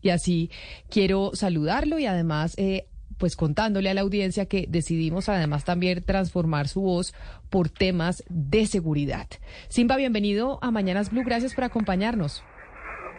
Y 0.01 0.09
así 0.09 0.49
quiero 0.89 1.31
saludarlo 1.33 1.99
y 1.99 2.05
además, 2.05 2.55
eh, 2.57 2.87
pues 3.17 3.35
contándole 3.35 3.89
a 3.89 3.93
la 3.93 4.01
audiencia 4.01 4.45
que 4.45 4.65
decidimos 4.69 5.27
además 5.29 5.65
también 5.65 6.01
transformar 6.03 6.67
su 6.67 6.81
voz 6.81 7.13
por 7.49 7.69
temas 7.69 8.23
de 8.29 8.65
seguridad. 8.65 9.27
Simba, 9.67 9.97
bienvenido 9.97 10.57
a 10.61 10.71
Mañanas 10.71 11.11
Blue. 11.11 11.23
Gracias 11.23 11.53
por 11.53 11.65
acompañarnos. 11.65 12.43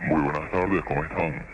Muy 0.08 0.22
buenas 0.22 0.50
tardes, 0.50 0.82
¿cómo 0.88 1.04
están? 1.04 1.46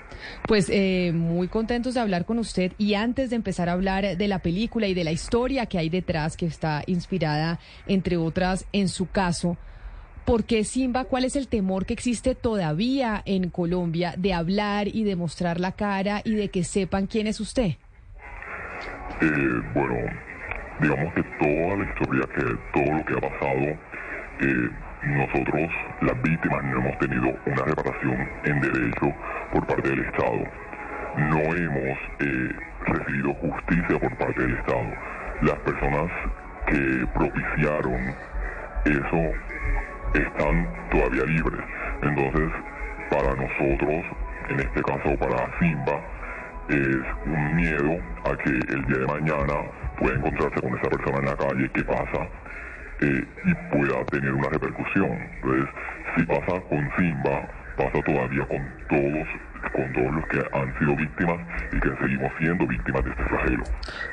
Pues 0.46 0.70
eh, 0.70 1.10
muy 1.12 1.48
contentos 1.48 1.94
de 1.94 2.00
hablar 2.00 2.24
con 2.24 2.38
usted 2.38 2.72
y 2.78 2.94
antes 2.94 3.30
de 3.30 3.36
empezar 3.36 3.68
a 3.68 3.72
hablar 3.72 4.16
de 4.16 4.28
la 4.28 4.38
película 4.38 4.86
y 4.86 4.94
de 4.94 5.02
la 5.02 5.10
historia 5.10 5.66
que 5.66 5.78
hay 5.78 5.88
detrás, 5.88 6.36
que 6.36 6.46
está 6.46 6.84
inspirada, 6.86 7.58
entre 7.88 8.16
otras, 8.16 8.66
en 8.72 8.88
su 8.88 9.10
caso, 9.10 9.56
¿por 10.26 10.44
qué 10.44 10.64
Simba? 10.64 11.04
¿Cuál 11.04 11.24
es 11.24 11.36
el 11.36 11.48
temor 11.48 11.86
que 11.86 11.94
existe 11.94 12.34
todavía 12.34 13.22
en 13.24 13.48
Colombia 13.48 14.14
de 14.18 14.34
hablar 14.34 14.88
y 14.88 15.04
de 15.04 15.16
mostrar 15.16 15.60
la 15.60 15.72
cara 15.72 16.20
y 16.24 16.34
de 16.34 16.48
que 16.50 16.64
sepan 16.64 17.06
quién 17.06 17.28
es 17.28 17.40
usted? 17.40 17.76
Eh, 19.22 19.62
bueno, 19.72 19.96
digamos 20.80 21.14
que 21.14 21.22
toda 21.22 21.76
la 21.76 21.84
historia, 21.84 22.28
que 22.34 22.42
todo 22.74 22.98
lo 22.98 23.04
que 23.06 23.14
ha 23.14 23.30
pasado, 23.30 23.78
eh, 24.40 24.70
nosotros, 25.04 25.70
las 26.02 26.22
víctimas, 26.22 26.64
no 26.64 26.78
hemos 26.80 26.98
tenido 26.98 27.28
una 27.46 27.62
reparación 27.64 28.28
en 28.44 28.60
derecho 28.60 29.14
por 29.52 29.66
parte 29.66 29.88
del 29.88 30.00
Estado. 30.00 30.40
No 31.16 31.38
hemos 31.38 31.98
eh, 32.18 32.50
recibido 32.86 33.32
justicia 33.34 34.00
por 34.00 34.16
parte 34.18 34.42
del 34.42 34.56
Estado. 34.56 34.92
Las 35.42 35.58
personas 35.60 36.10
que 36.66 37.06
propiciaron 37.14 38.14
eso 38.84 39.55
están 40.22 40.68
todavía 40.90 41.24
libres. 41.24 41.60
Entonces, 42.02 42.50
para 43.10 43.34
nosotros, 43.34 44.04
en 44.48 44.60
este 44.60 44.82
caso 44.82 45.16
para 45.18 45.58
Simba, 45.58 46.00
es 46.68 46.98
un 47.24 47.56
miedo 47.56 47.98
a 48.24 48.36
que 48.36 48.50
el 48.50 48.84
día 48.86 48.98
de 48.98 49.06
mañana 49.06 49.54
pueda 49.98 50.16
encontrarse 50.16 50.60
con 50.60 50.76
esa 50.76 50.90
persona 50.90 51.18
en 51.18 51.24
la 51.26 51.36
calle, 51.36 51.70
qué 51.74 51.84
pasa, 51.84 52.28
eh, 53.00 53.24
y 53.44 53.54
pueda 53.70 54.04
tener 54.06 54.32
una 54.32 54.48
repercusión. 54.48 55.12
Entonces, 55.42 55.68
si 56.16 56.24
pasa 56.24 56.60
con 56.68 56.90
Simba, 56.96 57.48
pasa 57.76 58.02
todavía 58.04 58.46
con 58.46 58.62
todos, 58.88 59.28
con 59.72 59.92
todos 59.92 60.12
los 60.14 60.24
que 60.26 60.38
han 60.52 60.78
sido 60.78 60.96
víctimas 60.96 61.38
y 61.72 61.80
que 61.80 61.88
seguimos 62.00 62.32
siendo 62.38 62.66
víctimas 62.66 63.04
de 63.04 63.10
este 63.10 63.24
flagelo. 63.24 63.64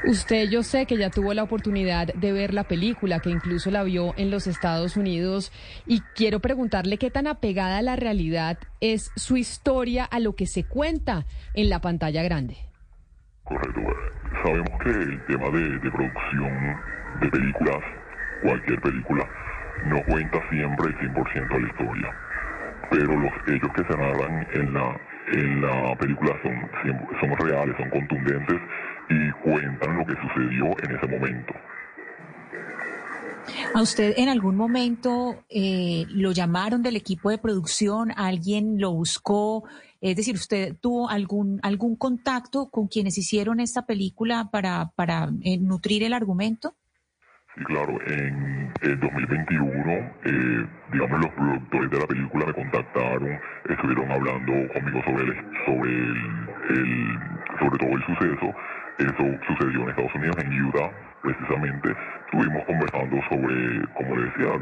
Usted, 0.05 0.49
yo 0.49 0.63
sé 0.63 0.85
que 0.85 0.97
ya 0.97 1.09
tuvo 1.09 1.33
la 1.33 1.43
oportunidad 1.43 2.07
de 2.13 2.31
ver 2.31 2.53
la 2.53 2.63
película, 2.63 3.19
que 3.19 3.29
incluso 3.29 3.71
la 3.71 3.83
vio 3.83 4.13
en 4.17 4.31
los 4.31 4.47
Estados 4.47 4.97
Unidos, 4.97 5.51
y 5.85 6.01
quiero 6.15 6.39
preguntarle 6.39 6.97
qué 6.97 7.11
tan 7.11 7.27
apegada 7.27 7.77
a 7.77 7.81
la 7.81 7.95
realidad 7.95 8.57
es 8.81 9.11
su 9.15 9.37
historia 9.37 10.05
a 10.05 10.19
lo 10.19 10.35
que 10.35 10.45
se 10.45 10.63
cuenta 10.63 11.25
en 11.53 11.69
la 11.69 11.79
pantalla 11.79 12.23
grande. 12.23 12.57
Correcto. 13.43 13.79
eh, 13.79 13.93
Sabemos 14.43 14.69
que 14.83 14.89
el 14.89 15.25
tema 15.25 15.49
de, 15.51 15.79
de 15.79 15.91
producción 15.91 16.77
de 17.21 17.29
películas, 17.29 17.77
cualquier 18.41 18.81
película, 18.81 19.25
no 19.85 20.03
cuenta 20.05 20.39
siempre 20.49 20.87
el 20.87 20.97
100% 21.13 21.47
de 21.49 21.59
la 21.61 21.67
historia. 21.67 22.15
Pero 22.89 23.17
los 23.17 23.31
hechos 23.47 23.69
que 23.75 23.83
se 23.83 23.97
narran 23.97 24.47
en 24.53 24.73
la, 24.73 24.99
en 25.31 25.61
la 25.61 25.95
película 25.97 26.33
son, 26.41 26.53
son 27.19 27.47
reales, 27.47 27.75
son 27.77 27.89
contundentes 27.89 28.61
y 29.09 29.31
cuentan 29.43 29.97
lo 29.97 30.05
que 30.05 30.13
sucedió 30.21 30.65
en 30.83 30.95
ese 30.95 31.07
momento. 31.07 31.53
¿A 33.73 33.81
usted 33.81 34.13
en 34.17 34.29
algún 34.29 34.55
momento 34.55 35.43
eh, 35.49 36.05
lo 36.09 36.31
llamaron 36.31 36.81
del 36.81 36.95
equipo 36.95 37.29
de 37.29 37.37
producción? 37.37 38.11
¿Alguien 38.15 38.79
lo 38.79 38.91
buscó? 38.91 39.63
Es 39.99 40.15
decir, 40.15 40.35
¿usted 40.35 40.75
tuvo 40.79 41.09
algún, 41.09 41.59
algún 41.63 41.95
contacto 41.95 42.69
con 42.69 42.87
quienes 42.87 43.17
hicieron 43.17 43.59
esta 43.59 43.85
película 43.85 44.49
para, 44.51 44.91
para 44.95 45.29
eh, 45.41 45.57
nutrir 45.57 46.03
el 46.03 46.13
argumento? 46.13 46.75
Sí, 47.55 47.63
claro, 47.65 47.99
en 48.07 48.71
el 48.81 48.99
2021, 48.99 49.91
eh, 49.91 50.65
digamos, 50.91 51.21
los 51.21 51.31
productores 51.31 51.91
de 51.91 51.99
la 51.99 52.07
película 52.07 52.45
me 52.47 52.53
contactaron, 52.53 53.39
estuvieron 53.69 54.11
hablando 54.11 54.53
conmigo 54.73 55.03
sobre 55.03 55.23
el, 55.23 55.35
sobre 55.65 55.91
el 55.91 56.53
el, 56.69 57.19
sobre 57.59 57.77
todo 57.77 57.89
el 57.89 58.05
suceso, 58.05 58.55
eso 58.97 59.23
sucedió 59.47 59.81
en 59.81 59.89
Estados 59.89 60.15
Unidos, 60.15 60.37
en 60.39 60.65
Utah, 60.65 60.91
precisamente. 61.21 61.95
Estuvimos 62.25 62.65
conversando 62.65 63.21
sobre, 63.29 63.87
como 63.93 64.15
le 64.15 64.23
decía, 64.25 64.59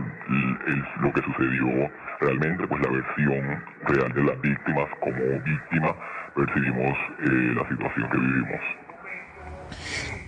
lo 1.01 1.13
que 1.13 1.21
sucedió 1.21 1.91
realmente, 2.19 2.67
pues 2.67 2.81
la 2.81 2.91
versión 2.91 3.63
real 3.87 4.13
de 4.13 4.23
las 4.23 4.41
víctimas, 4.41 4.87
como 4.99 5.39
víctima 5.43 5.95
percibimos 6.35 6.97
eh, 7.19 7.53
la 7.55 7.69
situación 7.69 8.09
que 8.09 8.17
vivimos. 8.17 8.61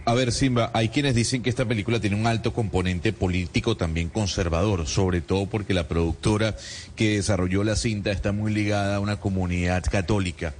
A 0.06 0.14
ver, 0.14 0.34
Simba, 0.34 0.70
hay 0.74 0.89
quienes 0.89 1.16
dicen 1.16 1.41
que 1.41 1.49
esta 1.49 1.64
película 1.64 1.97
tiene 1.97 2.18
un 2.18 2.28
alto 2.28 2.51
componente 2.51 3.14
político 3.14 3.78
también 3.78 4.10
conservador, 4.10 4.86
sobre 4.86 5.22
todo 5.22 5.47
porque 5.47 5.74
la 5.74 5.88
productora 5.88 6.56
que 6.97 7.16
desarrolló 7.16 7.64
la 7.64 7.78
cinta 7.78 8.12
está 8.12 8.34
muy 8.34 8.54
ligada 8.54 8.97
a 8.97 8.99
una 8.99 9.22
comunidad 9.22 9.82
católica. 9.89 10.56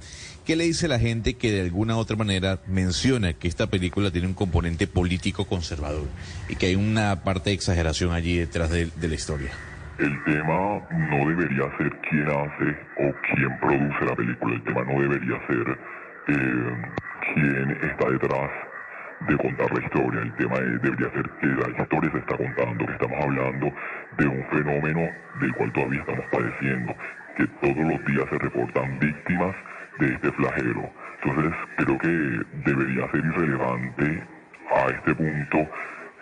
¿Qué 0.46 0.56
le 0.56 0.64
dice 0.64 0.88
la 0.88 0.98
gente 0.98 1.34
que 1.34 1.52
de 1.52 1.60
alguna 1.60 1.96
u 1.96 1.98
otra 1.98 2.16
manera 2.16 2.58
menciona 2.66 3.34
que 3.34 3.46
esta 3.46 3.66
película 3.66 4.10
tiene 4.10 4.28
un 4.28 4.34
componente 4.34 4.86
político 4.86 5.44
conservador 5.44 6.06
y 6.48 6.56
que 6.56 6.66
hay 6.66 6.76
una 6.76 7.22
parte 7.22 7.50
de 7.50 7.56
exageración 7.56 8.12
allí 8.12 8.38
detrás 8.38 8.70
de, 8.70 8.90
la 8.96 9.14
historia? 9.14 9.50
El 9.98 10.24
tema 10.24 10.80
no 10.90 11.28
debería 11.28 11.64
ser 11.76 11.92
quién 12.08 12.28
hace 12.28 12.76
o 12.96 13.12
quién 13.34 13.60
produce 13.60 14.04
la 14.06 14.16
película, 14.16 14.54
el 14.54 14.64
tema 14.64 14.84
no 14.84 15.02
debería 15.02 15.46
ser 15.46 15.78
eh, 16.28 16.92
quién 17.34 17.70
está 17.90 18.10
detrás 18.10 18.63
de 19.20 19.36
contar 19.36 19.72
la 19.72 19.84
historia. 19.84 20.20
El 20.22 20.32
tema 20.34 20.58
debería 20.58 21.10
ser 21.10 21.30
que 21.40 21.46
la 21.46 21.82
historia 21.82 22.10
se 22.12 22.18
está 22.18 22.36
contando, 22.36 22.86
que 22.86 22.92
estamos 22.92 23.24
hablando 23.24 23.72
de 24.18 24.26
un 24.26 24.44
fenómeno 24.50 25.08
del 25.40 25.54
cual 25.54 25.72
todavía 25.72 26.00
estamos 26.00 26.24
padeciendo, 26.30 26.94
que 27.36 27.46
todos 27.46 27.76
los 27.76 28.04
días 28.06 28.26
se 28.30 28.38
reportan 28.38 28.98
víctimas 28.98 29.54
de 29.98 30.12
este 30.14 30.32
flagelo. 30.32 30.90
Entonces 31.22 31.52
creo 31.76 31.98
que 31.98 32.08
debería 32.70 33.10
ser 33.10 33.24
irrelevante 33.24 34.22
a 34.70 34.86
este 34.90 35.14
punto 35.14 35.68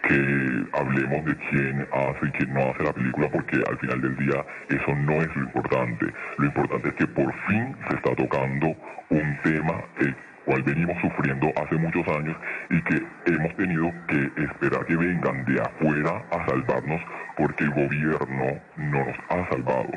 que 0.02 0.66
hablemos 0.72 1.24
de 1.24 1.36
quién 1.50 1.86
hace 1.92 2.26
y 2.26 2.30
quién 2.32 2.54
no 2.54 2.70
hace 2.70 2.82
la 2.82 2.92
película 2.92 3.28
porque 3.30 3.62
al 3.68 3.78
final 3.78 4.00
del 4.00 4.16
día 4.16 4.44
eso 4.68 4.94
no 4.96 5.12
es 5.12 5.36
lo 5.36 5.42
importante. 5.42 6.06
Lo 6.38 6.46
importante 6.46 6.88
es 6.88 6.94
que 6.94 7.06
por 7.06 7.32
fin 7.46 7.76
se 7.88 7.96
está 7.96 8.14
tocando 8.16 8.74
un 9.10 9.38
tema 9.44 9.74
el 10.00 10.14
cual 10.44 10.62
venimos 10.62 10.96
sufriendo 11.00 11.52
hace 11.56 11.76
muchos 11.76 12.06
años 12.08 12.36
y 12.70 12.80
que 12.82 13.02
hemos 13.26 13.56
tenido 13.56 13.92
que 14.08 14.42
esperar 14.42 14.84
que 14.86 14.96
vengan 14.96 15.44
de 15.44 15.60
afuera 15.60 16.22
a 16.30 16.46
salvarnos 16.46 17.00
porque 17.36 17.64
el 17.64 17.70
gobierno 17.70 18.60
no 18.76 19.04
nos 19.04 19.16
ha 19.28 19.48
salvado. 19.50 19.90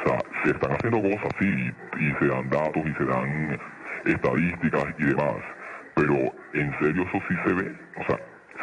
O 0.00 0.08
sea, 0.08 0.18
se 0.44 0.50
están 0.50 0.72
haciendo 0.72 1.02
cosas, 1.02 1.32
sí, 1.38 1.72
y 1.98 2.12
se 2.18 2.26
dan 2.26 2.48
datos 2.48 2.82
y 2.86 2.94
se 2.94 3.04
dan 3.04 3.58
estadísticas 4.06 4.84
y 4.98 5.04
demás, 5.04 5.36
pero 5.94 6.14
en 6.54 6.78
serio 6.78 7.02
eso 7.02 7.22
sí 7.28 7.34
se 7.44 7.52
ve, 7.52 7.74
o 7.96 8.04
sea, 8.04 8.16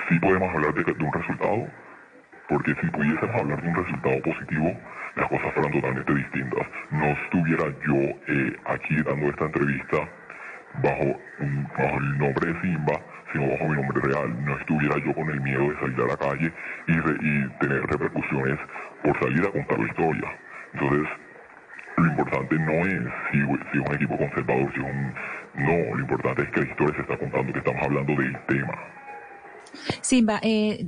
sí 0.09 0.19
podemos 0.19 0.53
hablar 0.55 0.73
de, 0.73 0.91
un 0.91 1.13
resultado, 1.13 1.67
porque 2.49 2.73
si 2.81 2.87
pudiésemos 2.87 3.35
hablar 3.35 3.61
de 3.61 3.69
un 3.69 3.75
resultado 3.75 4.21
positivo, 4.21 4.73
las 5.15 5.27
cosas 5.29 5.53
fueran 5.53 5.71
totalmente 5.73 6.13
distintas. 6.13 6.67
No 6.91 7.05
estuviera 7.05 7.65
yo 7.85 7.95
eh, 8.27 8.55
aquí 8.65 8.95
dando 9.03 9.29
esta 9.29 9.45
entrevista 9.45 9.97
bajo, 10.83 11.19
bajo 11.77 11.97
el 11.97 12.17
nombre 12.17 12.53
de 12.53 12.61
Simba, 12.61 13.01
sino 13.31 13.49
bajo 13.51 13.67
mi 13.69 13.75
nombre 13.75 14.01
real. 14.01 14.45
No 14.45 14.57
estuviera 14.57 14.95
yo 15.05 15.13
con 15.13 15.29
el 15.29 15.41
miedo 15.41 15.69
de 15.69 15.79
salir 15.79 16.01
a 16.01 16.07
la 16.07 16.17
calle 16.17 16.53
y, 16.87 16.93
y 16.93 17.49
tener 17.59 17.81
repercusiones 17.87 18.59
por 19.03 19.19
salir 19.19 19.41
a 19.45 19.51
contar 19.51 19.79
la 19.79 19.87
historia. 19.87 20.29
Entonces, 20.73 21.07
lo 21.97 22.05
importante 22.05 22.55
no 22.59 22.71
es 22.71 23.01
si, 23.31 23.39
si 23.39 23.79
es 23.79 23.89
un 23.89 23.95
equipo 23.95 24.17
conservador, 24.17 24.71
si 24.73 24.79
es 24.79 24.85
un... 24.85 25.13
No, 25.57 25.95
lo 25.95 26.01
importante 26.01 26.43
es 26.43 26.49
que 26.51 26.61
la 26.61 26.67
historia 26.67 26.95
se 26.95 27.01
está 27.01 27.17
contando, 27.17 27.51
que 27.51 27.59
estamos 27.59 27.81
hablando 27.81 28.13
del 28.13 28.37
tema. 28.45 28.73
Simba, 30.01 30.39
eh, 30.43 30.87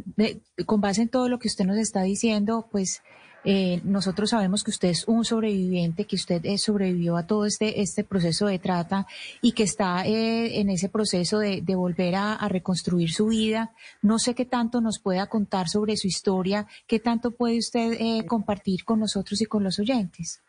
con 0.65 0.81
base 0.81 1.01
en 1.01 1.09
todo 1.09 1.27
lo 1.27 1.39
que 1.39 1.47
usted 1.47 1.65
nos 1.65 1.77
está 1.77 2.03
diciendo, 2.03 2.67
pues 2.71 3.03
eh, 3.45 3.81
nosotros 3.83 4.31
sabemos 4.31 4.63
que 4.63 4.71
usted 4.71 4.89
es 4.89 5.07
un 5.07 5.23
sobreviviente, 5.23 6.05
que 6.05 6.15
usted 6.15 6.41
eh, 6.45 6.57
sobrevivió 6.57 7.17
a 7.17 7.25
todo 7.25 7.45
este, 7.45 7.81
este 7.81 8.03
proceso 8.03 8.47
de 8.47 8.59
trata 8.59 9.05
y 9.41 9.53
que 9.53 9.63
está 9.63 10.05
eh, 10.05 10.59
en 10.59 10.69
ese 10.69 10.89
proceso 10.89 11.39
de, 11.39 11.61
de 11.61 11.75
volver 11.75 12.15
a, 12.15 12.33
a, 12.33 12.49
reconstruir 12.49 13.11
su 13.11 13.27
vida. 13.27 13.71
No 14.01 14.19
sé 14.19 14.35
qué 14.35 14.45
tanto 14.45 14.81
nos 14.81 14.99
pueda 14.99 15.27
contar 15.27 15.67
sobre 15.67 15.95
su 15.95 16.07
historia, 16.07 16.67
qué 16.87 16.99
tanto 16.99 17.31
puede 17.31 17.57
usted 17.57 17.93
eh, 17.93 18.25
compartir 18.25 18.83
con 18.83 18.99
nosotros 18.99 19.41
y 19.41 19.45
con 19.45 19.63
los 19.63 19.79
oyentes. 19.79 20.43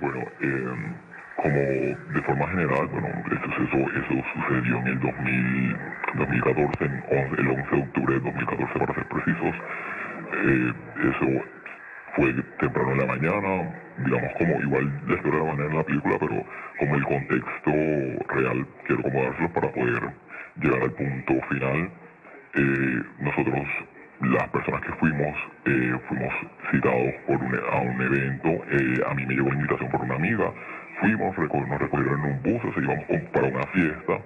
Bueno, 0.00 0.20
eh, 0.40 1.12
como 1.36 1.54
de 1.54 2.22
forma 2.24 2.48
general, 2.48 2.88
bueno, 2.88 3.08
eso, 3.08 3.76
eso 3.76 4.14
sucedió 4.34 4.78
en 4.78 4.86
el 4.86 5.00
2000, 5.00 5.76
2014, 6.18 6.84
el 6.84 7.48
11 7.48 7.76
de 7.76 7.82
octubre 7.82 8.14
de 8.14 8.20
2014 8.20 8.78
para 8.78 8.94
ser 8.94 9.08
precisos. 9.08 9.54
Eh, 10.32 10.72
eso 11.10 11.61
fue 12.16 12.32
temprano 12.58 12.92
en 12.92 12.98
la 12.98 13.06
mañana, 13.06 13.74
digamos 13.98 14.32
como 14.38 14.60
igual 14.60 14.92
historia 15.08 15.40
de 15.40 15.46
la 15.46 15.54
mañana 15.54 15.70
en 15.70 15.76
la 15.76 15.84
película, 15.84 16.16
pero 16.20 16.44
como 16.78 16.94
el 16.96 17.04
contexto 17.04 17.70
real 18.34 18.66
quiero 18.86 19.02
como 19.02 19.52
para 19.52 19.72
poder 19.72 20.02
llegar 20.56 20.82
al 20.82 20.92
punto 20.92 21.34
final. 21.48 21.90
Eh, 22.54 23.02
nosotros 23.20 23.66
las 24.22 24.48
personas 24.50 24.80
que 24.82 24.92
fuimos, 24.92 25.36
eh, 25.66 25.98
fuimos 26.08 26.34
citados 26.70 27.12
por 27.26 27.36
a 27.36 27.80
un 27.80 28.00
evento, 28.00 28.48
eh, 28.70 29.02
a 29.08 29.14
mí 29.14 29.26
me 29.26 29.34
llegó 29.34 29.48
la 29.48 29.54
invitación 29.54 29.90
por 29.90 30.00
una 30.00 30.14
amiga, 30.14 30.52
fuimos, 31.00 31.36
nos 31.36 31.80
recogieron 31.80 32.20
en 32.20 32.32
un 32.32 32.42
bus, 32.42 32.64
o 32.64 32.72
sea, 32.72 32.82
íbamos 32.82 33.30
para 33.32 33.48
una 33.48 33.66
fiesta, 33.68 34.18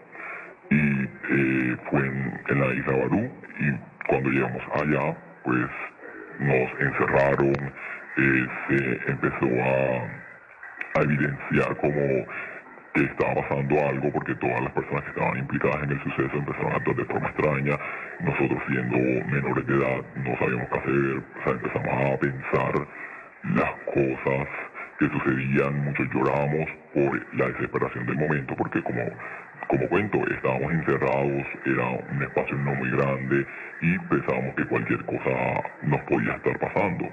y 0.70 1.04
eh, 1.30 1.76
fue 1.90 2.06
en, 2.06 2.60
la 2.60 2.74
isla 2.74 2.92
Barú, 2.92 3.30
y 3.58 4.06
cuando 4.06 4.30
llegamos 4.30 4.62
allá, 4.74 5.16
pues 5.44 5.66
nos 6.38 6.80
encerraron, 6.80 7.54
se 8.16 9.10
empezó 9.10 9.46
a, 9.62 10.98
a 10.98 11.02
evidenciar 11.02 11.76
como 11.76 12.26
que 12.96 13.04
estaba 13.04 13.34
pasando 13.34 13.78
algo 13.86 14.10
porque 14.10 14.34
todas 14.36 14.62
las 14.62 14.72
personas 14.72 15.04
que 15.04 15.10
estaban 15.10 15.38
implicadas 15.38 15.82
en 15.82 15.90
el 15.92 16.02
suceso 16.02 16.36
empezaron 16.36 16.72
a 16.72 16.76
actuar 16.76 16.96
de 16.96 17.04
forma 17.04 17.28
extraña. 17.28 17.78
Nosotros 18.20 18.62
siendo 18.68 18.96
menores 19.26 19.66
de 19.66 19.74
edad 19.74 20.02
no 20.16 20.38
sabíamos 20.38 20.68
qué 20.70 20.78
hacer, 20.78 20.92
o 20.94 21.44
sea, 21.44 21.52
empezamos 21.52 22.14
a 22.14 22.18
pensar 22.18 22.88
las 23.54 23.70
cosas 23.84 24.48
que 24.98 25.08
sucedían, 25.08 25.84
muchos 25.84 26.06
llorábamos 26.14 26.68
por 26.94 27.36
la 27.36 27.48
desesperación 27.48 28.06
del 28.06 28.16
momento 28.16 28.56
porque 28.56 28.82
como, 28.82 29.02
como 29.68 29.88
cuento, 29.88 30.18
estábamos 30.30 30.72
encerrados, 30.72 31.46
era 31.64 31.88
un 32.12 32.22
espacio 32.22 32.56
no 32.58 32.74
muy 32.74 32.90
grande 32.90 33.46
y 33.80 33.98
pensábamos 33.98 34.54
que 34.54 34.64
cualquier 34.66 35.04
cosa 35.04 35.62
nos 35.82 36.00
podía 36.02 36.34
estar 36.34 36.58
pasando. 36.58 37.08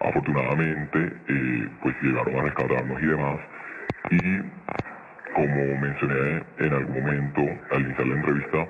Afortunadamente, 0.00 1.12
eh, 1.28 1.68
pues 1.82 1.94
llegaron 2.02 2.36
a 2.36 2.42
rescatarnos 2.42 3.02
y 3.02 3.06
demás 3.06 3.38
y 4.10 4.42
como 5.34 5.80
mencioné 5.80 6.42
en 6.58 6.72
algún 6.72 7.02
momento 7.02 7.42
al 7.72 7.82
iniciar 7.82 8.06
la 8.06 8.14
entrevista, 8.14 8.66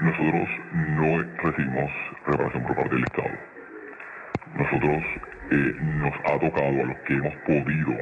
nosotros 0.00 0.48
no 0.74 1.24
recibimos 1.42 1.90
reparación 2.26 2.62
por 2.64 2.76
parte 2.76 2.94
del 2.94 3.04
Estado. 3.04 3.30
Nosotros 4.56 5.04
eh, 5.50 5.74
nos 5.80 6.14
ha 6.24 6.38
tocado 6.38 6.68
a 6.68 6.86
los 6.86 6.96
que 7.06 7.14
hemos 7.14 7.34
podido 7.46 7.96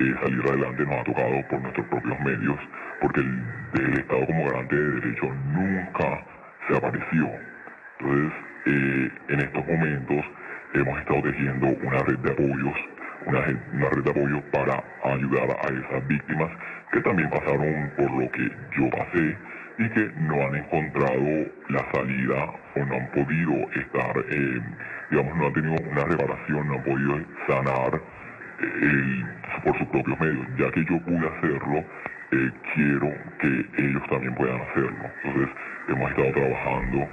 eh, 0.00 0.14
salir 0.22 0.42
adelante, 0.48 0.84
nos 0.84 0.94
ha 0.94 1.04
tocado 1.04 1.48
por 1.48 1.60
nuestros 1.62 1.86
propios 1.86 2.20
medios, 2.20 2.58
porque 3.00 3.20
el, 3.20 3.98
Estado 3.98 4.26
como 4.26 4.44
garante 4.46 4.76
de 4.76 5.00
derecho 5.00 5.26
nunca 5.52 6.24
se 6.68 6.76
apareció. 6.76 7.30
Entonces, 8.00 8.32
eh, 8.66 9.10
en 9.28 9.40
estos 9.40 9.66
momentos 9.66 10.24
hemos 10.74 10.98
estado 10.98 11.22
tejiendo 11.22 11.66
una 11.66 11.98
red 12.02 12.18
de 12.18 12.30
apoyos, 12.32 12.74
una, 13.26 13.40
red 13.40 14.02
de 14.02 14.10
apoyo 14.10 14.42
para 14.52 14.82
ayudar 15.04 15.50
a 15.50 15.68
esas 15.68 16.08
víctimas 16.08 16.50
que 16.92 17.00
también 17.00 17.30
pasaron 17.30 17.90
por 17.96 18.10
lo 18.10 18.30
que 18.30 18.50
yo 18.76 18.90
pasé 18.90 19.36
y 19.78 19.88
que 19.90 20.10
no 20.20 20.34
han 20.46 20.56
encontrado 20.56 21.46
la 21.68 21.84
salida 21.92 22.52
o 22.76 22.84
no 22.84 22.94
han 22.94 23.10
podido 23.12 23.52
estar, 23.72 24.24
eh, 24.30 24.60
digamos, 25.10 25.36
no 25.36 25.46
han 25.46 25.52
tenido 25.52 25.90
una 25.90 26.04
reparación, 26.04 26.68
no 26.68 26.74
han 26.74 26.82
podido 26.84 27.20
sanar 27.46 28.00
eh, 28.64 29.24
por 29.64 29.78
sus 29.78 29.86
propios 29.88 30.18
medios. 30.20 30.46
Ya 30.58 30.70
que 30.70 30.84
yo 30.84 31.00
pude 31.00 31.26
hacerlo, 31.26 31.84
eh, 32.32 32.50
quiero 32.74 33.12
que 33.38 33.66
ellos 33.78 34.02
también 34.08 34.34
puedan 34.34 34.60
hacerlo. 34.60 35.10
Entonces, 35.24 35.56
hemos 35.88 36.10
estado 36.10 36.32
trabajando 36.32 37.08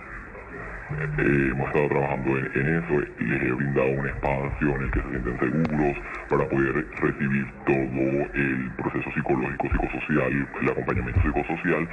eh, 0.91 1.49
hemos 1.51 1.67
estado 1.67 1.87
trabajando 1.87 2.37
en, 2.37 2.83
eso, 2.83 2.99
les 3.19 3.41
he 3.43 3.51
brindado 3.53 3.91
un 3.91 4.07
espacio 4.07 4.75
en 4.75 4.81
el 4.81 4.91
que 4.91 5.01
se 5.01 5.09
sienten 5.09 5.39
seguros 5.39 5.97
para 6.29 6.49
poder 6.49 6.85
recibir 6.99 7.47
todo 7.65 8.27
el 8.33 8.71
proceso 8.75 9.11
psicológico, 9.13 9.69
psicosocial, 9.71 10.47
el 10.61 10.69
acompañamiento 10.69 11.21
psicosocial 11.21 11.87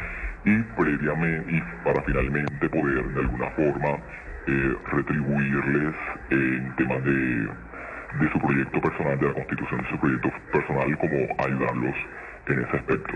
y 0.44 0.62
previamente, 0.76 1.52
y 1.52 1.62
para 1.84 2.02
finalmente 2.02 2.68
poder 2.70 3.04
de 3.04 3.20
alguna 3.20 3.50
forma 3.50 3.98
retribuirles 4.90 5.94
en 6.30 6.74
temas 6.76 7.04
de, 7.04 7.48
de 8.20 8.32
su 8.32 8.38
proyecto 8.38 8.80
personal, 8.80 9.18
de 9.18 9.26
la 9.26 9.34
constitución 9.34 9.82
de 9.82 9.88
su 9.90 9.98
proyecto 9.98 10.28
personal, 10.52 10.98
como 10.98 11.16
ayudarlos 11.44 11.94
en 12.46 12.60
ese 12.60 12.76
aspecto. 12.76 13.12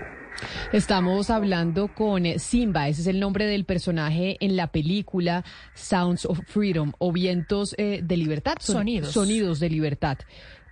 Estamos 0.71 1.29
hablando 1.29 1.87
con 1.89 2.25
Simba, 2.39 2.87
ese 2.87 3.01
es 3.01 3.07
el 3.07 3.19
nombre 3.19 3.45
del 3.45 3.65
personaje 3.65 4.37
en 4.39 4.55
la 4.55 4.67
película 4.67 5.43
Sounds 5.73 6.25
of 6.25 6.39
Freedom 6.47 6.91
o 6.97 7.11
Vientos 7.11 7.75
eh, 7.77 8.01
de 8.03 8.17
Libertad. 8.17 8.55
Sonidos. 8.59 9.11
Sonidos 9.11 9.59
de 9.59 9.69
Libertad. 9.69 10.17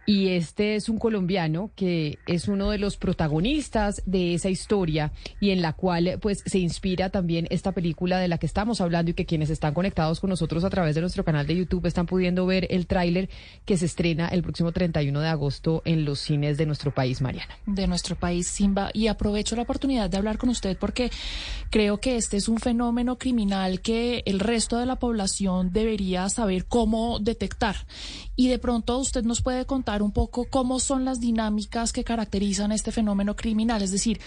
Y 0.05 0.29
este 0.29 0.75
es 0.75 0.89
un 0.89 0.97
colombiano 0.97 1.71
que 1.75 2.17
es 2.25 2.47
uno 2.47 2.71
de 2.71 2.79
los 2.79 2.97
protagonistas 2.97 4.01
de 4.05 4.33
esa 4.33 4.49
historia 4.49 5.11
y 5.39 5.51
en 5.51 5.61
la 5.61 5.73
cual 5.73 6.17
pues 6.21 6.43
se 6.45 6.59
inspira 6.59 7.09
también 7.09 7.47
esta 7.51 7.71
película 7.71 8.17
de 8.17 8.27
la 8.27 8.37
que 8.37 8.47
estamos 8.47 8.81
hablando 8.81 9.11
y 9.11 9.13
que 9.13 9.25
quienes 9.25 9.49
están 9.49 9.73
conectados 9.73 10.19
con 10.19 10.29
nosotros 10.29 10.63
a 10.63 10.69
través 10.69 10.95
de 10.95 11.01
nuestro 11.01 11.23
canal 11.23 11.45
de 11.45 11.55
YouTube 11.55 11.85
están 11.85 12.07
pudiendo 12.07 12.45
ver 12.45 12.67
el 12.71 12.87
tráiler 12.87 13.29
que 13.65 13.77
se 13.77 13.85
estrena 13.85 14.27
el 14.29 14.41
próximo 14.41 14.71
31 14.71 15.19
de 15.19 15.27
agosto 15.27 15.81
en 15.85 16.03
los 16.03 16.19
cines 16.19 16.57
de 16.57 16.65
nuestro 16.65 16.93
país, 16.93 17.21
Mariana. 17.21 17.55
de 17.65 17.87
nuestro 17.87 18.15
país, 18.15 18.47
Simba, 18.47 18.89
y 18.93 19.07
aprovecho 19.07 19.55
la 19.55 19.61
oportunidad 19.61 20.09
de 20.09 20.17
hablar 20.17 20.37
con 20.37 20.49
usted 20.49 20.77
porque 20.77 21.11
creo 21.69 21.99
que 21.99 22.17
este 22.17 22.37
es 22.37 22.49
un 22.49 22.57
fenómeno 22.57 23.17
criminal 23.17 23.81
que 23.81 24.23
el 24.25 24.39
resto 24.39 24.77
de 24.77 24.85
la 24.85 24.97
población 24.97 25.71
debería 25.71 26.27
saber 26.29 26.65
cómo 26.65 27.19
detectar. 27.19 27.75
Y 28.35 28.47
de 28.47 28.57
pronto 28.57 28.97
usted 28.97 29.23
nos 29.23 29.41
puede 29.41 29.65
contar 29.65 29.90
un 29.99 30.11
poco 30.11 30.45
cómo 30.49 30.79
son 30.79 31.05
las 31.05 31.19
dinámicas 31.19 31.91
que 31.91 32.03
caracterizan 32.03 32.71
este 32.71 32.91
fenómeno 32.91 33.35
criminal, 33.35 33.81
es 33.81 33.91
decir, 33.91 34.21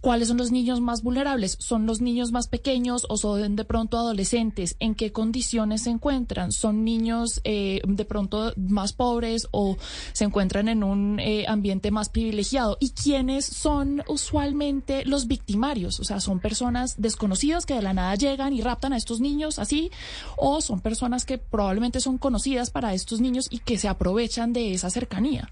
cuáles 0.00 0.28
son 0.28 0.38
los 0.38 0.50
niños 0.50 0.80
más 0.80 1.02
vulnerables, 1.02 1.56
son 1.60 1.86
los 1.86 2.00
niños 2.00 2.32
más 2.32 2.48
pequeños 2.48 3.06
o 3.08 3.16
son 3.16 3.56
de 3.56 3.64
pronto 3.64 3.98
adolescentes, 3.98 4.76
en 4.80 4.94
qué 4.94 5.12
condiciones 5.12 5.82
se 5.82 5.90
encuentran, 5.90 6.52
son 6.52 6.84
niños 6.84 7.40
eh, 7.44 7.80
de 7.86 8.04
pronto 8.04 8.52
más 8.56 8.92
pobres 8.92 9.48
o 9.50 9.76
se 10.12 10.24
encuentran 10.24 10.68
en 10.68 10.84
un 10.84 11.20
eh, 11.20 11.46
ambiente 11.48 11.90
más 11.90 12.08
privilegiado 12.08 12.76
y 12.80 12.90
quiénes 12.90 13.44
son 13.44 14.02
usualmente 14.08 15.04
los 15.04 15.26
victimarios, 15.26 16.00
o 16.00 16.04
sea, 16.04 16.20
son 16.20 16.40
personas 16.40 17.00
desconocidas 17.00 17.66
que 17.66 17.74
de 17.74 17.82
la 17.82 17.92
nada 17.92 18.14
llegan 18.14 18.52
y 18.52 18.60
raptan 18.60 18.92
a 18.92 18.96
estos 18.96 19.20
niños 19.20 19.58
así 19.58 19.90
o 20.36 20.60
son 20.60 20.80
personas 20.80 21.24
que 21.24 21.38
probablemente 21.38 22.00
son 22.00 22.18
conocidas 22.18 22.70
para 22.70 22.94
estos 22.94 23.20
niños 23.20 23.48
y 23.50 23.58
que 23.58 23.78
se 23.78 23.88
aprovechan 23.88 24.52
de 24.52 24.72
esa 24.72 24.90
cercanía. 24.90 25.50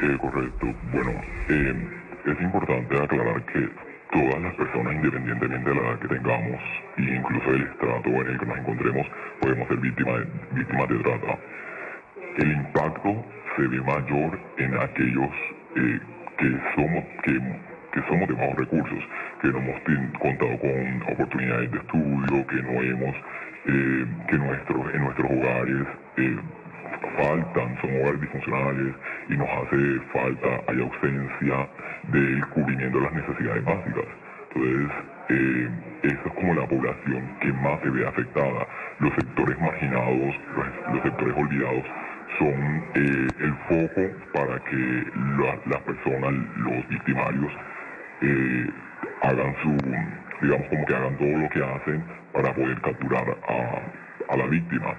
Eh, 0.00 0.18
correcto. 0.20 0.66
Bueno, 0.92 1.10
eh, 1.48 2.03
es 2.26 2.40
importante 2.40 2.96
aclarar 2.96 3.42
que 3.46 3.68
todas 4.10 4.40
las 4.40 4.54
personas, 4.54 4.94
independientemente 4.94 5.70
de 5.70 5.76
la 5.76 5.82
edad 5.82 5.98
que 5.98 6.08
tengamos, 6.08 6.60
e 6.96 7.02
incluso 7.02 7.52
del 7.52 7.62
estrato 7.62 8.08
en 8.08 8.26
el 8.28 8.38
que 8.38 8.46
nos 8.46 8.58
encontremos, 8.58 9.06
podemos 9.40 9.68
ser 9.68 9.76
víctimas 9.78 10.20
de, 10.52 10.98
trata. 11.02 11.38
El 12.38 12.52
impacto 12.52 13.24
se 13.56 13.62
ve 13.62 13.80
mayor 13.80 14.38
en 14.58 14.74
aquellos 14.74 15.30
eh, 15.76 16.00
que 16.38 16.58
somos 16.74 17.04
que, 17.22 18.02
somos 18.08 18.28
de 18.28 18.34
bajos 18.34 18.56
recursos, 18.56 19.04
que 19.40 19.48
no 19.48 19.58
hemos 19.58 19.80
contado 20.18 20.58
con 20.58 21.12
oportunidades 21.12 21.70
de 21.70 21.78
estudio, 21.78 22.46
que 22.46 22.62
no 22.62 22.82
hemos, 22.82 23.16
eh, 23.66 24.06
que 24.28 24.38
nuestros, 24.38 24.94
en 24.94 25.00
nuestros 25.04 25.30
hogares 25.30 25.86
eh, 26.16 26.36
faltan, 27.16 27.76
son 27.80 27.90
hogares 28.00 28.20
disfuncionales 28.20 28.94
y 29.28 29.36
nos 29.36 29.48
hace 29.48 30.00
falta, 30.12 30.48
hay 30.68 30.80
ausencia 30.80 31.68
del 32.12 32.46
cubrimiento 32.48 32.98
de 32.98 33.04
las 33.04 33.12
necesidades 33.14 33.64
básicas. 33.64 34.04
Entonces, 34.54 34.90
eh, 35.30 35.68
esa 36.04 36.22
es 36.28 36.34
como 36.34 36.54
la 36.54 36.66
población 36.68 37.28
que 37.40 37.52
más 37.54 37.80
se 37.82 37.90
ve 37.90 38.06
afectada. 38.06 38.66
Los 39.00 39.12
sectores 39.14 39.58
marginados, 39.60 40.34
los, 40.92 41.02
sectores 41.02 41.34
olvidados, 41.36 41.84
son 42.38 42.84
eh, 42.94 43.32
el 43.40 43.54
foco 43.68 44.02
para 44.32 44.58
que 44.64 45.04
la- 45.38 45.58
las 45.66 45.82
personas, 45.82 46.32
los 46.56 46.88
victimarios, 46.88 47.52
eh, 48.22 48.70
hagan 49.22 49.54
su, 49.62 49.76
digamos 50.42 50.68
como 50.68 50.86
que 50.86 50.94
hagan 50.96 51.16
todo 51.16 51.38
lo 51.38 51.48
que 51.50 51.64
hacen 51.64 52.04
para 52.32 52.54
poder 52.54 52.80
capturar 52.82 53.36
a 54.28 54.36
la 54.36 54.46
víctima. 54.46 54.94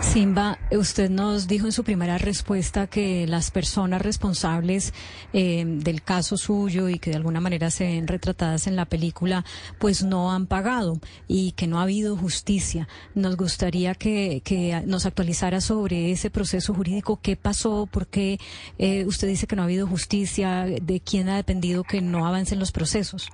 Simba, 0.00 0.58
usted 0.70 1.10
nos 1.10 1.46
dijo 1.46 1.66
en 1.66 1.72
su 1.72 1.84
primera 1.84 2.16
respuesta 2.16 2.86
que 2.86 3.26
las 3.26 3.50
personas 3.50 4.00
responsables 4.02 4.94
eh, 5.32 5.64
del 5.66 6.02
caso 6.02 6.36
suyo 6.36 6.88
y 6.88 6.98
que 6.98 7.10
de 7.10 7.16
alguna 7.16 7.40
manera 7.40 7.70
se 7.70 7.84
ven 7.84 8.06
retratadas 8.06 8.66
en 8.66 8.76
la 8.76 8.86
película, 8.86 9.44
pues 9.78 10.02
no 10.02 10.32
han 10.32 10.46
pagado 10.46 11.00
y 11.28 11.52
que 11.52 11.66
no 11.66 11.80
ha 11.80 11.82
habido 11.82 12.16
justicia. 12.16 12.88
Nos 13.14 13.36
gustaría 13.36 13.94
que, 13.94 14.42
nos 14.86 15.06
actualizara 15.06 15.60
sobre 15.60 16.10
ese 16.12 16.30
proceso 16.30 16.72
jurídico, 16.72 17.20
qué 17.20 17.36
pasó, 17.36 17.86
por 17.86 18.06
qué 18.06 18.38
eh, 18.78 19.04
usted 19.06 19.28
dice 19.28 19.46
que 19.46 19.56
no 19.56 19.62
ha 19.62 19.66
habido 19.66 19.86
justicia, 19.86 20.64
de 20.64 21.00
quién 21.00 21.28
ha 21.28 21.36
dependido 21.36 21.84
que 21.84 22.00
no 22.00 22.26
avancen 22.26 22.58
los 22.58 22.72
procesos. 22.72 23.28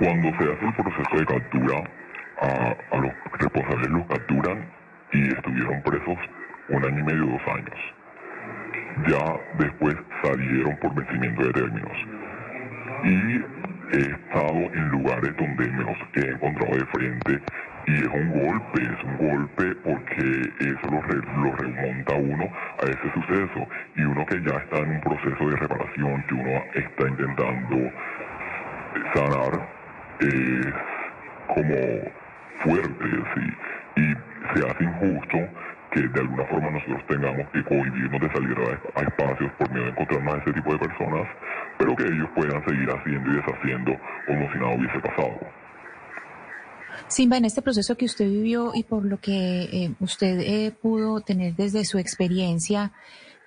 Cuando 0.00 0.28
se 0.30 0.44
hace 0.44 0.64
el 0.64 0.74
proceso 0.74 1.16
de 1.18 1.26
captura, 1.26 2.01
a, 2.42 2.96
los 2.98 3.12
responsables 3.38 3.88
los 3.90 4.06
capturan 4.06 4.64
y 5.12 5.28
estuvieron 5.32 5.82
presos 5.82 6.18
un 6.68 6.84
año 6.84 6.98
y 7.00 7.02
medio, 7.02 7.26
dos 7.26 7.42
años. 7.48 7.94
Ya 9.08 9.40
después 9.58 9.96
salieron 10.22 10.76
por 10.78 10.94
vencimiento 10.94 11.42
de 11.44 11.52
términos. 11.52 11.98
Y 13.04 13.96
he 13.96 14.00
estado 14.00 14.58
en 14.74 14.88
lugares 14.90 15.36
donde 15.36 15.68
me 15.70 15.84
los 15.84 15.96
he 16.14 16.30
encontrado 16.30 16.76
de 16.76 16.86
frente 16.86 17.40
y 17.86 17.94
es 17.94 18.06
un 18.08 18.30
golpe, 18.30 18.82
es 18.82 19.04
un 19.04 19.16
golpe 19.16 19.74
porque 19.82 20.40
eso 20.60 20.90
lo, 20.90 21.02
re- 21.02 21.26
lo 21.42 21.56
remonta 21.56 22.14
uno 22.14 22.44
a 22.80 22.84
ese 22.86 23.12
suceso 23.12 23.68
y 23.96 24.02
uno 24.02 24.24
que 24.26 24.40
ya 24.42 24.56
está 24.56 24.78
en 24.78 24.90
un 24.92 25.00
proceso 25.00 25.48
de 25.48 25.56
reparación, 25.56 26.22
que 26.28 26.34
uno 26.34 26.62
está 26.74 27.08
intentando 27.08 27.92
sanar, 29.14 29.68
es 30.20 30.66
como 31.48 32.21
fuerte, 32.62 33.04
sí, 33.34 34.00
y 34.00 34.58
se 34.58 34.66
hace 34.66 34.84
injusto 34.84 35.38
que 35.92 36.00
de 36.00 36.20
alguna 36.20 36.44
forma 36.46 36.70
nosotros 36.70 37.02
tengamos 37.06 37.46
que 37.50 37.62
cohibirnos 37.64 38.20
de 38.20 38.32
salir 38.32 38.56
a, 38.58 39.00
a 39.00 39.02
espacios 39.02 39.52
por 39.58 39.70
miedo 39.70 39.84
de 39.84 39.90
encontrarnos 39.90 40.34
a 40.34 40.38
ese 40.38 40.52
tipo 40.52 40.72
de 40.72 40.78
personas, 40.78 41.28
pero 41.78 41.96
que 41.96 42.04
ellos 42.04 42.28
puedan 42.34 42.64
seguir 42.64 42.88
haciendo 42.90 43.30
y 43.30 43.36
deshaciendo 43.36 43.92
como 44.26 44.52
si 44.52 44.58
nada 44.58 44.74
hubiese 44.74 45.00
pasado. 45.00 45.38
Simba, 47.08 47.36
en 47.36 47.44
este 47.44 47.60
proceso 47.60 47.94
que 47.96 48.06
usted 48.06 48.24
vivió 48.24 48.72
y 48.74 48.84
por 48.84 49.04
lo 49.04 49.18
que 49.18 49.64
eh, 49.64 49.90
usted 50.00 50.40
eh, 50.40 50.72
pudo 50.80 51.20
tener 51.20 51.54
desde 51.54 51.84
su 51.84 51.98
experiencia, 51.98 52.92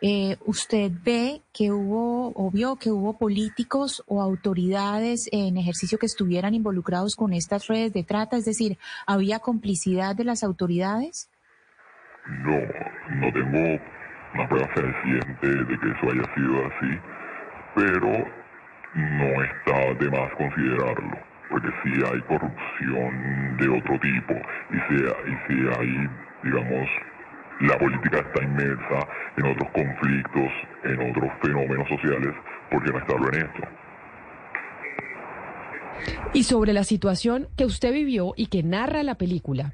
eh, 0.07 0.37
¿usted 0.45 0.91
ve 1.03 1.41
que 1.51 1.71
hubo 1.71 2.31
o 2.35 2.51
vio 2.51 2.75
que 2.75 2.91
hubo 2.91 3.17
políticos 3.17 4.03
o 4.05 4.21
autoridades 4.21 5.27
en 5.31 5.57
ejercicio 5.57 5.97
que 5.97 6.05
estuvieran 6.05 6.53
involucrados 6.53 7.15
con 7.15 7.33
estas 7.33 7.65
redes 7.65 7.91
de 7.91 8.03
trata? 8.03 8.37
Es 8.37 8.45
decir, 8.45 8.77
¿había 9.07 9.39
complicidad 9.39 10.15
de 10.15 10.25
las 10.25 10.43
autoridades? 10.43 11.31
No, 12.27 12.55
no 13.15 13.33
tengo 13.33 13.81
una 14.35 14.47
prueba 14.47 14.67
fehaciente 14.75 15.47
de 15.47 15.79
que 15.79 15.89
eso 15.89 16.11
haya 16.11 16.35
sido 16.35 16.65
así, 16.67 16.99
pero 17.73 18.11
no 18.93 19.43
está 19.43 19.93
de 19.95 20.11
más 20.11 20.31
considerarlo, 20.37 21.17
porque 21.49 21.69
si 21.81 21.89
hay 21.89 22.21
corrupción 22.27 23.57
de 23.57 23.69
otro 23.69 23.99
tipo 23.99 24.35
y 24.69 24.77
si, 24.87 25.03
y 25.03 25.35
si 25.47 25.79
hay, 25.79 26.09
digamos, 26.43 26.89
la 27.61 27.77
política 27.77 28.19
está 28.19 28.43
inmersa 28.43 29.07
en 29.37 29.45
otros 29.45 29.69
conflictos, 29.71 30.51
en 30.83 31.11
otros 31.11 31.31
fenómenos 31.41 31.87
sociales, 31.87 32.33
¿por 32.69 32.83
qué 32.83 32.91
no 32.91 32.99
estarlo 32.99 33.33
en 33.33 33.45
esto? 33.45 33.61
Y 36.33 36.43
sobre 36.43 36.73
la 36.73 36.83
situación 36.83 37.47
que 37.55 37.65
usted 37.65 37.93
vivió 37.93 38.33
y 38.35 38.47
que 38.47 38.63
narra 38.63 39.03
la 39.03 39.15
película, 39.15 39.73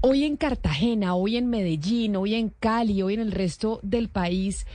hoy 0.00 0.24
en 0.24 0.36
Cartagena, 0.36 1.14
hoy 1.14 1.36
en 1.36 1.48
Medellín, 1.50 2.16
hoy 2.16 2.34
en 2.34 2.48
Cali, 2.48 3.02
hoy 3.02 3.14
en 3.14 3.20
el 3.20 3.32
resto 3.32 3.80
del 3.82 4.08
país, 4.08 4.66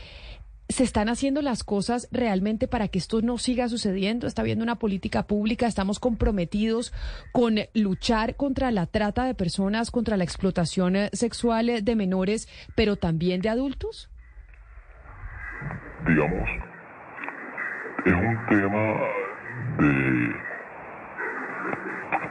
¿se 0.69 0.83
están 0.83 1.09
haciendo 1.09 1.41
las 1.41 1.63
cosas 1.63 2.07
realmente 2.11 2.67
para 2.67 2.87
que 2.87 2.99
esto 2.99 3.21
no 3.21 3.37
siga 3.37 3.69
sucediendo? 3.69 4.27
¿Está 4.27 4.41
habiendo 4.41 4.63
una 4.63 4.79
política 4.79 5.23
pública? 5.23 5.67
¿Estamos 5.67 5.99
comprometidos 5.99 6.93
con 7.31 7.59
luchar 7.73 8.35
contra 8.35 8.71
la 8.71 8.85
trata 8.85 9.25
de 9.25 9.35
personas, 9.35 9.91
contra 9.91 10.17
la 10.17 10.23
explotación 10.23 10.95
eh, 10.95 11.09
sexual 11.13 11.69
eh, 11.69 11.81
de 11.81 11.95
menores, 11.95 12.47
pero 12.75 12.95
también 12.95 13.41
de 13.41 13.49
adultos? 13.49 14.09
digamos, 16.05 16.49
es 18.05 18.13
un 18.13 18.45
tema 18.47 18.99
de... 19.77 20.35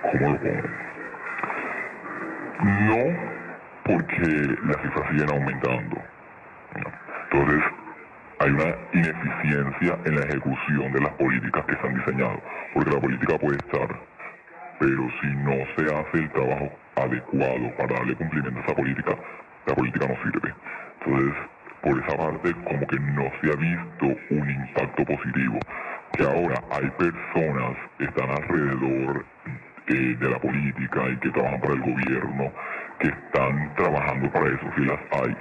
¿Cómo 0.02 0.32
lo? 0.32 0.52
No 2.64 3.02
porque 3.84 4.22
las 4.66 4.76
cifras 4.82 5.10
siguen 5.10 5.30
aumentando. 5.30 5.96
Entonces, 7.30 7.64
hay 8.42 8.50
una 8.50 8.74
ineficiencia 8.92 9.98
en 10.04 10.16
la 10.16 10.22
ejecución 10.22 10.92
de 10.92 11.00
las 11.00 11.12
políticas 11.12 11.64
que 11.64 11.76
se 11.76 11.86
han 11.86 11.94
diseñado. 11.94 12.40
Porque 12.74 12.90
la 12.90 13.00
política 13.00 13.38
puede 13.38 13.56
estar, 13.56 13.88
pero 14.80 15.08
si 15.20 15.26
no 15.28 15.54
se 15.76 15.94
hace 15.94 16.18
el 16.18 16.30
trabajo 16.30 16.72
adecuado 16.96 17.76
para 17.76 17.94
darle 17.94 18.16
cumplimiento 18.16 18.58
a 18.58 18.62
esa 18.64 18.74
política, 18.74 19.16
la 19.66 19.74
política 19.74 20.06
no 20.08 20.16
sirve. 20.24 20.54
Entonces, 21.04 21.34
por 21.82 21.98
esa 21.98 22.16
parte 22.16 22.52
como 22.64 22.86
que 22.86 22.98
no 22.98 23.30
se 23.40 23.52
ha 23.52 23.56
visto 23.56 24.06
un 24.30 24.50
impacto 24.50 25.04
positivo. 25.04 25.58
Que 26.14 26.24
ahora 26.24 26.60
hay 26.72 26.90
personas 26.90 27.76
que 27.98 28.04
están 28.04 28.28
alrededor 28.28 29.24
eh, 29.86 30.16
de 30.18 30.30
la 30.30 30.38
política 30.40 31.08
y 31.10 31.16
que 31.18 31.30
trabajan 31.30 31.60
para 31.60 31.74
el 31.74 31.80
gobierno, 31.80 32.52
que 32.98 33.08
están 33.08 33.74
trabajando 33.76 34.30
para 34.30 34.46
eso, 34.46 34.66
si 34.76 34.84
las 34.84 35.00
hay. 35.12 35.36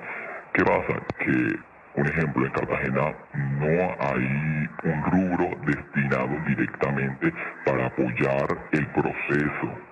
¿Qué 0.54 0.64
pasa? 0.64 0.94
Que, 1.20 1.71
un 1.96 2.08
ejemplo, 2.08 2.46
en 2.46 2.52
Cartagena 2.52 3.14
no 3.60 3.96
hay 4.00 4.70
un 4.84 5.04
rubro 5.12 5.58
destinado 5.66 6.30
directamente 6.48 7.34
para 7.66 7.88
apoyar 7.88 8.48
el 8.72 8.88
proceso 8.88 9.92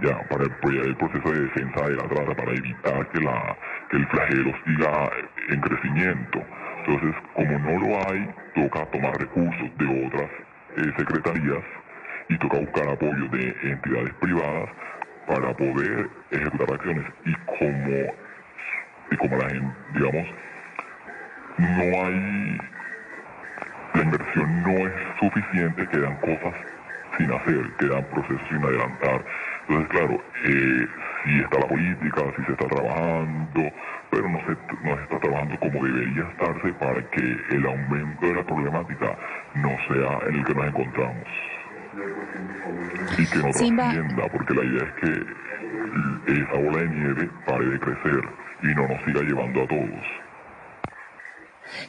ya 0.00 0.18
para 0.28 0.46
apoyar 0.46 0.86
el 0.86 0.96
proceso 0.96 1.32
de 1.32 1.40
defensa 1.42 1.86
de 1.86 1.96
la 1.96 2.08
trata, 2.08 2.34
para 2.34 2.52
evitar 2.52 3.06
que, 3.10 3.20
la, 3.20 3.56
que 3.90 3.96
el 3.98 4.06
flagelo 4.06 4.52
siga 4.64 5.10
en 5.50 5.60
crecimiento. 5.60 6.42
Entonces, 6.86 7.14
como 7.34 7.58
no 7.58 7.78
lo 7.78 8.08
hay, 8.08 8.28
toca 8.54 8.86
tomar 8.86 9.16
recursos 9.18 9.70
de 9.76 10.06
otras 10.06 10.30
eh, 10.78 10.92
secretarías 10.96 11.62
y 12.28 12.38
toca 12.38 12.58
buscar 12.58 12.88
apoyo 12.88 13.28
de 13.28 13.54
entidades 13.62 14.14
privadas 14.14 14.70
para 15.26 15.54
poder 15.54 16.08
ejecutar 16.30 16.74
acciones. 16.74 17.04
Y 17.26 17.34
como, 17.44 18.14
y 19.10 19.16
como 19.16 19.36
la 19.36 19.50
gente, 19.50 19.76
digamos, 19.94 20.26
no 21.58 21.82
hay, 22.04 22.58
la 23.94 24.02
inversión 24.02 24.62
no 24.62 24.86
es 24.86 24.92
suficiente, 25.18 25.86
quedan 25.88 26.16
cosas 26.16 26.54
sin 27.18 27.30
hacer, 27.32 27.70
quedan 27.78 28.04
procesos 28.06 28.42
sin 28.48 28.64
adelantar. 28.64 29.24
Entonces, 29.68 29.88
claro, 29.90 30.22
eh, 30.44 30.86
si 31.24 31.40
está 31.40 31.58
la 31.60 31.68
política, 31.68 32.22
si 32.36 32.44
se 32.44 32.52
está 32.52 32.66
trabajando, 32.66 33.72
pero 34.10 34.28
no 34.28 34.38
se, 34.40 34.52
no 34.86 34.96
se 34.96 35.02
está 35.02 35.18
trabajando 35.20 35.58
como 35.58 35.84
debería 35.84 36.28
estarse 36.30 36.72
para 36.74 37.10
que 37.10 37.36
el 37.50 37.66
aumento 37.66 38.26
de 38.26 38.34
la 38.34 38.42
problemática 38.44 39.16
no 39.54 39.70
sea 39.88 40.28
en 40.28 40.34
el 40.36 40.44
que 40.44 40.54
nos 40.54 40.66
encontramos. 40.66 41.28
Y 43.18 43.26
que 43.26 43.36
no 43.36 43.50
trascienda, 43.50 44.28
porque 44.32 44.54
la 44.54 44.64
idea 44.64 44.84
es 44.84 44.92
que 44.94 45.42
esa 46.26 46.54
bola 46.54 46.78
de 46.78 46.88
nieve 46.88 47.30
pare 47.46 47.66
de 47.66 47.78
crecer 47.78 48.24
y 48.62 48.66
no 48.74 48.88
nos 48.88 49.02
siga 49.04 49.20
llevando 49.22 49.62
a 49.62 49.66
todos. 49.66 50.31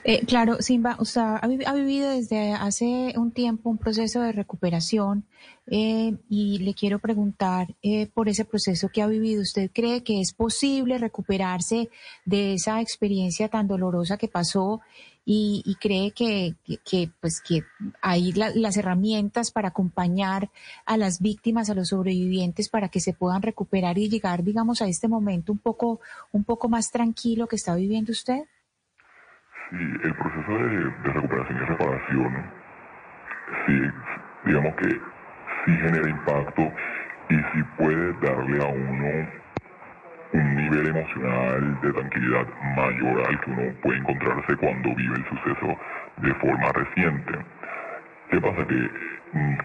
Eh, 0.03 0.25
claro, 0.25 0.61
Simba, 0.61 0.97
usted 0.99 1.21
ha, 1.21 1.73
vivido 1.73 2.09
desde 2.09 2.53
hace 2.53 3.13
un 3.17 3.31
tiempo 3.31 3.69
un 3.69 3.77
proceso 3.77 4.21
de 4.21 4.31
recuperación 4.31 5.25
eh, 5.67 6.15
y 6.29 6.59
le 6.59 6.73
quiero 6.73 6.99
preguntar 6.99 7.75
eh, 7.81 8.07
por 8.07 8.29
ese 8.29 8.45
proceso 8.45 8.89
que 8.89 9.01
ha 9.01 9.07
vivido. 9.07 9.41
¿Usted 9.41 9.71
cree 9.73 10.03
que 10.03 10.21
es 10.21 10.33
posible 10.33 10.97
recuperarse 10.97 11.89
de 12.25 12.53
esa 12.55 12.81
experiencia 12.81 13.49
tan 13.49 13.67
dolorosa 13.67 14.17
que 14.17 14.27
pasó 14.27 14.81
y, 15.25 15.77
cree 15.79 16.11
que, 16.11 16.55
pues 17.21 17.39
que 17.41 17.63
hay 18.01 18.33
las 18.33 18.75
herramientas 18.75 19.51
para 19.51 19.69
acompañar 19.69 20.49
a 20.85 20.97
las 20.97 21.21
víctimas, 21.21 21.69
a 21.69 21.75
los 21.75 21.89
sobrevivientes, 21.89 22.67
para 22.67 22.89
que 22.89 22.99
se 22.99 23.13
puedan 23.13 23.41
recuperar 23.41 23.97
y 23.97 24.09
llegar, 24.09 24.43
digamos, 24.43 24.81
a 24.81 24.87
este 24.87 25.07
momento 25.07 25.53
un 25.53 25.59
poco, 25.59 26.01
un 26.33 26.43
poco 26.43 26.67
más 26.67 26.91
tranquilo 26.91 27.47
que 27.47 27.55
está 27.55 27.73
viviendo 27.75 28.11
usted? 28.11 28.43
Sí, 29.73 29.91
el 30.03 30.13
proceso 30.13 30.51
de, 30.51 31.13
recuperación 31.13 31.57
y 31.57 31.65
reparación, 31.65 32.43
sí, 33.65 33.81
digamos 34.45 34.75
que 34.75 34.87
sí 34.87 35.77
genera 35.77 36.09
impacto 36.09 36.71
y 37.29 37.35
sí 37.35 37.63
puede 37.79 38.13
darle 38.21 38.63
a 38.63 38.67
uno 38.67 39.27
un 40.33 40.55
nivel 40.55 40.89
emocional 40.89 41.81
de 41.81 41.91
tranquilidad 41.91 42.45
mayor 42.75 43.27
al 43.27 43.39
que 43.41 43.49
uno 43.49 43.73
puede 43.81 43.97
encontrarse 43.97 44.55
cuando 44.57 44.93
vive 44.93 45.15
el 45.15 45.25
suceso 45.25 45.75
de 46.17 46.33
forma 46.35 46.71
reciente. 46.73 47.33
¿Qué 48.29 48.41
pasa? 48.41 48.67
Que 48.67 48.91
mm, 49.33 49.57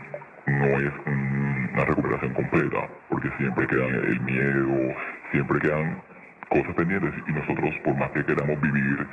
no 0.47 0.67
es 0.79 0.93
una 1.05 1.85
recuperación 1.85 2.33
completa, 2.33 2.89
porque 3.11 3.31
siempre 3.37 3.67
queda 3.67 3.85
el 3.85 4.21
miedo, 4.23 4.95
siempre 5.33 5.61
quedan 5.61 6.03
cosas 6.49 6.75
pendientes 6.75 7.15
y 7.27 7.33
nosotros, 7.33 7.75
por 7.85 7.97
más 7.97 8.11
que 8.11 8.25
queramos 8.25 8.61
vivir 8.61 9.07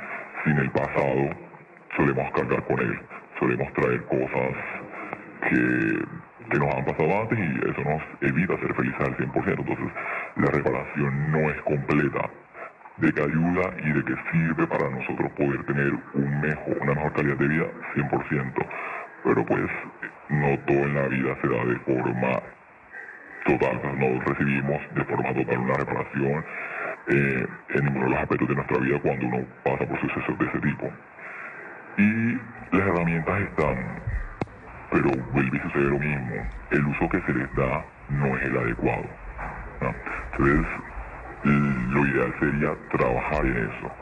sin 0.44 0.56
el 0.58 0.70
pasado, 0.70 1.30
solemos 1.96 2.32
cargar 2.32 2.62
con 2.64 2.80
él, 2.80 2.98
solemos 3.38 3.72
traer 3.74 4.02
cosas 4.04 4.56
que, 5.48 6.04
que 6.50 6.58
nos 6.58 6.74
han 6.74 6.84
pasado 6.84 7.20
antes 7.20 7.38
y 7.38 7.70
eso 7.70 7.82
nos 7.84 8.02
evita 8.22 8.58
ser 8.58 8.74
felices 8.74 9.00
al 9.00 9.16
100%. 9.16 9.58
Entonces, 9.58 9.92
la 10.36 10.46
reparación 10.46 11.32
no 11.32 11.50
es 11.50 11.60
completa. 11.62 12.30
De 12.96 13.12
que 13.12 13.22
ayuda 13.22 13.74
y 13.84 13.92
de 13.92 14.04
que 14.04 14.14
sirve 14.32 14.66
para 14.68 14.88
nosotros 14.88 15.30
poder 15.32 15.62
tener 15.66 15.92
un 16.14 16.40
mejor, 16.40 16.78
una 16.80 16.94
mejor 16.94 17.12
calidad 17.12 17.36
de 17.36 17.48
vida, 17.48 17.66
100%. 17.94 18.66
Pero 19.22 19.44
pues 19.44 19.70
no 20.30 20.58
todo 20.60 20.78
en 20.78 20.94
la 20.94 21.08
vida 21.08 21.36
se 21.42 21.48
da 21.48 21.64
de 21.66 21.76
forma 21.80 22.40
total, 23.44 23.80
no 23.98 24.20
recibimos 24.24 24.80
de 24.94 25.04
forma 25.04 25.34
total 25.34 25.58
una 25.58 25.74
reparación 25.74 26.44
eh, 27.08 27.46
en 27.70 27.84
ninguno 27.84 28.04
de 28.06 28.10
los 28.10 28.20
aspectos 28.20 28.48
de 28.48 28.54
nuestra 28.54 28.78
vida 28.78 28.98
cuando 29.00 29.26
uno 29.26 29.44
pasa 29.64 29.86
por 29.86 30.00
sucesos 30.00 30.38
de 30.38 30.46
ese 30.46 30.58
tipo. 30.60 30.90
Y 31.98 32.32
las 32.76 32.86
herramientas 32.88 33.40
están, 33.40 33.76
pero 34.90 35.10
vuelve 35.32 35.58
a 35.58 35.62
suceder 35.62 35.86
lo 35.86 35.98
mismo. 35.98 36.34
El 36.70 36.86
uso 36.86 37.08
que 37.08 37.20
se 37.22 37.32
les 37.32 37.54
da 37.54 37.84
no 38.10 38.36
es 38.36 38.42
el 38.44 38.58
adecuado. 38.58 39.04
Entonces, 39.80 40.66
lo 41.44 42.06
ideal 42.06 42.34
sería 42.40 42.74
trabajar 42.90 43.46
en 43.46 43.56
eso, 43.56 43.92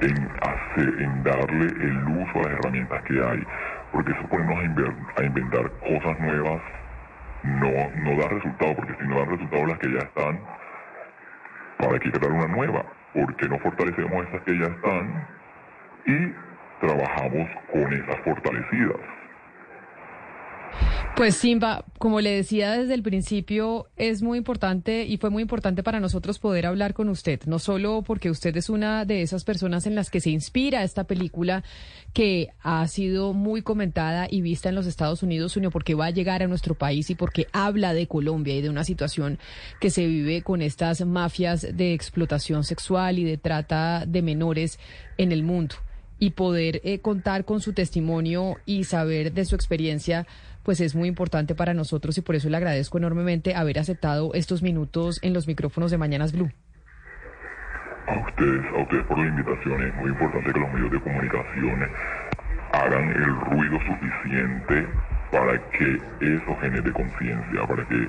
en, 0.00 1.22
darle 1.22 1.66
el 1.66 2.04
uso 2.08 2.38
a 2.38 2.42
las 2.42 2.52
herramientas 2.58 3.02
que 3.02 3.22
hay, 3.22 3.46
porque 3.92 4.12
eso 4.12 4.22
ponernos 4.28 4.58
a, 4.58 5.20
a 5.20 5.24
inventar 5.24 5.70
cosas 5.80 6.20
nuevas 6.20 6.60
no, 7.42 7.70
no 8.02 8.20
da 8.20 8.28
resultado, 8.28 8.74
porque 8.74 8.94
si 9.00 9.06
no 9.06 9.18
dan 9.18 9.30
resultado 9.30 9.66
las 9.66 9.78
que 9.78 9.92
ya 9.92 10.00
están, 10.00 10.40
para 11.78 11.98
que 11.98 12.10
crear 12.10 12.32
una 12.32 12.48
nueva, 12.48 12.84
porque 13.12 13.48
no 13.48 13.58
fortalecemos 13.58 14.26
esas 14.28 14.42
que 14.42 14.58
ya 14.58 14.66
están 14.66 15.26
y 16.06 16.34
trabajamos 16.80 17.48
con 17.72 17.92
esas 17.92 18.20
fortalecidas. 18.24 19.15
Pues 21.16 21.34
Simba, 21.34 21.86
como 21.98 22.20
le 22.20 22.30
decía 22.30 22.72
desde 22.72 22.92
el 22.92 23.02
principio, 23.02 23.86
es 23.96 24.22
muy 24.22 24.36
importante 24.36 25.04
y 25.04 25.16
fue 25.16 25.30
muy 25.30 25.40
importante 25.40 25.82
para 25.82 25.98
nosotros 25.98 26.38
poder 26.38 26.66
hablar 26.66 26.92
con 26.92 27.08
usted, 27.08 27.40
no 27.46 27.58
solo 27.58 28.02
porque 28.02 28.30
usted 28.30 28.54
es 28.54 28.68
una 28.68 29.06
de 29.06 29.22
esas 29.22 29.42
personas 29.42 29.86
en 29.86 29.94
las 29.94 30.10
que 30.10 30.20
se 30.20 30.28
inspira 30.28 30.84
esta 30.84 31.04
película 31.04 31.64
que 32.12 32.50
ha 32.62 32.86
sido 32.86 33.32
muy 33.32 33.62
comentada 33.62 34.28
y 34.30 34.42
vista 34.42 34.68
en 34.68 34.74
los 34.74 34.86
Estados 34.86 35.22
Unidos, 35.22 35.52
sino 35.52 35.70
porque 35.70 35.94
va 35.94 36.06
a 36.06 36.10
llegar 36.10 36.42
a 36.42 36.48
nuestro 36.48 36.74
país 36.74 37.08
y 37.08 37.14
porque 37.14 37.46
habla 37.50 37.94
de 37.94 38.06
Colombia 38.06 38.54
y 38.54 38.60
de 38.60 38.68
una 38.68 38.84
situación 38.84 39.38
que 39.80 39.88
se 39.88 40.06
vive 40.06 40.42
con 40.42 40.60
estas 40.60 41.04
mafias 41.06 41.66
de 41.74 41.94
explotación 41.94 42.62
sexual 42.62 43.18
y 43.18 43.24
de 43.24 43.38
trata 43.38 44.04
de 44.06 44.20
menores 44.20 44.78
en 45.16 45.32
el 45.32 45.44
mundo. 45.44 45.76
Y 46.18 46.30
poder 46.30 46.80
eh, 46.84 47.00
contar 47.00 47.44
con 47.44 47.60
su 47.60 47.74
testimonio 47.74 48.56
y 48.64 48.84
saber 48.84 49.34
de 49.34 49.44
su 49.44 49.54
experiencia 49.54 50.26
pues 50.66 50.80
es 50.80 50.96
muy 50.96 51.06
importante 51.06 51.54
para 51.54 51.74
nosotros 51.74 52.18
y 52.18 52.22
por 52.22 52.34
eso 52.34 52.50
le 52.50 52.56
agradezco 52.56 52.98
enormemente 52.98 53.54
haber 53.54 53.78
aceptado 53.78 54.34
estos 54.34 54.64
minutos 54.64 55.20
en 55.22 55.32
los 55.32 55.46
micrófonos 55.46 55.92
de 55.92 55.96
Mañanas 55.96 56.32
Blue. 56.32 56.50
A 58.08 58.18
ustedes, 58.18 58.66
a 58.74 58.82
ustedes 58.82 59.04
por 59.06 59.16
la 59.16 59.28
invitación. 59.28 59.80
Es 59.80 59.94
muy 59.94 60.10
importante 60.10 60.52
que 60.52 60.58
los 60.58 60.72
medios 60.72 60.90
de 60.90 61.00
comunicación 61.00 61.88
hagan 62.72 63.10
el 63.10 63.40
ruido 63.42 63.78
suficiente 63.78 64.88
para 65.30 65.70
que 65.70 66.00
eso 66.34 66.56
genere 66.60 66.92
conciencia, 66.92 67.66
para 67.68 67.86
que 67.86 68.08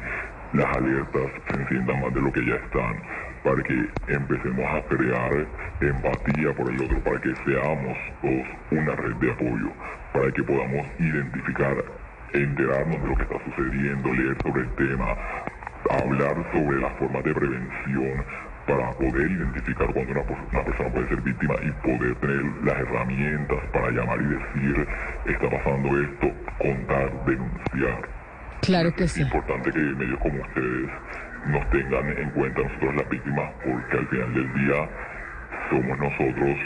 las 0.54 0.78
alertas 0.78 1.32
se 1.48 1.62
enciendan 1.62 2.02
más 2.02 2.12
de 2.12 2.22
lo 2.22 2.34
que 2.34 2.44
ya 2.44 2.56
están, 2.56 2.96
para 3.44 3.62
que 3.62 3.88
empecemos 4.08 4.66
a 4.66 4.82
crear 4.88 5.48
empatía 5.80 6.56
por 6.56 6.72
el 6.72 6.82
otro, 6.82 7.04
para 7.04 7.22
que 7.22 7.36
seamos 7.46 7.98
todos 8.24 8.48
una 8.72 8.96
red 8.96 9.16
de 9.18 9.32
apoyo, 9.32 9.72
para 10.12 10.32
que 10.32 10.42
podamos 10.42 10.88
identificar 10.98 12.07
enterarnos 12.34 13.02
de 13.02 13.08
lo 13.08 13.16
que 13.16 13.24
está 13.24 13.36
sucediendo, 13.46 14.14
leer 14.14 14.38
sobre 14.44 14.62
el 14.62 14.70
tema, 14.76 15.16
hablar 15.90 16.36
sobre 16.52 16.82
las 16.82 16.94
formas 16.98 17.24
de 17.24 17.34
prevención 17.34 18.24
para 18.68 18.92
poder 18.92 19.32
identificar 19.32 19.88
cuando 19.94 20.12
una, 20.12 20.64
persona 20.64 20.90
puede 20.90 21.08
ser 21.08 21.22
víctima 21.22 21.56
y 21.64 21.72
poder 21.88 22.16
tener 22.16 22.44
las 22.64 22.78
herramientas 22.78 23.60
para 23.72 23.92
llamar 23.92 24.20
y 24.22 24.26
decir, 24.26 24.88
está 25.26 25.50
pasando 25.50 26.02
esto, 26.02 26.32
contar, 26.60 27.26
denunciar. 27.26 28.10
Claro 28.62 28.94
que 28.94 29.08
sí. 29.08 29.22
Es 29.22 29.28
importante 29.28 29.72
que 29.72 29.80
medios 29.80 30.20
como 30.20 30.42
ustedes 30.42 30.90
nos 31.48 31.70
tengan 31.70 32.18
en 32.18 32.30
cuenta 32.32 32.62
nosotros 32.62 32.96
las 32.96 33.10
víctimas, 33.10 33.52
porque 33.64 33.98
al 33.98 34.08
final 34.08 34.34
del 34.34 34.54
día 34.54 34.90
somos 35.70 36.00
nosotros 36.00 36.58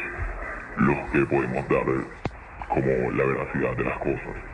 los 0.78 0.98
que 1.12 1.26
podemos 1.28 1.70
dar 1.70 1.86
como 2.68 3.12
la 3.12 3.26
veracidad 3.26 3.78
de 3.78 3.84
las 3.84 3.98
cosas. 4.00 4.51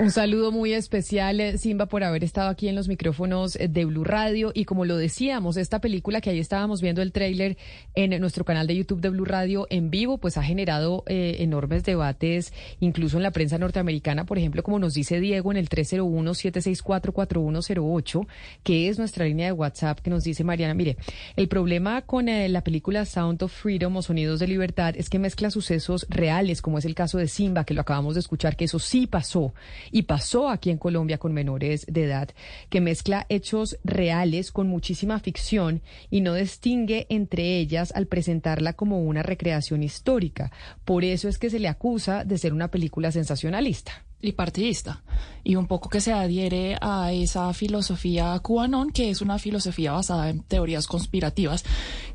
Un 0.00 0.10
saludo 0.10 0.50
muy 0.50 0.72
especial, 0.72 1.38
eh, 1.40 1.58
Simba, 1.58 1.84
por 1.84 2.02
haber 2.04 2.24
estado 2.24 2.48
aquí 2.48 2.68
en 2.68 2.74
los 2.74 2.88
micrófonos 2.88 3.56
eh, 3.56 3.68
de 3.68 3.84
Blue 3.84 4.02
Radio. 4.02 4.50
Y 4.54 4.64
como 4.64 4.86
lo 4.86 4.96
decíamos, 4.96 5.58
esta 5.58 5.82
película 5.82 6.22
que 6.22 6.30
ahí 6.30 6.38
estábamos 6.38 6.80
viendo 6.80 7.02
el 7.02 7.12
tráiler 7.12 7.58
en 7.94 8.18
nuestro 8.18 8.46
canal 8.46 8.66
de 8.66 8.76
YouTube 8.76 9.02
de 9.02 9.10
Blue 9.10 9.26
Radio 9.26 9.66
en 9.68 9.90
vivo, 9.90 10.16
pues 10.16 10.38
ha 10.38 10.42
generado 10.42 11.04
eh, 11.06 11.36
enormes 11.40 11.84
debates, 11.84 12.54
incluso 12.80 13.18
en 13.18 13.24
la 13.24 13.30
prensa 13.30 13.58
norteamericana, 13.58 14.24
por 14.24 14.38
ejemplo, 14.38 14.62
como 14.62 14.78
nos 14.78 14.94
dice 14.94 15.20
Diego 15.20 15.50
en 15.50 15.58
el 15.58 15.68
301-764-4108, 15.68 18.26
que 18.62 18.88
es 18.88 18.98
nuestra 18.98 19.26
línea 19.26 19.48
de 19.48 19.52
WhatsApp, 19.52 20.00
que 20.00 20.08
nos 20.08 20.24
dice 20.24 20.44
Mariana, 20.44 20.72
mire, 20.72 20.96
el 21.36 21.46
problema 21.46 22.00
con 22.00 22.24
la 22.24 22.64
película 22.64 23.04
Sound 23.04 23.42
of 23.42 23.52
Freedom 23.52 23.94
o 23.98 24.02
Sonidos 24.02 24.40
de 24.40 24.46
Libertad 24.46 24.94
es 24.96 25.10
que 25.10 25.18
mezcla 25.18 25.50
sucesos 25.50 26.06
reales, 26.08 26.62
como 26.62 26.78
es 26.78 26.86
el 26.86 26.94
caso 26.94 27.18
de 27.18 27.28
Simba, 27.28 27.64
que 27.64 27.74
lo 27.74 27.82
acabamos 27.82 28.14
de 28.14 28.20
escuchar, 28.20 28.56
que 28.56 28.64
eso 28.64 28.78
sí 28.78 29.06
pasó 29.06 29.52
y 29.90 30.02
pasó 30.02 30.48
aquí 30.48 30.70
en 30.70 30.78
Colombia 30.78 31.18
con 31.18 31.32
menores 31.32 31.86
de 31.86 32.04
edad, 32.04 32.30
que 32.68 32.80
mezcla 32.80 33.26
hechos 33.28 33.78
reales 33.84 34.52
con 34.52 34.68
muchísima 34.68 35.18
ficción 35.20 35.82
y 36.10 36.20
no 36.20 36.34
distingue 36.34 37.06
entre 37.08 37.58
ellas 37.58 37.92
al 37.94 38.06
presentarla 38.06 38.72
como 38.72 39.02
una 39.02 39.22
recreación 39.22 39.82
histórica. 39.82 40.52
Por 40.84 41.04
eso 41.04 41.28
es 41.28 41.38
que 41.38 41.50
se 41.50 41.58
le 41.58 41.68
acusa 41.68 42.24
de 42.24 42.38
ser 42.38 42.52
una 42.52 42.68
película 42.68 43.12
sensacionalista 43.12 44.04
y 44.22 44.32
partidista 44.32 45.02
y 45.42 45.56
un 45.56 45.66
poco 45.66 45.88
que 45.88 46.00
se 46.00 46.12
adhiere 46.12 46.76
a 46.80 47.12
esa 47.12 47.52
filosofía 47.54 48.38
QAnon 48.40 48.90
que 48.90 49.10
es 49.10 49.20
una 49.22 49.38
filosofía 49.38 49.92
basada 49.92 50.28
en 50.28 50.42
teorías 50.42 50.86
conspirativas 50.86 51.64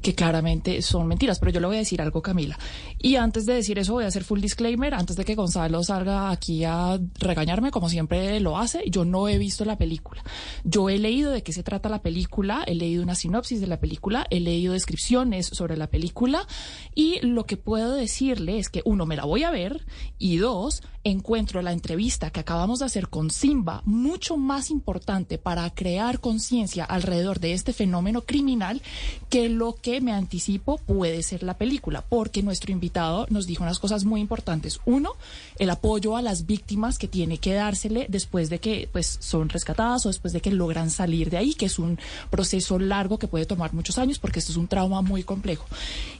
que 0.02 0.14
claramente 0.14 0.82
son 0.82 1.08
mentiras. 1.08 1.40
Pero 1.40 1.52
yo 1.52 1.60
le 1.60 1.68
voy 1.68 1.76
a 1.78 1.80
decir 1.80 2.02
algo 2.02 2.22
Camila. 2.22 2.58
Y 3.00 3.16
antes 3.16 3.46
de 3.46 3.54
decir 3.54 3.80
eso 3.80 3.94
voy 3.94 4.04
a 4.04 4.08
hacer 4.08 4.24
full 4.24 4.40
disclaimer 4.40 4.94
antes 4.94 5.16
de 5.16 5.26
que 5.26 5.36
Gonzalo 5.36 5.84
salga 5.84 6.30
aquí 6.30 6.64
a 6.64 7.00
regañarme 7.20 7.72
como 7.72 7.90
siempre 7.90 8.40
lo 8.40 8.58
hace. 8.58 8.84
Yo 8.90 9.06
no 9.06 9.28
he 9.28 9.38
visto 9.38 9.66
la 9.66 9.78
película. 9.78 10.24
Yo 10.64 10.90
he 10.90 11.00
leído 11.00 11.32
de 11.32 11.44
qué 11.44 11.54
se 11.54 11.64
trata 11.64 11.90
la 11.90 12.02
película 12.02 12.64
he 12.68 12.76
leído 12.76 13.04
una 13.04 13.16
sinopsis 13.16 13.62
de 13.62 13.68
la 13.68 13.80
película 13.80 14.28
he 14.30 14.40
leído 14.40 14.74
descripciones 14.74 15.48
sobre 15.48 15.78
la 15.78 15.88
película. 15.88 16.48
Y 16.94 17.20
lo 17.22 17.46
que 17.46 17.58
puedo 17.58 17.94
decirle 17.94 18.60
es 18.60 18.70
que 18.70 18.82
uno 18.86 19.06
me 19.06 19.16
la 19.16 19.26
voy 19.26 19.44
a 19.44 19.52
ver 19.52 19.86
y 20.20 20.38
dos 20.38 20.84
encuentro 21.04 21.62
la 21.62 21.72
entrevista 21.72 21.95
que 21.96 22.42
acabamos 22.42 22.80
de 22.80 22.86
hacer 22.86 23.08
con 23.08 23.32
Simba 23.32 23.82
mucho 23.86 24.36
más 24.36 24.70
importante 24.70 25.38
para 25.38 25.70
crear 25.70 26.20
conciencia 26.20 26.84
alrededor 26.84 27.40
de 27.40 27.54
este 27.54 27.72
fenómeno 27.72 28.22
criminal 28.22 28.82
que 29.30 29.48
lo 29.48 29.76
que 29.76 30.02
me 30.02 30.12
anticipo 30.12 30.78
puede 30.78 31.24
ser 31.24 31.42
la 31.44 31.58
película, 31.58 32.04
porque 32.08 32.44
nuestro 32.44 32.74
invitado 32.74 33.28
nos 33.30 33.48
dijo 33.48 33.64
unas 33.64 33.80
cosas 33.80 34.04
muy 34.04 34.20
importantes. 34.20 34.80
Uno, 34.86 35.14
el 35.58 35.70
apoyo 35.70 36.18
a 36.18 36.22
las 36.22 36.46
víctimas 36.46 36.98
que 36.98 37.08
tiene 37.08 37.38
que 37.38 37.54
dársele 37.54 38.08
después 38.10 38.50
de 38.50 38.60
que 38.60 38.90
pues 38.92 39.18
son 39.22 39.48
rescatadas 39.48 40.06
o 40.06 40.10
después 40.10 40.34
de 40.34 40.42
que 40.42 40.52
logran 40.52 40.90
salir 40.90 41.30
de 41.30 41.38
ahí, 41.38 41.54
que 41.54 41.68
es 41.68 41.80
un 41.80 41.98
proceso 42.30 42.78
largo 42.78 43.18
que 43.18 43.28
puede 43.28 43.46
tomar 43.46 43.74
muchos 43.74 43.98
años 43.98 44.20
porque 44.20 44.40
esto 44.40 44.52
es 44.52 44.58
un 44.58 44.68
trauma 44.68 45.02
muy 45.02 45.24
complejo. 45.24 45.66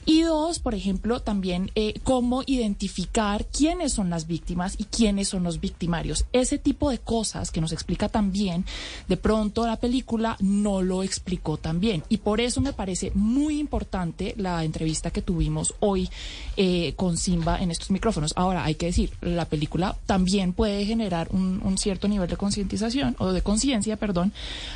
Y 0.06 0.22
dos, 0.22 0.58
por 0.58 0.74
ejemplo, 0.74 1.20
también 1.20 1.70
eh, 1.74 1.94
cómo 2.02 2.42
identificar 2.46 3.44
quiénes 3.46 3.92
son 3.92 4.08
las 4.08 4.26
víctimas 4.26 4.76
y 4.78 4.84
quiénes 4.84 5.28
son 5.28 5.42
los 5.42 5.60
victimarios. 5.66 6.24
Ese 6.32 6.58
tipo 6.58 6.90
de 6.90 6.98
cosas 6.98 7.50
que 7.50 7.60
nos 7.60 7.72
explica 7.72 8.08
también, 8.08 8.64
de 9.08 9.16
pronto 9.16 9.66
la 9.66 9.76
película 9.76 10.36
no 10.40 10.80
lo 10.80 11.02
explicó 11.02 11.56
tan 11.56 11.80
bien. 11.80 12.02
Y 12.08 12.18
por 12.18 12.40
eso 12.40 12.60
me 12.60 12.72
parece 12.72 13.10
muy 13.14 13.58
importante 13.58 14.34
la 14.36 14.62
entrevista 14.64 15.10
que 15.10 15.22
tuvimos 15.22 15.74
hoy 15.80 16.08
eh, 16.56 16.92
con 16.96 17.16
Simba 17.16 17.58
en 17.60 17.70
estos 17.70 17.90
micrófonos. 17.90 18.32
Ahora, 18.36 18.64
hay 18.64 18.76
que 18.76 18.86
decir, 18.86 19.10
la 19.20 19.46
película 19.46 19.96
también 20.06 20.52
puede 20.52 20.84
generar 20.84 21.28
un, 21.32 21.60
un 21.64 21.78
cierto 21.78 22.06
nivel 22.06 22.28
de 22.28 22.36
concientización 22.36 23.16
o 23.18 23.32
de 23.32 23.42
conciencia, 23.42 23.96
perdón, 23.96 24.32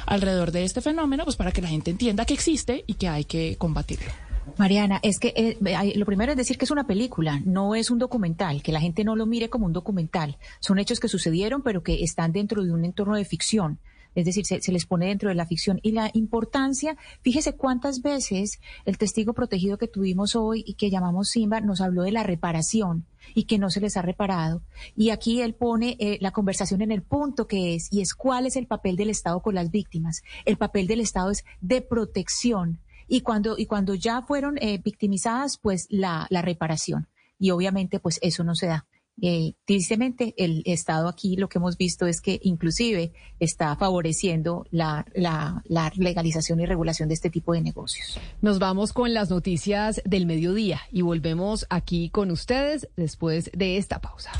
alrededor 0.07 0.51
de 0.51 0.65
este 0.65 0.81
fenómeno, 0.81 1.25
pues 1.25 1.37
para 1.37 1.53
que 1.53 1.63
la 1.63 1.69
gente 1.69 1.91
entienda 1.91 2.25
que 2.25 2.35
existe 2.35 2.85
y 2.87 2.95
que 2.95 3.09
hay 3.09 3.25
que 3.25 3.57
combatirlo. 3.57 4.30
Mariana, 4.57 5.01
es 5.03 5.19
que 5.19 5.33
eh, 5.37 5.95
lo 5.97 6.07
primero 6.07 6.33
es 6.33 6.39
decir 6.39 6.59
que 6.59 6.65
es 6.65 6.71
una 6.71 6.87
película, 6.87 7.41
no 7.45 7.75
es 7.75 7.91
un 7.91 7.99
documental, 7.99 8.63
que 8.63 8.73
la 8.73 8.81
gente 8.81 9.05
no 9.05 9.17
lo 9.17 9.27
mire 9.27 9.49
como 9.49 9.67
un 9.67 9.73
documental. 9.73 10.39
Son 10.61 10.79
hechos 10.79 11.01
que 11.01 11.09
sucedieron, 11.09 11.63
pero 11.63 11.83
que 11.83 12.03
están 12.03 12.33
dentro 12.33 12.65
de 12.65 12.73
un 12.73 12.85
entorno 12.85 13.17
de 13.17 13.25
ficción. 13.25 13.79
Es 14.15 14.25
decir, 14.25 14.45
se, 14.45 14.73
les 14.73 14.87
pone 14.87 15.07
dentro 15.07 15.29
de 15.29 15.37
la 15.37 15.47
ficción. 15.47 15.79
Y 15.83 15.93
la 15.93 16.11
importancia, 16.15 16.97
fíjese 17.23 17.55
cuántas 17.55 18.03
veces 18.03 18.61
el 18.85 18.99
testigo 18.99 19.35
protegido 19.35 19.79
que 19.79 19.87
tuvimos 19.87 20.35
hoy 20.35 20.65
y 20.67 20.75
que 20.75 20.91
llamamos 20.91 21.29
Simba 21.29 21.61
nos 21.61 21.81
habló 21.81 22.03
de 22.03 22.11
la 22.11 22.25
reparación 22.25 23.07
y 23.35 23.45
que 23.45 23.59
no 23.59 23.71
se 23.71 23.81
les 23.81 23.97
ha 23.97 24.03
reparado. 24.03 24.63
Y 24.97 25.11
aquí 25.11 25.43
él 25.43 25.55
pone 25.55 25.97
eh, 26.01 26.19
la 26.21 26.33
conversación 26.33 26.83
en 26.83 26.91
el 26.91 27.03
punto 27.03 27.47
que 27.47 27.77
es, 27.77 27.93
y 27.93 28.01
es 28.01 28.15
cuál 28.15 28.47
es 28.47 28.57
el 28.57 28.67
papel 28.67 28.97
del 28.97 29.11
Estado 29.11 29.41
con 29.41 29.55
las 29.55 29.71
víctimas. 29.71 30.23
El 30.45 30.57
papel 30.57 30.89
del 30.89 31.01
Estado 31.01 31.31
es 31.31 31.45
de 31.61 31.81
protección 31.81 32.81
y 33.11 33.23
cuando, 33.23 33.59
y 33.59 33.67
cuando 33.67 33.95
ya 33.95 34.23
fueron 34.23 34.57
eh, 34.59 34.81
victimizadas, 34.83 35.59
pues 35.59 35.87
la, 35.91 36.27
la 36.31 36.43
reparación. 36.43 37.09
Y 37.39 37.51
obviamente, 37.51 37.99
pues 37.99 38.21
eso 38.23 38.45
no 38.45 38.55
se 38.55 38.69
da. 38.69 38.87
Eh, 39.21 39.55
tristemente, 39.67 40.33
el 40.39 40.63
Estado 40.65 41.09
aquí 41.09 41.37
lo 41.37 41.49
que 41.49 41.59
hemos 41.59 41.77
visto 41.77 42.07
es 42.07 42.21
que 42.21 42.39
inclusive 42.43 43.13
está 43.41 43.75
favoreciendo 43.77 44.65
la, 44.71 45.05
la, 45.15 45.63
la, 45.67 45.93
legalización 45.97 46.61
y 46.61 46.67
regulación 46.67 47.09
de 47.09 47.15
este 47.15 47.31
tipo 47.31 47.53
de 47.53 47.61
negocios. 47.61 48.19
Nos 48.41 48.61
vamos 48.61 48.93
con 48.93 49.13
las 49.13 49.29
noticias 49.29 50.01
del 50.05 50.25
mediodía 50.25 50.81
y 50.91 51.03
volvemos 51.03 51.67
aquí 51.69 52.11
con 52.11 52.31
ustedes 52.31 52.89
después 52.97 53.51
de 53.53 53.77
esta 53.77 54.01
pausa. 54.01 54.31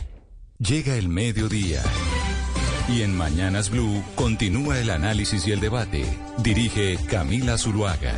Llega 0.59 0.97
el 0.97 1.09
mediodía. 1.09 1.83
Y 2.89 3.03
en 3.03 3.17
Mañanas 3.17 3.71
Blue 3.71 4.03
continúa 4.15 4.81
el 4.81 4.91
análisis 4.91 5.47
y 5.47 5.53
el 5.53 5.61
debate. 5.61 6.05
Dirige 6.39 6.97
Camila 7.09 7.59
Zuluaga. 7.59 8.15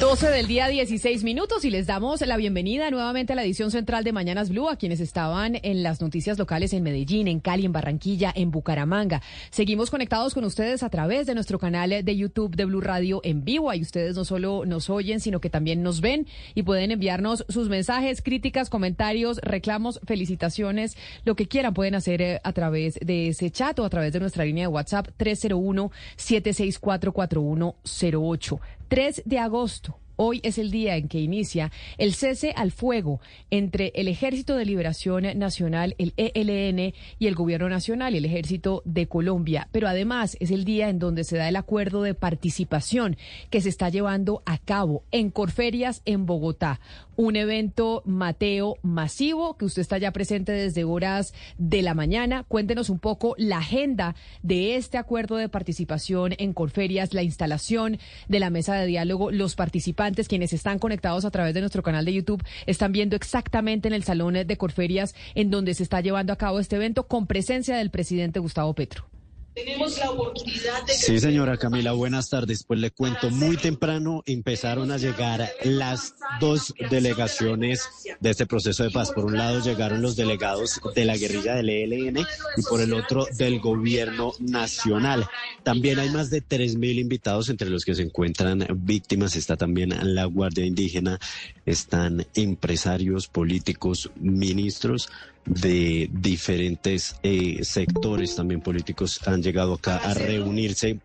12 0.00 0.30
del 0.30 0.46
día, 0.46 0.66
16 0.66 1.24
minutos 1.24 1.62
y 1.66 1.70
les 1.70 1.86
damos 1.86 2.22
la 2.22 2.38
bienvenida 2.38 2.90
nuevamente 2.90 3.34
a 3.34 3.36
la 3.36 3.44
edición 3.44 3.70
central 3.70 4.02
de 4.02 4.12
Mañanas 4.12 4.48
Blue 4.48 4.70
a 4.70 4.76
quienes 4.76 4.98
estaban 4.98 5.58
en 5.62 5.82
las 5.82 6.00
noticias 6.00 6.38
locales 6.38 6.72
en 6.72 6.82
Medellín, 6.82 7.28
en 7.28 7.38
Cali, 7.38 7.66
en 7.66 7.72
Barranquilla, 7.72 8.32
en 8.34 8.50
Bucaramanga. 8.50 9.20
Seguimos 9.50 9.90
conectados 9.90 10.32
con 10.32 10.44
ustedes 10.44 10.82
a 10.82 10.88
través 10.88 11.26
de 11.26 11.34
nuestro 11.34 11.58
canal 11.58 11.90
de 12.02 12.16
YouTube 12.16 12.56
de 12.56 12.64
Blue 12.64 12.80
Radio 12.80 13.20
en 13.24 13.44
vivo. 13.44 13.68
Ahí 13.68 13.82
ustedes 13.82 14.16
no 14.16 14.24
solo 14.24 14.64
nos 14.64 14.88
oyen, 14.88 15.20
sino 15.20 15.38
que 15.38 15.50
también 15.50 15.82
nos 15.82 16.00
ven 16.00 16.26
y 16.54 16.62
pueden 16.62 16.92
enviarnos 16.92 17.44
sus 17.50 17.68
mensajes, 17.68 18.22
críticas, 18.22 18.70
comentarios, 18.70 19.38
reclamos, 19.42 20.00
felicitaciones, 20.06 20.96
lo 21.26 21.36
que 21.36 21.46
quieran 21.46 21.74
pueden 21.74 21.94
hacer 21.94 22.22
eh, 22.22 22.40
a 22.42 22.54
través 22.54 22.94
de 23.02 23.28
ese 23.28 23.50
chat 23.50 23.78
o 23.78 23.84
a 23.84 23.90
través 23.90 24.14
de 24.14 24.20
nuestra 24.20 24.46
línea 24.46 24.64
de 24.64 24.68
WhatsApp 24.68 25.08
301 25.18 25.92
764 26.16 27.12
4108. 27.12 28.60
3 28.90 29.22
de 29.24 29.38
agosto. 29.38 30.00
Hoy 30.16 30.40
es 30.42 30.58
el 30.58 30.72
día 30.72 30.96
en 30.96 31.06
que 31.06 31.20
inicia 31.20 31.70
el 31.96 32.12
cese 32.12 32.52
al 32.56 32.72
fuego 32.72 33.20
entre 33.50 33.92
el 33.94 34.08
Ejército 34.08 34.56
de 34.56 34.64
Liberación 34.66 35.38
Nacional, 35.38 35.94
el 35.96 36.12
ELN, 36.16 36.92
y 37.20 37.26
el 37.28 37.36
Gobierno 37.36 37.68
Nacional 37.68 38.16
el 38.16 38.24
Ejército 38.24 38.82
de 38.84 39.06
Colombia. 39.06 39.68
Pero 39.70 39.86
además 39.86 40.36
es 40.40 40.50
el 40.50 40.64
día 40.64 40.88
en 40.88 40.98
donde 40.98 41.22
se 41.22 41.36
da 41.36 41.48
el 41.48 41.54
acuerdo 41.54 42.02
de 42.02 42.14
participación 42.14 43.16
que 43.48 43.60
se 43.60 43.68
está 43.68 43.90
llevando 43.90 44.42
a 44.44 44.58
cabo 44.58 45.04
en 45.12 45.30
Corferias, 45.30 46.02
en 46.04 46.26
Bogotá 46.26 46.80
un 47.20 47.36
evento 47.36 48.02
Mateo 48.06 48.78
masivo 48.80 49.58
que 49.58 49.66
usted 49.66 49.82
está 49.82 49.98
ya 49.98 50.10
presente 50.10 50.52
desde 50.52 50.84
horas 50.84 51.34
de 51.58 51.82
la 51.82 51.92
mañana. 51.92 52.44
Cuéntenos 52.44 52.88
un 52.88 52.98
poco 52.98 53.34
la 53.36 53.58
agenda 53.58 54.14
de 54.42 54.76
este 54.76 54.96
acuerdo 54.96 55.36
de 55.36 55.50
participación 55.50 56.32
en 56.38 56.54
Corferias, 56.54 57.12
la 57.12 57.22
instalación 57.22 57.98
de 58.28 58.40
la 58.40 58.48
mesa 58.48 58.74
de 58.74 58.86
diálogo. 58.86 59.30
Los 59.30 59.54
participantes, 59.54 60.28
quienes 60.28 60.54
están 60.54 60.78
conectados 60.78 61.26
a 61.26 61.30
través 61.30 61.52
de 61.52 61.60
nuestro 61.60 61.82
canal 61.82 62.06
de 62.06 62.14
YouTube, 62.14 62.42
están 62.64 62.92
viendo 62.92 63.16
exactamente 63.16 63.88
en 63.88 63.92
el 63.92 64.02
salón 64.02 64.32
de 64.32 64.56
Corferias 64.56 65.14
en 65.34 65.50
donde 65.50 65.74
se 65.74 65.82
está 65.82 66.00
llevando 66.00 66.32
a 66.32 66.36
cabo 66.36 66.58
este 66.58 66.76
evento 66.76 67.06
con 67.06 67.26
presencia 67.26 67.76
del 67.76 67.90
presidente 67.90 68.40
Gustavo 68.40 68.72
Petro. 68.72 69.19
Tenemos 69.54 69.98
la 69.98 70.10
oportunidad 70.10 70.86
de... 70.86 70.92
Sí, 70.92 71.18
señora 71.18 71.56
Camila, 71.56 71.92
buenas 71.92 72.30
tardes. 72.30 72.62
Pues 72.62 72.78
le 72.78 72.90
cuento, 72.92 73.30
muy 73.30 73.56
temprano 73.56 74.22
empezaron 74.26 74.92
a 74.92 74.96
llegar 74.96 75.50
las 75.64 76.14
dos 76.40 76.72
delegaciones 76.90 77.88
de 78.20 78.30
este 78.30 78.46
proceso 78.46 78.84
de 78.84 78.90
paz. 78.90 79.10
Por 79.10 79.24
un 79.24 79.36
lado 79.36 79.60
llegaron 79.60 80.02
los 80.02 80.14
delegados 80.14 80.80
de 80.94 81.04
la 81.04 81.16
guerrilla 81.16 81.56
del 81.56 81.68
ELN 81.68 82.18
y 82.18 82.62
por 82.68 82.80
el 82.80 82.92
otro 82.92 83.26
del 83.38 83.60
gobierno 83.60 84.32
nacional. 84.38 85.26
También 85.64 85.98
hay 85.98 86.10
más 86.10 86.30
de 86.30 86.42
3.000 86.42 87.00
invitados, 87.00 87.48
entre 87.48 87.70
los 87.70 87.84
que 87.84 87.94
se 87.94 88.02
encuentran 88.02 88.66
víctimas. 88.76 89.34
Está 89.34 89.56
también 89.56 89.94
la 90.14 90.26
Guardia 90.26 90.64
Indígena, 90.64 91.18
están 91.66 92.24
empresarios, 92.34 93.26
políticos, 93.26 94.10
ministros 94.14 95.08
de 95.44 96.08
diferentes 96.12 97.16
eh, 97.22 97.60
sectores 97.62 98.36
también 98.36 98.60
políticos 98.60 99.20
han 99.26 99.42
llegado 99.42 99.74
acá 99.74 99.96
a 99.96 100.14
reunirse 100.14 101.00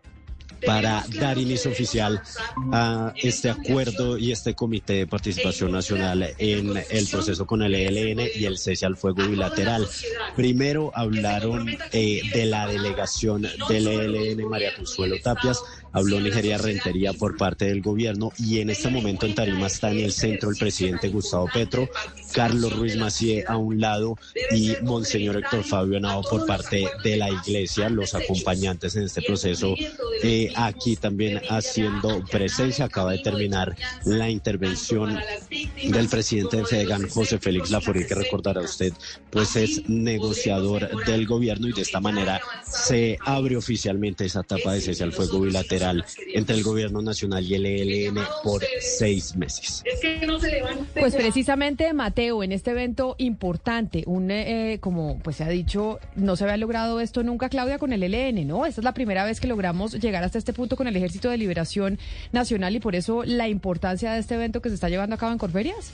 para 0.64 1.04
dar 1.20 1.38
inicio 1.38 1.70
oficial 1.70 2.22
a 2.72 3.12
este 3.16 3.50
acuerdo 3.50 4.16
y 4.16 4.32
este 4.32 4.54
comité 4.54 4.94
de 4.94 5.06
participación 5.06 5.72
nacional 5.72 6.34
en 6.38 6.76
el 6.90 7.06
proceso 7.06 7.46
con 7.46 7.62
el 7.62 7.74
ELN 7.74 8.28
y 8.34 8.44
el 8.44 8.58
cese 8.58 8.86
al 8.86 8.96
fuego 8.96 9.26
bilateral. 9.28 9.86
Primero 10.34 10.92
hablaron 10.94 11.68
eh, 11.92 12.22
de 12.32 12.46
la 12.46 12.66
delegación 12.66 13.46
del 13.68 13.86
ELN, 13.86 14.48
María 14.48 14.74
Consuelo 14.74 15.16
Tapias, 15.22 15.62
habló 15.92 16.20
Nigeria 16.20 16.58
Rentería 16.58 17.12
por 17.12 17.36
parte 17.36 17.66
del 17.66 17.82
gobierno 17.82 18.32
y 18.38 18.60
en 18.60 18.70
este 18.70 18.88
momento 18.88 19.26
en 19.26 19.34
Tarima 19.34 19.66
está 19.66 19.90
en 19.90 20.00
el 20.00 20.12
centro 20.12 20.50
el 20.50 20.56
presidente 20.56 21.08
Gustavo 21.08 21.48
Petro, 21.52 21.88
Carlos 22.32 22.76
Ruiz 22.76 22.96
Macié 22.96 23.44
a 23.46 23.56
un 23.56 23.80
lado 23.80 24.18
y 24.50 24.74
Monseñor 24.82 25.36
Héctor 25.36 25.64
Fabio 25.64 26.00
Nao 26.00 26.22
por 26.22 26.46
parte 26.46 26.86
de 27.02 27.16
la 27.16 27.30
iglesia, 27.30 27.88
los 27.88 28.14
acompañantes 28.14 28.96
en 28.96 29.04
este 29.04 29.22
proceso 29.22 29.74
eh, 30.22 30.52
aquí 30.56 30.96
también 30.96 31.40
haciendo 31.48 32.24
presencia. 32.30 32.86
Acaba 32.86 33.12
de 33.12 33.18
terminar 33.18 33.76
la 34.04 34.28
intervención 34.28 35.18
del 35.50 36.08
presidente 36.08 36.58
de 36.58 36.64
FEDEGAN, 36.64 37.08
José 37.08 37.38
Félix 37.38 37.70
Laforí, 37.70 38.06
que 38.06 38.14
recordará 38.14 38.60
usted, 38.60 38.92
pues 39.30 39.56
es 39.56 39.88
negociador 39.88 41.04
del 41.04 41.26
gobierno 41.26 41.68
y 41.68 41.72
de 41.72 41.82
esta 41.82 42.00
manera 42.00 42.40
se 42.64 43.18
abre 43.24 43.56
oficialmente 43.56 44.24
esa 44.24 44.40
etapa 44.40 44.72
de 44.72 44.80
cese 44.80 45.04
al 45.04 45.12
fuego 45.12 45.40
bilateral 45.40 45.85
entre 46.34 46.56
el 46.56 46.62
gobierno 46.62 47.02
nacional 47.02 47.44
y 47.44 47.54
el 47.54 47.66
ELN 47.66 48.18
por 48.42 48.62
seis 48.80 49.36
meses. 49.36 49.82
Pues 50.98 51.14
precisamente, 51.14 51.92
Mateo, 51.92 52.42
en 52.42 52.52
este 52.52 52.70
evento 52.72 53.14
importante, 53.18 54.04
un 54.06 54.30
eh, 54.30 54.78
como 54.80 55.18
pues 55.20 55.36
se 55.36 55.44
ha 55.44 55.48
dicho, 55.48 55.98
no 56.14 56.36
se 56.36 56.44
había 56.44 56.56
logrado 56.56 57.00
esto 57.00 57.22
nunca, 57.22 57.48
Claudia, 57.48 57.78
con 57.78 57.92
el 57.92 58.02
ELN, 58.02 58.46
¿no? 58.46 58.66
Esta 58.66 58.80
es 58.80 58.84
la 58.84 58.94
primera 58.94 59.24
vez 59.24 59.40
que 59.40 59.46
logramos 59.46 59.92
llegar 59.92 60.24
hasta 60.24 60.38
este 60.38 60.52
punto 60.52 60.76
con 60.76 60.86
el 60.86 60.96
Ejército 60.96 61.30
de 61.30 61.36
Liberación 61.36 61.98
Nacional 62.32 62.74
y 62.76 62.80
por 62.80 62.94
eso 62.94 63.24
la 63.24 63.48
importancia 63.48 64.12
de 64.12 64.20
este 64.20 64.34
evento 64.34 64.60
que 64.60 64.68
se 64.68 64.74
está 64.74 64.88
llevando 64.88 65.14
a 65.14 65.18
cabo 65.18 65.32
en 65.32 65.38
Corferias. 65.38 65.92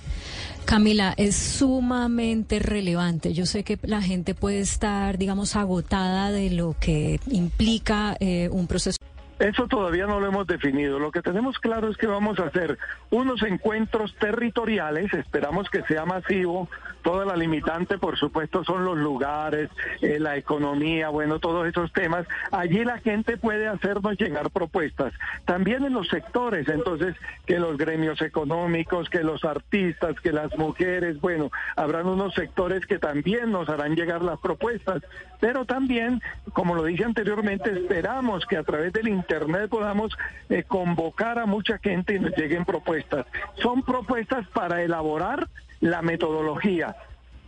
Camila, 0.65 1.15
es 1.17 1.37
sumamente 1.37 2.59
relevante. 2.59 3.33
Yo 3.33 3.47
sé 3.47 3.65
que 3.65 3.79
la 3.83 4.01
gente 4.01 4.35
puede 4.35 4.61
estar, 4.61 5.19
digamos, 5.19 5.57
agotada 5.57 6.31
de 6.31 6.51
lo 6.51 6.77
que 6.79 7.21
implica 7.31 8.17
eh, 8.21 8.49
un 8.51 8.67
proceso. 8.67 8.99
Eso 9.43 9.67
todavía 9.67 10.07
no 10.07 10.21
lo 10.21 10.29
hemos 10.29 10.47
definido. 10.47 11.01
Lo 11.01 11.11
que 11.11 11.21
tenemos 11.21 11.59
claro 11.59 11.91
es 11.91 11.97
que 11.97 12.07
vamos 12.07 12.39
a 12.39 12.45
hacer 12.45 12.79
unos 13.11 13.43
encuentros 13.43 14.15
territoriales, 14.21 15.13
esperamos 15.15 15.69
que 15.69 15.83
sea 15.83 16.05
masivo. 16.05 16.69
Toda 17.03 17.25
la 17.25 17.37
limitante, 17.37 17.99
por 17.99 18.17
supuesto, 18.17 18.65
son 18.65 18.85
los 18.85 18.97
lugares, 18.97 19.71
eh, 20.01 20.19
la 20.21 20.37
economía, 20.37 21.09
bueno, 21.09 21.39
todos 21.41 21.67
esos 21.67 21.93
temas. 21.93 22.27
Allí 22.51 22.85
la 22.85 22.99
gente 22.99 23.37
puede 23.37 23.67
hacernos 23.67 24.17
llegar 24.19 24.51
propuestas. 24.51 25.13
También 25.45 25.85
en 25.85 25.95
los 25.95 26.09
sectores, 26.09 26.69
entonces, 26.69 27.17
que 27.47 27.59
los 27.59 27.77
gremios 27.77 28.23
económicos, 28.23 29.09
que 29.11 29.23
los 29.23 29.45
artistas, 29.45 30.21
que 30.21 30.33
las 30.33 30.57
mujeres, 30.57 31.21
bueno, 31.21 31.51
habrán 31.77 32.07
unos 32.07 32.35
sectores 32.35 32.87
que 32.87 32.99
también 32.99 33.51
nos 33.51 33.69
harán 33.69 33.97
llegar 33.97 34.23
las 34.23 34.39
propuestas. 34.39 35.03
Pero 35.41 35.65
también, 35.65 36.23
como 36.53 36.75
lo 36.77 36.85
dije 36.85 37.05
anteriormente, 37.05 37.73
esperamos 37.73 38.47
que 38.47 38.57
a 38.57 38.63
través 38.63 38.93
del 38.93 39.09
Internet 39.09 39.69
podamos 39.69 40.17
eh, 40.49 40.63
convocar 40.63 41.39
a 41.39 41.47
mucha 41.47 41.79
gente 41.79 42.15
y 42.15 42.21
nos 42.21 42.37
lleguen 42.37 42.65
propuestas. 42.65 43.27
Son 43.61 43.83
propuestas 43.83 44.47
para 44.49 44.83
elaborar 44.83 45.49
la 45.83 46.01
metodología. 46.01 46.97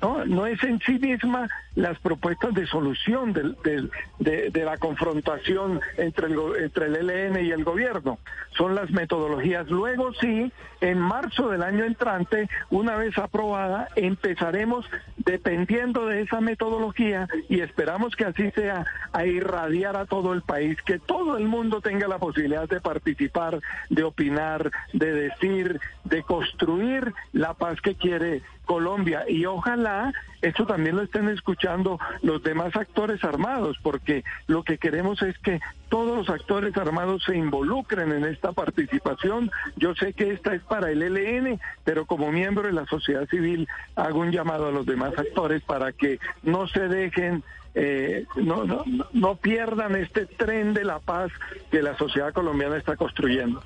No, 0.05 0.23
no 0.27 0.47
es 0.47 0.63
en 0.63 0.79
sí 0.81 0.99
misma 0.99 1.49
las 1.77 1.99
propuestas 1.99 2.53
de 2.53 2.67
solución 2.67 3.33
de, 3.33 4.65
la 4.65 4.77
confrontación 4.77 5.81
entre 5.97 6.27
el, 6.27 6.39
entre 6.59 6.87
el 6.87 7.11
ELN 7.11 7.43
y 7.43 7.51
el 7.51 7.65
gobierno. 7.65 8.19
Son 8.55 8.75
las 8.75 8.91
metodologías. 8.91 9.67
Luego 9.71 10.13
sí, 10.13 10.53
en 10.83 10.99
marzo 10.99 11.49
del 11.49 11.63
año 11.63 11.85
entrante, 11.85 12.51
una 12.69 12.97
vez 12.97 13.17
aprobada, 13.17 13.89
empezaremos, 13.97 14.85
dependiendo 15.17 16.07
de 16.07 16.21
esa 16.21 16.43
metodología, 16.43 17.27
y 17.49 17.61
esperamos 17.61 18.15
que 18.15 18.27
así 18.27 18.51
sea, 18.51 18.85
a 19.13 19.25
irradiar 19.25 19.97
a 19.97 20.05
todo 20.05 20.35
el 20.35 20.43
país, 20.43 20.77
que 20.83 20.99
todo 20.99 21.39
el 21.39 21.47
mundo 21.47 21.81
tenga 21.81 22.09
la 22.09 22.19
posibilidad 22.19 22.69
de 22.69 22.83
participar, 22.83 23.59
de 23.89 24.05
opinar, 24.05 24.71
de 24.93 25.13
decir, 25.13 25.81
de 26.05 26.23
construir 26.23 27.15
la 27.33 27.55
paz 27.55 27.81
que 27.81 27.95
quiere 27.95 28.43
Colombia. 28.65 29.25
Y 29.29 29.47
ojalá 29.47 30.13
esto 30.43 30.67
también 30.67 30.97
lo 30.97 31.03
estén 31.03 31.29
escuchando 31.29 31.99
los 32.23 32.43
demás 32.43 32.77
actores 32.77 33.25
armados, 33.25 33.79
porque 33.83 34.25
lo 34.47 34.63
que 34.63 34.79
queremos 34.79 35.23
es 35.23 35.39
que 35.39 35.61
todos 35.89 36.17
los 36.17 36.29
actores 36.29 36.77
armados 36.77 37.23
se 37.25 37.37
involucren 37.37 38.13
en 38.13 38.25
esta 38.25 38.53
participación. 38.53 39.51
Yo 39.77 39.95
sé 39.95 40.13
que 40.13 40.33
esta 40.33 40.55
es 40.55 40.63
para 40.63 40.91
el 40.91 41.03
ELN, 41.03 41.61
pero 41.85 42.05
como 42.05 42.31
miembro 42.31 42.65
de 42.65 42.73
la 42.73 42.87
sociedad 42.87 43.27
civil 43.29 43.69
hago 43.97 44.21
un 44.21 44.33
llamado 44.33 44.69
a 44.69 44.73
los 44.73 44.85
demás 44.85 45.13
actores 45.17 45.63
para 45.63 45.93
que 45.93 46.19
no 46.43 46.69
se 46.69 46.89
dejen 46.89 47.43
eh, 47.77 48.27
no, 48.37 48.65
no, 48.65 48.85
no 49.13 49.37
pierdan 49.37 49.97
este 49.97 50.27
tren 50.27 50.75
de 50.75 50.85
la 50.85 51.01
paz 51.01 51.33
que 51.73 51.83
la 51.83 51.97
sociedad 51.99 52.33
colombiana 52.33 52.77
está 52.77 52.97
construyendo. 52.97 53.63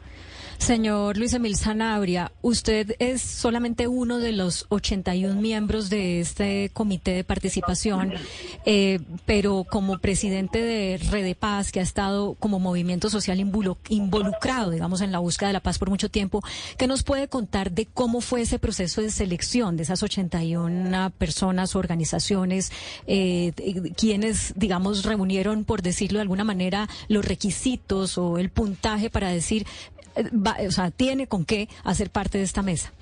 Señor 0.58 1.16
Luis 1.16 1.32
Emil 1.32 1.56
Sanabria, 1.56 2.32
usted 2.42 2.94
es 2.98 3.22
solamente 3.22 3.88
uno 3.88 4.18
de 4.18 4.32
los 4.32 4.66
81 4.68 5.40
miembros 5.40 5.88
de 5.88 6.20
este 6.20 6.70
comité 6.74 7.12
de 7.12 7.24
participación, 7.24 8.12
eh, 8.66 9.00
pero 9.24 9.64
como 9.64 9.98
presidente 9.98 10.60
de 10.60 10.98
Red 10.98 11.36
Paz, 11.36 11.72
que 11.72 11.80
ha 11.80 11.82
estado 11.82 12.34
como 12.34 12.58
movimiento 12.58 13.08
social 13.08 13.40
involucrado, 13.40 14.70
digamos, 14.70 15.00
en 15.00 15.12
la 15.12 15.20
búsqueda 15.20 15.48
de 15.48 15.52
la 15.54 15.60
paz 15.60 15.78
por 15.78 15.90
mucho 15.90 16.10
tiempo, 16.10 16.42
¿qué 16.76 16.86
nos 16.86 17.02
puede 17.02 17.28
contar 17.28 17.70
de 17.70 17.86
cómo 17.86 18.20
fue 18.20 18.42
ese 18.42 18.58
proceso 18.58 19.00
de 19.00 19.10
selección 19.10 19.76
de 19.76 19.84
esas 19.84 20.02
81 20.02 21.10
personas, 21.16 21.76
organizaciones, 21.76 22.72
eh, 23.06 23.52
quienes, 23.96 24.52
digamos, 24.56 25.04
reunieron, 25.04 25.64
por 25.64 25.82
decirlo 25.82 26.18
de 26.18 26.22
alguna 26.22 26.44
manera, 26.44 26.88
los 27.08 27.24
requisitos 27.24 28.18
o 28.18 28.38
el 28.38 28.50
puntaje 28.50 29.08
para 29.08 29.30
decir 29.30 29.66
o 30.66 30.70
sea, 30.70 30.90
tiene 30.90 31.26
con 31.26 31.44
qué 31.44 31.68
hacer 31.84 32.10
parte 32.10 32.38
de 32.38 32.44
esta 32.44 32.62
mesa? 32.62 32.92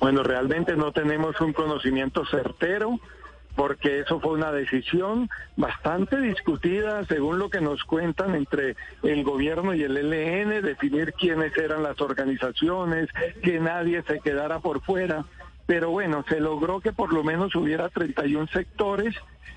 Bueno, 0.00 0.22
realmente 0.22 0.76
no 0.76 0.92
tenemos 0.92 1.40
un 1.40 1.52
conocimiento 1.52 2.24
certero 2.26 2.98
porque 3.54 4.00
eso 4.00 4.20
fue 4.20 4.32
una 4.32 4.50
decisión 4.50 5.28
bastante 5.56 6.20
discutida, 6.20 7.04
según 7.04 7.38
lo 7.38 7.50
que 7.50 7.60
nos 7.60 7.84
cuentan, 7.84 8.34
entre 8.34 8.76
el 9.02 9.22
gobierno 9.22 9.74
y 9.74 9.82
el 9.82 9.94
LN, 9.94 10.60
definir 10.60 11.12
quiénes 11.12 11.56
eran 11.56 11.82
las 11.82 12.00
organizaciones, 12.00 13.08
que 13.42 13.60
nadie 13.60 14.02
se 14.02 14.18
quedara 14.20 14.58
por 14.58 14.80
fuera. 14.82 15.24
Pero 15.66 15.90
bueno, 15.90 16.24
se 16.28 16.40
logró 16.40 16.80
que 16.80 16.92
por 16.92 17.12
lo 17.12 17.22
menos 17.22 17.54
hubiera 17.54 17.88
31 17.88 18.48
sectores 18.48 19.14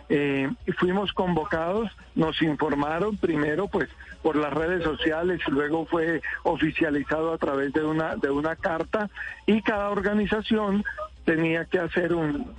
eh, 0.09 0.49
fuimos 0.77 1.11
convocados, 1.11 1.89
nos 2.15 2.41
informaron 2.41 3.17
primero 3.17 3.67
pues 3.67 3.89
por 4.27 4.35
las 4.35 4.53
redes 4.53 4.83
sociales 4.83 5.39
luego 5.47 5.85
fue 5.85 6.21
oficializado 6.43 7.31
a 7.31 7.37
través 7.37 7.71
de 7.71 7.85
una, 7.85 8.17
de 8.17 8.29
una 8.29 8.57
carta 8.57 9.09
y 9.45 9.61
cada 9.61 9.89
organización 9.89 10.83
tenía 11.23 11.63
que 11.63 11.79
hacer 11.79 12.13
un, 12.13 12.53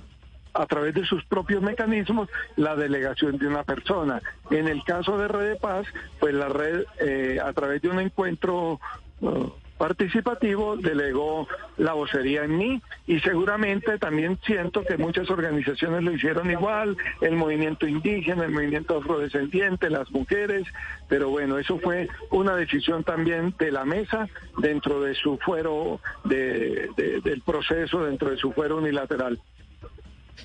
a 0.55 0.65
través 0.65 0.95
de 0.95 1.05
sus 1.05 1.23
propios 1.25 1.61
mecanismos 1.61 2.27
la 2.55 2.75
delegación 2.75 3.37
de 3.37 3.45
una 3.45 3.61
persona. 3.61 4.19
En 4.49 4.67
el 4.67 4.83
caso 4.83 5.19
de 5.19 5.27
Red 5.27 5.47
de 5.47 5.55
Paz, 5.57 5.85
pues 6.19 6.33
la 6.33 6.49
red 6.49 6.85
eh, 7.01 7.37
a 7.39 7.53
través 7.53 7.83
de 7.83 7.89
un 7.89 7.99
encuentro 7.99 8.79
uh, 9.21 9.51
participativo 9.79 10.75
delegó 10.75 11.47
la 11.77 11.93
vocería 11.93 12.43
en 12.43 12.57
mí 12.57 12.81
y 13.07 13.21
seguramente 13.21 13.97
también 13.97 14.37
siento 14.45 14.83
que 14.83 14.97
muchas 14.97 15.29
organizaciones 15.29 16.03
lo 16.03 16.11
hicieron 16.11 16.51
igual, 16.51 16.97
el 17.21 17.37
movimiento 17.37 17.87
indígena, 17.87 18.43
el 18.43 18.51
movimiento 18.51 18.97
afrodescendiente, 18.97 19.89
las 19.89 20.11
mujeres, 20.11 20.67
pero 21.07 21.29
bueno, 21.29 21.57
eso 21.57 21.79
fue 21.79 22.09
una 22.29 22.57
decisión 22.57 23.05
también 23.05 23.55
de 23.57 23.71
la 23.71 23.85
mesa 23.85 24.27
dentro 24.57 25.01
de 25.01 25.15
su 25.15 25.37
fuero 25.37 26.01
de, 26.25 26.89
del 27.23 27.41
proceso, 27.41 28.03
dentro 28.03 28.31
de 28.31 28.37
su 28.37 28.51
fuero 28.51 28.77
unilateral. 28.77 29.39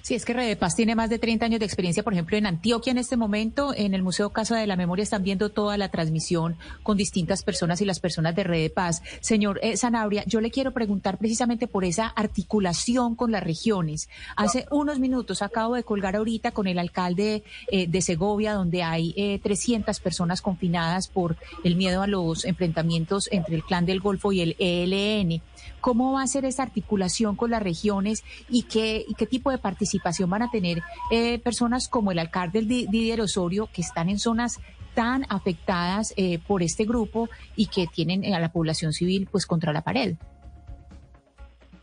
Sí, 0.03 0.15
es 0.15 0.25
que 0.25 0.33
Red 0.33 0.59
Paz 0.59 0.77
tiene 0.77 0.95
más 0.95 1.11
de 1.11 1.19
30 1.19 1.47
años 1.47 1.61
de 1.61 1.67
experiencia, 1.67 2.03
por 2.03 2.13
ejemplo, 2.13 2.37
en 2.37 2.47
Antioquia 2.47 2.91
en 2.91 2.99
este 2.99 3.17
momento, 3.17 3.73
en 3.75 3.95
el 3.95 4.03
Museo 4.03 4.31
Casa 4.31 4.57
de 4.57 4.67
la 4.67 4.77
Memoria 4.77 5.03
están 5.03 5.23
viendo 5.23 5.51
toda 5.51 5.77
la 5.77 5.91
transmisión 5.91 6.57
con 6.83 6.97
distintas 6.97 7.43
personas 7.43 7.81
y 7.81 7.85
las 7.85 8.01
personas 8.01 8.35
de 8.35 8.45
Red 8.45 8.73
Paz. 8.73 9.03
Señor 9.21 9.61
eh, 9.63 9.77
Sanabria, 9.77 10.25
yo 10.27 10.41
le 10.41 10.51
quiero 10.51 10.73
preguntar 10.73 11.19
precisamente 11.19 11.67
por 11.67 11.85
esa 11.85 12.07
articulación 12.09 13.15
con 13.15 13.33
las 13.33 13.43
regiones. 13.43 14.09
Hace 14.37 14.67
unos 14.71 14.99
minutos 14.99 15.43
acabo 15.43 15.75
de 15.75 15.85
colgar 15.85 16.17
ahorita 16.17 16.51
con 16.51 16.67
el 16.67 16.79
alcalde 16.79 17.43
eh, 17.69 17.87
de 17.87 18.03
Segovia, 18.03 18.55
donde 18.55 18.83
hay 18.83 19.15
eh, 19.17 19.41
300 19.43 20.01
personas 20.01 20.43
confinadas 20.43 21.09
por 21.09 21.37
el 21.63 21.77
miedo 21.77 22.03
a 22.03 22.07
los 22.07 22.45
enfrentamientos 22.45 23.29
entre 23.33 23.57
el 23.57 23.65
Clan 23.65 23.87
del 23.87 24.01
Golfo 24.01 24.33
y 24.33 24.41
el 24.41 24.57
ELN. 24.59 25.43
¿Cómo 25.85 26.15
va 26.15 26.23
a 26.23 26.27
ser 26.27 26.47
esa 26.47 26.63
articulación 26.63 27.37
con 27.37 27.51
las 27.51 27.63
regiones 27.63 28.25
y 28.49 28.63
qué, 28.63 29.05
y 29.07 29.13
qué 29.13 29.27
tipo 29.27 29.51
de 29.51 29.59
participación 29.59 30.31
van 30.31 30.41
a 30.41 30.51
tener 30.51 30.81
eh, 31.11 31.39
personas 31.41 31.89
como 31.89 32.11
el 32.11 32.19
alcalde 32.19 32.63
Didier 32.63 33.21
Osorio, 33.21 33.69
que 33.71 33.83
están 33.83 34.09
en 34.09 34.19
zonas 34.19 34.61
tan 34.95 35.27
afectadas 35.29 36.15
eh, 36.17 36.39
por 36.39 36.63
este 36.63 36.87
grupo 36.87 37.29
y 37.55 37.67
que 37.67 37.87
tienen 37.87 38.33
a 38.33 38.41
la 38.41 38.51
población 38.51 38.95
civil 38.95 39.29
pues 39.31 39.45
contra 39.45 39.75
la 39.75 39.83
pared. 39.83 40.17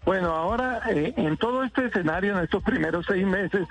Bueno, 0.03 0.29
ahora 0.29 0.81
en 0.89 1.37
todo 1.37 1.63
este 1.63 1.85
escenario, 1.85 2.35
en 2.35 2.45
estos 2.45 2.63
primeros 2.63 3.05
seis 3.07 3.23
meses, 3.23 3.67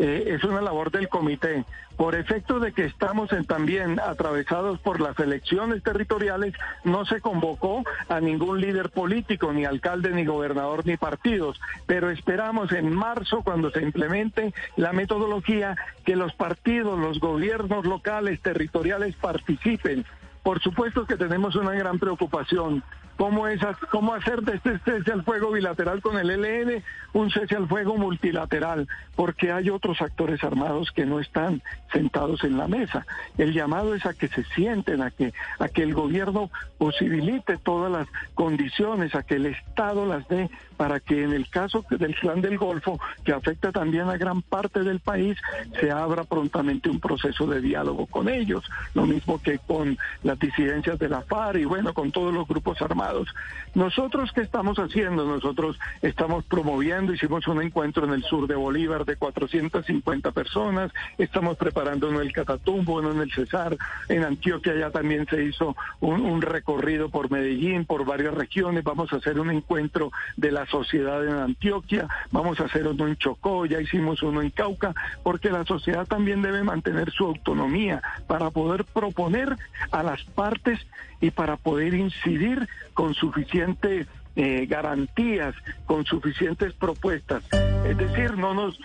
eh, 0.00 0.34
es 0.34 0.44
una 0.44 0.62
labor 0.62 0.90
del 0.90 1.08
comité. 1.10 1.64
Por 1.96 2.14
efecto 2.14 2.58
de 2.58 2.72
que 2.72 2.86
estamos 2.86 3.28
también 3.46 4.00
atravesados 4.00 4.78
por 4.78 4.98
las 5.02 5.18
elecciones 5.18 5.82
territoriales, 5.82 6.54
no 6.84 7.04
se 7.04 7.20
convocó 7.20 7.84
a 8.08 8.18
ningún 8.20 8.62
líder 8.62 8.88
político, 8.88 9.52
ni 9.52 9.66
alcalde, 9.66 10.10
ni 10.10 10.24
gobernador, 10.24 10.86
ni 10.86 10.96
partidos. 10.96 11.60
Pero 11.84 12.08
esperamos 12.08 12.72
en 12.72 12.94
marzo, 12.94 13.42
cuando 13.44 13.70
se 13.70 13.82
implemente 13.82 14.54
la 14.76 14.94
metodología, 14.94 15.76
que 16.06 16.16
los 16.16 16.32
partidos, 16.32 16.98
los 16.98 17.20
gobiernos 17.20 17.84
locales, 17.84 18.40
territoriales 18.40 19.14
participen. 19.16 20.06
Por 20.42 20.62
supuesto 20.62 21.04
que 21.04 21.16
tenemos 21.16 21.54
una 21.54 21.72
gran 21.72 21.98
preocupación 21.98 22.82
cómo, 23.20 24.14
hacer 24.14 24.40
de 24.40 24.56
este 24.56 24.78
cese 24.78 25.12
al 25.12 25.24
fuego 25.24 25.52
bilateral 25.52 26.00
con 26.00 26.16
el 26.16 26.30
ELN 26.30 26.82
un 27.12 27.30
cese 27.30 27.54
al 27.54 27.68
fuego 27.68 27.98
multilateral, 27.98 28.88
porque 29.14 29.52
hay 29.52 29.68
otros 29.68 30.00
actores 30.00 30.42
armados 30.42 30.90
que 30.90 31.04
no 31.04 31.20
están 31.20 31.60
sentados 31.92 32.44
en 32.44 32.56
la 32.56 32.66
mesa. 32.66 33.06
El 33.36 33.52
llamado 33.52 33.94
es 33.94 34.06
a 34.06 34.14
que 34.14 34.28
se 34.28 34.42
sienten, 34.54 35.02
a 35.02 35.10
que, 35.10 35.34
a 35.58 35.68
que 35.68 35.82
el 35.82 35.92
gobierno 35.92 36.50
posibilite 36.78 37.58
todas 37.58 37.92
las 37.92 38.08
condiciones, 38.34 39.14
a 39.14 39.22
que 39.22 39.34
el 39.34 39.46
Estado 39.46 40.06
las 40.06 40.26
dé 40.28 40.48
para 40.80 40.98
que 40.98 41.24
en 41.24 41.34
el 41.34 41.46
caso 41.50 41.84
del 41.90 42.14
Clan 42.14 42.40
del 42.40 42.56
Golfo, 42.56 42.98
que 43.22 43.34
afecta 43.34 43.70
también 43.70 44.08
a 44.08 44.16
gran 44.16 44.40
parte 44.40 44.82
del 44.82 44.98
país, 44.98 45.36
se 45.78 45.90
abra 45.90 46.24
prontamente 46.24 46.88
un 46.88 46.98
proceso 46.98 47.46
de 47.46 47.60
diálogo 47.60 48.06
con 48.06 48.30
ellos, 48.30 48.64
lo 48.94 49.04
mismo 49.04 49.42
que 49.42 49.58
con 49.58 49.98
las 50.22 50.38
disidencias 50.38 50.98
de 50.98 51.10
la 51.10 51.20
FARC 51.20 51.58
y 51.58 51.64
bueno, 51.66 51.92
con 51.92 52.10
todos 52.10 52.32
los 52.32 52.48
grupos 52.48 52.80
armados. 52.80 53.28
Nosotros, 53.74 54.32
¿qué 54.32 54.40
estamos 54.40 54.78
haciendo? 54.78 55.26
Nosotros 55.26 55.78
estamos 56.00 56.46
promoviendo, 56.46 57.12
hicimos 57.12 57.46
un 57.46 57.60
encuentro 57.60 58.06
en 58.06 58.14
el 58.14 58.22
sur 58.22 58.46
de 58.46 58.54
Bolívar 58.54 59.04
de 59.04 59.16
450 59.16 60.32
personas, 60.32 60.90
estamos 61.18 61.58
preparando 61.58 62.08
en 62.08 62.16
el 62.16 62.32
Catatumbo, 62.32 63.02
en 63.02 63.20
el 63.20 63.30
Cesar, 63.30 63.76
en 64.08 64.24
Antioquia 64.24 64.74
ya 64.74 64.90
también 64.90 65.26
se 65.26 65.44
hizo 65.44 65.76
un, 66.00 66.22
un 66.22 66.40
recorrido 66.40 67.10
por 67.10 67.30
Medellín, 67.30 67.84
por 67.84 68.06
varias 68.06 68.32
regiones, 68.32 68.82
vamos 68.82 69.12
a 69.12 69.16
hacer 69.16 69.38
un 69.38 69.50
encuentro 69.50 70.10
de 70.38 70.52
las 70.52 70.69
sociedad 70.70 71.26
en 71.26 71.34
Antioquia, 71.34 72.08
vamos 72.30 72.60
a 72.60 72.64
hacer 72.64 72.86
uno 72.86 73.06
en 73.06 73.16
Chocó, 73.16 73.66
ya 73.66 73.80
hicimos 73.80 74.22
uno 74.22 74.40
en 74.42 74.50
Cauca, 74.50 74.94
porque 75.22 75.50
la 75.50 75.64
sociedad 75.64 76.06
también 76.06 76.42
debe 76.42 76.62
mantener 76.62 77.10
su 77.10 77.26
autonomía 77.26 78.02
para 78.26 78.50
poder 78.50 78.84
proponer 78.84 79.56
a 79.90 80.02
las 80.02 80.22
partes 80.24 80.78
y 81.20 81.30
para 81.30 81.56
poder 81.56 81.94
incidir 81.94 82.68
con 82.94 83.14
suficientes 83.14 84.06
eh, 84.36 84.66
garantías, 84.66 85.54
con 85.86 86.04
suficientes 86.04 86.72
propuestas. 86.74 87.42
Es 87.84 87.98
decir, 87.98 88.38
no 88.38 88.54
nos 88.54 88.78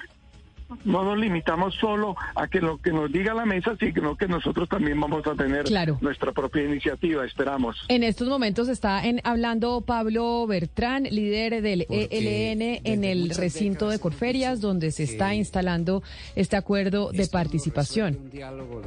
no 0.83 1.03
nos 1.03 1.17
limitamos 1.17 1.75
solo 1.75 2.15
a 2.35 2.47
que 2.47 2.59
lo 2.59 2.77
que 2.77 2.91
nos 2.91 3.11
diga 3.11 3.33
la 3.33 3.45
mesa, 3.45 3.75
sino 3.79 4.15
que 4.15 4.27
nosotros 4.27 4.67
también 4.69 4.99
vamos 4.99 5.25
a 5.27 5.35
tener 5.35 5.65
nuestra 6.01 6.31
propia 6.31 6.63
iniciativa, 6.63 7.25
esperamos. 7.25 7.77
En 7.87 8.03
estos 8.03 8.27
momentos 8.27 8.67
está 8.67 9.05
en, 9.05 9.21
hablando 9.23 9.81
Pablo 9.81 10.45
Bertrán, 10.47 11.03
líder 11.03 11.61
del 11.61 11.85
ELN 11.89 12.81
en 12.83 13.03
el 13.03 13.29
recinto 13.29 13.89
de 13.89 13.99
Corferias, 13.99 14.61
donde 14.61 14.91
se 14.91 15.03
está 15.03 15.33
instalando 15.35 16.03
este 16.35 16.55
acuerdo 16.55 17.11
de 17.11 17.27
participación, 17.27 18.17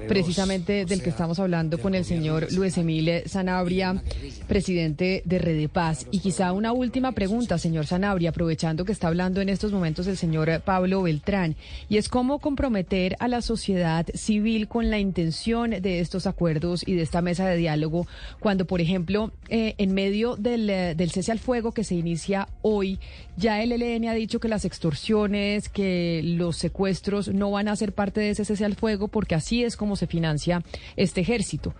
precisamente 0.06 0.85
del 0.85 1.02
que 1.02 1.10
estamos 1.10 1.39
hablando 1.39 1.78
con 1.78 1.94
el 1.94 2.05
señor 2.05 2.48
Luis 2.52 2.77
Emile 2.78 3.28
Sanabria, 3.28 4.02
presidente 4.47 5.23
de 5.24 5.39
Red 5.39 5.69
Paz. 5.70 6.06
Y 6.10 6.20
quizá 6.20 6.52
una 6.52 6.73
última 6.73 7.12
pregunta, 7.12 7.59
señor 7.59 7.86
Sanabria, 7.86 8.31
aprovechando 8.31 8.85
que 8.85 8.93
está 8.93 9.09
hablando 9.09 9.40
en 9.40 9.48
estos 9.48 9.73
momentos 9.73 10.06
el 10.06 10.16
señor 10.16 10.60
Pablo 10.65 11.02
Beltrán 11.02 11.56
y 11.88 11.96
es 11.96 12.09
cómo 12.09 12.38
comprometer 12.38 13.16
a 13.20 13.28
la 13.28 13.42
sociedad 13.42 14.06
civil 14.14 14.68
con 14.68 14.90
la 14.90 14.98
intención 14.98 15.70
de 15.70 16.00
estos 16.00 16.26
acuerdos 16.26 16.86
y 16.86 16.94
de 16.94 17.02
esta 17.02 17.22
mesa 17.22 17.46
de 17.46 17.56
diálogo 17.56 18.06
cuando, 18.40 18.66
por 18.66 18.80
ejemplo, 18.80 19.32
eh, 19.48 19.74
en 19.78 19.94
medio 19.94 20.36
del, 20.36 20.68
eh, 20.70 20.94
del 20.94 21.10
cese 21.10 21.32
al 21.32 21.38
fuego 21.38 21.72
que 21.72 21.84
se 21.84 21.94
inicia 21.94 22.48
hoy, 22.62 22.98
ya 23.36 23.62
el 23.62 23.72
ELN 23.72 24.09
ha 24.09 24.14
dicho 24.14 24.40
que 24.40 24.48
las 24.48 24.64
extorsiones, 24.64 25.68
que 25.68 26.20
los 26.24 26.56
secuestros 26.56 27.28
no 27.28 27.50
van 27.50 27.68
a 27.68 27.76
ser 27.76 27.92
parte 27.92 28.20
de 28.20 28.30
ese 28.30 28.44
cese 28.44 28.64
al 28.64 28.74
fuego 28.74 29.09
porque 29.09 29.34
así 29.34 29.64
es 29.64 29.76
como 29.76 29.96
se 29.96 30.06
financia 30.06 30.62
este 30.96 31.20
ejército. 31.20 31.74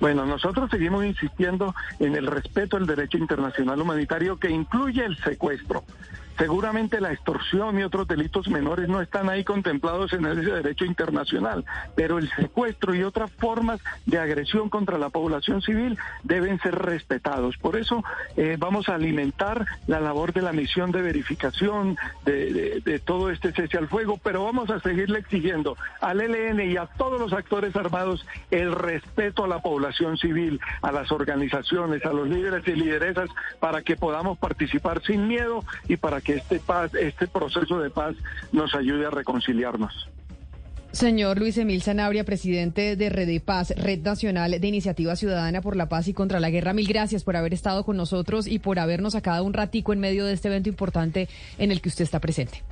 Bueno, 0.00 0.26
nosotros 0.26 0.70
seguimos 0.70 1.04
insistiendo 1.04 1.74
en 1.98 2.16
el 2.16 2.26
respeto 2.26 2.76
al 2.76 2.86
derecho 2.86 3.16
internacional 3.16 3.80
humanitario 3.80 4.38
que 4.38 4.50
incluye 4.50 5.04
el 5.04 5.16
secuestro. 5.16 5.84
Seguramente 6.38 7.00
la 7.00 7.12
extorsión 7.12 7.78
y 7.78 7.82
otros 7.82 8.06
delitos 8.06 8.48
menores 8.48 8.88
no 8.88 9.00
están 9.00 9.28
ahí 9.30 9.42
contemplados 9.42 10.12
en 10.12 10.26
ese 10.26 10.42
derecho 10.42 10.84
internacional, 10.84 11.64
pero 11.94 12.18
el 12.18 12.28
secuestro 12.30 12.94
y 12.94 13.02
otras 13.02 13.30
formas 13.32 13.80
de 14.04 14.18
agresión 14.18 14.68
contra 14.68 14.98
la 14.98 15.08
población 15.08 15.62
civil 15.62 15.98
deben 16.24 16.58
ser 16.60 16.74
respetados. 16.74 17.56
Por 17.56 17.76
eso 17.76 18.04
eh, 18.36 18.56
vamos 18.58 18.88
a 18.88 18.96
alimentar 18.96 19.64
la 19.86 20.00
labor 20.00 20.32
de 20.34 20.42
la 20.42 20.52
misión 20.52 20.92
de 20.92 21.02
verificación 21.02 21.96
de, 22.24 23.00
todo 23.04 23.30
este 23.30 23.52
cese 23.52 23.78
al 23.78 23.88
fuego, 23.88 24.18
pero 24.22 24.44
vamos 24.44 24.68
a 24.70 24.80
seguirle 24.80 25.20
exigiendo 25.20 25.76
al 26.00 26.20
ELN 26.20 26.60
y 26.60 26.76
a 26.76 26.86
todos 26.86 27.20
los 27.20 27.32
actores 27.32 27.74
armados 27.76 28.26
el 28.50 28.72
respeto 28.72 29.44
a 29.44 29.48
la 29.48 29.60
población 29.60 30.16
civil, 30.18 30.60
a 30.82 30.92
las 30.92 31.10
organizaciones, 31.12 32.04
a 32.04 32.12
los 32.12 32.28
líderes 32.28 32.66
y 32.66 32.72
lideresas, 32.72 33.30
para 33.60 33.82
que 33.82 33.96
podamos 33.96 34.38
participar 34.38 35.02
sin 35.02 35.28
miedo 35.28 35.64
y 35.88 35.96
para 35.96 36.20
que 36.20 36.25
que 36.26 36.34
este 36.34 36.58
paz, 36.58 36.92
este 36.94 37.28
proceso 37.28 37.78
de 37.78 37.88
paz 37.88 38.16
nos 38.50 38.74
ayude 38.74 39.06
a 39.06 39.10
reconciliarnos. 39.10 40.08
Señor 40.90 41.38
Luis 41.38 41.56
Emil 41.58 41.82
Sanabria, 41.82 42.24
presidente 42.24 42.96
de 42.96 43.08
Red 43.10 43.28
de 43.28 43.38
Paz, 43.40 43.72
Red 43.76 44.00
Nacional 44.00 44.58
de 44.58 44.66
Iniciativa 44.66 45.14
Ciudadana 45.14 45.60
por 45.60 45.76
la 45.76 45.88
Paz 45.88 46.08
y 46.08 46.14
contra 46.14 46.40
la 46.40 46.50
Guerra, 46.50 46.72
mil 46.72 46.88
gracias 46.88 47.22
por 47.22 47.36
haber 47.36 47.54
estado 47.54 47.84
con 47.84 47.96
nosotros 47.96 48.46
y 48.46 48.58
por 48.58 48.78
habernos 48.78 49.12
sacado 49.12 49.44
un 49.44 49.52
ratico 49.52 49.92
en 49.92 50.00
medio 50.00 50.24
de 50.24 50.32
este 50.32 50.48
evento 50.48 50.68
importante 50.68 51.28
en 51.58 51.70
el 51.70 51.80
que 51.80 51.90
usted 51.90 52.04
está 52.04 52.18
presente. 52.18 52.64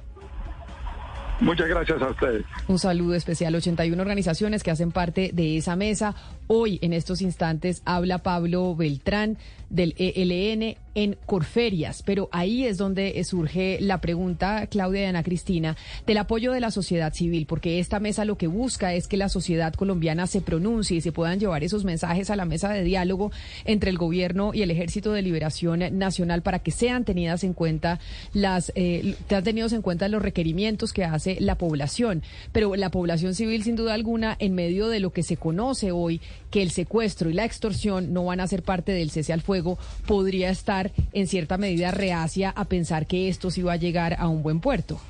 Muchas 1.41 1.69
gracias 1.69 2.01
a 2.01 2.11
ustedes. 2.11 2.45
Un 2.69 2.79
saludo 2.79 3.15
especial. 3.15 3.55
81 3.55 4.01
organizaciones 4.01 4.63
que 4.63 4.71
hacen 4.71 4.93
parte 4.93 5.31
de 5.33 5.57
esa 5.57 5.77
mesa. 5.77 6.15
Hoy, 6.47 6.79
en 6.83 6.93
estos 6.93 7.23
instantes, 7.23 7.81
habla 7.87 8.19
Pablo 8.19 8.77
Beltrán 8.77 9.39
del 9.71 9.95
ELN 9.99 10.77
en 10.95 11.17
Corferias, 11.27 12.03
pero 12.05 12.29
ahí 12.31 12.65
es 12.65 12.79
donde 12.79 13.23
surge 13.25 13.79
la 13.81 14.01
pregunta, 14.01 14.69
Claudia 14.69 15.03
y 15.03 15.05
Ana 15.07 15.25
Cristina, 15.25 15.77
del 16.07 16.19
apoyo 16.19 16.53
de 16.53 16.61
la 16.61 16.71
sociedad 16.71 17.13
civil, 17.13 17.47
porque 17.47 17.81
esta 17.81 17.99
mesa 17.99 18.25
lo 18.25 18.39
que 18.39 18.47
busca 18.47 18.95
es 18.95 19.09
que 19.09 19.17
la 19.17 19.29
sociedad 19.29 19.75
colombiana 19.75 20.29
se 20.29 20.41
pronuncie 20.41 20.99
y 20.99 21.01
se 21.01 21.11
puedan 21.11 21.41
llevar 21.41 21.65
esos 21.65 21.85
mensajes 21.85 22.31
a 22.31 22.37
la 22.37 22.45
mesa 22.45 22.71
de 22.71 22.85
diálogo 22.85 23.33
entre 23.65 23.91
el 23.91 23.99
gobierno 23.99 24.53
y 24.55 24.63
el 24.63 24.71
Ejército 24.71 25.13
de 25.13 25.23
Liberación 25.23 25.81
Nacional 25.99 26.43
para 26.43 26.61
que 26.61 26.71
sean 26.71 27.05
tenidas 27.05 27.43
en 27.43 27.55
cuenta 27.55 27.99
las, 28.33 28.71
eh, 28.77 29.17
tenidos 29.27 29.73
en 29.73 29.83
cuenta 29.83 30.09
los 30.09 30.23
requerimientos 30.23 30.93
que 30.93 31.05
hace 31.05 31.41
la 31.41 31.59
población. 31.59 32.23
Pero 32.53 32.77
la 32.77 32.91
población 32.91 33.35
civil, 33.35 33.65
sin 33.65 33.75
duda 33.75 33.95
alguna, 33.95 34.37
en 34.39 34.55
medio 34.55 34.89
de 34.89 35.01
lo 35.01 35.11
que 35.11 35.25
se 35.25 35.37
conoce 35.37 35.91
hoy, 35.91 36.21
que 36.51 36.63
el 36.63 36.71
secuestro 36.71 37.31
y 37.31 37.33
la 37.33 37.45
extorsión 37.45 38.13
no 38.13 38.25
van 38.25 38.41
a 38.41 38.47
ser 38.47 38.63
parte 38.63 38.93
del 38.93 39.11
cese 39.11 39.33
al 39.33 39.43
fuego, 39.43 39.79
podría 40.07 40.51
estar 40.51 40.93
en 41.13 41.27
cierta 41.27 41.59
medida 41.59 41.91
reacia 41.91 42.51
a 42.51 42.65
pensar 42.67 43.07
que 43.07 43.29
esto 43.29 43.51
sí 43.51 43.63
va 43.63 43.73
a 43.73 43.77
llegar 43.77 44.17
a 44.19 44.29
un 44.29 44.43
buen 44.43 44.61
puerto. 44.61 45.01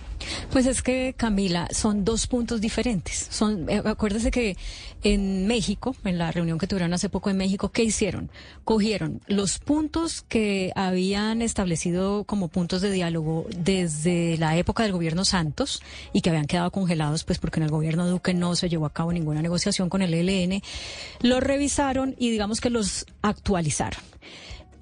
Pues 0.50 0.66
es 0.66 0.82
que, 0.82 1.14
Camila, 1.16 1.68
son 1.72 2.04
dos 2.04 2.26
puntos 2.26 2.60
diferentes. 2.60 3.26
Son, 3.30 3.68
eh, 3.68 3.82
acuérdese 3.84 4.30
que 4.30 4.56
en 5.02 5.46
México, 5.46 5.94
en 6.04 6.18
la 6.18 6.32
reunión 6.32 6.58
que 6.58 6.66
tuvieron 6.66 6.92
hace 6.94 7.08
poco 7.08 7.30
en 7.30 7.36
México, 7.36 7.70
¿qué 7.70 7.84
hicieron? 7.84 8.30
Cogieron 8.64 9.20
los 9.26 9.58
puntos 9.58 10.22
que 10.22 10.72
habían 10.74 11.42
establecido 11.42 12.24
como 12.24 12.48
puntos 12.48 12.80
de 12.80 12.90
diálogo 12.90 13.46
desde 13.56 14.38
la 14.38 14.56
época 14.56 14.82
del 14.82 14.92
gobierno 14.92 15.24
Santos 15.24 15.82
y 16.12 16.22
que 16.22 16.30
habían 16.30 16.46
quedado 16.46 16.70
congelados, 16.70 17.24
pues 17.24 17.38
porque 17.38 17.60
en 17.60 17.64
el 17.64 17.70
gobierno 17.70 18.06
Duque 18.06 18.34
no 18.34 18.56
se 18.56 18.68
llevó 18.68 18.86
a 18.86 18.92
cabo 18.92 19.12
ninguna 19.12 19.42
negociación 19.42 19.88
con 19.88 20.02
el 20.02 20.14
ELN, 20.14 20.62
los 21.20 21.42
revisaron 21.42 22.14
y 22.18 22.30
digamos 22.30 22.60
que 22.60 22.70
los 22.70 23.06
actualizaron. 23.22 24.00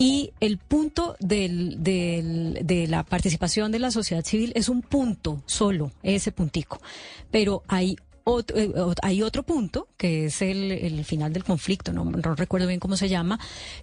Y 0.03 0.33
el 0.41 0.59
punto 0.59 1.15
del, 1.20 1.81
del, 1.81 2.59
de 2.65 2.89
la 2.89 3.05
participación 3.05 3.70
de 3.70 3.79
la 3.79 3.93
sociedad 3.93 4.24
civil 4.24 4.51
es 4.57 4.69
un 4.69 4.83
punto 4.83 5.45
solo, 5.47 5.93
ese 6.03 6.33
puntico. 6.33 6.83
Pero 7.31 7.62
hay 7.69 7.97
otro, 8.24 8.59
eh, 8.59 8.73
hay 9.01 9.23
otro 9.23 9.45
punto, 9.45 9.87
que 9.97 10.24
es 10.24 10.43
el, 10.43 10.73
el 10.73 11.05
final 11.05 11.33
del 11.33 11.45
conflicto, 11.45 11.93
no, 11.93 12.05
no, 12.05 12.35
recuerdo 12.35 12.66
bien 12.66 12.81
cómo 12.81 12.97
se 12.97 13.09
llama, 13.09 13.39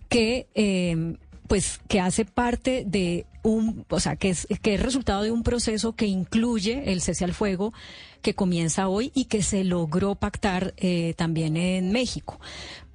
que 0.09 0.47
eh, 0.55 1.15
pues 1.47 1.79
que 1.87 2.01
hace 2.01 2.25
parte 2.25 2.83
de 2.85 3.25
un, 3.41 3.85
o 3.89 3.99
sea, 4.01 4.17
que 4.17 4.29
es, 4.29 4.45
que 4.61 4.73
es 4.73 4.81
resultado 4.81 5.23
de 5.23 5.31
un 5.31 5.43
proceso 5.43 5.95
que 5.95 6.05
incluye 6.05 6.91
el 6.91 7.01
cese 7.01 7.23
al 7.23 7.33
fuego 7.33 7.73
que 8.21 8.35
comienza 8.35 8.87
hoy 8.87 9.11
y 9.15 9.25
que 9.25 9.41
se 9.41 9.63
logró 9.63 10.15
pactar 10.15 10.73
eh, 10.77 11.13
también 11.17 11.55
en 11.55 11.91
México. 11.91 12.39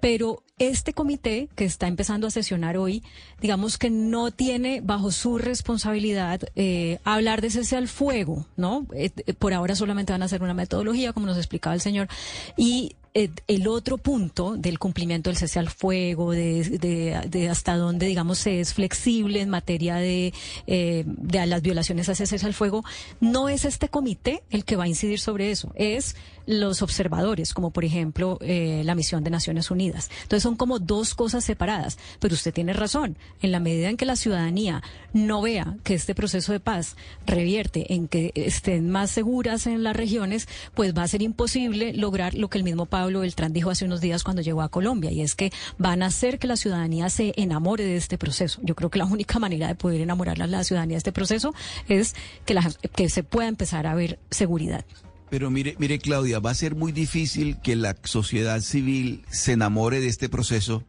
Pero 0.04 0.42
este 0.58 0.92
comité 0.92 1.48
que 1.56 1.64
está 1.64 1.86
empezando 1.86 2.26
a 2.26 2.30
sesionar 2.30 2.76
hoy, 2.76 3.02
digamos 3.40 3.78
que 3.78 3.88
no 3.88 4.32
tiene 4.32 4.82
bajo 4.82 5.10
su 5.10 5.38
responsabilidad 5.38 6.42
eh, 6.56 6.98
hablar 7.04 7.40
de 7.40 7.48
cese 7.48 7.78
al 7.78 7.88
fuego, 7.88 8.46
¿no? 8.58 8.86
Eh, 8.92 9.08
por 9.38 9.54
ahora 9.54 9.74
solamente 9.74 10.12
van 10.12 10.20
a 10.20 10.26
hacer 10.26 10.42
una 10.42 10.52
metodología, 10.52 11.14
como 11.14 11.24
nos 11.24 11.38
explicaba 11.38 11.72
el 11.72 11.80
señor, 11.80 12.08
y 12.54 12.96
eh, 13.16 13.30
el 13.46 13.68
otro 13.68 13.96
punto 13.96 14.56
del 14.56 14.80
cumplimiento 14.80 15.30
del 15.30 15.36
cese 15.36 15.60
al 15.60 15.70
fuego, 15.70 16.32
de, 16.32 17.48
hasta 17.48 17.76
dónde, 17.76 18.06
digamos, 18.06 18.44
es 18.48 18.74
flexible 18.74 19.40
en 19.40 19.50
materia 19.50 19.94
de, 19.94 20.34
eh, 20.66 21.04
de 21.06 21.46
las 21.46 21.62
violaciones 21.62 22.08
a 22.08 22.12
ese 22.12 22.26
cese 22.26 22.44
al 22.44 22.54
fuego, 22.54 22.82
no 23.20 23.48
es 23.48 23.66
este 23.66 23.88
comité 23.88 24.42
el 24.50 24.64
que 24.64 24.74
va 24.74 24.84
a 24.84 24.88
incidir 24.88 25.20
sobre 25.20 25.52
eso, 25.52 25.70
es 25.76 26.16
los 26.46 26.82
observadores, 26.82 27.54
como 27.54 27.70
por 27.70 27.84
ejemplo 27.84 28.38
eh, 28.40 28.82
la 28.84 28.94
misión 28.94 29.24
de 29.24 29.30
Naciones 29.30 29.70
Unidas. 29.70 30.10
Entonces 30.22 30.42
son 30.42 30.56
como 30.56 30.78
dos 30.78 31.14
cosas 31.14 31.44
separadas, 31.44 31.98
pero 32.20 32.34
usted 32.34 32.52
tiene 32.52 32.72
razón, 32.72 33.16
en 33.42 33.52
la 33.52 33.60
medida 33.60 33.88
en 33.88 33.96
que 33.96 34.04
la 34.04 34.16
ciudadanía 34.16 34.82
no 35.12 35.42
vea 35.42 35.76
que 35.84 35.94
este 35.94 36.14
proceso 36.14 36.52
de 36.52 36.60
paz 36.60 36.96
revierte 37.26 37.94
en 37.94 38.08
que 38.08 38.32
estén 38.34 38.90
más 38.90 39.10
seguras 39.10 39.66
en 39.66 39.82
las 39.82 39.96
regiones, 39.96 40.48
pues 40.74 40.96
va 40.96 41.02
a 41.02 41.08
ser 41.08 41.22
imposible 41.22 41.92
lograr 41.92 42.34
lo 42.34 42.48
que 42.48 42.58
el 42.58 42.64
mismo 42.64 42.86
Pablo 42.86 43.20
Beltrán 43.20 43.52
dijo 43.52 43.70
hace 43.70 43.84
unos 43.84 44.00
días 44.00 44.24
cuando 44.24 44.42
llegó 44.42 44.62
a 44.62 44.68
Colombia, 44.68 45.10
y 45.10 45.20
es 45.20 45.34
que 45.34 45.52
van 45.78 46.02
a 46.02 46.06
hacer 46.06 46.38
que 46.38 46.46
la 46.46 46.56
ciudadanía 46.56 47.08
se 47.10 47.32
enamore 47.36 47.84
de 47.84 47.96
este 47.96 48.18
proceso. 48.18 48.60
Yo 48.62 48.74
creo 48.74 48.90
que 48.90 48.98
la 48.98 49.06
única 49.06 49.38
manera 49.38 49.68
de 49.68 49.74
poder 49.74 50.00
enamorar 50.00 50.40
a 50.42 50.46
la 50.46 50.64
ciudadanía 50.64 50.94
de 50.94 50.98
este 50.98 51.12
proceso 51.12 51.54
es 51.88 52.14
que, 52.44 52.54
la, 52.54 52.70
que 52.94 53.08
se 53.08 53.22
pueda 53.22 53.48
empezar 53.48 53.86
a 53.86 53.94
ver 53.94 54.18
seguridad. 54.30 54.84
Pero 55.30 55.50
mire, 55.50 55.74
mire 55.78 55.98
Claudia, 55.98 56.38
va 56.38 56.50
a 56.50 56.54
ser 56.54 56.74
muy 56.74 56.92
difícil 56.92 57.58
que 57.60 57.76
la 57.76 57.96
sociedad 58.04 58.60
civil 58.60 59.24
se 59.30 59.52
enamore 59.52 60.00
de 60.00 60.08
este 60.08 60.28
proceso 60.28 60.84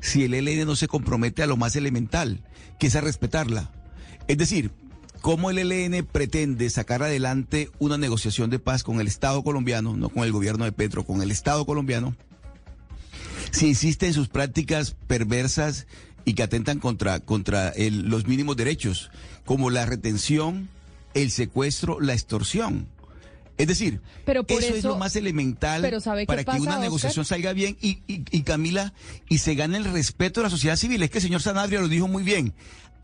si 0.00 0.24
el 0.24 0.34
ELN 0.34 0.66
no 0.66 0.76
se 0.76 0.88
compromete 0.88 1.42
a 1.42 1.46
lo 1.46 1.56
más 1.56 1.76
elemental, 1.76 2.44
que 2.78 2.88
es 2.88 2.96
a 2.96 3.00
respetarla. 3.00 3.72
Es 4.28 4.36
decir, 4.36 4.70
¿cómo 5.22 5.50
el 5.50 5.58
ELN 5.58 6.04
pretende 6.04 6.68
sacar 6.68 7.02
adelante 7.02 7.70
una 7.78 7.96
negociación 7.96 8.50
de 8.50 8.58
paz 8.58 8.82
con 8.82 9.00
el 9.00 9.06
Estado 9.06 9.42
colombiano, 9.42 9.96
no 9.96 10.10
con 10.10 10.24
el 10.24 10.32
gobierno 10.32 10.66
de 10.66 10.72
Petro, 10.72 11.04
con 11.04 11.22
el 11.22 11.30
Estado 11.30 11.64
colombiano, 11.64 12.14
si 13.50 13.68
insiste 13.68 14.06
en 14.06 14.12
sus 14.12 14.28
prácticas 14.28 14.96
perversas 15.06 15.86
y 16.24 16.34
que 16.34 16.42
atentan 16.42 16.80
contra, 16.80 17.20
contra 17.20 17.72
los 17.78 18.26
mínimos 18.26 18.56
derechos, 18.56 19.10
como 19.46 19.70
la 19.70 19.86
retención, 19.86 20.68
el 21.14 21.30
secuestro, 21.30 22.00
la 22.00 22.12
extorsión? 22.12 22.88
Es 23.56 23.68
decir, 23.68 24.00
eso, 24.26 24.74
es 24.74 24.84
lo 24.84 24.96
más 24.96 25.14
elemental 25.14 25.82
para 26.26 26.42
que 26.44 26.60
una 26.60 26.78
negociación 26.78 27.24
salga 27.24 27.52
bien 27.52 27.76
y, 27.80 28.00
y, 28.08 28.42
Camila, 28.42 28.94
y 29.28 29.38
se 29.38 29.54
gane 29.54 29.76
el 29.76 29.84
respeto 29.84 30.40
de 30.40 30.44
la 30.44 30.50
sociedad 30.50 30.76
civil. 30.76 31.02
Es 31.02 31.10
que 31.10 31.18
el 31.18 31.24
señor 31.24 31.40
Sanabria 31.40 31.80
lo 31.80 31.88
dijo 31.88 32.08
muy 32.08 32.24
bien. 32.24 32.52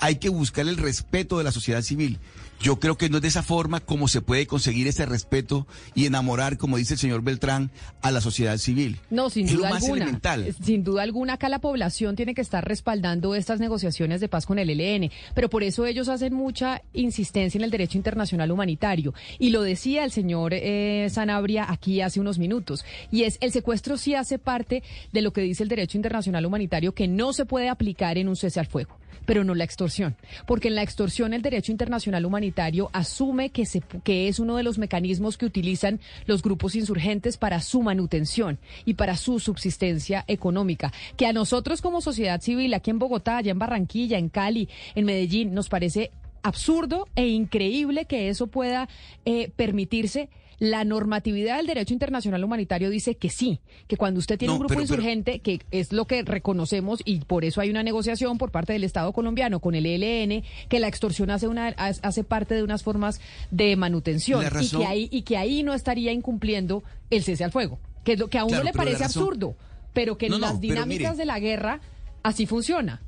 Hay 0.01 0.17
que 0.17 0.29
buscar 0.29 0.67
el 0.67 0.77
respeto 0.77 1.39
de 1.39 1.45
la 1.45 1.53
sociedad 1.53 1.83
civil. 1.83 2.19
Yo 2.61 2.79
creo 2.79 2.99
que 2.99 3.09
no 3.09 3.17
es 3.17 3.23
de 3.23 3.29
esa 3.29 3.43
forma 3.43 3.81
como 3.81 4.07
se 4.07 4.21
puede 4.21 4.47
conseguir 4.47 4.87
ese 4.87 5.07
respeto 5.07 5.67
y 5.95 6.05
enamorar, 6.05 6.59
como 6.59 6.77
dice 6.77 6.95
el 6.95 7.01
señor 7.01 7.23
Beltrán, 7.23 7.71
a 8.03 8.11
la 8.11 8.21
sociedad 8.21 8.59
civil. 8.59 8.99
No, 9.09 9.31
sin 9.31 9.47
duda 9.47 9.71
alguna. 9.71 10.21
Sin 10.63 10.85
duda 10.85 11.03
alguna, 11.03 11.35
acá 11.35 11.49
la 11.49 11.61
población 11.61 12.17
tiene 12.17 12.35
que 12.35 12.43
estar 12.43 12.63
respaldando 12.63 13.35
estas 13.35 13.61
negociaciones 13.61 14.21
de 14.21 14.29
paz 14.29 14.45
con 14.45 14.59
el 14.59 14.69
ELN, 14.69 15.11
pero 15.35 15.49
por 15.49 15.63
eso 15.63 15.87
ellos 15.87 16.11
hacen 16.11 16.35
mucha 16.35 16.83
insistencia 16.93 17.57
en 17.57 17.65
el 17.65 17.71
derecho 17.71 17.97
internacional 17.97 18.51
humanitario. 18.51 19.15
Y 19.39 19.51
lo 19.51 19.63
decía 19.63 20.05
el 20.05 20.13
señor 20.13 20.53
eh, 20.53 21.09
Sanabria 21.11 21.65
aquí 21.67 22.03
hace 22.03 22.21
unos 22.21 22.39
minutos, 22.39 22.85
y 23.11 23.23
es 23.23 23.39
el 23.41 23.53
secuestro 23.53 23.97
sí 23.97 24.15
hace 24.15 24.39
parte 24.39 24.83
de 25.13 25.23
lo 25.23 25.33
que 25.33 25.41
dice 25.41 25.63
el 25.63 25.71
derecho 25.71 25.97
internacional 25.97 26.45
humanitario 26.45 26.93
que 26.93 27.09
no 27.09 27.33
se 27.33 27.47
puede 27.47 27.71
aplicar 27.71 28.19
en 28.19 28.29
un 28.29 28.37
cese 28.37 28.61
al 28.61 28.67
fuego 28.67 28.99
pero 29.25 29.45
no 29.45 29.55
la 29.55 29.65
extorsión. 29.65 30.17
Porque 30.47 30.69
en 30.69 30.75
la 30.75 30.83
extorsión 30.83 31.35
el 31.35 31.43
derecho 31.43 31.73
internacional 31.73 32.27
humanitario 32.27 32.91
asume 32.93 33.51
que, 33.51 33.67
se, 33.67 33.81
que 34.05 34.29
es 34.29 34.39
uno 34.39 34.57
de 34.57 34.63
los 34.63 34.79
mecanismos 34.79 35.37
que 35.37 35.47
utilizan 35.47 36.01
los 36.27 36.43
grupos 36.43 36.75
insurgentes 36.75 37.37
para 37.37 37.61
su 37.61 37.83
manutención 37.83 38.59
y 38.85 38.95
para 38.95 39.17
su 39.17 39.41
subsistencia 39.41 40.25
económica. 40.27 40.93
Que 41.17 41.27
a 41.27 41.33
nosotros 41.33 41.83
como 41.83 42.01
sociedad 42.01 42.41
civil, 42.41 42.75
aquí 42.75 42.91
en 42.91 42.99
Bogotá, 42.99 43.39
allá 43.39 43.53
en 43.53 43.59
Barranquilla, 43.59 44.19
en 44.19 44.29
Cali, 44.29 44.69
en 44.95 45.05
Medellín, 45.05 45.55
nos 45.55 45.69
parece 45.69 46.11
absurdo 46.43 47.09
e 47.17 47.29
increíble 47.29 48.07
que 48.07 48.29
eso 48.29 48.47
pueda 48.47 48.89
eh, 49.25 49.51
permitirse 49.57 50.29
la 50.61 50.85
normatividad 50.85 51.57
del 51.57 51.67
derecho 51.67 51.95
internacional 51.95 52.45
humanitario 52.45 52.91
dice 52.91 53.17
que 53.17 53.31
sí, 53.31 53.61
que 53.89 53.97
cuando 53.97 54.21
usted 54.21 54.39
tiene 54.39 54.53
un 54.53 54.61
grupo 54.61 54.79
insurgente, 54.79 55.41
que 55.41 55.61
es 55.71 55.91
lo 55.91 56.05
que 56.05 56.23
reconocemos 56.23 57.01
y 57.05 57.21
por 57.21 57.47
eso 57.47 57.63
hay 57.63 57.71
una 57.71 57.83
negociación 57.83 58.37
por 58.37 58.51
parte 58.51 58.75
del 58.75 58.85
Estado 58.85 59.13
colombiano 59.15 59.61
con 59.61 59.75
el 59.75 59.87
ELN, 59.87 60.45
que 60.69 60.79
la 60.79 60.87
extorsión 60.87 61.31
hace 61.31 61.49
una 61.49 61.69
hace 61.69 62.25
parte 62.25 62.55
de 62.55 62.63
unas 62.63 62.83
formas 62.83 63.23
de 63.51 63.75
manutención 63.75 64.45
y 64.61 64.69
que 64.69 64.87
ahí 64.87 65.09
y 65.11 65.23
que 65.23 65.39
ahí 65.39 65.63
no 65.63 65.73
estaría 65.73 66.13
incumpliendo 66.13 66.85
el 67.09 67.25
cese 67.25 67.43
al 67.43 67.53
fuego, 67.53 67.79
que 68.05 68.13
es 68.13 68.19
lo 68.19 68.29
que 68.29 68.39
a 68.39 68.45
uno 68.45 68.63
le 68.63 68.75
parece 68.75 69.03
absurdo, 69.03 69.57
pero 69.95 70.19
que 70.19 70.27
en 70.27 70.43
las 70.43 70.61
dinámicas 70.61 71.17
de 71.17 71.25
la 71.25 71.41
guerra 71.41 71.81
así 72.23 72.45
funciona. 72.45 73.01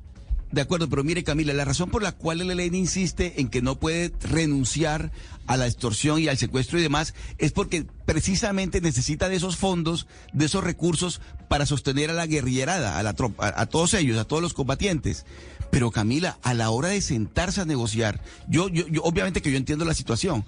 De 0.52 0.60
acuerdo, 0.60 0.86
pero 0.86 1.02
mire 1.02 1.24
Camila, 1.24 1.54
la 1.54 1.64
razón 1.64 1.88
por 1.88 2.02
la 2.02 2.12
cual 2.12 2.42
el 2.42 2.50
ELN 2.50 2.74
insiste 2.74 3.40
en 3.40 3.48
que 3.48 3.62
no 3.62 3.80
puede 3.80 4.12
renunciar 4.20 5.10
a 5.46 5.56
la 5.56 5.66
extorsión 5.66 6.20
y 6.20 6.28
al 6.28 6.36
secuestro 6.36 6.78
y 6.78 6.82
demás 6.82 7.14
es 7.38 7.52
porque 7.52 7.86
precisamente 8.04 8.82
necesita 8.82 9.30
de 9.30 9.36
esos 9.36 9.56
fondos, 9.56 10.06
de 10.34 10.44
esos 10.44 10.62
recursos 10.62 11.22
para 11.48 11.64
sostener 11.64 12.10
a 12.10 12.12
la 12.12 12.26
guerrillerada, 12.26 12.98
a 12.98 13.02
la 13.02 13.14
tropa, 13.14 13.50
a, 13.56 13.64
todos 13.64 13.94
ellos, 13.94 14.18
a 14.18 14.26
todos 14.26 14.42
los 14.42 14.52
combatientes. 14.52 15.24
Pero 15.70 15.90
Camila, 15.90 16.36
a 16.42 16.52
la 16.52 16.68
hora 16.68 16.88
de 16.88 17.00
sentarse 17.00 17.62
a 17.62 17.64
negociar, 17.64 18.20
yo, 18.46 18.66
obviamente 19.02 19.40
que 19.40 19.50
yo 19.50 19.56
entiendo 19.56 19.86
la 19.86 19.94
situación. 19.94 20.44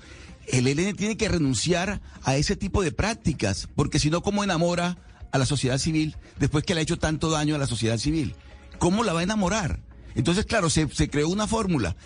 El 0.49 0.67
ELN 0.67 0.97
tiene 0.97 1.17
que 1.17 1.31
renunciar 1.31 2.03
a 2.25 2.37
ese 2.37 2.57
tipo 2.57 2.83
de 2.83 2.93
prácticas, 2.93 3.71
porque 3.75 3.99
si 3.99 4.11
no, 4.11 4.23
¿cómo 4.23 4.45
enamora 4.45 4.99
a 5.33 5.39
la 5.39 5.47
sociedad 5.47 5.79
civil 5.79 6.19
después 6.39 6.63
que 6.63 6.75
le 6.75 6.81
ha 6.81 6.83
hecho 6.83 6.99
tanto 6.99 7.31
daño 7.31 7.55
a 7.55 7.59
la 7.59 7.67
sociedad 7.67 7.97
civil? 7.97 8.35
¿Cómo 8.79 9.03
la 9.03 9.15
va 9.15 9.21
a 9.21 9.23
enamorar? 9.23 9.81
Entonces, 10.15 10.45
claro, 10.47 10.70
se, 10.70 10.89
creó 11.11 11.28
una 11.28 11.47
fórmula, 11.47 11.97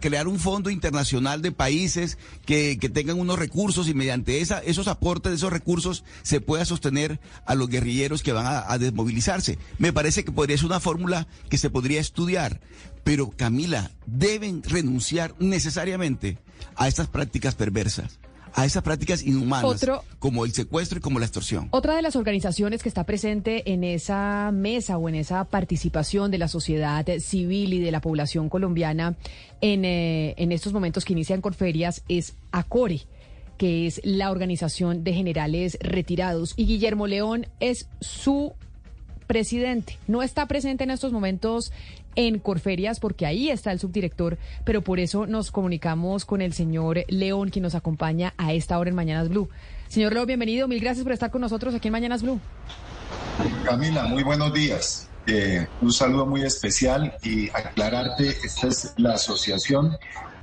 crear 0.00 0.28
un 0.28 0.38
fondo 0.38 0.70
internacional 0.70 1.42
de 1.42 1.52
países 1.52 2.18
que, 2.44 2.76
tengan 2.92 3.18
unos 3.18 3.38
recursos 3.38 3.88
y 3.88 3.94
mediante 3.94 4.40
esa, 4.40 4.58
esos 4.60 4.88
aportes 4.88 5.32
de 5.32 5.36
esos 5.36 5.52
recursos 5.52 6.04
se 6.22 6.40
pueda 6.40 6.64
sostener 6.64 7.20
a 7.46 7.54
los 7.54 7.68
guerrilleros 7.68 8.22
que 8.22 8.32
van 8.32 8.46
a, 8.46 8.70
a 8.70 8.78
desmovilizarse. 8.78 9.58
Me 9.78 9.92
parece 9.92 10.24
que 10.24 10.32
podría 10.32 10.56
ser 10.56 10.66
una 10.66 10.80
fórmula 10.80 11.26
que 11.48 11.58
se 11.58 11.70
podría 11.70 12.00
estudiar. 12.00 12.60
Pero, 13.04 13.30
Camila, 13.30 13.90
deben 14.06 14.62
renunciar 14.62 15.34
necesariamente 15.38 16.38
a 16.76 16.88
estas 16.88 17.08
prácticas 17.08 17.54
perversas 17.54 18.20
a 18.54 18.64
esas 18.64 18.82
prácticas 18.82 19.22
inhumanas 19.22 19.86
como 20.18 20.44
el 20.44 20.52
secuestro 20.52 20.98
y 20.98 21.00
como 21.00 21.18
la 21.18 21.26
extorsión. 21.26 21.68
Otra 21.70 21.94
de 21.96 22.02
las 22.02 22.16
organizaciones 22.16 22.82
que 22.82 22.88
está 22.88 23.04
presente 23.04 23.72
en 23.72 23.84
esa 23.84 24.50
mesa 24.52 24.98
o 24.98 25.08
en 25.08 25.14
esa 25.14 25.44
participación 25.44 26.30
de 26.30 26.38
la 26.38 26.48
sociedad 26.48 27.06
civil 27.18 27.74
y 27.74 27.80
de 27.80 27.90
la 27.90 28.00
población 28.00 28.48
colombiana 28.48 29.16
en, 29.60 29.84
eh, 29.84 30.34
en 30.36 30.52
estos 30.52 30.72
momentos 30.72 31.04
que 31.04 31.12
inician 31.12 31.40
Corferias 31.40 32.02
es 32.08 32.34
ACORE 32.52 33.00
que 33.60 33.86
es 33.86 34.00
la 34.04 34.30
organización 34.30 35.04
de 35.04 35.12
generales 35.12 35.76
retirados. 35.82 36.54
Y 36.56 36.64
Guillermo 36.64 37.06
León 37.06 37.46
es 37.60 37.88
su 38.00 38.54
presidente. 39.26 39.98
No 40.08 40.22
está 40.22 40.46
presente 40.46 40.82
en 40.84 40.90
estos 40.90 41.12
momentos 41.12 41.70
en 42.16 42.38
Corferias 42.38 43.00
porque 43.00 43.26
ahí 43.26 43.50
está 43.50 43.72
el 43.72 43.78
subdirector, 43.78 44.38
pero 44.64 44.82
por 44.82 45.00
eso 45.00 45.26
nos 45.26 45.50
comunicamos 45.50 46.24
con 46.24 46.42
el 46.42 46.52
señor 46.52 47.04
León, 47.08 47.50
quien 47.50 47.62
nos 47.62 47.74
acompaña 47.74 48.34
a 48.36 48.52
esta 48.52 48.78
hora 48.78 48.90
en 48.90 48.96
Mañanas 48.96 49.28
Blue. 49.28 49.48
Señor 49.88 50.12
León, 50.12 50.26
bienvenido. 50.26 50.68
Mil 50.68 50.80
gracias 50.80 51.04
por 51.04 51.12
estar 51.12 51.30
con 51.30 51.40
nosotros 51.40 51.74
aquí 51.74 51.88
en 51.88 51.92
Mañanas 51.92 52.22
Blue. 52.22 52.40
Camila, 53.64 54.04
muy 54.04 54.22
buenos 54.22 54.52
días. 54.52 55.08
Eh, 55.26 55.66
un 55.80 55.92
saludo 55.92 56.26
muy 56.26 56.42
especial 56.42 57.14
y 57.22 57.48
aclararte, 57.50 58.28
esta 58.28 58.68
es 58.68 58.94
la 58.96 59.14
Asociación 59.14 59.96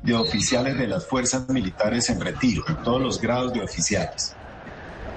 de 0.04 0.14
Oficiales 0.14 0.78
de 0.78 0.88
las 0.88 1.06
Fuerzas 1.06 1.50
Militares 1.50 2.10
en 2.10 2.22
Retiro, 2.22 2.64
todos 2.84 3.02
los 3.02 3.20
grados 3.20 3.54
de 3.54 3.62
oficiales. 3.62 4.37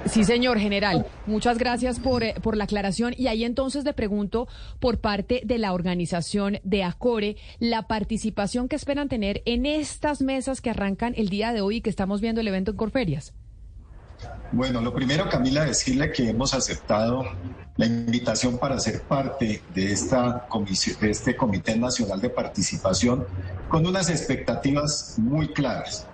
Sí, 0.07 0.25
señor 0.25 0.59
general. 0.59 1.07
Muchas 1.27 1.59
gracias 1.59 2.01
por, 2.01 2.23
eh, 2.23 2.35
por 2.43 2.57
la 2.57 2.65
aclaración. 2.65 3.15
Y 3.17 3.27
ahí 3.27 3.45
entonces 3.45 3.85
le 3.85 3.93
pregunto 3.93 4.49
por 4.79 4.99
parte 4.99 5.43
de 5.45 5.59
la 5.59 5.73
organización 5.73 6.59
de 6.65 6.83
ACORE, 6.85 7.37
la 7.59 7.87
participación 7.87 8.69
que 8.69 8.77
esperan 8.77 9.09
tener 9.09 9.43
en 9.45 9.67
estas 9.67 10.23
mesas 10.23 10.61
que 10.61 10.71
arrancan 10.71 11.15
el 11.17 11.29
día 11.29 11.53
de 11.53 11.61
hoy 11.61 11.77
y 11.77 11.81
que 11.81 11.91
estamos 11.91 12.21
viendo 12.21 12.41
el 12.41 12.49
evento 12.49 12.71
en 12.71 12.77
Corferias. 12.77 13.35
Bueno, 14.53 14.81
lo 14.81 14.93
primero, 14.93 15.29
Camila, 15.29 15.65
decirle 15.65 16.11
que 16.11 16.29
hemos 16.29 16.55
aceptado 16.55 17.25
la 17.77 17.87
invitación 17.87 18.59
para 18.59 18.79
ser 18.81 19.03
parte 19.03 19.63
de, 19.75 19.93
esta 19.93 20.47
comisión, 20.49 20.97
de 21.01 21.11
este 21.11 21.37
Comité 21.37 21.77
Nacional 21.77 22.21
de 22.21 22.31
Participación 22.31 23.27
con 23.69 23.87
unas 23.87 24.11
expectativas 24.11 25.15
muy 25.19 25.49
claras. 25.53 26.07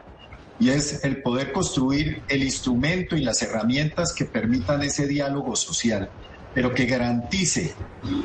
Y 0.58 0.70
es 0.70 1.04
el 1.04 1.22
poder 1.22 1.52
construir 1.52 2.22
el 2.28 2.42
instrumento 2.42 3.16
y 3.16 3.22
las 3.22 3.42
herramientas 3.42 4.14
que 4.14 4.24
permitan 4.24 4.82
ese 4.82 5.06
diálogo 5.06 5.54
social 5.54 6.08
pero 6.56 6.72
que 6.72 6.86
garantice 6.86 7.76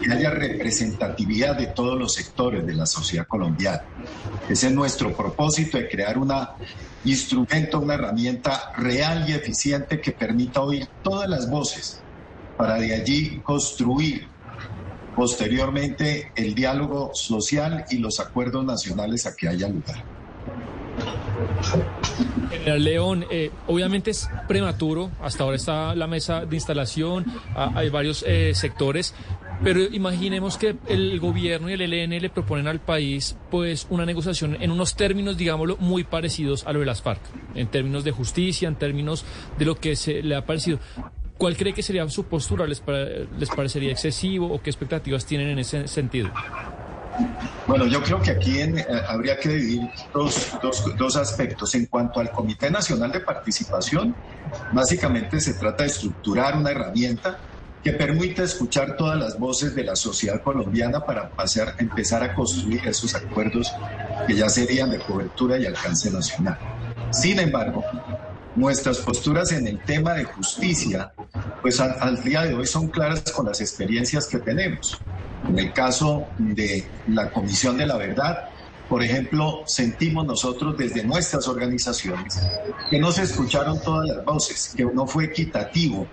que 0.01 0.09
haya 0.09 0.29
representatividad 0.29 1.57
de 1.57 1.67
todos 1.67 1.99
los 1.99 2.13
sectores 2.13 2.65
de 2.65 2.73
la 2.73 2.85
sociedad 2.85 3.27
colombiana. 3.27 3.81
Ese 4.47 4.67
es 4.67 4.73
nuestro 4.73 5.13
propósito 5.13 5.77
de 5.77 5.89
crear 5.89 6.17
un 6.17 6.31
instrumento, 7.03 7.81
una 7.81 7.95
herramienta 7.95 8.71
real 8.77 9.29
y 9.29 9.33
eficiente 9.33 9.99
que 9.99 10.13
permita 10.13 10.61
oír 10.61 10.87
todas 11.01 11.27
las 11.27 11.49
voces 11.49 12.05
para 12.55 12.75
de 12.75 12.95
allí 12.95 13.41
construir 13.41 14.29
posteriormente 15.13 16.31
el 16.33 16.55
diálogo 16.55 17.11
social 17.13 17.83
y 17.89 17.97
los 17.97 18.21
acuerdos 18.21 18.63
nacionales 18.63 19.25
a 19.25 19.35
que 19.35 19.49
haya 19.49 19.67
lugar. 19.67 20.05
General 22.49 22.83
León, 22.83 23.25
eh, 23.31 23.51
obviamente 23.67 24.11
es 24.11 24.29
prematuro, 24.47 25.11
hasta 25.21 25.43
ahora 25.43 25.55
está 25.55 25.95
la 25.95 26.07
mesa 26.07 26.45
de 26.45 26.55
instalación, 26.55 27.25
ah, 27.55 27.71
hay 27.75 27.89
varios 27.89 28.23
eh, 28.27 28.53
sectores, 28.53 29.15
pero 29.63 29.81
imaginemos 29.81 30.57
que 30.57 30.75
el 30.87 31.19
gobierno 31.19 31.69
y 31.69 31.73
el 31.73 31.81
ELN 31.81 32.21
le 32.21 32.29
proponen 32.29 32.67
al 32.67 32.79
país 32.79 33.37
pues 33.49 33.87
una 33.89 34.05
negociación 34.05 34.57
en 34.59 34.71
unos 34.71 34.95
términos, 34.95 35.37
digámoslo, 35.37 35.77
muy 35.77 36.03
parecidos 36.03 36.65
a 36.65 36.73
lo 36.73 36.79
de 36.79 36.85
las 36.85 37.01
FARC, 37.01 37.21
en 37.55 37.67
términos 37.67 38.03
de 38.03 38.11
justicia, 38.11 38.67
en 38.67 38.75
términos 38.75 39.25
de 39.57 39.65
lo 39.65 39.75
que 39.75 39.95
se 39.95 40.21
le 40.21 40.35
ha 40.35 40.45
parecido. 40.45 40.79
¿Cuál 41.37 41.57
cree 41.57 41.73
que 41.73 41.81
sería 41.81 42.07
su 42.09 42.25
postura? 42.25 42.67
¿Les, 42.67 42.83
les 43.39 43.49
parecería 43.49 43.91
excesivo 43.91 44.51
o 44.53 44.61
qué 44.61 44.69
expectativas 44.69 45.25
tienen 45.25 45.49
en 45.49 45.59
ese 45.59 45.87
sentido? 45.87 46.29
Bueno, 47.67 47.87
yo 47.87 48.01
creo 48.01 48.21
que 48.21 48.31
aquí 48.31 48.59
eh, 48.59 48.85
habría 49.07 49.39
que 49.39 49.49
dividir 49.49 49.89
dos, 50.13 50.57
dos, 50.97 51.15
aspectos. 51.15 51.73
En 51.75 51.85
cuanto 51.85 52.19
al 52.19 52.31
Comité 52.31 52.69
Nacional 52.69 53.11
de 53.11 53.21
Participación, 53.21 54.15
básicamente 54.71 55.39
se 55.39 55.53
trata 55.53 55.83
de 55.83 55.89
estructurar 55.89 56.57
una 56.57 56.71
herramienta 56.71 57.39
que 57.81 57.93
permita 57.93 58.43
escuchar 58.43 58.95
todas 58.95 59.17
las 59.17 59.39
voces 59.39 59.73
de 59.75 59.83
la 59.83 59.95
sociedad 59.95 60.41
colombiana 60.43 60.99
para 61.01 61.31
empezar 61.79 62.23
a 62.23 62.33
construir 62.33 62.87
esos 62.87 63.15
acuerdos 63.15 63.71
que 64.27 64.35
ya 64.35 64.49
serían 64.49 64.91
de 64.91 64.99
cobertura 64.99 65.57
y 65.57 65.65
alcance 65.65 66.11
nacional. 66.11 66.59
Sin 67.11 67.39
embargo, 67.39 67.83
nuestras 68.55 68.97
posturas 68.99 69.51
en 69.51 69.67
el 69.67 69.79
tema 69.83 70.13
de 70.13 70.25
justicia, 70.25 71.13
pues 71.61 71.79
al 71.79 72.21
día 72.23 72.43
de 72.43 72.53
hoy 72.53 72.67
son 72.67 72.87
claras 72.87 73.23
con 73.31 73.45
las 73.45 73.61
experiencias 73.61 74.27
que 74.27 74.39
tenemos. 74.39 74.99
En 75.47 75.57
el 75.57 75.73
caso 75.73 76.27
de 76.37 76.85
la 77.07 77.31
Comisión 77.31 77.77
de 77.77 77.85
la 77.85 77.97
Verdad, 77.97 78.51
por 78.91 79.01
ejemplo, 79.01 79.63
sentimos 79.67 80.25
nosotros 80.25 80.77
desde 80.77 81.05
nuestras 81.05 81.47
organizaciones 81.47 82.41
que 82.89 82.99
no 82.99 83.09
se 83.13 83.23
escucharon 83.23 83.81
todas 83.81 84.05
las 84.05 84.25
voces, 84.25 84.73
que 84.75 84.83
no 84.83 85.07
fue 85.07 85.25
equitativo 85.25 86.05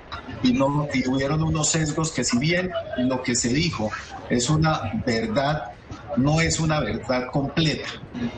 y 0.44 0.52
no 0.52 0.86
y 0.94 1.08
hubieron 1.08 1.42
unos 1.42 1.70
sesgos 1.70 2.12
que 2.12 2.22
si 2.22 2.38
bien 2.38 2.70
lo 2.98 3.20
que 3.20 3.34
se 3.34 3.48
dijo 3.48 3.90
es 4.30 4.48
una 4.48 5.02
verdad, 5.04 5.72
no 6.18 6.40
es 6.40 6.60
una 6.60 6.80
verdad 6.80 7.28
completa 7.30 7.88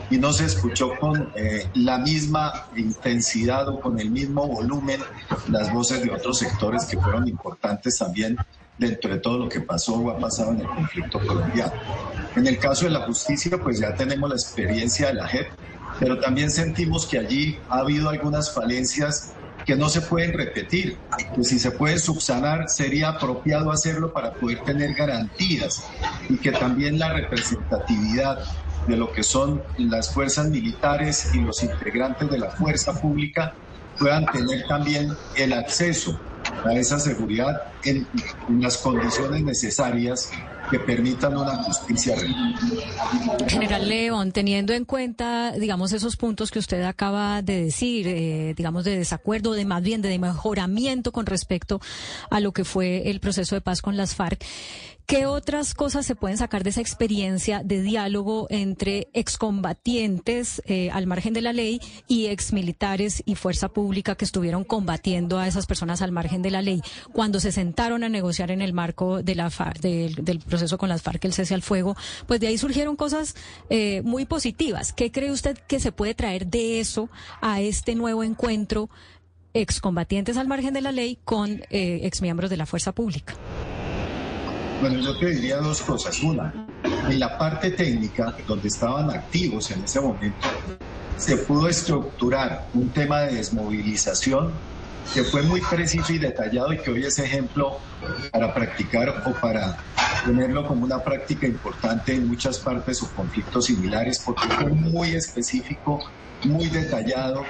y 0.09 0.17
no 0.17 0.31
se 0.31 0.45
escuchó 0.45 0.91
con 0.99 1.31
eh, 1.35 1.69
la 1.73 1.97
misma 1.97 2.67
intensidad 2.75 3.67
o 3.69 3.79
con 3.79 3.99
el 3.99 4.11
mismo 4.11 4.47
volumen 4.47 5.01
las 5.47 5.73
voces 5.73 6.03
de 6.03 6.11
otros 6.11 6.39
sectores 6.39 6.85
que 6.85 6.97
fueron 6.97 7.27
importantes 7.27 7.97
también 7.97 8.37
dentro 8.77 9.11
de 9.13 9.19
todo 9.19 9.37
lo 9.37 9.49
que 9.49 9.61
pasó 9.61 9.95
o 9.95 10.09
ha 10.09 10.19
pasado 10.19 10.51
en 10.51 10.61
el 10.61 10.67
conflicto 10.67 11.19
colombiano. 11.19 11.73
En 12.35 12.47
el 12.47 12.57
caso 12.57 12.85
de 12.85 12.91
la 12.91 13.01
justicia, 13.01 13.57
pues 13.61 13.79
ya 13.79 13.93
tenemos 13.93 14.29
la 14.29 14.35
experiencia 14.35 15.07
de 15.07 15.13
la 15.15 15.27
JEP, 15.27 15.47
pero 15.99 16.19
también 16.19 16.49
sentimos 16.49 17.05
que 17.05 17.19
allí 17.19 17.59
ha 17.69 17.79
habido 17.79 18.09
algunas 18.09 18.53
falencias 18.53 19.33
que 19.65 19.75
no 19.75 19.89
se 19.89 20.01
pueden 20.01 20.33
repetir, 20.33 20.97
que 21.35 21.43
si 21.43 21.59
se 21.59 21.71
puede 21.71 21.99
subsanar 21.99 22.65
sería 22.67 23.09
apropiado 23.09 23.71
hacerlo 23.71 24.11
para 24.13 24.33
poder 24.33 24.59
tener 24.63 24.93
garantías 24.93 25.83
y 26.29 26.37
que 26.37 26.51
también 26.51 26.97
la 26.97 27.13
representatividad 27.13 28.37
de 28.87 28.97
lo 28.97 29.11
que 29.11 29.23
son 29.23 29.61
las 29.77 30.11
fuerzas 30.11 30.49
militares 30.49 31.33
y 31.33 31.41
los 31.41 31.61
integrantes 31.63 32.29
de 32.29 32.39
la 32.39 32.49
fuerza 32.49 32.93
pública 32.99 33.55
puedan 33.97 34.25
tener 34.25 34.65
también 34.67 35.07
el 35.35 35.53
acceso 35.53 36.19
a 36.63 36.73
esa 36.73 36.99
seguridad 36.99 37.55
en, 37.83 38.07
las 38.59 38.77
condiciones 38.77 39.43
necesarias 39.43 40.29
que 40.71 40.79
justicia. 41.63 42.15
General 43.47 43.87
León, 43.87 44.31
teniendo 44.31 44.73
en 44.73 44.85
cuenta, 44.85 45.51
digamos, 45.51 45.91
esos 45.91 46.15
puntos 46.15 46.49
que 46.49 46.59
usted 46.59 46.81
acaba 46.83 47.41
de 47.41 47.65
decir, 47.65 48.07
eh, 48.07 48.53
digamos, 48.55 48.85
de 48.85 48.97
desacuerdo, 48.97 49.51
de 49.51 49.65
más 49.65 49.83
bien 49.83 50.01
de 50.01 50.17
mejoramiento 50.17 51.11
con 51.11 51.25
respecto 51.25 51.81
a 52.29 52.39
lo 52.39 52.53
que 52.53 52.63
fue 52.63 53.09
el 53.09 53.19
proceso 53.19 53.55
de 53.55 53.61
paz 53.61 53.81
con 53.81 53.97
las 53.97 54.15
FARC, 54.15 54.43
¿Qué 55.11 55.25
otras 55.25 55.73
cosas 55.73 56.05
se 56.05 56.15
pueden 56.15 56.37
sacar 56.37 56.63
de 56.63 56.69
esa 56.69 56.79
experiencia 56.79 57.63
de 57.65 57.81
diálogo 57.81 58.47
entre 58.49 59.09
excombatientes 59.11 60.61
eh, 60.65 60.89
al 60.89 61.05
margen 61.05 61.33
de 61.33 61.41
la 61.41 61.51
ley 61.51 61.81
y 62.07 62.27
exmilitares 62.27 63.21
y 63.25 63.35
fuerza 63.35 63.67
pública 63.67 64.15
que 64.15 64.23
estuvieron 64.23 64.63
combatiendo 64.63 65.37
a 65.37 65.49
esas 65.49 65.65
personas 65.65 66.01
al 66.01 66.13
margen 66.13 66.41
de 66.41 66.51
la 66.51 66.61
ley 66.61 66.81
cuando 67.11 67.41
se 67.41 67.51
sentaron 67.51 68.05
a 68.05 68.09
negociar 68.09 68.51
en 68.51 68.61
el 68.61 68.71
marco 68.71 69.21
de 69.21 69.35
la 69.35 69.51
del 69.81 70.39
proceso 70.47 70.77
con 70.77 70.87
las 70.87 71.01
FARC, 71.01 71.25
el 71.25 71.33
cese 71.33 71.55
al 71.55 71.61
fuego? 71.61 71.97
Pues 72.25 72.39
de 72.39 72.47
ahí 72.47 72.57
surgieron 72.57 72.95
cosas 72.95 73.35
eh, 73.69 74.01
muy 74.05 74.23
positivas. 74.23 74.93
¿Qué 74.93 75.11
cree 75.11 75.31
usted 75.31 75.57
que 75.57 75.81
se 75.81 75.91
puede 75.91 76.15
traer 76.15 76.47
de 76.47 76.79
eso 76.79 77.09
a 77.41 77.59
este 77.59 77.95
nuevo 77.95 78.23
encuentro 78.23 78.89
excombatientes 79.53 80.37
al 80.37 80.47
margen 80.47 80.73
de 80.73 80.79
la 80.79 80.93
ley 80.93 81.19
con 81.25 81.63
eh, 81.69 81.99
exmiembros 82.03 82.49
de 82.49 82.55
la 82.55 82.65
fuerza 82.65 82.93
pública? 82.93 83.35
Bueno, 84.81 84.99
yo 84.99 85.15
te 85.15 85.27
diría 85.27 85.57
dos 85.57 85.79
cosas. 85.81 86.23
Una, 86.23 86.51
en 87.07 87.19
la 87.19 87.37
parte 87.37 87.69
técnica, 87.69 88.35
donde 88.47 88.67
estaban 88.67 89.11
activos 89.11 89.69
en 89.69 89.83
ese 89.83 90.01
momento, 90.01 90.47
se 91.17 91.37
pudo 91.37 91.67
estructurar 91.67 92.65
un 92.73 92.89
tema 92.89 93.21
de 93.21 93.35
desmovilización 93.35 94.51
que 95.13 95.23
fue 95.23 95.43
muy 95.43 95.61
preciso 95.61 96.11
y 96.13 96.17
detallado 96.17 96.73
y 96.73 96.79
que 96.79 96.89
hoy 96.89 97.03
es 97.03 97.19
ejemplo 97.19 97.77
para 98.31 98.51
practicar 98.55 99.21
o 99.27 99.33
para 99.33 99.77
tenerlo 100.25 100.65
como 100.65 100.83
una 100.83 100.97
práctica 100.97 101.45
importante 101.45 102.15
en 102.15 102.27
muchas 102.27 102.57
partes 102.57 103.03
o 103.03 103.11
conflictos 103.11 103.65
similares, 103.65 104.19
porque 104.25 104.47
fue 104.47 104.71
muy 104.71 105.11
específico, 105.11 106.03
muy 106.43 106.69
detallado, 106.69 107.43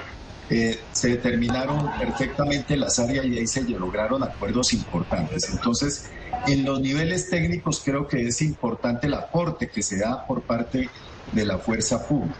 se 0.48 1.08
determinaron 1.08 1.90
perfectamente 1.98 2.76
las 2.76 2.98
áreas 2.98 3.24
y 3.24 3.38
ahí 3.38 3.46
se 3.46 3.62
lograron 3.62 4.22
acuerdos 4.22 4.74
importantes. 4.74 5.48
Entonces, 5.50 6.10
en 6.46 6.64
los 6.64 6.80
niveles 6.80 7.30
técnicos 7.30 7.80
creo 7.84 8.06
que 8.06 8.26
es 8.26 8.42
importante 8.42 9.06
el 9.06 9.14
aporte 9.14 9.68
que 9.68 9.82
se 9.82 9.98
da 9.98 10.26
por 10.26 10.42
parte 10.42 10.90
de 11.32 11.44
la 11.46 11.58
fuerza 11.58 12.06
pública. 12.06 12.36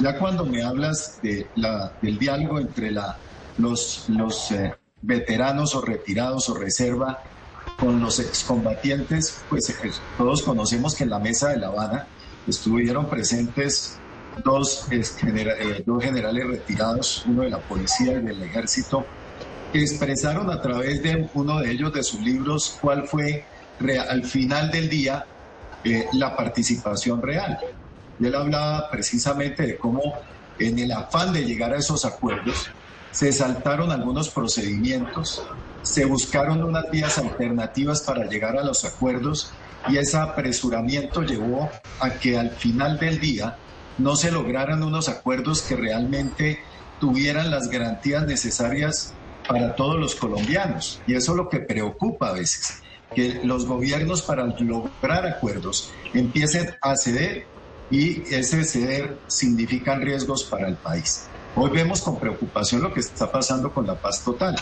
Ya 0.00 0.18
cuando 0.18 0.44
me 0.44 0.62
hablas 0.62 1.20
de 1.22 1.48
la, 1.56 1.92
del 2.02 2.18
diálogo 2.18 2.60
entre 2.60 2.90
la, 2.90 3.16
los, 3.56 4.08
los 4.08 4.50
eh, 4.52 4.74
veteranos 5.02 5.74
o 5.74 5.80
retirados 5.80 6.48
o 6.48 6.54
reserva 6.54 7.22
con 7.78 8.00
los 8.00 8.18
excombatientes, 8.18 9.40
pues 9.48 9.70
eh, 9.70 9.74
todos 10.16 10.42
conocemos 10.42 10.94
que 10.94 11.04
en 11.04 11.10
la 11.10 11.18
mesa 11.18 11.50
de 11.50 11.58
La 11.58 11.68
Habana 11.68 12.06
estuvieron 12.46 13.08
presentes 13.08 13.97
dos, 14.44 14.86
eh, 14.90 15.82
dos 15.84 16.02
generales 16.02 16.46
retirados, 16.46 17.24
uno 17.26 17.42
de 17.42 17.50
la 17.50 17.58
policía 17.58 18.12
y 18.12 18.22
del 18.22 18.42
ejército, 18.42 19.06
expresaron 19.72 20.50
a 20.50 20.60
través 20.60 21.02
de 21.02 21.28
uno 21.34 21.60
de 21.60 21.70
ellos, 21.70 21.92
de 21.92 22.02
sus 22.02 22.20
libros, 22.20 22.78
cuál 22.80 23.06
fue 23.06 23.44
al 24.08 24.24
final 24.24 24.70
del 24.70 24.88
día 24.88 25.24
eh, 25.84 26.06
la 26.12 26.36
participación 26.36 27.22
real. 27.22 27.58
Y 28.18 28.26
él 28.26 28.34
hablaba 28.34 28.90
precisamente 28.90 29.66
de 29.66 29.76
cómo 29.76 30.14
en 30.58 30.78
el 30.78 30.90
afán 30.92 31.32
de 31.32 31.44
llegar 31.44 31.72
a 31.72 31.76
esos 31.76 32.04
acuerdos 32.04 32.68
se 33.10 33.32
saltaron 33.32 33.92
algunos 33.92 34.28
procedimientos, 34.30 35.42
se 35.82 36.04
buscaron 36.04 36.62
unas 36.62 36.90
vías 36.90 37.18
alternativas 37.18 38.02
para 38.02 38.26
llegar 38.26 38.56
a 38.56 38.64
los 38.64 38.84
acuerdos 38.84 39.52
y 39.88 39.96
ese 39.96 40.16
apresuramiento 40.16 41.22
llevó 41.22 41.70
a 42.00 42.10
que 42.10 42.36
al 42.36 42.50
final 42.50 42.98
del 42.98 43.20
día 43.20 43.56
no 43.98 44.16
se 44.16 44.30
lograran 44.30 44.82
unos 44.82 45.08
acuerdos 45.08 45.62
que 45.62 45.76
realmente 45.76 46.60
tuvieran 47.00 47.50
las 47.50 47.68
garantías 47.68 48.26
necesarias 48.26 49.14
para 49.46 49.74
todos 49.74 49.98
los 49.98 50.14
colombianos. 50.14 51.00
Y 51.06 51.14
eso 51.14 51.32
es 51.32 51.36
lo 51.36 51.48
que 51.48 51.60
preocupa 51.60 52.28
a 52.28 52.32
veces, 52.32 52.82
que 53.14 53.40
los 53.44 53.66
gobiernos 53.66 54.22
para 54.22 54.44
lograr 54.46 55.26
acuerdos 55.26 55.90
empiecen 56.14 56.74
a 56.80 56.96
ceder 56.96 57.46
y 57.90 58.22
ese 58.34 58.64
ceder 58.64 59.18
significa 59.26 59.96
riesgos 59.96 60.44
para 60.44 60.68
el 60.68 60.76
país. 60.76 61.26
Hoy 61.56 61.70
vemos 61.70 62.02
con 62.02 62.20
preocupación 62.20 62.82
lo 62.82 62.92
que 62.92 63.00
está 63.00 63.32
pasando 63.32 63.72
con 63.72 63.86
la 63.86 63.94
paz 63.94 64.22
total. 64.22 64.56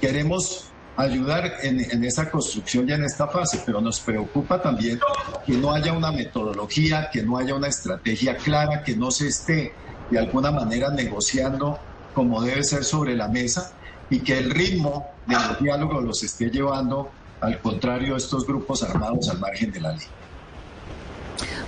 Queremos 0.00 0.67
ayudar 0.98 1.58
en, 1.62 2.02
esa 2.04 2.28
construcción 2.28 2.88
y 2.88 2.92
en 2.92 3.04
esta 3.04 3.28
fase, 3.28 3.62
pero 3.64 3.80
nos 3.80 4.00
preocupa 4.00 4.60
también 4.60 4.98
que 5.46 5.56
no 5.56 5.72
haya 5.72 5.92
una 5.92 6.10
metodología, 6.10 7.08
que 7.12 7.22
no 7.22 7.38
haya 7.38 7.54
una 7.54 7.68
estrategia 7.68 8.36
clara, 8.36 8.82
que 8.82 8.96
no 8.96 9.12
se 9.12 9.28
esté 9.28 9.72
de 10.10 10.18
alguna 10.18 10.50
manera 10.50 10.90
negociando 10.90 11.78
como 12.12 12.42
debe 12.42 12.64
ser 12.64 12.82
sobre 12.82 13.14
la 13.14 13.28
mesa 13.28 13.76
y 14.10 14.18
que 14.20 14.38
el 14.38 14.50
ritmo 14.50 15.06
de 15.26 15.36
los 15.36 15.60
diálogos 15.60 16.02
los 16.02 16.22
esté 16.24 16.50
llevando 16.50 17.12
al 17.40 17.60
contrario 17.60 18.16
estos 18.16 18.44
grupos 18.44 18.82
armados 18.82 19.28
al 19.28 19.38
margen 19.38 19.70
de 19.70 19.80
la 19.80 19.92
ley. 19.92 20.06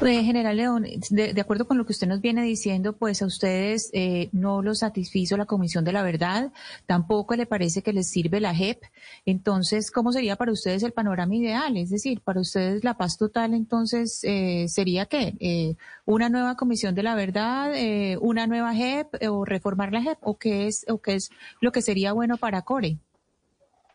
Eh, 0.03 0.25
General 0.25 0.57
León, 0.57 0.87
de, 1.11 1.41
acuerdo 1.41 1.67
con 1.67 1.77
lo 1.77 1.85
que 1.85 1.93
usted 1.93 2.07
nos 2.07 2.23
viene 2.23 2.43
diciendo, 2.43 2.95
pues 2.95 3.21
a 3.21 3.27
ustedes 3.27 3.91
eh, 3.93 4.31
no 4.33 4.63
los 4.63 4.79
satisfizo 4.79 5.37
la 5.37 5.45
Comisión 5.45 5.85
de 5.85 5.93
la 5.93 6.03
Verdad, 6.03 6.53
tampoco 6.87 7.37
le 7.37 7.45
parece 7.45 7.83
que 7.83 7.93
les 7.93 8.09
sirve 8.09 8.41
la 8.41 8.55
JEP. 8.55 8.83
Entonces, 9.27 9.91
¿cómo 9.91 10.11
sería 10.13 10.37
para 10.37 10.53
ustedes 10.53 10.83
el 10.83 10.93
panorama 10.93 11.35
ideal? 11.35 11.77
Es 11.77 11.91
decir, 11.91 12.23
para 12.23 12.41
ustedes 12.41 12.83
la 12.83 12.95
paz 12.95 13.19
total, 13.19 13.53
entonces, 13.53 14.21
eh, 14.25 14.67
¿sería 14.69 15.05
qué? 15.05 15.77
¿Una 16.07 16.31
nueva 16.31 16.57
Comisión 16.57 16.95
de 16.95 17.03
la 17.03 17.15
Verdad, 17.15 17.73
una 18.21 18.47
nueva 18.47 18.75
JEP 18.75 19.09
o 19.29 19.45
reformar 19.45 19.93
la 19.93 20.03
JEP? 20.03 20.19
¿O 20.23 20.39
qué 20.39 20.67
es, 20.67 20.87
o 20.89 20.99
qué 20.99 21.17
es 21.17 21.31
lo 21.61 21.73
que 21.73 21.83
sería 21.83 22.13
bueno 22.15 22.39
para 22.39 22.63
Core? 22.63 22.99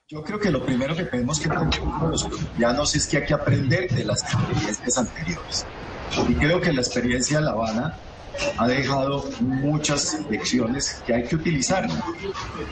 Yo 0.08 0.24
creo 0.24 0.40
que 0.40 0.52
lo 0.52 0.64
primero 0.64 0.96
que 0.96 1.06
tenemos 1.06 1.40
que 1.40 1.50
los 1.50 2.24
colombianos 2.24 2.96
es 2.96 3.08
que 3.08 3.18
hay 3.18 3.26
que 3.26 3.34
aprender 3.34 3.90
de 3.90 4.06
las 4.06 4.22
experiencias 4.22 4.98
anteriores. 5.00 5.66
Y 6.28 6.34
creo 6.36 6.62
que 6.62 6.72
la 6.74 6.82
experiencia 6.82 7.40
de 7.40 7.46
La 7.46 7.52
Habana 7.52 8.00
ha 8.58 8.68
dejado 8.68 9.26
muchas 9.40 10.20
lecciones 10.30 11.02
que 11.06 11.14
hay 11.14 11.24
que 11.24 11.36
utilizar, 11.36 11.88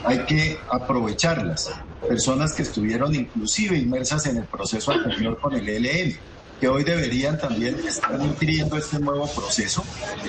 hay 0.06 0.20
que 0.26 0.58
aprovecharlas. 0.72 1.70
Personas 2.08 2.54
que 2.54 2.64
estuvieron 2.64 3.16
inclusive 3.16 3.78
inmersas 3.78 4.26
en 4.26 4.38
el 4.38 4.46
proceso 4.46 4.92
anterior 4.92 5.40
con 5.40 5.54
el 5.54 5.68
ELN, 5.68 6.18
que 6.60 6.68
hoy 6.68 6.84
deberían 6.84 7.38
también 7.38 7.76
estar 7.86 8.18
nutriendo 8.20 8.78
este 8.78 9.00
nuevo 9.00 9.28
proceso 9.28 9.84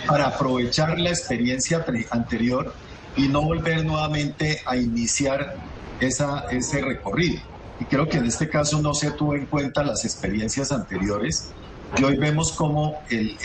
para 0.06 0.26
aprovechar 0.26 0.98
la 0.98 1.10
experiencia 1.10 1.84
anterior 2.10 2.74
y 3.16 3.28
no 3.28 3.42
volver 3.42 3.84
nuevamente 3.84 4.60
a 4.66 4.76
iniciar 4.76 5.56
esa, 6.00 6.44
ese 6.50 6.80
recorrido. 6.80 7.40
Y 7.80 7.84
creo 7.84 8.08
que 8.08 8.18
en 8.18 8.26
este 8.26 8.48
caso 8.48 8.80
no 8.80 8.94
se 8.94 9.10
tuvo 9.12 9.34
en 9.34 9.46
cuenta 9.46 9.82
las 9.82 10.04
experiencias 10.04 10.72
anteriores 10.72 11.50
y 11.96 12.04
hoy 12.04 12.16
vemos 12.16 12.52
como 12.52 13.02
el, 13.10 13.36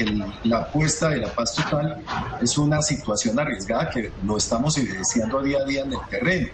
la 0.43 0.59
apuesta 0.59 1.09
de 1.09 1.17
la 1.17 1.29
paz 1.29 1.55
total 1.55 2.01
es 2.41 2.57
una 2.57 2.81
situación 2.81 3.39
arriesgada 3.39 3.89
que 3.89 4.11
lo 4.23 4.37
estamos 4.37 4.77
evidenciando 4.77 5.41
día 5.41 5.59
a 5.59 5.65
día 5.65 5.83
en 5.83 5.93
el 5.93 5.99
terreno. 6.09 6.47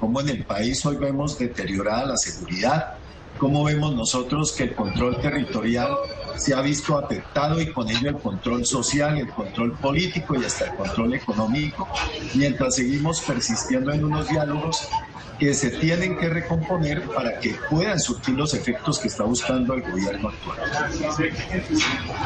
Como 0.00 0.20
en 0.20 0.28
el 0.28 0.44
país 0.44 0.84
hoy 0.84 0.96
vemos 0.96 1.38
deteriorada 1.38 2.06
la 2.06 2.16
seguridad, 2.16 2.94
cómo 3.38 3.64
vemos 3.64 3.94
nosotros 3.94 4.52
que 4.52 4.64
el 4.64 4.74
control 4.74 5.20
territorial 5.20 5.96
se 6.36 6.54
ha 6.54 6.60
visto 6.60 6.98
afectado 6.98 7.60
y 7.60 7.72
con 7.72 7.88
ello 7.88 8.10
el 8.10 8.18
control 8.18 8.66
social, 8.66 9.16
el 9.16 9.28
control 9.28 9.72
político 9.78 10.36
y 10.36 10.44
hasta 10.44 10.66
el 10.66 10.74
control 10.74 11.14
económico, 11.14 11.88
mientras 12.34 12.74
seguimos 12.74 13.20
persistiendo 13.20 13.92
en 13.92 14.04
unos 14.04 14.28
diálogos 14.28 14.88
que 15.38 15.54
se 15.54 15.70
tienen 15.70 16.16
que 16.16 16.28
recomponer 16.28 17.02
para 17.02 17.38
que 17.38 17.54
puedan 17.70 17.98
surtir 18.00 18.34
los 18.34 18.54
efectos 18.54 18.98
que 18.98 19.08
está 19.08 19.24
buscando 19.24 19.74
el 19.74 19.82
gobierno 19.82 20.30
actual. 20.30 20.58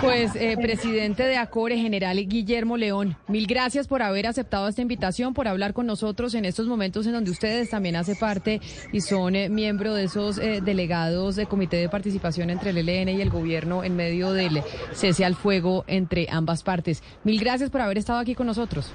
Pues, 0.01 0.35
eh, 0.37 0.57
presidente 0.61 1.25
de 1.25 1.37
ACORE, 1.37 1.77
general 1.77 2.17
Guillermo 2.27 2.77
León, 2.77 3.17
mil 3.29 3.47
gracias 3.47 3.89
por 3.89 4.03
haber 4.03 4.27
aceptado 4.27 4.69
esta 4.69 4.83
invitación, 4.83 5.35
por 5.35 5.49
hablar 5.49 5.73
con 5.73 5.87
nosotros 5.87 6.35
en 6.35 6.45
estos 6.45 6.67
momentos 6.67 7.07
en 7.07 7.13
donde 7.13 7.31
ustedes 7.31 7.71
también 7.71 7.97
hace 7.97 8.15
parte 8.17 8.61
y 8.93 9.01
son 9.01 9.37
eh, 9.37 9.49
miembro 9.49 9.95
de 9.95 10.05
esos 10.05 10.39
eh, 10.39 10.61
delegados 10.63 11.37
de 11.37 11.47
comité 11.47 11.77
de 11.77 11.89
participación 11.89 12.51
entre 12.51 12.71
el 12.71 12.89
ELN 12.89 13.09
y 13.11 13.21
el 13.21 13.31
gobierno 13.31 13.85
en 13.85 13.97
medio 13.97 14.33
del 14.33 14.63
cese 14.93 15.25
al 15.25 15.35
fuego 15.35 15.85
entre 15.87 16.29
ambas 16.31 16.63
partes. 16.63 17.03
Mil 17.25 17.41
gracias 17.41 17.71
por 17.71 17.81
haber 17.81 17.99
estado 17.99 18.19
aquí 18.19 18.35
con 18.35 18.47
nosotros. 18.47 18.93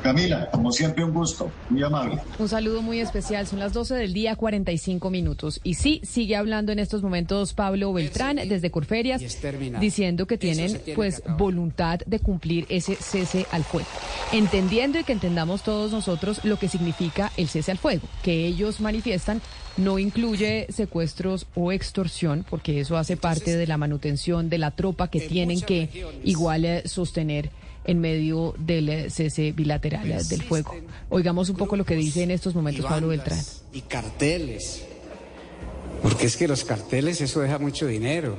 Camila, 0.00 0.50
como 0.50 0.72
siempre, 0.72 1.04
un 1.04 1.12
gusto, 1.12 1.50
muy 1.68 1.82
amable. 1.82 2.18
Un 2.38 2.48
saludo 2.48 2.82
muy 2.82 3.00
especial. 3.00 3.46
Son 3.46 3.58
las 3.58 3.72
12 3.72 3.94
del 3.94 4.12
día, 4.12 4.36
45 4.36 5.10
minutos. 5.10 5.60
Y 5.62 5.74
sí, 5.74 6.00
sigue 6.04 6.36
hablando 6.36 6.72
en 6.72 6.78
estos 6.78 7.02
momentos 7.02 7.52
Pablo 7.52 7.92
Beltrán 7.92 8.36
desde 8.36 8.70
Corferias, 8.70 9.22
diciendo 9.80 10.26
que 10.26 10.38
tienen 10.38 10.80
pues 10.94 11.22
voluntad 11.38 12.00
de 12.06 12.18
cumplir 12.18 12.66
ese 12.68 12.96
cese 12.96 13.46
al 13.50 13.64
fuego. 13.64 13.88
Entendiendo 14.32 14.98
y 14.98 15.04
que 15.04 15.12
entendamos 15.12 15.62
todos 15.62 15.92
nosotros 15.92 16.44
lo 16.44 16.58
que 16.58 16.68
significa 16.68 17.32
el 17.36 17.48
cese 17.48 17.70
al 17.70 17.78
fuego, 17.78 18.06
que 18.22 18.46
ellos 18.46 18.80
manifiestan 18.80 19.40
no 19.76 19.98
incluye 19.98 20.66
secuestros 20.70 21.46
o 21.54 21.72
extorsión, 21.72 22.44
porque 22.48 22.80
eso 22.80 22.96
hace 22.96 23.16
parte 23.16 23.56
de 23.56 23.66
la 23.66 23.76
manutención 23.76 24.48
de 24.48 24.58
la 24.58 24.70
tropa 24.72 25.08
que 25.08 25.20
tienen 25.20 25.60
que 25.60 25.88
igual 26.24 26.64
eh, 26.64 26.82
sostener 26.86 27.50
en 27.90 28.00
medio 28.00 28.54
del 28.56 28.88
eh, 28.88 29.10
cese 29.10 29.50
bilateral 29.50 30.08
eh, 30.10 30.18
del 30.28 30.42
fuego. 30.42 30.76
Oigamos 31.08 31.48
un 31.48 31.56
poco 31.56 31.76
lo 31.76 31.84
que 31.84 31.96
dice 31.96 32.22
en 32.22 32.30
estos 32.30 32.54
momentos 32.54 32.84
Pablo 32.86 33.08
Beltrán. 33.08 33.40
Y 33.72 33.80
carteles, 33.80 34.84
porque 36.00 36.26
es 36.26 36.36
que 36.36 36.46
los 36.46 36.64
carteles 36.64 37.20
eso 37.20 37.40
deja 37.40 37.58
mucho 37.58 37.88
dinero. 37.88 38.36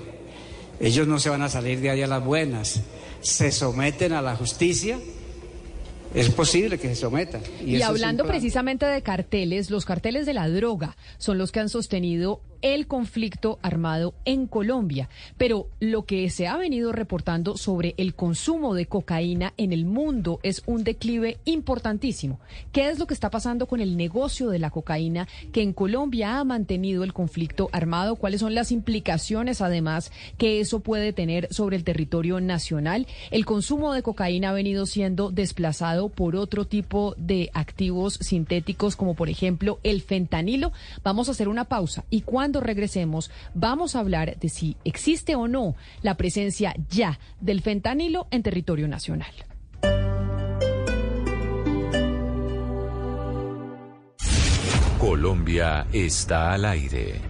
Ellos 0.79 1.05
no 1.05 1.19
se 1.19 1.29
van 1.29 1.41
a 1.41 1.49
salir 1.49 1.81
de 1.81 1.89
ahí 1.89 2.01
a 2.01 2.07
las 2.07 2.23
buenas. 2.23 2.81
Se 3.19 3.51
someten 3.51 4.13
a 4.13 4.21
la 4.21 4.37
justicia 4.37 4.97
es 6.13 6.29
posible 6.29 6.77
que 6.77 6.89
se 6.89 6.95
sometan. 6.95 7.41
Y, 7.65 7.81
hablando 7.81 8.25
precisamente 8.25 8.85
de 8.85 9.01
carteles, 9.01 9.69
los 9.69 9.85
carteles 9.85 10.25
de 10.25 10.33
la 10.33 10.49
droga 10.49 10.97
son 11.17 11.37
los 11.37 11.51
que 11.51 11.61
han 11.61 11.69
sostenido 11.69 12.41
el 12.61 12.88
conflicto 12.88 13.59
armado 13.61 14.13
en 14.25 14.47
Colombia. 14.47 15.09
Pero 15.38 15.67
lo 15.79 16.05
que 16.05 16.29
se 16.29 16.47
ha 16.47 16.57
venido 16.57 16.91
reportando 16.91 17.57
sobre 17.57 17.95
el 17.97 18.13
consumo 18.13 18.73
de 18.73 18.85
cocaína 18.85 19.53
en 19.57 19.73
el 19.73 19.85
mundo 19.85 20.39
es 20.43 20.63
un 20.65 20.83
declive 20.83 21.38
importantísimo. 21.45 22.39
¿Qué 22.71 22.89
es 22.89 22.99
lo 22.99 23.07
que 23.07 23.13
está 23.13 23.29
pasando 23.29 23.67
con 23.67 23.81
el 23.81 23.97
negocio 23.97 24.49
de 24.49 24.59
la 24.59 24.69
cocaína 24.69 25.27
que 25.51 25.61
en 25.61 25.73
Colombia 25.73 26.39
ha 26.39 26.43
mantenido 26.43 27.03
el 27.03 27.13
conflicto 27.13 27.69
armado? 27.71 28.15
¿Cuáles 28.15 28.41
son 28.41 28.55
las 28.55 28.71
implicaciones 28.71 29.61
además 29.61 30.11
que 30.38 30.59
eso 30.59 30.79
puede 30.79 31.13
tener 31.13 31.47
sobre 31.53 31.77
el 31.77 31.83
territorio 31.83 32.39
nacional? 32.41 33.07
El 33.31 33.45
consumo 33.45 33.93
de 33.93 34.03
cocaína 34.03 34.49
ha 34.49 34.53
venido 34.53 34.85
siendo 34.85 35.31
desplazado 35.31 36.09
por 36.09 36.35
otro 36.35 36.65
tipo 36.65 37.15
de 37.17 37.49
activos 37.53 38.15
sintéticos 38.15 38.95
como 38.95 39.15
por 39.15 39.29
ejemplo 39.29 39.79
el 39.83 40.01
fentanilo. 40.01 40.71
Vamos 41.03 41.27
a 41.27 41.31
hacer 41.31 41.47
una 41.47 41.65
pausa 41.65 42.03
y 42.09 42.21
cuando 42.21 42.50
cuando 42.51 42.67
regresemos 42.67 43.31
vamos 43.53 43.95
a 43.95 43.99
hablar 43.99 44.37
de 44.37 44.49
si 44.49 44.75
existe 44.83 45.35
o 45.35 45.47
no 45.47 45.75
la 46.01 46.17
presencia 46.17 46.75
ya 46.89 47.17
del 47.39 47.61
fentanilo 47.61 48.27
en 48.29 48.43
territorio 48.43 48.89
nacional. 48.89 49.31
Colombia 54.99 55.87
está 55.93 56.51
al 56.51 56.65
aire 56.65 57.21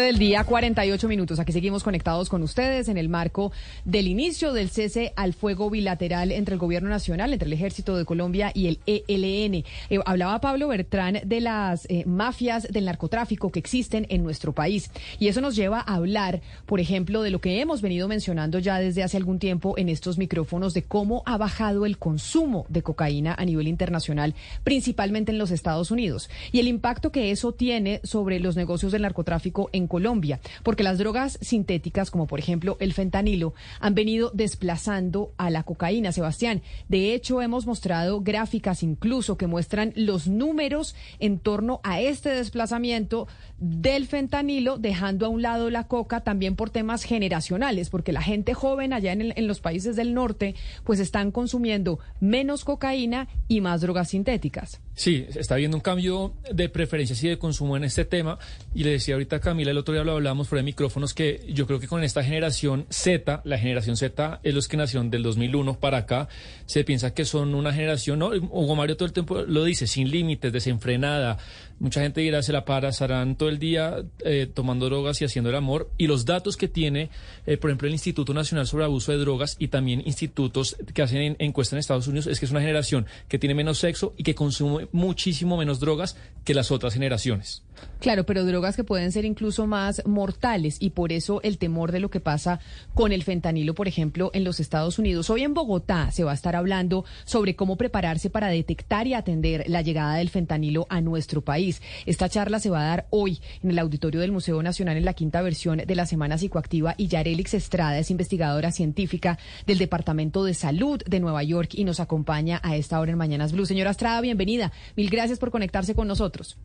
del 0.00 0.18
día, 0.18 0.44
48 0.44 1.08
minutos. 1.08 1.38
Aquí 1.38 1.52
seguimos 1.52 1.82
conectados 1.82 2.28
con 2.28 2.42
ustedes 2.42 2.88
en 2.88 2.96
el 2.96 3.08
marco 3.08 3.52
del 3.84 4.08
inicio 4.08 4.52
del 4.52 4.70
cese 4.70 5.12
al 5.16 5.34
fuego 5.34 5.70
bilateral 5.70 6.32
entre 6.32 6.54
el 6.54 6.58
Gobierno 6.58 6.88
Nacional, 6.88 7.32
entre 7.32 7.46
el 7.46 7.52
Ejército 7.52 7.96
de 7.96 8.04
Colombia 8.04 8.50
y 8.54 8.66
el 8.66 8.80
ELN. 8.86 9.64
Eh, 9.90 9.98
hablaba 10.04 10.40
Pablo 10.40 10.68
Bertrán 10.68 11.20
de 11.24 11.40
las 11.40 11.86
eh, 11.88 12.04
mafias 12.06 12.68
del 12.70 12.86
narcotráfico 12.86 13.50
que 13.50 13.58
existen 13.58 14.06
en 14.08 14.22
nuestro 14.22 14.52
país. 14.52 14.90
Y 15.18 15.28
eso 15.28 15.40
nos 15.40 15.54
lleva 15.56 15.80
a 15.80 15.94
hablar, 15.94 16.40
por 16.66 16.80
ejemplo, 16.80 17.22
de 17.22 17.30
lo 17.30 17.40
que 17.40 17.60
hemos 17.60 17.80
venido 17.80 18.08
mencionando 18.08 18.58
ya 18.58 18.78
desde 18.78 19.02
hace 19.02 19.16
algún 19.16 19.38
tiempo 19.38 19.78
en 19.78 19.88
estos 19.88 20.18
micrófonos, 20.18 20.74
de 20.74 20.82
cómo 20.82 21.22
ha 21.26 21.36
bajado 21.36 21.86
el 21.86 21.98
consumo 21.98 22.66
de 22.68 22.82
cocaína 22.82 23.34
a 23.38 23.44
nivel 23.44 23.68
internacional, 23.68 24.34
principalmente 24.64 25.30
en 25.30 25.38
los 25.38 25.50
Estados 25.50 25.90
Unidos, 25.90 26.30
y 26.52 26.60
el 26.60 26.68
impacto 26.68 27.12
que 27.12 27.30
eso 27.30 27.52
tiene 27.52 28.00
sobre 28.02 28.40
los 28.40 28.56
negocios 28.56 28.92
del 28.92 29.02
narcotráfico 29.02 29.70
en 29.72 29.83
Colombia, 29.86 30.40
porque 30.62 30.82
las 30.82 30.98
drogas 30.98 31.38
sintéticas, 31.40 32.10
como 32.10 32.26
por 32.26 32.38
ejemplo 32.38 32.76
el 32.80 32.92
fentanilo, 32.92 33.54
han 33.80 33.94
venido 33.94 34.30
desplazando 34.34 35.32
a 35.36 35.50
la 35.50 35.62
cocaína, 35.62 36.12
Sebastián. 36.12 36.62
De 36.88 37.14
hecho, 37.14 37.42
hemos 37.42 37.66
mostrado 37.66 38.20
gráficas 38.20 38.82
incluso 38.82 39.36
que 39.36 39.46
muestran 39.46 39.92
los 39.96 40.26
números 40.28 40.94
en 41.18 41.38
torno 41.38 41.80
a 41.82 42.00
este 42.00 42.30
desplazamiento 42.30 43.28
del 43.58 44.06
fentanilo, 44.06 44.78
dejando 44.78 45.26
a 45.26 45.28
un 45.28 45.42
lado 45.42 45.70
la 45.70 45.84
coca 45.84 46.20
también 46.20 46.56
por 46.56 46.70
temas 46.70 47.04
generacionales, 47.04 47.90
porque 47.90 48.12
la 48.12 48.22
gente 48.22 48.54
joven 48.54 48.92
allá 48.92 49.12
en, 49.12 49.32
en 49.36 49.46
los 49.46 49.60
países 49.60 49.96
del 49.96 50.14
norte, 50.14 50.54
pues 50.84 51.00
están 51.00 51.30
consumiendo 51.30 51.98
menos 52.20 52.64
cocaína 52.64 53.28
y 53.48 53.60
más 53.60 53.80
drogas 53.80 54.08
sintéticas. 54.10 54.80
Sí, 54.96 55.26
está 55.34 55.54
habiendo 55.54 55.76
un 55.76 55.80
cambio 55.80 56.34
de 56.52 56.68
preferencias 56.68 57.22
y 57.24 57.28
de 57.28 57.36
consumo 57.36 57.76
en 57.76 57.82
este 57.82 58.04
tema. 58.04 58.38
Y 58.74 58.84
le 58.84 58.90
decía 58.90 59.14
ahorita 59.14 59.36
a 59.36 59.40
Camila, 59.40 59.72
el 59.72 59.78
otro 59.78 59.92
día 59.92 60.04
lo 60.04 60.12
hablábamos 60.12 60.48
fuera 60.48 60.60
de 60.60 60.66
micrófonos, 60.66 61.14
que 61.14 61.44
yo 61.48 61.66
creo 61.66 61.80
que 61.80 61.88
con 61.88 62.04
esta 62.04 62.22
generación 62.22 62.86
Z, 62.90 63.42
la 63.44 63.58
generación 63.58 63.96
Z 63.96 64.40
es 64.44 64.54
los 64.54 64.68
que 64.68 64.76
nacieron 64.76 65.10
del 65.10 65.24
2001 65.24 65.80
para 65.80 65.98
acá, 65.98 66.28
se 66.66 66.84
piensa 66.84 67.12
que 67.12 67.24
son 67.24 67.56
una 67.56 67.72
generación, 67.72 68.20
¿no? 68.20 68.28
Hugo 68.28 68.76
Mario 68.76 68.96
todo 68.96 69.06
el 69.06 69.12
tiempo 69.12 69.42
lo 69.42 69.64
dice, 69.64 69.88
sin 69.88 70.10
límites, 70.10 70.52
desenfrenada. 70.52 71.38
Mucha 71.78 72.00
gente 72.00 72.20
dirá, 72.20 72.42
se 72.42 72.52
la 72.52 72.64
pasarán 72.64 73.36
todo 73.36 73.48
el 73.48 73.58
día 73.58 74.04
eh, 74.24 74.48
tomando 74.52 74.86
drogas 74.86 75.20
y 75.20 75.24
haciendo 75.24 75.50
el 75.50 75.56
amor. 75.56 75.90
Y 75.98 76.06
los 76.06 76.24
datos 76.24 76.56
que 76.56 76.68
tiene, 76.68 77.10
eh, 77.46 77.56
por 77.56 77.70
ejemplo, 77.70 77.88
el 77.88 77.94
Instituto 77.94 78.32
Nacional 78.32 78.66
sobre 78.66 78.84
Abuso 78.84 79.12
de 79.12 79.18
Drogas 79.18 79.56
y 79.58 79.68
también 79.68 80.02
institutos 80.06 80.76
que 80.94 81.02
hacen 81.02 81.36
encuestas 81.38 81.74
en 81.74 81.78
Estados 81.80 82.06
Unidos, 82.06 82.26
es 82.26 82.38
que 82.38 82.46
es 82.46 82.50
una 82.50 82.60
generación 82.60 83.06
que 83.28 83.38
tiene 83.38 83.54
menos 83.54 83.78
sexo 83.78 84.14
y 84.16 84.22
que 84.22 84.34
consume 84.34 84.88
muchísimo 84.92 85.56
menos 85.56 85.80
drogas 85.80 86.16
que 86.44 86.54
las 86.54 86.70
otras 86.70 86.94
generaciones. 86.94 87.62
Claro, 88.00 88.24
pero 88.24 88.44
drogas 88.44 88.76
que 88.76 88.84
pueden 88.84 89.12
ser 89.12 89.24
incluso 89.24 89.66
más 89.66 90.02
mortales 90.06 90.76
y 90.80 90.90
por 90.90 91.12
eso 91.12 91.40
el 91.42 91.58
temor 91.58 91.90
de 91.90 92.00
lo 92.00 92.10
que 92.10 92.20
pasa 92.20 92.60
con 92.92 93.12
el 93.12 93.22
fentanilo, 93.22 93.74
por 93.74 93.88
ejemplo, 93.88 94.30
en 94.34 94.44
los 94.44 94.60
Estados 94.60 94.98
Unidos. 94.98 95.30
Hoy 95.30 95.42
en 95.42 95.54
Bogotá 95.54 96.10
se 96.10 96.24
va 96.24 96.32
a 96.32 96.34
estar 96.34 96.56
hablando 96.56 97.04
sobre 97.24 97.56
cómo 97.56 97.76
prepararse 97.76 98.30
para 98.30 98.48
detectar 98.48 99.06
y 99.06 99.14
atender 99.14 99.64
la 99.68 99.82
llegada 99.82 100.16
del 100.16 100.28
fentanilo 100.28 100.86
a 100.90 101.00
nuestro 101.00 101.40
país. 101.40 101.80
Esta 102.04 102.28
charla 102.28 102.60
se 102.60 102.70
va 102.70 102.80
a 102.80 102.88
dar 102.88 103.06
hoy 103.10 103.40
en 103.62 103.70
el 103.70 103.78
auditorio 103.78 104.20
del 104.20 104.32
Museo 104.32 104.62
Nacional 104.62 104.96
en 104.96 105.04
la 105.04 105.14
quinta 105.14 105.40
versión 105.42 105.78
de 105.78 105.94
la 105.94 106.06
Semana 106.06 106.38
Psicoactiva 106.38 106.94
y 106.98 107.08
Yarelix 107.08 107.54
Estrada 107.54 107.98
es 107.98 108.10
investigadora 108.10 108.72
científica 108.72 109.38
del 109.66 109.78
Departamento 109.78 110.44
de 110.44 110.54
Salud 110.54 111.02
de 111.06 111.20
Nueva 111.20 111.42
York 111.42 111.70
y 111.74 111.84
nos 111.84 112.00
acompaña 112.00 112.60
a 112.62 112.76
esta 112.76 113.00
hora 113.00 113.12
en 113.12 113.18
Mañanas 113.18 113.52
Blue. 113.52 113.66
Señora 113.66 113.90
Estrada, 113.90 114.20
bienvenida. 114.20 114.72
Mil 114.96 115.10
gracias 115.10 115.38
por 115.38 115.50
conectarse 115.50 115.94
con 115.94 116.08
nosotros. 116.08 116.58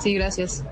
Sí, 0.00 0.14
gracias. 0.14 0.64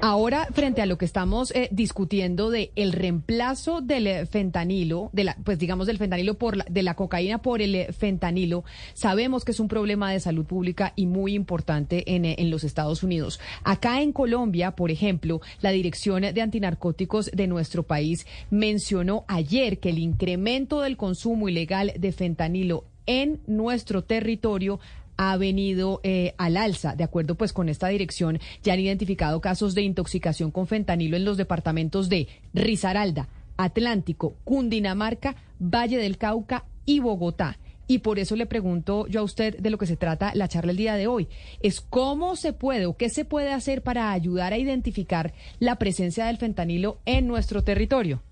Ahora, 0.00 0.48
frente 0.52 0.82
a 0.82 0.86
lo 0.86 0.98
que 0.98 1.04
estamos 1.04 1.50
eh, 1.52 1.68
discutiendo 1.72 2.50
de 2.50 2.72
el 2.76 2.92
reemplazo 2.92 3.80
del 3.80 4.06
eh, 4.06 4.26
fentanilo, 4.26 5.08
de 5.12 5.24
la, 5.24 5.36
pues 5.44 5.58
digamos 5.58 5.86
del 5.86 5.98
fentanilo 5.98 6.34
por 6.34 6.56
la, 6.58 6.66
de 6.68 6.82
la 6.82 6.94
cocaína 6.94 7.38
por 7.38 7.62
el 7.62 7.74
eh, 7.74 7.92
fentanilo, 7.92 8.64
sabemos 8.92 9.44
que 9.44 9.52
es 9.52 9.60
un 9.60 9.68
problema 9.68 10.12
de 10.12 10.20
salud 10.20 10.44
pública 10.44 10.92
y 10.94 11.06
muy 11.06 11.34
importante 11.34 12.14
en, 12.14 12.24
en 12.26 12.50
los 12.50 12.64
Estados 12.64 13.02
Unidos. 13.02 13.40
Acá 13.62 14.02
en 14.02 14.12
Colombia, 14.12 14.72
por 14.72 14.90
ejemplo, 14.90 15.40
la 15.62 15.70
Dirección 15.70 16.22
de 16.22 16.42
Antinarcóticos 16.42 17.30
de 17.32 17.46
nuestro 17.46 17.82
país 17.82 18.26
mencionó 18.50 19.24
ayer 19.26 19.78
que 19.78 19.88
el 19.88 19.98
incremento 19.98 20.82
del 20.82 20.96
consumo 20.96 21.48
ilegal 21.48 21.92
de 21.98 22.12
fentanilo 22.12 22.84
en 23.06 23.40
nuestro 23.46 24.02
territorio 24.02 24.80
ha 25.16 25.36
venido 25.36 26.00
eh, 26.02 26.34
al 26.38 26.56
alza. 26.56 26.94
De 26.94 27.04
acuerdo 27.04 27.34
pues 27.34 27.52
con 27.52 27.68
esta 27.68 27.88
dirección, 27.88 28.40
ya 28.62 28.72
han 28.72 28.80
identificado 28.80 29.40
casos 29.40 29.74
de 29.74 29.82
intoxicación 29.82 30.50
con 30.50 30.66
fentanilo 30.66 31.16
en 31.16 31.24
los 31.24 31.36
departamentos 31.36 32.08
de 32.08 32.28
Risaralda, 32.52 33.28
Atlántico, 33.56 34.36
Cundinamarca, 34.44 35.36
Valle 35.58 35.98
del 35.98 36.18
Cauca 36.18 36.64
y 36.84 37.00
Bogotá. 37.00 37.58
Y 37.86 37.98
por 37.98 38.18
eso 38.18 38.34
le 38.34 38.46
pregunto 38.46 39.06
yo 39.08 39.20
a 39.20 39.24
usted 39.24 39.58
de 39.58 39.70
lo 39.70 39.76
que 39.76 39.86
se 39.86 39.96
trata 39.96 40.34
la 40.34 40.48
charla 40.48 40.70
el 40.70 40.78
día 40.78 40.94
de 40.94 41.06
hoy. 41.06 41.28
Es 41.60 41.80
cómo 41.82 42.34
se 42.34 42.52
puede 42.52 42.86
o 42.86 42.96
qué 42.96 43.10
se 43.10 43.24
puede 43.24 43.52
hacer 43.52 43.82
para 43.82 44.10
ayudar 44.12 44.52
a 44.52 44.58
identificar 44.58 45.34
la 45.58 45.76
presencia 45.76 46.26
del 46.26 46.38
fentanilo 46.38 46.98
en 47.04 47.26
nuestro 47.26 47.62
territorio. 47.62 48.22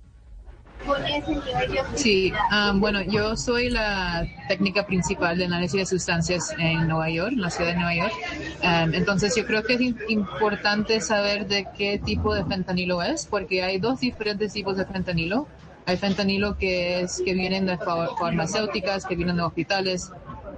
Sí, 1.95 2.33
um, 2.51 2.81
bueno, 2.81 3.03
yo 3.03 3.37
soy 3.37 3.71
la 3.71 4.27
técnica 4.49 4.87
principal 4.87 5.39
de 5.39 5.45
análisis 5.45 5.81
de 5.81 5.87
sustancias 5.87 6.55
en 6.59 6.89
Nueva 6.89 7.11
York, 7.11 7.33
en 7.33 7.41
la 7.41 7.51
ciudad 7.51 7.71
de 7.71 7.77
Nueva 7.77 7.95
York. 7.95 8.13
Um, 8.63 8.95
entonces, 8.95 9.35
yo 9.37 9.47
creo 9.47 9.63
que 9.63 9.75
es 9.75 9.81
importante 10.09 11.01
saber 11.01 11.47
de 11.47 11.69
qué 11.77 11.99
tipo 11.99 12.35
de 12.35 12.45
fentanilo 12.45 13.03
es, 13.03 13.27
porque 13.27 13.63
hay 13.63 13.79
dos 13.79 14.01
diferentes 14.01 14.53
tipos 14.53 14.77
de 14.77 14.85
fentanilo. 14.87 15.47
Hay 15.85 15.97
fentanilo 15.97 16.57
que 16.59 17.01
es 17.01 17.21
que 17.25 17.35
vienen 17.35 17.67
de 17.67 17.77
farmacéuticas, 17.77 19.05
que 19.05 19.17
vienen 19.17 19.37
de 19.37 19.43
hospitales, 19.43 20.13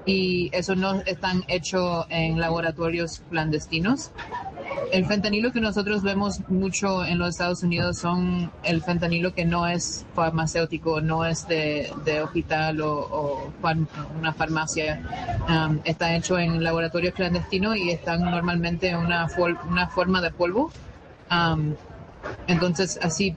y 0.07 0.51
eso 0.53 0.75
no 0.75 1.01
están 1.07 1.45
hecho 1.49 2.07
en 2.11 2.39
laboratorios 2.41 3.23
clandestinos. 3.31 4.11
El 4.93 5.07
fentanilo 5.07 5.53
que 5.53 5.61
nosotros 5.61 6.03
vemos 6.03 6.41
mucho 6.49 7.05
en 7.05 7.19
los 7.19 7.31
Estados 7.31 7.63
Unidos 7.63 7.99
son 7.99 8.51
el 8.63 8.83
fentanilo 8.83 9.35
que 9.35 9.45
no 9.45 9.67
es 9.67 10.05
farmacéutico, 10.15 11.01
no 11.01 11.25
es 11.25 11.49
de, 11.49 11.91
hospital 12.23 12.81
o, 12.83 13.51
una 14.19 14.33
farmacia. 14.33 15.01
Um, 15.49 15.81
está 15.85 16.15
hecho 16.15 16.39
en 16.39 16.63
laboratorios 16.63 17.15
clandestinos 17.15 17.77
y 17.77 17.91
están 17.91 18.21
normalmente 18.21 18.91
en 18.91 18.99
una, 18.99 19.27
una 19.69 19.89
forma 19.89 20.21
de 20.21 20.31
polvo. 20.31 20.71
Um, 21.31 21.75
entonces 22.47 22.99
así 23.03 23.37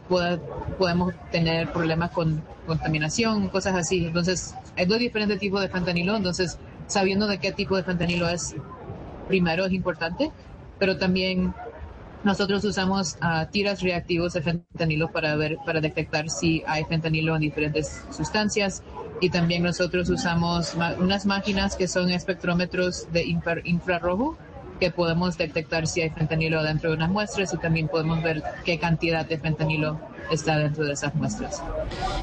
podemos 0.78 1.14
tener 1.32 1.72
problemas 1.72 2.12
con 2.12 2.42
contaminación, 2.66 3.48
cosas 3.48 3.76
así. 3.76 4.06
Entonces 4.06 4.54
hay 4.78 4.86
dos 4.86 5.00
diferentes 5.00 5.40
tipos 5.40 5.60
de 5.62 5.70
fentanilo, 5.70 6.16
entonces 6.16 6.58
sabiendo 6.88 7.28
de 7.28 7.40
qué 7.40 7.52
tipo 7.52 7.76
de 7.76 7.84
fentanilo 7.84 8.30
es, 8.30 8.56
primero 9.28 9.66
es 9.66 9.74
importante 9.74 10.32
pero 10.80 10.98
también 10.98 11.54
nosotros 12.24 12.64
usamos 12.66 13.18
uh, 13.22 13.50
tiras 13.52 13.82
reactivos 13.82 14.34
de 14.34 14.42
fentanilo 14.42 15.12
para 15.12 15.36
ver, 15.36 15.58
para 15.66 15.82
detectar 15.82 16.30
si 16.30 16.64
hay 16.68 16.84
fentanilo 16.86 17.36
en 17.36 17.42
diferentes 17.42 18.04
sustancias. 18.12 18.84
Y 19.22 19.30
también 19.30 19.64
nosotros 19.64 20.10
usamos 20.10 20.76
unas 21.00 21.26
máquinas 21.26 21.76
que 21.76 21.88
son 21.88 22.12
espectrómetros 22.12 23.12
de 23.12 23.26
infrarrojo 23.64 24.38
que 24.80 24.92
podemos 24.92 25.38
detectar 25.38 25.88
si 25.88 26.02
hay 26.02 26.12
fentanilo 26.12 26.62
dentro 26.62 26.92
de 26.92 26.98
unas 26.98 27.10
muestras 27.10 27.52
y 27.52 27.58
también 27.58 27.88
podemos 27.88 28.22
ver 28.22 28.44
qué 28.64 28.78
cantidad 28.78 29.26
de 29.26 29.40
fentanilo 29.40 30.00
está 30.32 30.58
dentro 30.58 30.86
de 30.86 30.94
esas 30.94 31.14
muestras. 31.16 31.62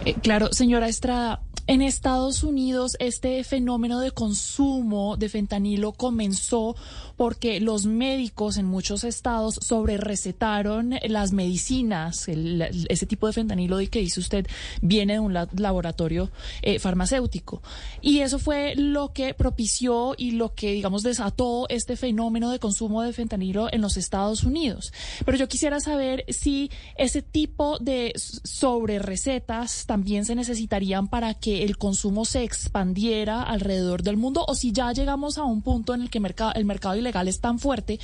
Eh, 0.05 0.15
claro, 0.15 0.53
señora 0.53 0.89
Estrada, 0.89 1.41
en 1.67 1.81
Estados 1.81 2.43
Unidos 2.43 2.95
este 2.99 3.43
fenómeno 3.43 4.01
de 4.01 4.11
consumo 4.11 5.17
de 5.17 5.31
fentanilo 5.31 5.93
comenzó 5.93 6.77
porque 7.17 7.59
los 7.59 7.87
médicos 7.87 8.59
en 8.59 8.67
muchos 8.67 9.03
estados 9.03 9.59
sobre 9.63 9.97
recetaron 9.97 10.97
las 11.09 11.33
medicinas, 11.33 12.27
ese 12.29 13.07
tipo 13.07 13.27
de 13.27 13.33
fentanilo 13.33 13.79
que 13.91 14.01
dice 14.01 14.21
usted 14.21 14.47
viene 14.83 15.15
de 15.15 15.21
un 15.21 15.33
laboratorio 15.33 16.31
eh, 16.63 16.79
farmacéutico. 16.79 17.63
Y 18.03 18.21
eso 18.21 18.39
fue 18.39 18.75
lo 18.77 19.13
que 19.13 19.33
propició 19.35 20.15
y 20.19 20.33
lo 20.33 20.55
que, 20.55 20.73
digamos, 20.73 21.03
desató 21.03 21.67
este 21.69 21.97
fenómeno 21.97 22.51
de 22.51 22.59
consumo 22.59 23.03
de 23.03 23.13
fentanilo 23.13 23.69
en 23.73 23.81
los 23.81 23.97
Estados 23.97 24.45
Unidos. 24.45 24.93
Pero 25.25 25.39
yo 25.39 25.49
quisiera 25.49 25.81
saber 25.81 26.25
si 26.29 26.71
ese 26.97 27.23
tipo 27.23 27.79
de 27.79 27.94
sobre 28.17 28.99
recetas 28.99 29.87
también 29.87 30.25
se 30.25 30.35
necesitarían 30.35 31.09
para 31.09 31.35
que 31.35 31.65
el 31.65 31.79
consumo 31.79 32.25
se 32.25 32.43
expandiera 32.43 33.43
alrededor 33.43 34.03
del 34.03 34.17
mundo 34.17 34.45
o 34.47 34.55
si 34.55 34.73
ya 34.73 34.93
llegamos 34.93 35.39
a 35.39 35.45
un 35.45 35.63
punto 35.63 35.95
en 35.95 36.03
el 36.03 36.11
que 36.11 36.19
el 36.19 36.65
mercado 36.65 36.97
ilegal 36.97 37.29
es 37.29 37.41
tan 37.41 37.59
fuerte 37.59 37.99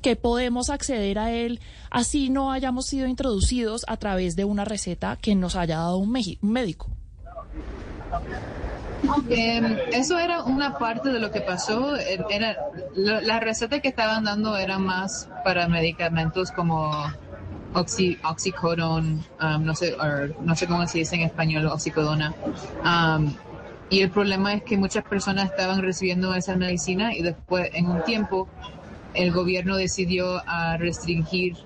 que 0.00 0.16
podemos 0.16 0.70
acceder 0.70 1.18
a 1.18 1.32
él 1.32 1.60
así 1.90 2.30
no 2.30 2.50
hayamos 2.50 2.86
sido 2.86 3.06
introducidos 3.06 3.84
a 3.86 3.96
través 3.96 4.34
de 4.36 4.44
una 4.44 4.64
receta 4.64 5.16
que 5.16 5.34
nos 5.34 5.56
haya 5.56 5.76
dado 5.76 5.98
un, 5.98 6.12
médico. 6.42 6.88
Eso 9.92 10.18
era 10.18 10.44
una 10.44 10.78
parte 10.78 11.10
de 11.10 11.18
lo 11.18 11.30
que 11.30 11.40
pasó. 11.40 11.96
Era, 11.96 12.56
la, 12.94 13.40
receta 13.40 13.80
que 13.80 13.88
estaban 13.88 14.24
dando 14.24 14.56
era 14.56 14.78
más 14.78 15.28
para 15.44 15.68
medicamentos 15.68 16.50
como 16.52 16.92
oxy, 17.74 18.18
oxycodone, 18.24 19.20
um, 19.40 19.64
no, 19.64 19.74
sé, 19.74 19.96
no 20.40 20.56
sé 20.56 20.66
cómo 20.66 20.86
se 20.86 20.98
dice 20.98 21.16
en 21.16 21.22
español, 21.22 21.66
oxicodona. 21.66 22.34
Um, 22.84 23.34
y 23.90 24.00
el 24.00 24.10
problema 24.10 24.54
es 24.54 24.62
que 24.62 24.76
muchas 24.78 25.04
personas 25.04 25.50
estaban 25.50 25.82
recibiendo 25.82 26.34
esa 26.34 26.56
medicina 26.56 27.14
y 27.14 27.22
después, 27.22 27.70
en 27.74 27.88
un 27.88 28.02
tiempo, 28.04 28.48
el 29.14 29.32
gobierno 29.32 29.76
decidió 29.76 30.42
restringir 30.78 31.56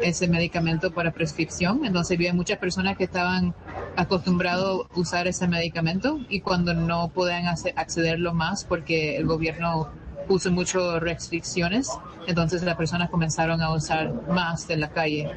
ese 0.00 0.26
medicamento 0.28 0.92
para 0.92 1.12
prescripción. 1.12 1.84
Entonces 1.84 2.16
había 2.16 2.34
muchas 2.34 2.58
personas 2.58 2.96
que 2.96 3.04
estaban 3.04 3.54
acostumbrados 3.94 4.86
a 4.94 4.98
usar 4.98 5.28
ese 5.28 5.46
medicamento 5.46 6.18
y 6.28 6.40
cuando 6.40 6.74
no 6.74 7.08
podían 7.08 7.46
accederlo 7.46 8.34
más 8.34 8.64
porque 8.64 9.16
el 9.16 9.26
gobierno 9.26 9.88
puso 10.26 10.50
muchas 10.50 11.00
restricciones, 11.00 11.90
entonces 12.26 12.62
las 12.62 12.76
personas 12.76 13.10
comenzaron 13.10 13.62
a 13.62 13.72
usar 13.72 14.12
más 14.28 14.66
de 14.68 14.76
la 14.76 14.88
calle. 14.88 15.30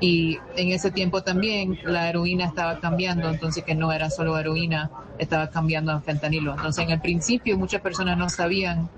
Y 0.00 0.38
en 0.56 0.72
ese 0.72 0.90
tiempo 0.90 1.22
también 1.22 1.78
la 1.84 2.08
heroína 2.08 2.46
estaba 2.46 2.80
cambiando, 2.80 3.28
entonces 3.28 3.62
que 3.64 3.74
no 3.74 3.92
era 3.92 4.08
solo 4.08 4.38
heroína, 4.38 4.90
estaba 5.18 5.50
cambiando 5.50 5.92
a 5.92 6.00
fentanilo. 6.00 6.52
Entonces 6.52 6.84
en 6.84 6.90
el 6.90 7.00
principio 7.00 7.58
muchas 7.58 7.82
personas 7.82 8.16
no 8.16 8.30
sabían 8.30 8.88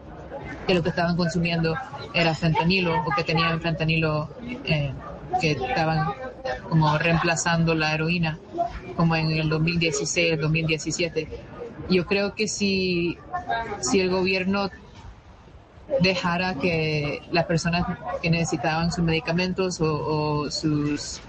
que 0.67 0.75
lo 0.75 0.83
que 0.83 0.91
estaban 0.91 1.17
consumiendo 1.17 1.75
era 2.15 2.35
fentanilo 2.35 3.03
o 3.03 3.11
que 3.17 3.25
tenían 3.25 3.61
fentanilo 3.61 4.29
eh, 4.65 4.93
que 5.41 5.53
estaban 5.53 6.13
como 6.69 6.97
reemplazando 6.99 7.75
la 7.75 7.95
heroína, 7.95 8.39
como 8.97 9.17
en 9.17 9.31
el 9.31 9.49
2016, 9.49 10.41
2017. 10.41 11.29
Yo 11.91 12.07
creo 12.07 12.35
que 12.35 12.47
si, 12.49 13.17
si 13.81 14.01
el 14.01 14.11
gobierno 14.11 14.71
dejara 16.01 16.55
que 16.55 17.21
las 17.31 17.45
personas 17.45 17.85
que 18.21 18.31
necesitaban 18.31 18.93
sus 18.93 19.05
medicamentos 19.05 19.79
o, 19.81 20.51
sus, 20.51 21.21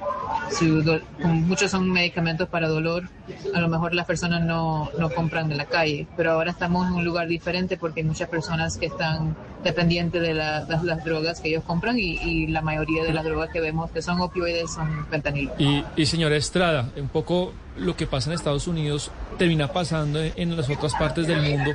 muchos 1.19 1.71
son 1.71 1.91
medicamentos 1.91 2.47
para 2.47 2.67
dolor, 2.67 3.09
a 3.53 3.59
lo 3.59 3.67
mejor 3.67 3.93
las 3.93 4.05
personas 4.05 4.43
no, 4.43 4.89
no 4.97 5.09
compran 5.09 5.49
de 5.49 5.55
la 5.55 5.65
calle, 5.65 6.07
pero 6.15 6.31
ahora 6.31 6.51
estamos 6.51 6.87
en 6.87 6.93
un 6.93 7.05
lugar 7.05 7.27
diferente 7.27 7.77
porque 7.77 8.01
hay 8.01 8.05
muchas 8.05 8.29
personas 8.29 8.77
que 8.77 8.87
están 8.87 9.35
dependientes 9.63 10.21
de, 10.21 10.33
las, 10.33 10.67
drogas 11.03 11.39
que 11.39 11.49
ellos 11.49 11.63
compran 11.63 11.97
y, 11.97 12.47
la 12.47 12.61
mayoría 12.61 13.03
de 13.03 13.13
las 13.13 13.23
drogas 13.23 13.49
que 13.51 13.61
vemos 13.61 13.89
que 13.91 14.01
son 14.01 14.19
opioides 14.21 14.71
son 14.73 15.07
fentanilo. 15.07 15.53
Y, 15.57 15.83
y 15.95 16.05
señora 16.05 16.35
Estrada, 16.35 16.89
un 16.97 17.07
poco 17.07 17.53
lo 17.77 17.95
que 17.95 18.05
pasa 18.05 18.29
en 18.29 18.35
Estados 18.35 18.67
Unidos 18.67 19.11
termina 19.37 19.67
pasando 19.69 20.19
en 20.21 20.55
las 20.55 20.69
otras 20.69 20.93
partes 20.93 21.27
del 21.27 21.41
mundo. 21.41 21.71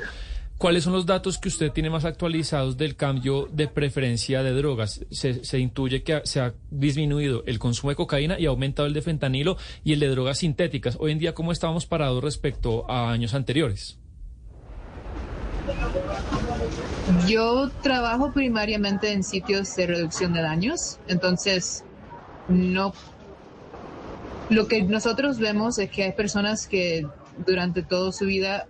¿Cuáles 0.59 0.83
son 0.83 0.91
los 0.91 1.05
datos 1.05 1.37
que 1.37 1.47
usted 1.47 1.71
tiene 1.71 1.89
más 1.89 2.03
actualizados 2.03 2.75
del 2.75 2.97
cambio 2.97 3.47
de 3.49 3.69
preferencia 3.69 4.43
de 4.43 4.51
drogas? 4.51 5.05
Se, 5.09 5.57
intuye 5.57 6.03
que 6.03 6.19
se 6.25 6.41
ha 6.41 6.53
disminuido 6.69 7.43
el 7.45 7.59
consumo 7.59 7.91
de 7.91 7.95
cocaína 7.95 8.37
y 8.37 8.45
ha 8.45 8.49
aumentado 8.49 8.85
el 8.85 8.93
de 8.93 9.01
fentanilo 9.01 9.55
y 9.85 9.93
el 9.93 10.01
de 10.01 10.09
drogas 10.09 10.39
sintéticas. 10.39 10.97
Hoy 10.99 11.13
en 11.13 11.19
día, 11.19 11.33
¿cómo 11.33 11.53
estamos 11.53 11.85
parados 11.85 12.21
respecto 12.21 12.91
a 12.91 13.09
años 13.09 13.33
anteriores? 13.35 13.99
Yo 17.25 17.69
trabajo 17.81 18.33
primariamente 18.33 19.13
en 19.13 19.23
sitios 19.23 19.73
de 19.77 19.87
reducción 19.87 20.33
de 20.33 20.41
daños, 20.41 20.99
entonces 21.07 21.85
no. 22.49 22.93
Lo 24.49 24.67
que 24.67 24.83
nosotros 24.83 25.39
vemos 25.39 25.79
es 25.79 25.89
que 25.89 26.03
hay 26.03 26.11
personas 26.11 26.67
que 26.67 27.07
durante 27.45 27.81
toda 27.81 28.11
su 28.11 28.25
vida 28.25 28.67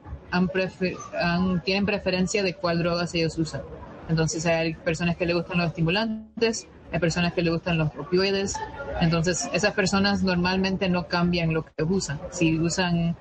tienen 1.64 1.85
preferencia 1.85 2.43
de 2.43 2.53
cuál 2.53 2.80
drogas 2.80 3.14
ellos 3.15 3.38
usan. 3.38 3.61
Entonces 4.10 4.45
hay 4.45 4.73
personas 4.73 5.15
que 5.18 5.26
le 5.26 5.34
gustan 5.34 5.60
los 5.60 5.68
estimulantes, 5.68 6.68
hay 6.91 6.99
personas 6.99 7.34
que 7.34 7.41
le 7.41 7.51
gustan 7.51 7.77
los 7.77 7.89
opioides. 7.97 8.56
Entonces 9.01 9.49
esas 9.53 9.73
personas 9.73 10.23
normalmente 10.23 10.89
no 10.89 11.07
cambian 11.07 11.53
lo 11.53 11.64
que 11.64 11.84
usan. 11.84 12.19
Si 12.31 12.57
usan 12.57 13.15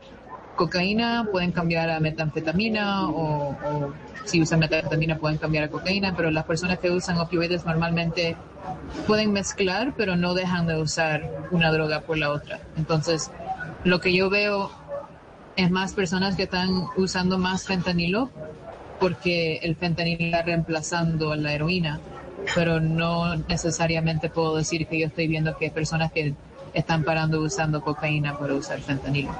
cocaína 0.56 1.28
pueden 1.30 1.52
cambiar 1.52 1.88
a 1.90 2.00
metanfetamina 2.00 3.08
o, 3.08 3.50
o, 3.50 3.92
si 4.24 4.42
usan 4.42 4.58
metanfetamina 4.58 5.18
pueden 5.18 5.38
cambiar 5.38 5.64
a 5.64 5.68
cocaína, 5.68 6.14
pero 6.16 6.30
las 6.30 6.44
personas 6.44 6.78
que 6.78 6.90
usan 6.90 7.18
opioides 7.18 7.64
normalmente 7.64 8.36
pueden 9.06 9.32
mezclar, 9.32 9.94
pero 9.96 10.16
no 10.16 10.34
dejan 10.34 10.66
de 10.66 10.80
usar 10.80 11.30
una 11.50 11.70
droga 11.70 12.00
por 12.00 12.18
la 12.18 12.30
otra. 12.30 12.60
Entonces, 12.76 13.30
lo 13.84 14.00
que 14.00 14.12
yo 14.12 14.28
veo 14.30 14.70
es 15.58 15.72
más 15.72 15.92
personas 15.92 16.36
que 16.36 16.44
están 16.44 16.86
usando 16.96 17.36
más 17.36 17.66
fentanilo 17.66 18.30
porque 19.00 19.56
el 19.56 19.74
fentanilo 19.74 20.26
está 20.26 20.42
reemplazando 20.42 21.32
a 21.32 21.36
la 21.36 21.52
heroína, 21.52 21.98
pero 22.54 22.80
no 22.80 23.34
necesariamente 23.34 24.30
puedo 24.30 24.54
decir 24.54 24.86
que 24.86 25.00
yo 25.00 25.08
estoy 25.08 25.26
viendo 25.26 25.56
que 25.58 25.66
hay 25.66 25.70
personas 25.72 26.12
que 26.12 26.32
están 26.74 27.02
parando 27.02 27.40
usando 27.40 27.80
cocaína 27.80 28.38
por 28.38 28.52
usar 28.52 28.80
fentanilo. 28.80 29.34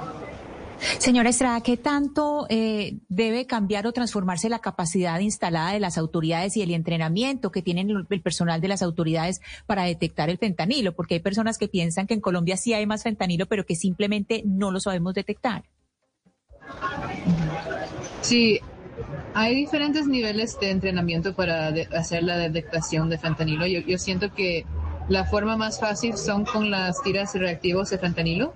Señora 0.97 1.29
Estrada, 1.29 1.61
¿qué 1.61 1.77
tanto 1.77 2.47
eh, 2.49 2.97
debe 3.07 3.45
cambiar 3.45 3.87
o 3.87 3.93
transformarse 3.93 4.49
la 4.49 4.59
capacidad 4.59 5.19
instalada 5.19 5.71
de 5.71 5.79
las 5.79 5.97
autoridades 5.97 6.57
y 6.57 6.61
el 6.61 6.71
entrenamiento 6.71 7.49
que 7.49 7.61
tienen 7.61 7.89
el 8.09 8.21
personal 8.21 8.59
de 8.59 8.67
las 8.67 8.81
autoridades 8.81 9.39
para 9.65 9.83
detectar 9.83 10.29
el 10.29 10.37
fentanilo? 10.37 10.93
Porque 10.93 11.15
hay 11.15 11.19
personas 11.21 11.57
que 11.57 11.69
piensan 11.69 12.07
que 12.07 12.13
en 12.13 12.21
Colombia 12.21 12.57
sí 12.57 12.73
hay 12.73 12.85
más 12.85 13.03
fentanilo, 13.03 13.45
pero 13.45 13.65
que 13.65 13.75
simplemente 13.75 14.41
no 14.45 14.71
lo 14.71 14.81
sabemos 14.81 15.13
detectar. 15.13 15.63
Sí, 18.21 18.59
hay 19.33 19.55
diferentes 19.55 20.07
niveles 20.07 20.59
de 20.59 20.71
entrenamiento 20.71 21.33
para 21.33 21.67
hacer 21.97 22.23
la 22.23 22.37
detectación 22.37 23.09
de 23.09 23.17
fentanilo. 23.17 23.65
Yo, 23.65 23.97
siento 23.97 24.33
que 24.33 24.65
la 25.07 25.25
forma 25.25 25.55
más 25.55 25.79
fácil 25.79 26.17
son 26.17 26.45
con 26.45 26.69
las 26.69 27.01
tiras 27.01 27.33
reactivos 27.35 27.89
de 27.89 27.97
fentanilo. 27.97 28.53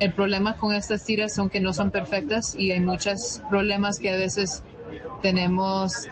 El 0.00 0.12
problema 0.12 0.56
con 0.56 0.74
estas 0.74 1.04
tiras 1.04 1.34
son 1.34 1.48
que 1.50 1.60
no 1.60 1.72
son 1.72 1.90
perfectas 1.90 2.54
y 2.58 2.72
hay 2.72 2.80
muchos 2.80 3.42
problemas 3.48 3.98
que 3.98 4.10
a 4.10 4.16
veces 4.16 4.62
tenemos 5.22 6.08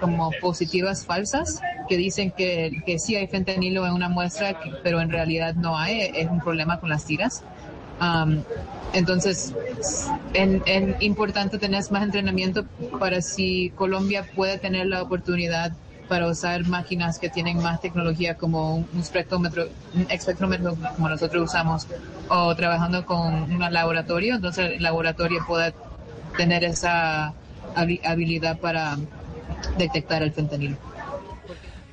como 0.00 0.30
positivas 0.40 1.06
falsas 1.06 1.60
que 1.88 1.96
dicen 1.96 2.32
que, 2.36 2.82
que 2.84 2.98
sí 2.98 3.16
hay 3.16 3.26
fentanilo 3.26 3.86
en 3.86 3.92
una 3.92 4.08
muestra, 4.08 4.60
pero 4.82 5.00
en 5.00 5.10
realidad 5.10 5.54
no 5.54 5.78
hay. 5.78 6.00
Es 6.14 6.28
un 6.28 6.40
problema 6.40 6.80
con 6.80 6.90
las 6.90 7.04
tiras. 7.04 7.44
Entonces, 8.92 9.54
es 10.34 11.02
importante 11.02 11.58
tener 11.58 11.82
más 11.90 12.02
entrenamiento 12.02 12.64
para 12.98 13.20
si 13.20 13.70
Colombia 13.70 14.26
puede 14.34 14.58
tener 14.58 14.86
la 14.86 15.02
oportunidad 15.02 15.72
para 16.08 16.26
usar 16.26 16.66
máquinas 16.66 17.18
que 17.18 17.28
tienen 17.28 17.62
más 17.62 17.82
tecnología 17.82 18.34
como 18.34 18.76
un 18.76 18.88
espectrómetro, 18.98 19.68
un 19.94 20.06
espectrómetro 20.10 20.74
como 20.96 21.08
nosotros 21.08 21.44
usamos, 21.44 21.86
o 22.30 22.54
trabajando 22.56 23.04
con 23.04 23.52
un 23.52 23.72
laboratorio, 23.72 24.36
entonces 24.36 24.72
el 24.76 24.82
laboratorio 24.82 25.44
pueda 25.46 25.74
tener 26.36 26.64
esa 26.64 27.34
habilidad 27.74 28.58
para 28.58 28.96
detectar 29.76 30.22
el 30.22 30.32
fentanilo. 30.32 30.76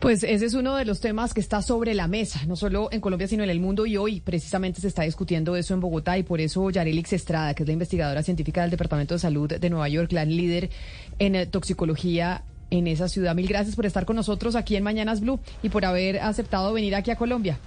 Pues 0.06 0.22
ese 0.22 0.45
es 0.45 0.53
uno 0.53 0.76
de 0.76 0.86
los 0.86 0.99
temas 0.99 1.34
que 1.34 1.40
está 1.40 1.64
sobre 1.64 1.95
la 1.95 2.07
mesa, 2.07 2.41
no 2.45 2.56
solo 2.56 2.90
en 2.91 3.02
Colombia, 3.02 3.27
sino 3.27 3.44
en 3.44 3.49
el 3.49 3.60
mundo. 3.60 3.88
Y 3.88 3.98
hoy 3.98 4.22
precisamente 4.22 4.80
se 4.80 4.88
está 4.88 5.02
discutiendo 5.02 5.56
eso 5.56 5.73
en 5.73 5.80
Bogotá 5.80 6.15
y 6.15 6.22
por 6.22 6.40
eso 6.40 6.69
Yarelix 6.69 7.14
Estrada, 7.14 7.56
que 7.56 7.64
es 7.64 7.68
la 7.68 7.73
investigadora 7.73 8.22
científica 8.22 8.61
del 8.61 8.69
Departamento 8.69 9.15
de 9.15 9.19
Salud 9.19 9.52
de 9.52 9.68
Nueva 9.68 9.90
York, 9.90 10.11
la 10.11 10.23
líder 10.23 10.69
en 11.18 11.34
eh, 11.34 11.48
toxicología 11.48 12.44
en 12.69 12.86
esa 12.86 13.10
ciudad. 13.10 13.34
Mil 13.34 13.48
gracias 13.48 13.76
por 13.76 13.88
estar 13.88 14.06
con 14.06 14.15
nosotros 14.15 14.56
aquí 14.56 14.76
en 14.76 14.84
Mañanas 14.84 15.22
Blue 15.22 15.40
y 15.64 15.69
por 15.69 15.86
haber 15.86 16.19
aceptado 16.19 16.72
venir 16.72 16.94
aquí 16.94 17.10
a 17.10 17.15
Colombia. 17.15 17.57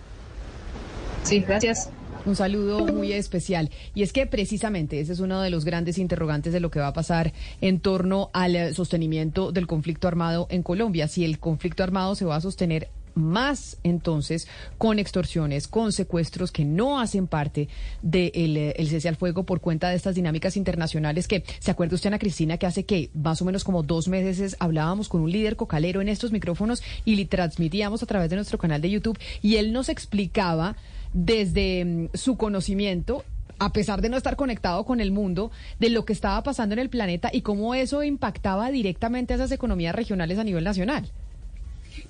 Sí, 1.25 1.41
gracias. 1.41 1.91
Un 2.29 2.37
saludo 2.37 2.85
muy 2.85 3.13
especial. 3.13 3.71
Y 3.95 4.03
es 4.03 4.13
que 4.13 4.27
precisamente 4.27 5.01
ese 5.01 5.15
es 5.15 5.21
uno 5.21 5.41
de 5.41 5.49
los 5.49 5.65
grandes 5.65 5.97
interrogantes 5.97 6.53
de 6.53 6.61
lo 6.61 6.71
que 6.71 6.79
va 6.79 6.89
a 6.89 6.93
pasar 6.93 7.33
en 7.63 7.81
torno 7.81 8.29
al 8.35 8.75
sostenimiento 8.75 9.51
del 9.51 9.67
conflicto 9.67 10.09
armado 10.09 10.47
en 10.51 10.63
Colombia. 10.63 11.09
Si 11.09 11.25
el 11.25 11.39
conflicto 11.39 11.83
armado 11.83 12.15
se 12.15 12.27
va 12.27 12.37
a 12.37 12.43
sostener 12.43 12.91
más 13.15 13.79
entonces 13.83 14.47
con 14.77 14.99
extorsiones, 14.99 15.69
con 15.69 15.91
secuestros 15.91 16.53
que 16.53 16.67
no 16.67 17.01
hacen 17.01 17.29
parte 17.29 17.71
del 18.03 18.55
de 18.55 18.75
eh, 18.77 18.87
cese 18.87 19.09
al 19.09 19.17
fuego 19.17 19.45
por 19.45 19.63
cuenta 19.63 19.89
de 19.89 19.97
estas 19.97 20.15
dinámicas 20.15 20.59
internacionales 20.59 21.29
que, 21.29 21.45
¿se 21.61 21.71
acuerda 21.71 21.95
usted, 21.95 22.09
Ana 22.09 22.19
Cristina, 22.19 22.59
que 22.59 22.67
hace 22.67 22.85
que 22.85 23.09
más 23.15 23.41
o 23.41 23.47
menos 23.47 23.65
como 23.65 23.83
dos 23.83 24.07
meses 24.07 24.55
hablábamos 24.61 25.09
con 25.09 25.23
un 25.23 25.33
líder 25.33 25.57
cocalero 25.57 26.03
en 26.03 26.11
estos 26.11 26.31
micrófonos 26.31 26.83
y 27.07 27.17
le 27.17 27.25
transmitíamos 27.25 28.03
a 28.03 28.07
través 28.07 28.29
de 28.29 28.37
nuestro 28.37 28.59
canal 28.59 28.83
de 28.83 28.91
YouTube 28.91 29.19
y 29.41 29.57
él 29.57 29.73
nos 29.73 29.89
explicaba 29.89 30.77
desde 31.25 31.85
mm, 31.85 32.09
su 32.15 32.37
conocimiento 32.37 33.25
a 33.61 33.73
pesar 33.73 34.01
de 34.01 34.09
no 34.09 34.17
estar 34.17 34.37
conectado 34.37 34.85
con 34.85 35.01
el 35.01 35.11
mundo, 35.11 35.51
de 35.81 35.91
lo 35.91 36.05
que 36.05 36.13
estaba 36.13 36.41
pasando 36.45 36.75
en 36.75 36.79
el 36.79 36.91
planeta 36.91 37.29
y 37.33 37.43
cómo 37.43 37.75
eso 37.75 38.05
impactaba 38.05 38.71
directamente 38.71 39.33
a 39.33 39.37
esas 39.37 39.51
economías 39.51 39.97
regionales 39.97 40.39
a 40.39 40.45
nivel 40.45 40.63
nacional. 40.63 41.11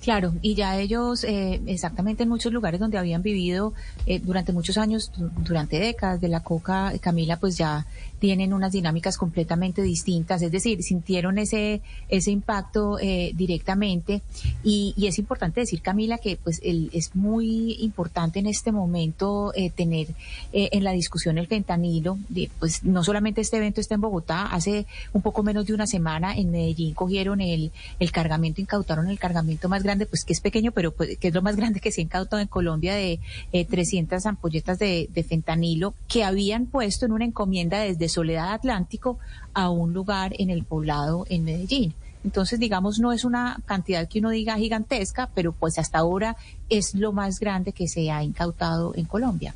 Claro, 0.01 0.33
y 0.43 0.53
ya 0.53 0.77
ellos, 0.77 1.23
eh, 1.23 1.59
exactamente 1.65 2.23
en 2.23 2.29
muchos 2.29 2.53
lugares 2.53 2.79
donde 2.79 2.99
habían 2.99 3.23
vivido 3.23 3.73
eh, 4.05 4.19
durante 4.19 4.53
muchos 4.53 4.77
años, 4.77 5.11
durante 5.43 5.79
décadas 5.79 6.21
de 6.21 6.29
la 6.29 6.41
coca, 6.41 6.93
Camila, 7.01 7.37
pues 7.37 7.57
ya 7.57 7.87
tienen 8.19 8.53
unas 8.53 8.71
dinámicas 8.71 9.17
completamente 9.17 9.81
distintas, 9.81 10.41
es 10.41 10.51
decir, 10.51 10.83
sintieron 10.83 11.37
ese, 11.37 11.81
ese 12.09 12.31
impacto 12.31 12.99
eh, 12.99 13.31
directamente. 13.35 14.21
Y, 14.63 14.93
y, 14.97 15.07
es 15.07 15.17
importante 15.19 15.61
decir, 15.61 15.81
Camila, 15.81 16.17
que 16.17 16.37
pues 16.37 16.59
el, 16.63 16.89
es 16.93 17.15
muy 17.15 17.77
importante 17.79 18.39
en 18.39 18.47
este 18.47 18.71
momento 18.71 19.53
eh, 19.55 19.69
tener 19.69 20.07
eh, 20.53 20.69
en 20.71 20.83
la 20.83 20.91
discusión 20.91 21.37
el 21.37 21.47
fentanilo. 21.47 22.17
Pues 22.59 22.83
no 22.83 23.03
solamente 23.03 23.41
este 23.41 23.57
evento 23.57 23.81
está 23.81 23.95
en 23.95 24.01
Bogotá, 24.01 24.45
hace 24.47 24.85
un 25.13 25.21
poco 25.21 25.43
menos 25.43 25.65
de 25.65 25.73
una 25.73 25.87
semana 25.87 26.35
en 26.35 26.51
Medellín 26.51 26.93
cogieron 26.93 27.41
el, 27.41 27.71
el 27.99 28.11
cargamento, 28.11 28.61
incautaron 28.61 29.09
el 29.09 29.19
cargamento 29.19 29.69
más 29.69 29.83
grande, 29.83 30.05
pues 30.05 30.25
que 30.25 30.33
es 30.33 30.41
pequeño, 30.41 30.71
pero 30.71 30.91
pues, 30.91 31.17
que 31.17 31.29
es 31.29 31.33
lo 31.33 31.41
más 31.41 31.55
grande 31.55 31.79
que 31.79 31.91
se 31.91 32.01
ha 32.01 32.03
incautado 32.03 32.41
en 32.41 32.47
Colombia 32.47 32.93
de 32.95 33.19
300 33.51 34.25
ampolletas 34.25 34.79
de, 34.79 35.09
fentanilo 35.27 35.93
que 36.07 36.23
habían 36.23 36.65
puesto 36.65 37.05
en 37.05 37.11
una 37.11 37.25
encomienda 37.25 37.79
Soledad 38.09 38.53
Atlántico 38.53 39.19
a 39.53 39.69
un 39.69 39.93
lugar 39.93 40.33
en 40.37 40.49
el 40.49 40.63
poblado 40.63 41.25
en 41.29 41.45
Medellín. 41.45 41.93
Entonces, 42.23 42.59
digamos, 42.59 42.99
no 42.99 43.13
es 43.13 43.23
una 43.23 43.61
cantidad 43.65 44.07
que 44.07 44.19
uno 44.19 44.29
diga 44.29 44.57
gigantesca, 44.57 45.29
pero 45.33 45.53
pues 45.53 45.79
hasta 45.79 45.99
ahora 45.99 46.35
es 46.67 46.93
lo 46.93 47.13
más 47.13 47.39
grande 47.39 47.71
que 47.71 47.87
se 47.87 48.11
ha 48.11 48.23
incautado 48.23 48.93
en 48.95 49.05
Colombia. 49.05 49.55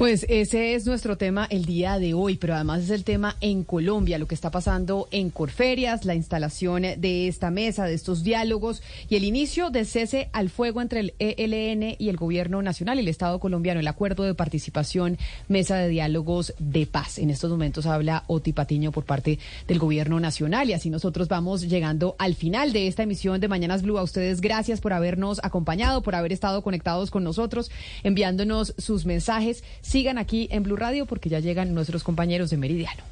Pues 0.00 0.24
ese 0.30 0.74
es 0.74 0.86
nuestro 0.86 1.18
tema 1.18 1.46
el 1.50 1.66
día 1.66 1.98
de 1.98 2.14
hoy, 2.14 2.36
pero 2.38 2.54
además 2.54 2.84
es 2.84 2.88
el 2.88 3.04
tema 3.04 3.36
en 3.42 3.64
Colombia, 3.64 4.16
lo 4.16 4.26
que 4.26 4.34
está 4.34 4.50
pasando 4.50 5.08
en 5.10 5.28
Corferias, 5.28 6.06
la 6.06 6.14
instalación 6.14 6.84
de 6.96 7.28
esta 7.28 7.50
mesa, 7.50 7.84
de 7.84 7.92
estos 7.92 8.24
diálogos 8.24 8.82
y 9.10 9.16
el 9.16 9.24
inicio 9.24 9.68
de 9.68 9.84
cese 9.84 10.30
al 10.32 10.48
fuego 10.48 10.80
entre 10.80 11.00
el 11.00 11.14
ELN 11.18 11.96
y 11.98 12.08
el 12.08 12.16
gobierno 12.16 12.62
nacional 12.62 12.96
y 12.96 13.00
el 13.00 13.08
Estado 13.08 13.38
colombiano, 13.40 13.78
el 13.78 13.88
acuerdo 13.88 14.22
de 14.22 14.34
participación, 14.34 15.18
mesa 15.48 15.76
de 15.76 15.88
diálogos 15.88 16.54
de 16.58 16.86
paz. 16.86 17.18
En 17.18 17.28
estos 17.28 17.50
momentos 17.50 17.84
habla 17.84 18.24
Oti 18.26 18.54
Patiño 18.54 18.92
por 18.92 19.04
parte 19.04 19.38
del 19.68 19.78
gobierno 19.78 20.18
nacional 20.18 20.70
y 20.70 20.72
así 20.72 20.88
nosotros 20.88 21.28
vamos 21.28 21.68
llegando 21.68 22.16
al 22.18 22.36
final 22.36 22.72
de 22.72 22.86
esta 22.86 23.02
emisión 23.02 23.38
de 23.38 23.48
Mañanas 23.48 23.82
Blue. 23.82 23.98
A 23.98 24.02
ustedes 24.02 24.40
gracias 24.40 24.80
por 24.80 24.94
habernos 24.94 25.40
acompañado, 25.44 26.02
por 26.02 26.14
haber 26.14 26.32
estado 26.32 26.62
conectados 26.62 27.10
con 27.10 27.22
nosotros, 27.22 27.70
enviándonos 28.02 28.72
sus 28.78 29.04
mensajes. 29.04 29.62
Sigan 29.90 30.18
aquí 30.18 30.46
en 30.52 30.62
Blue 30.62 30.76
Radio 30.76 31.04
porque 31.04 31.28
ya 31.28 31.40
llegan 31.40 31.74
nuestros 31.74 32.04
compañeros 32.04 32.50
de 32.50 32.56
Meridiano. 32.56 33.02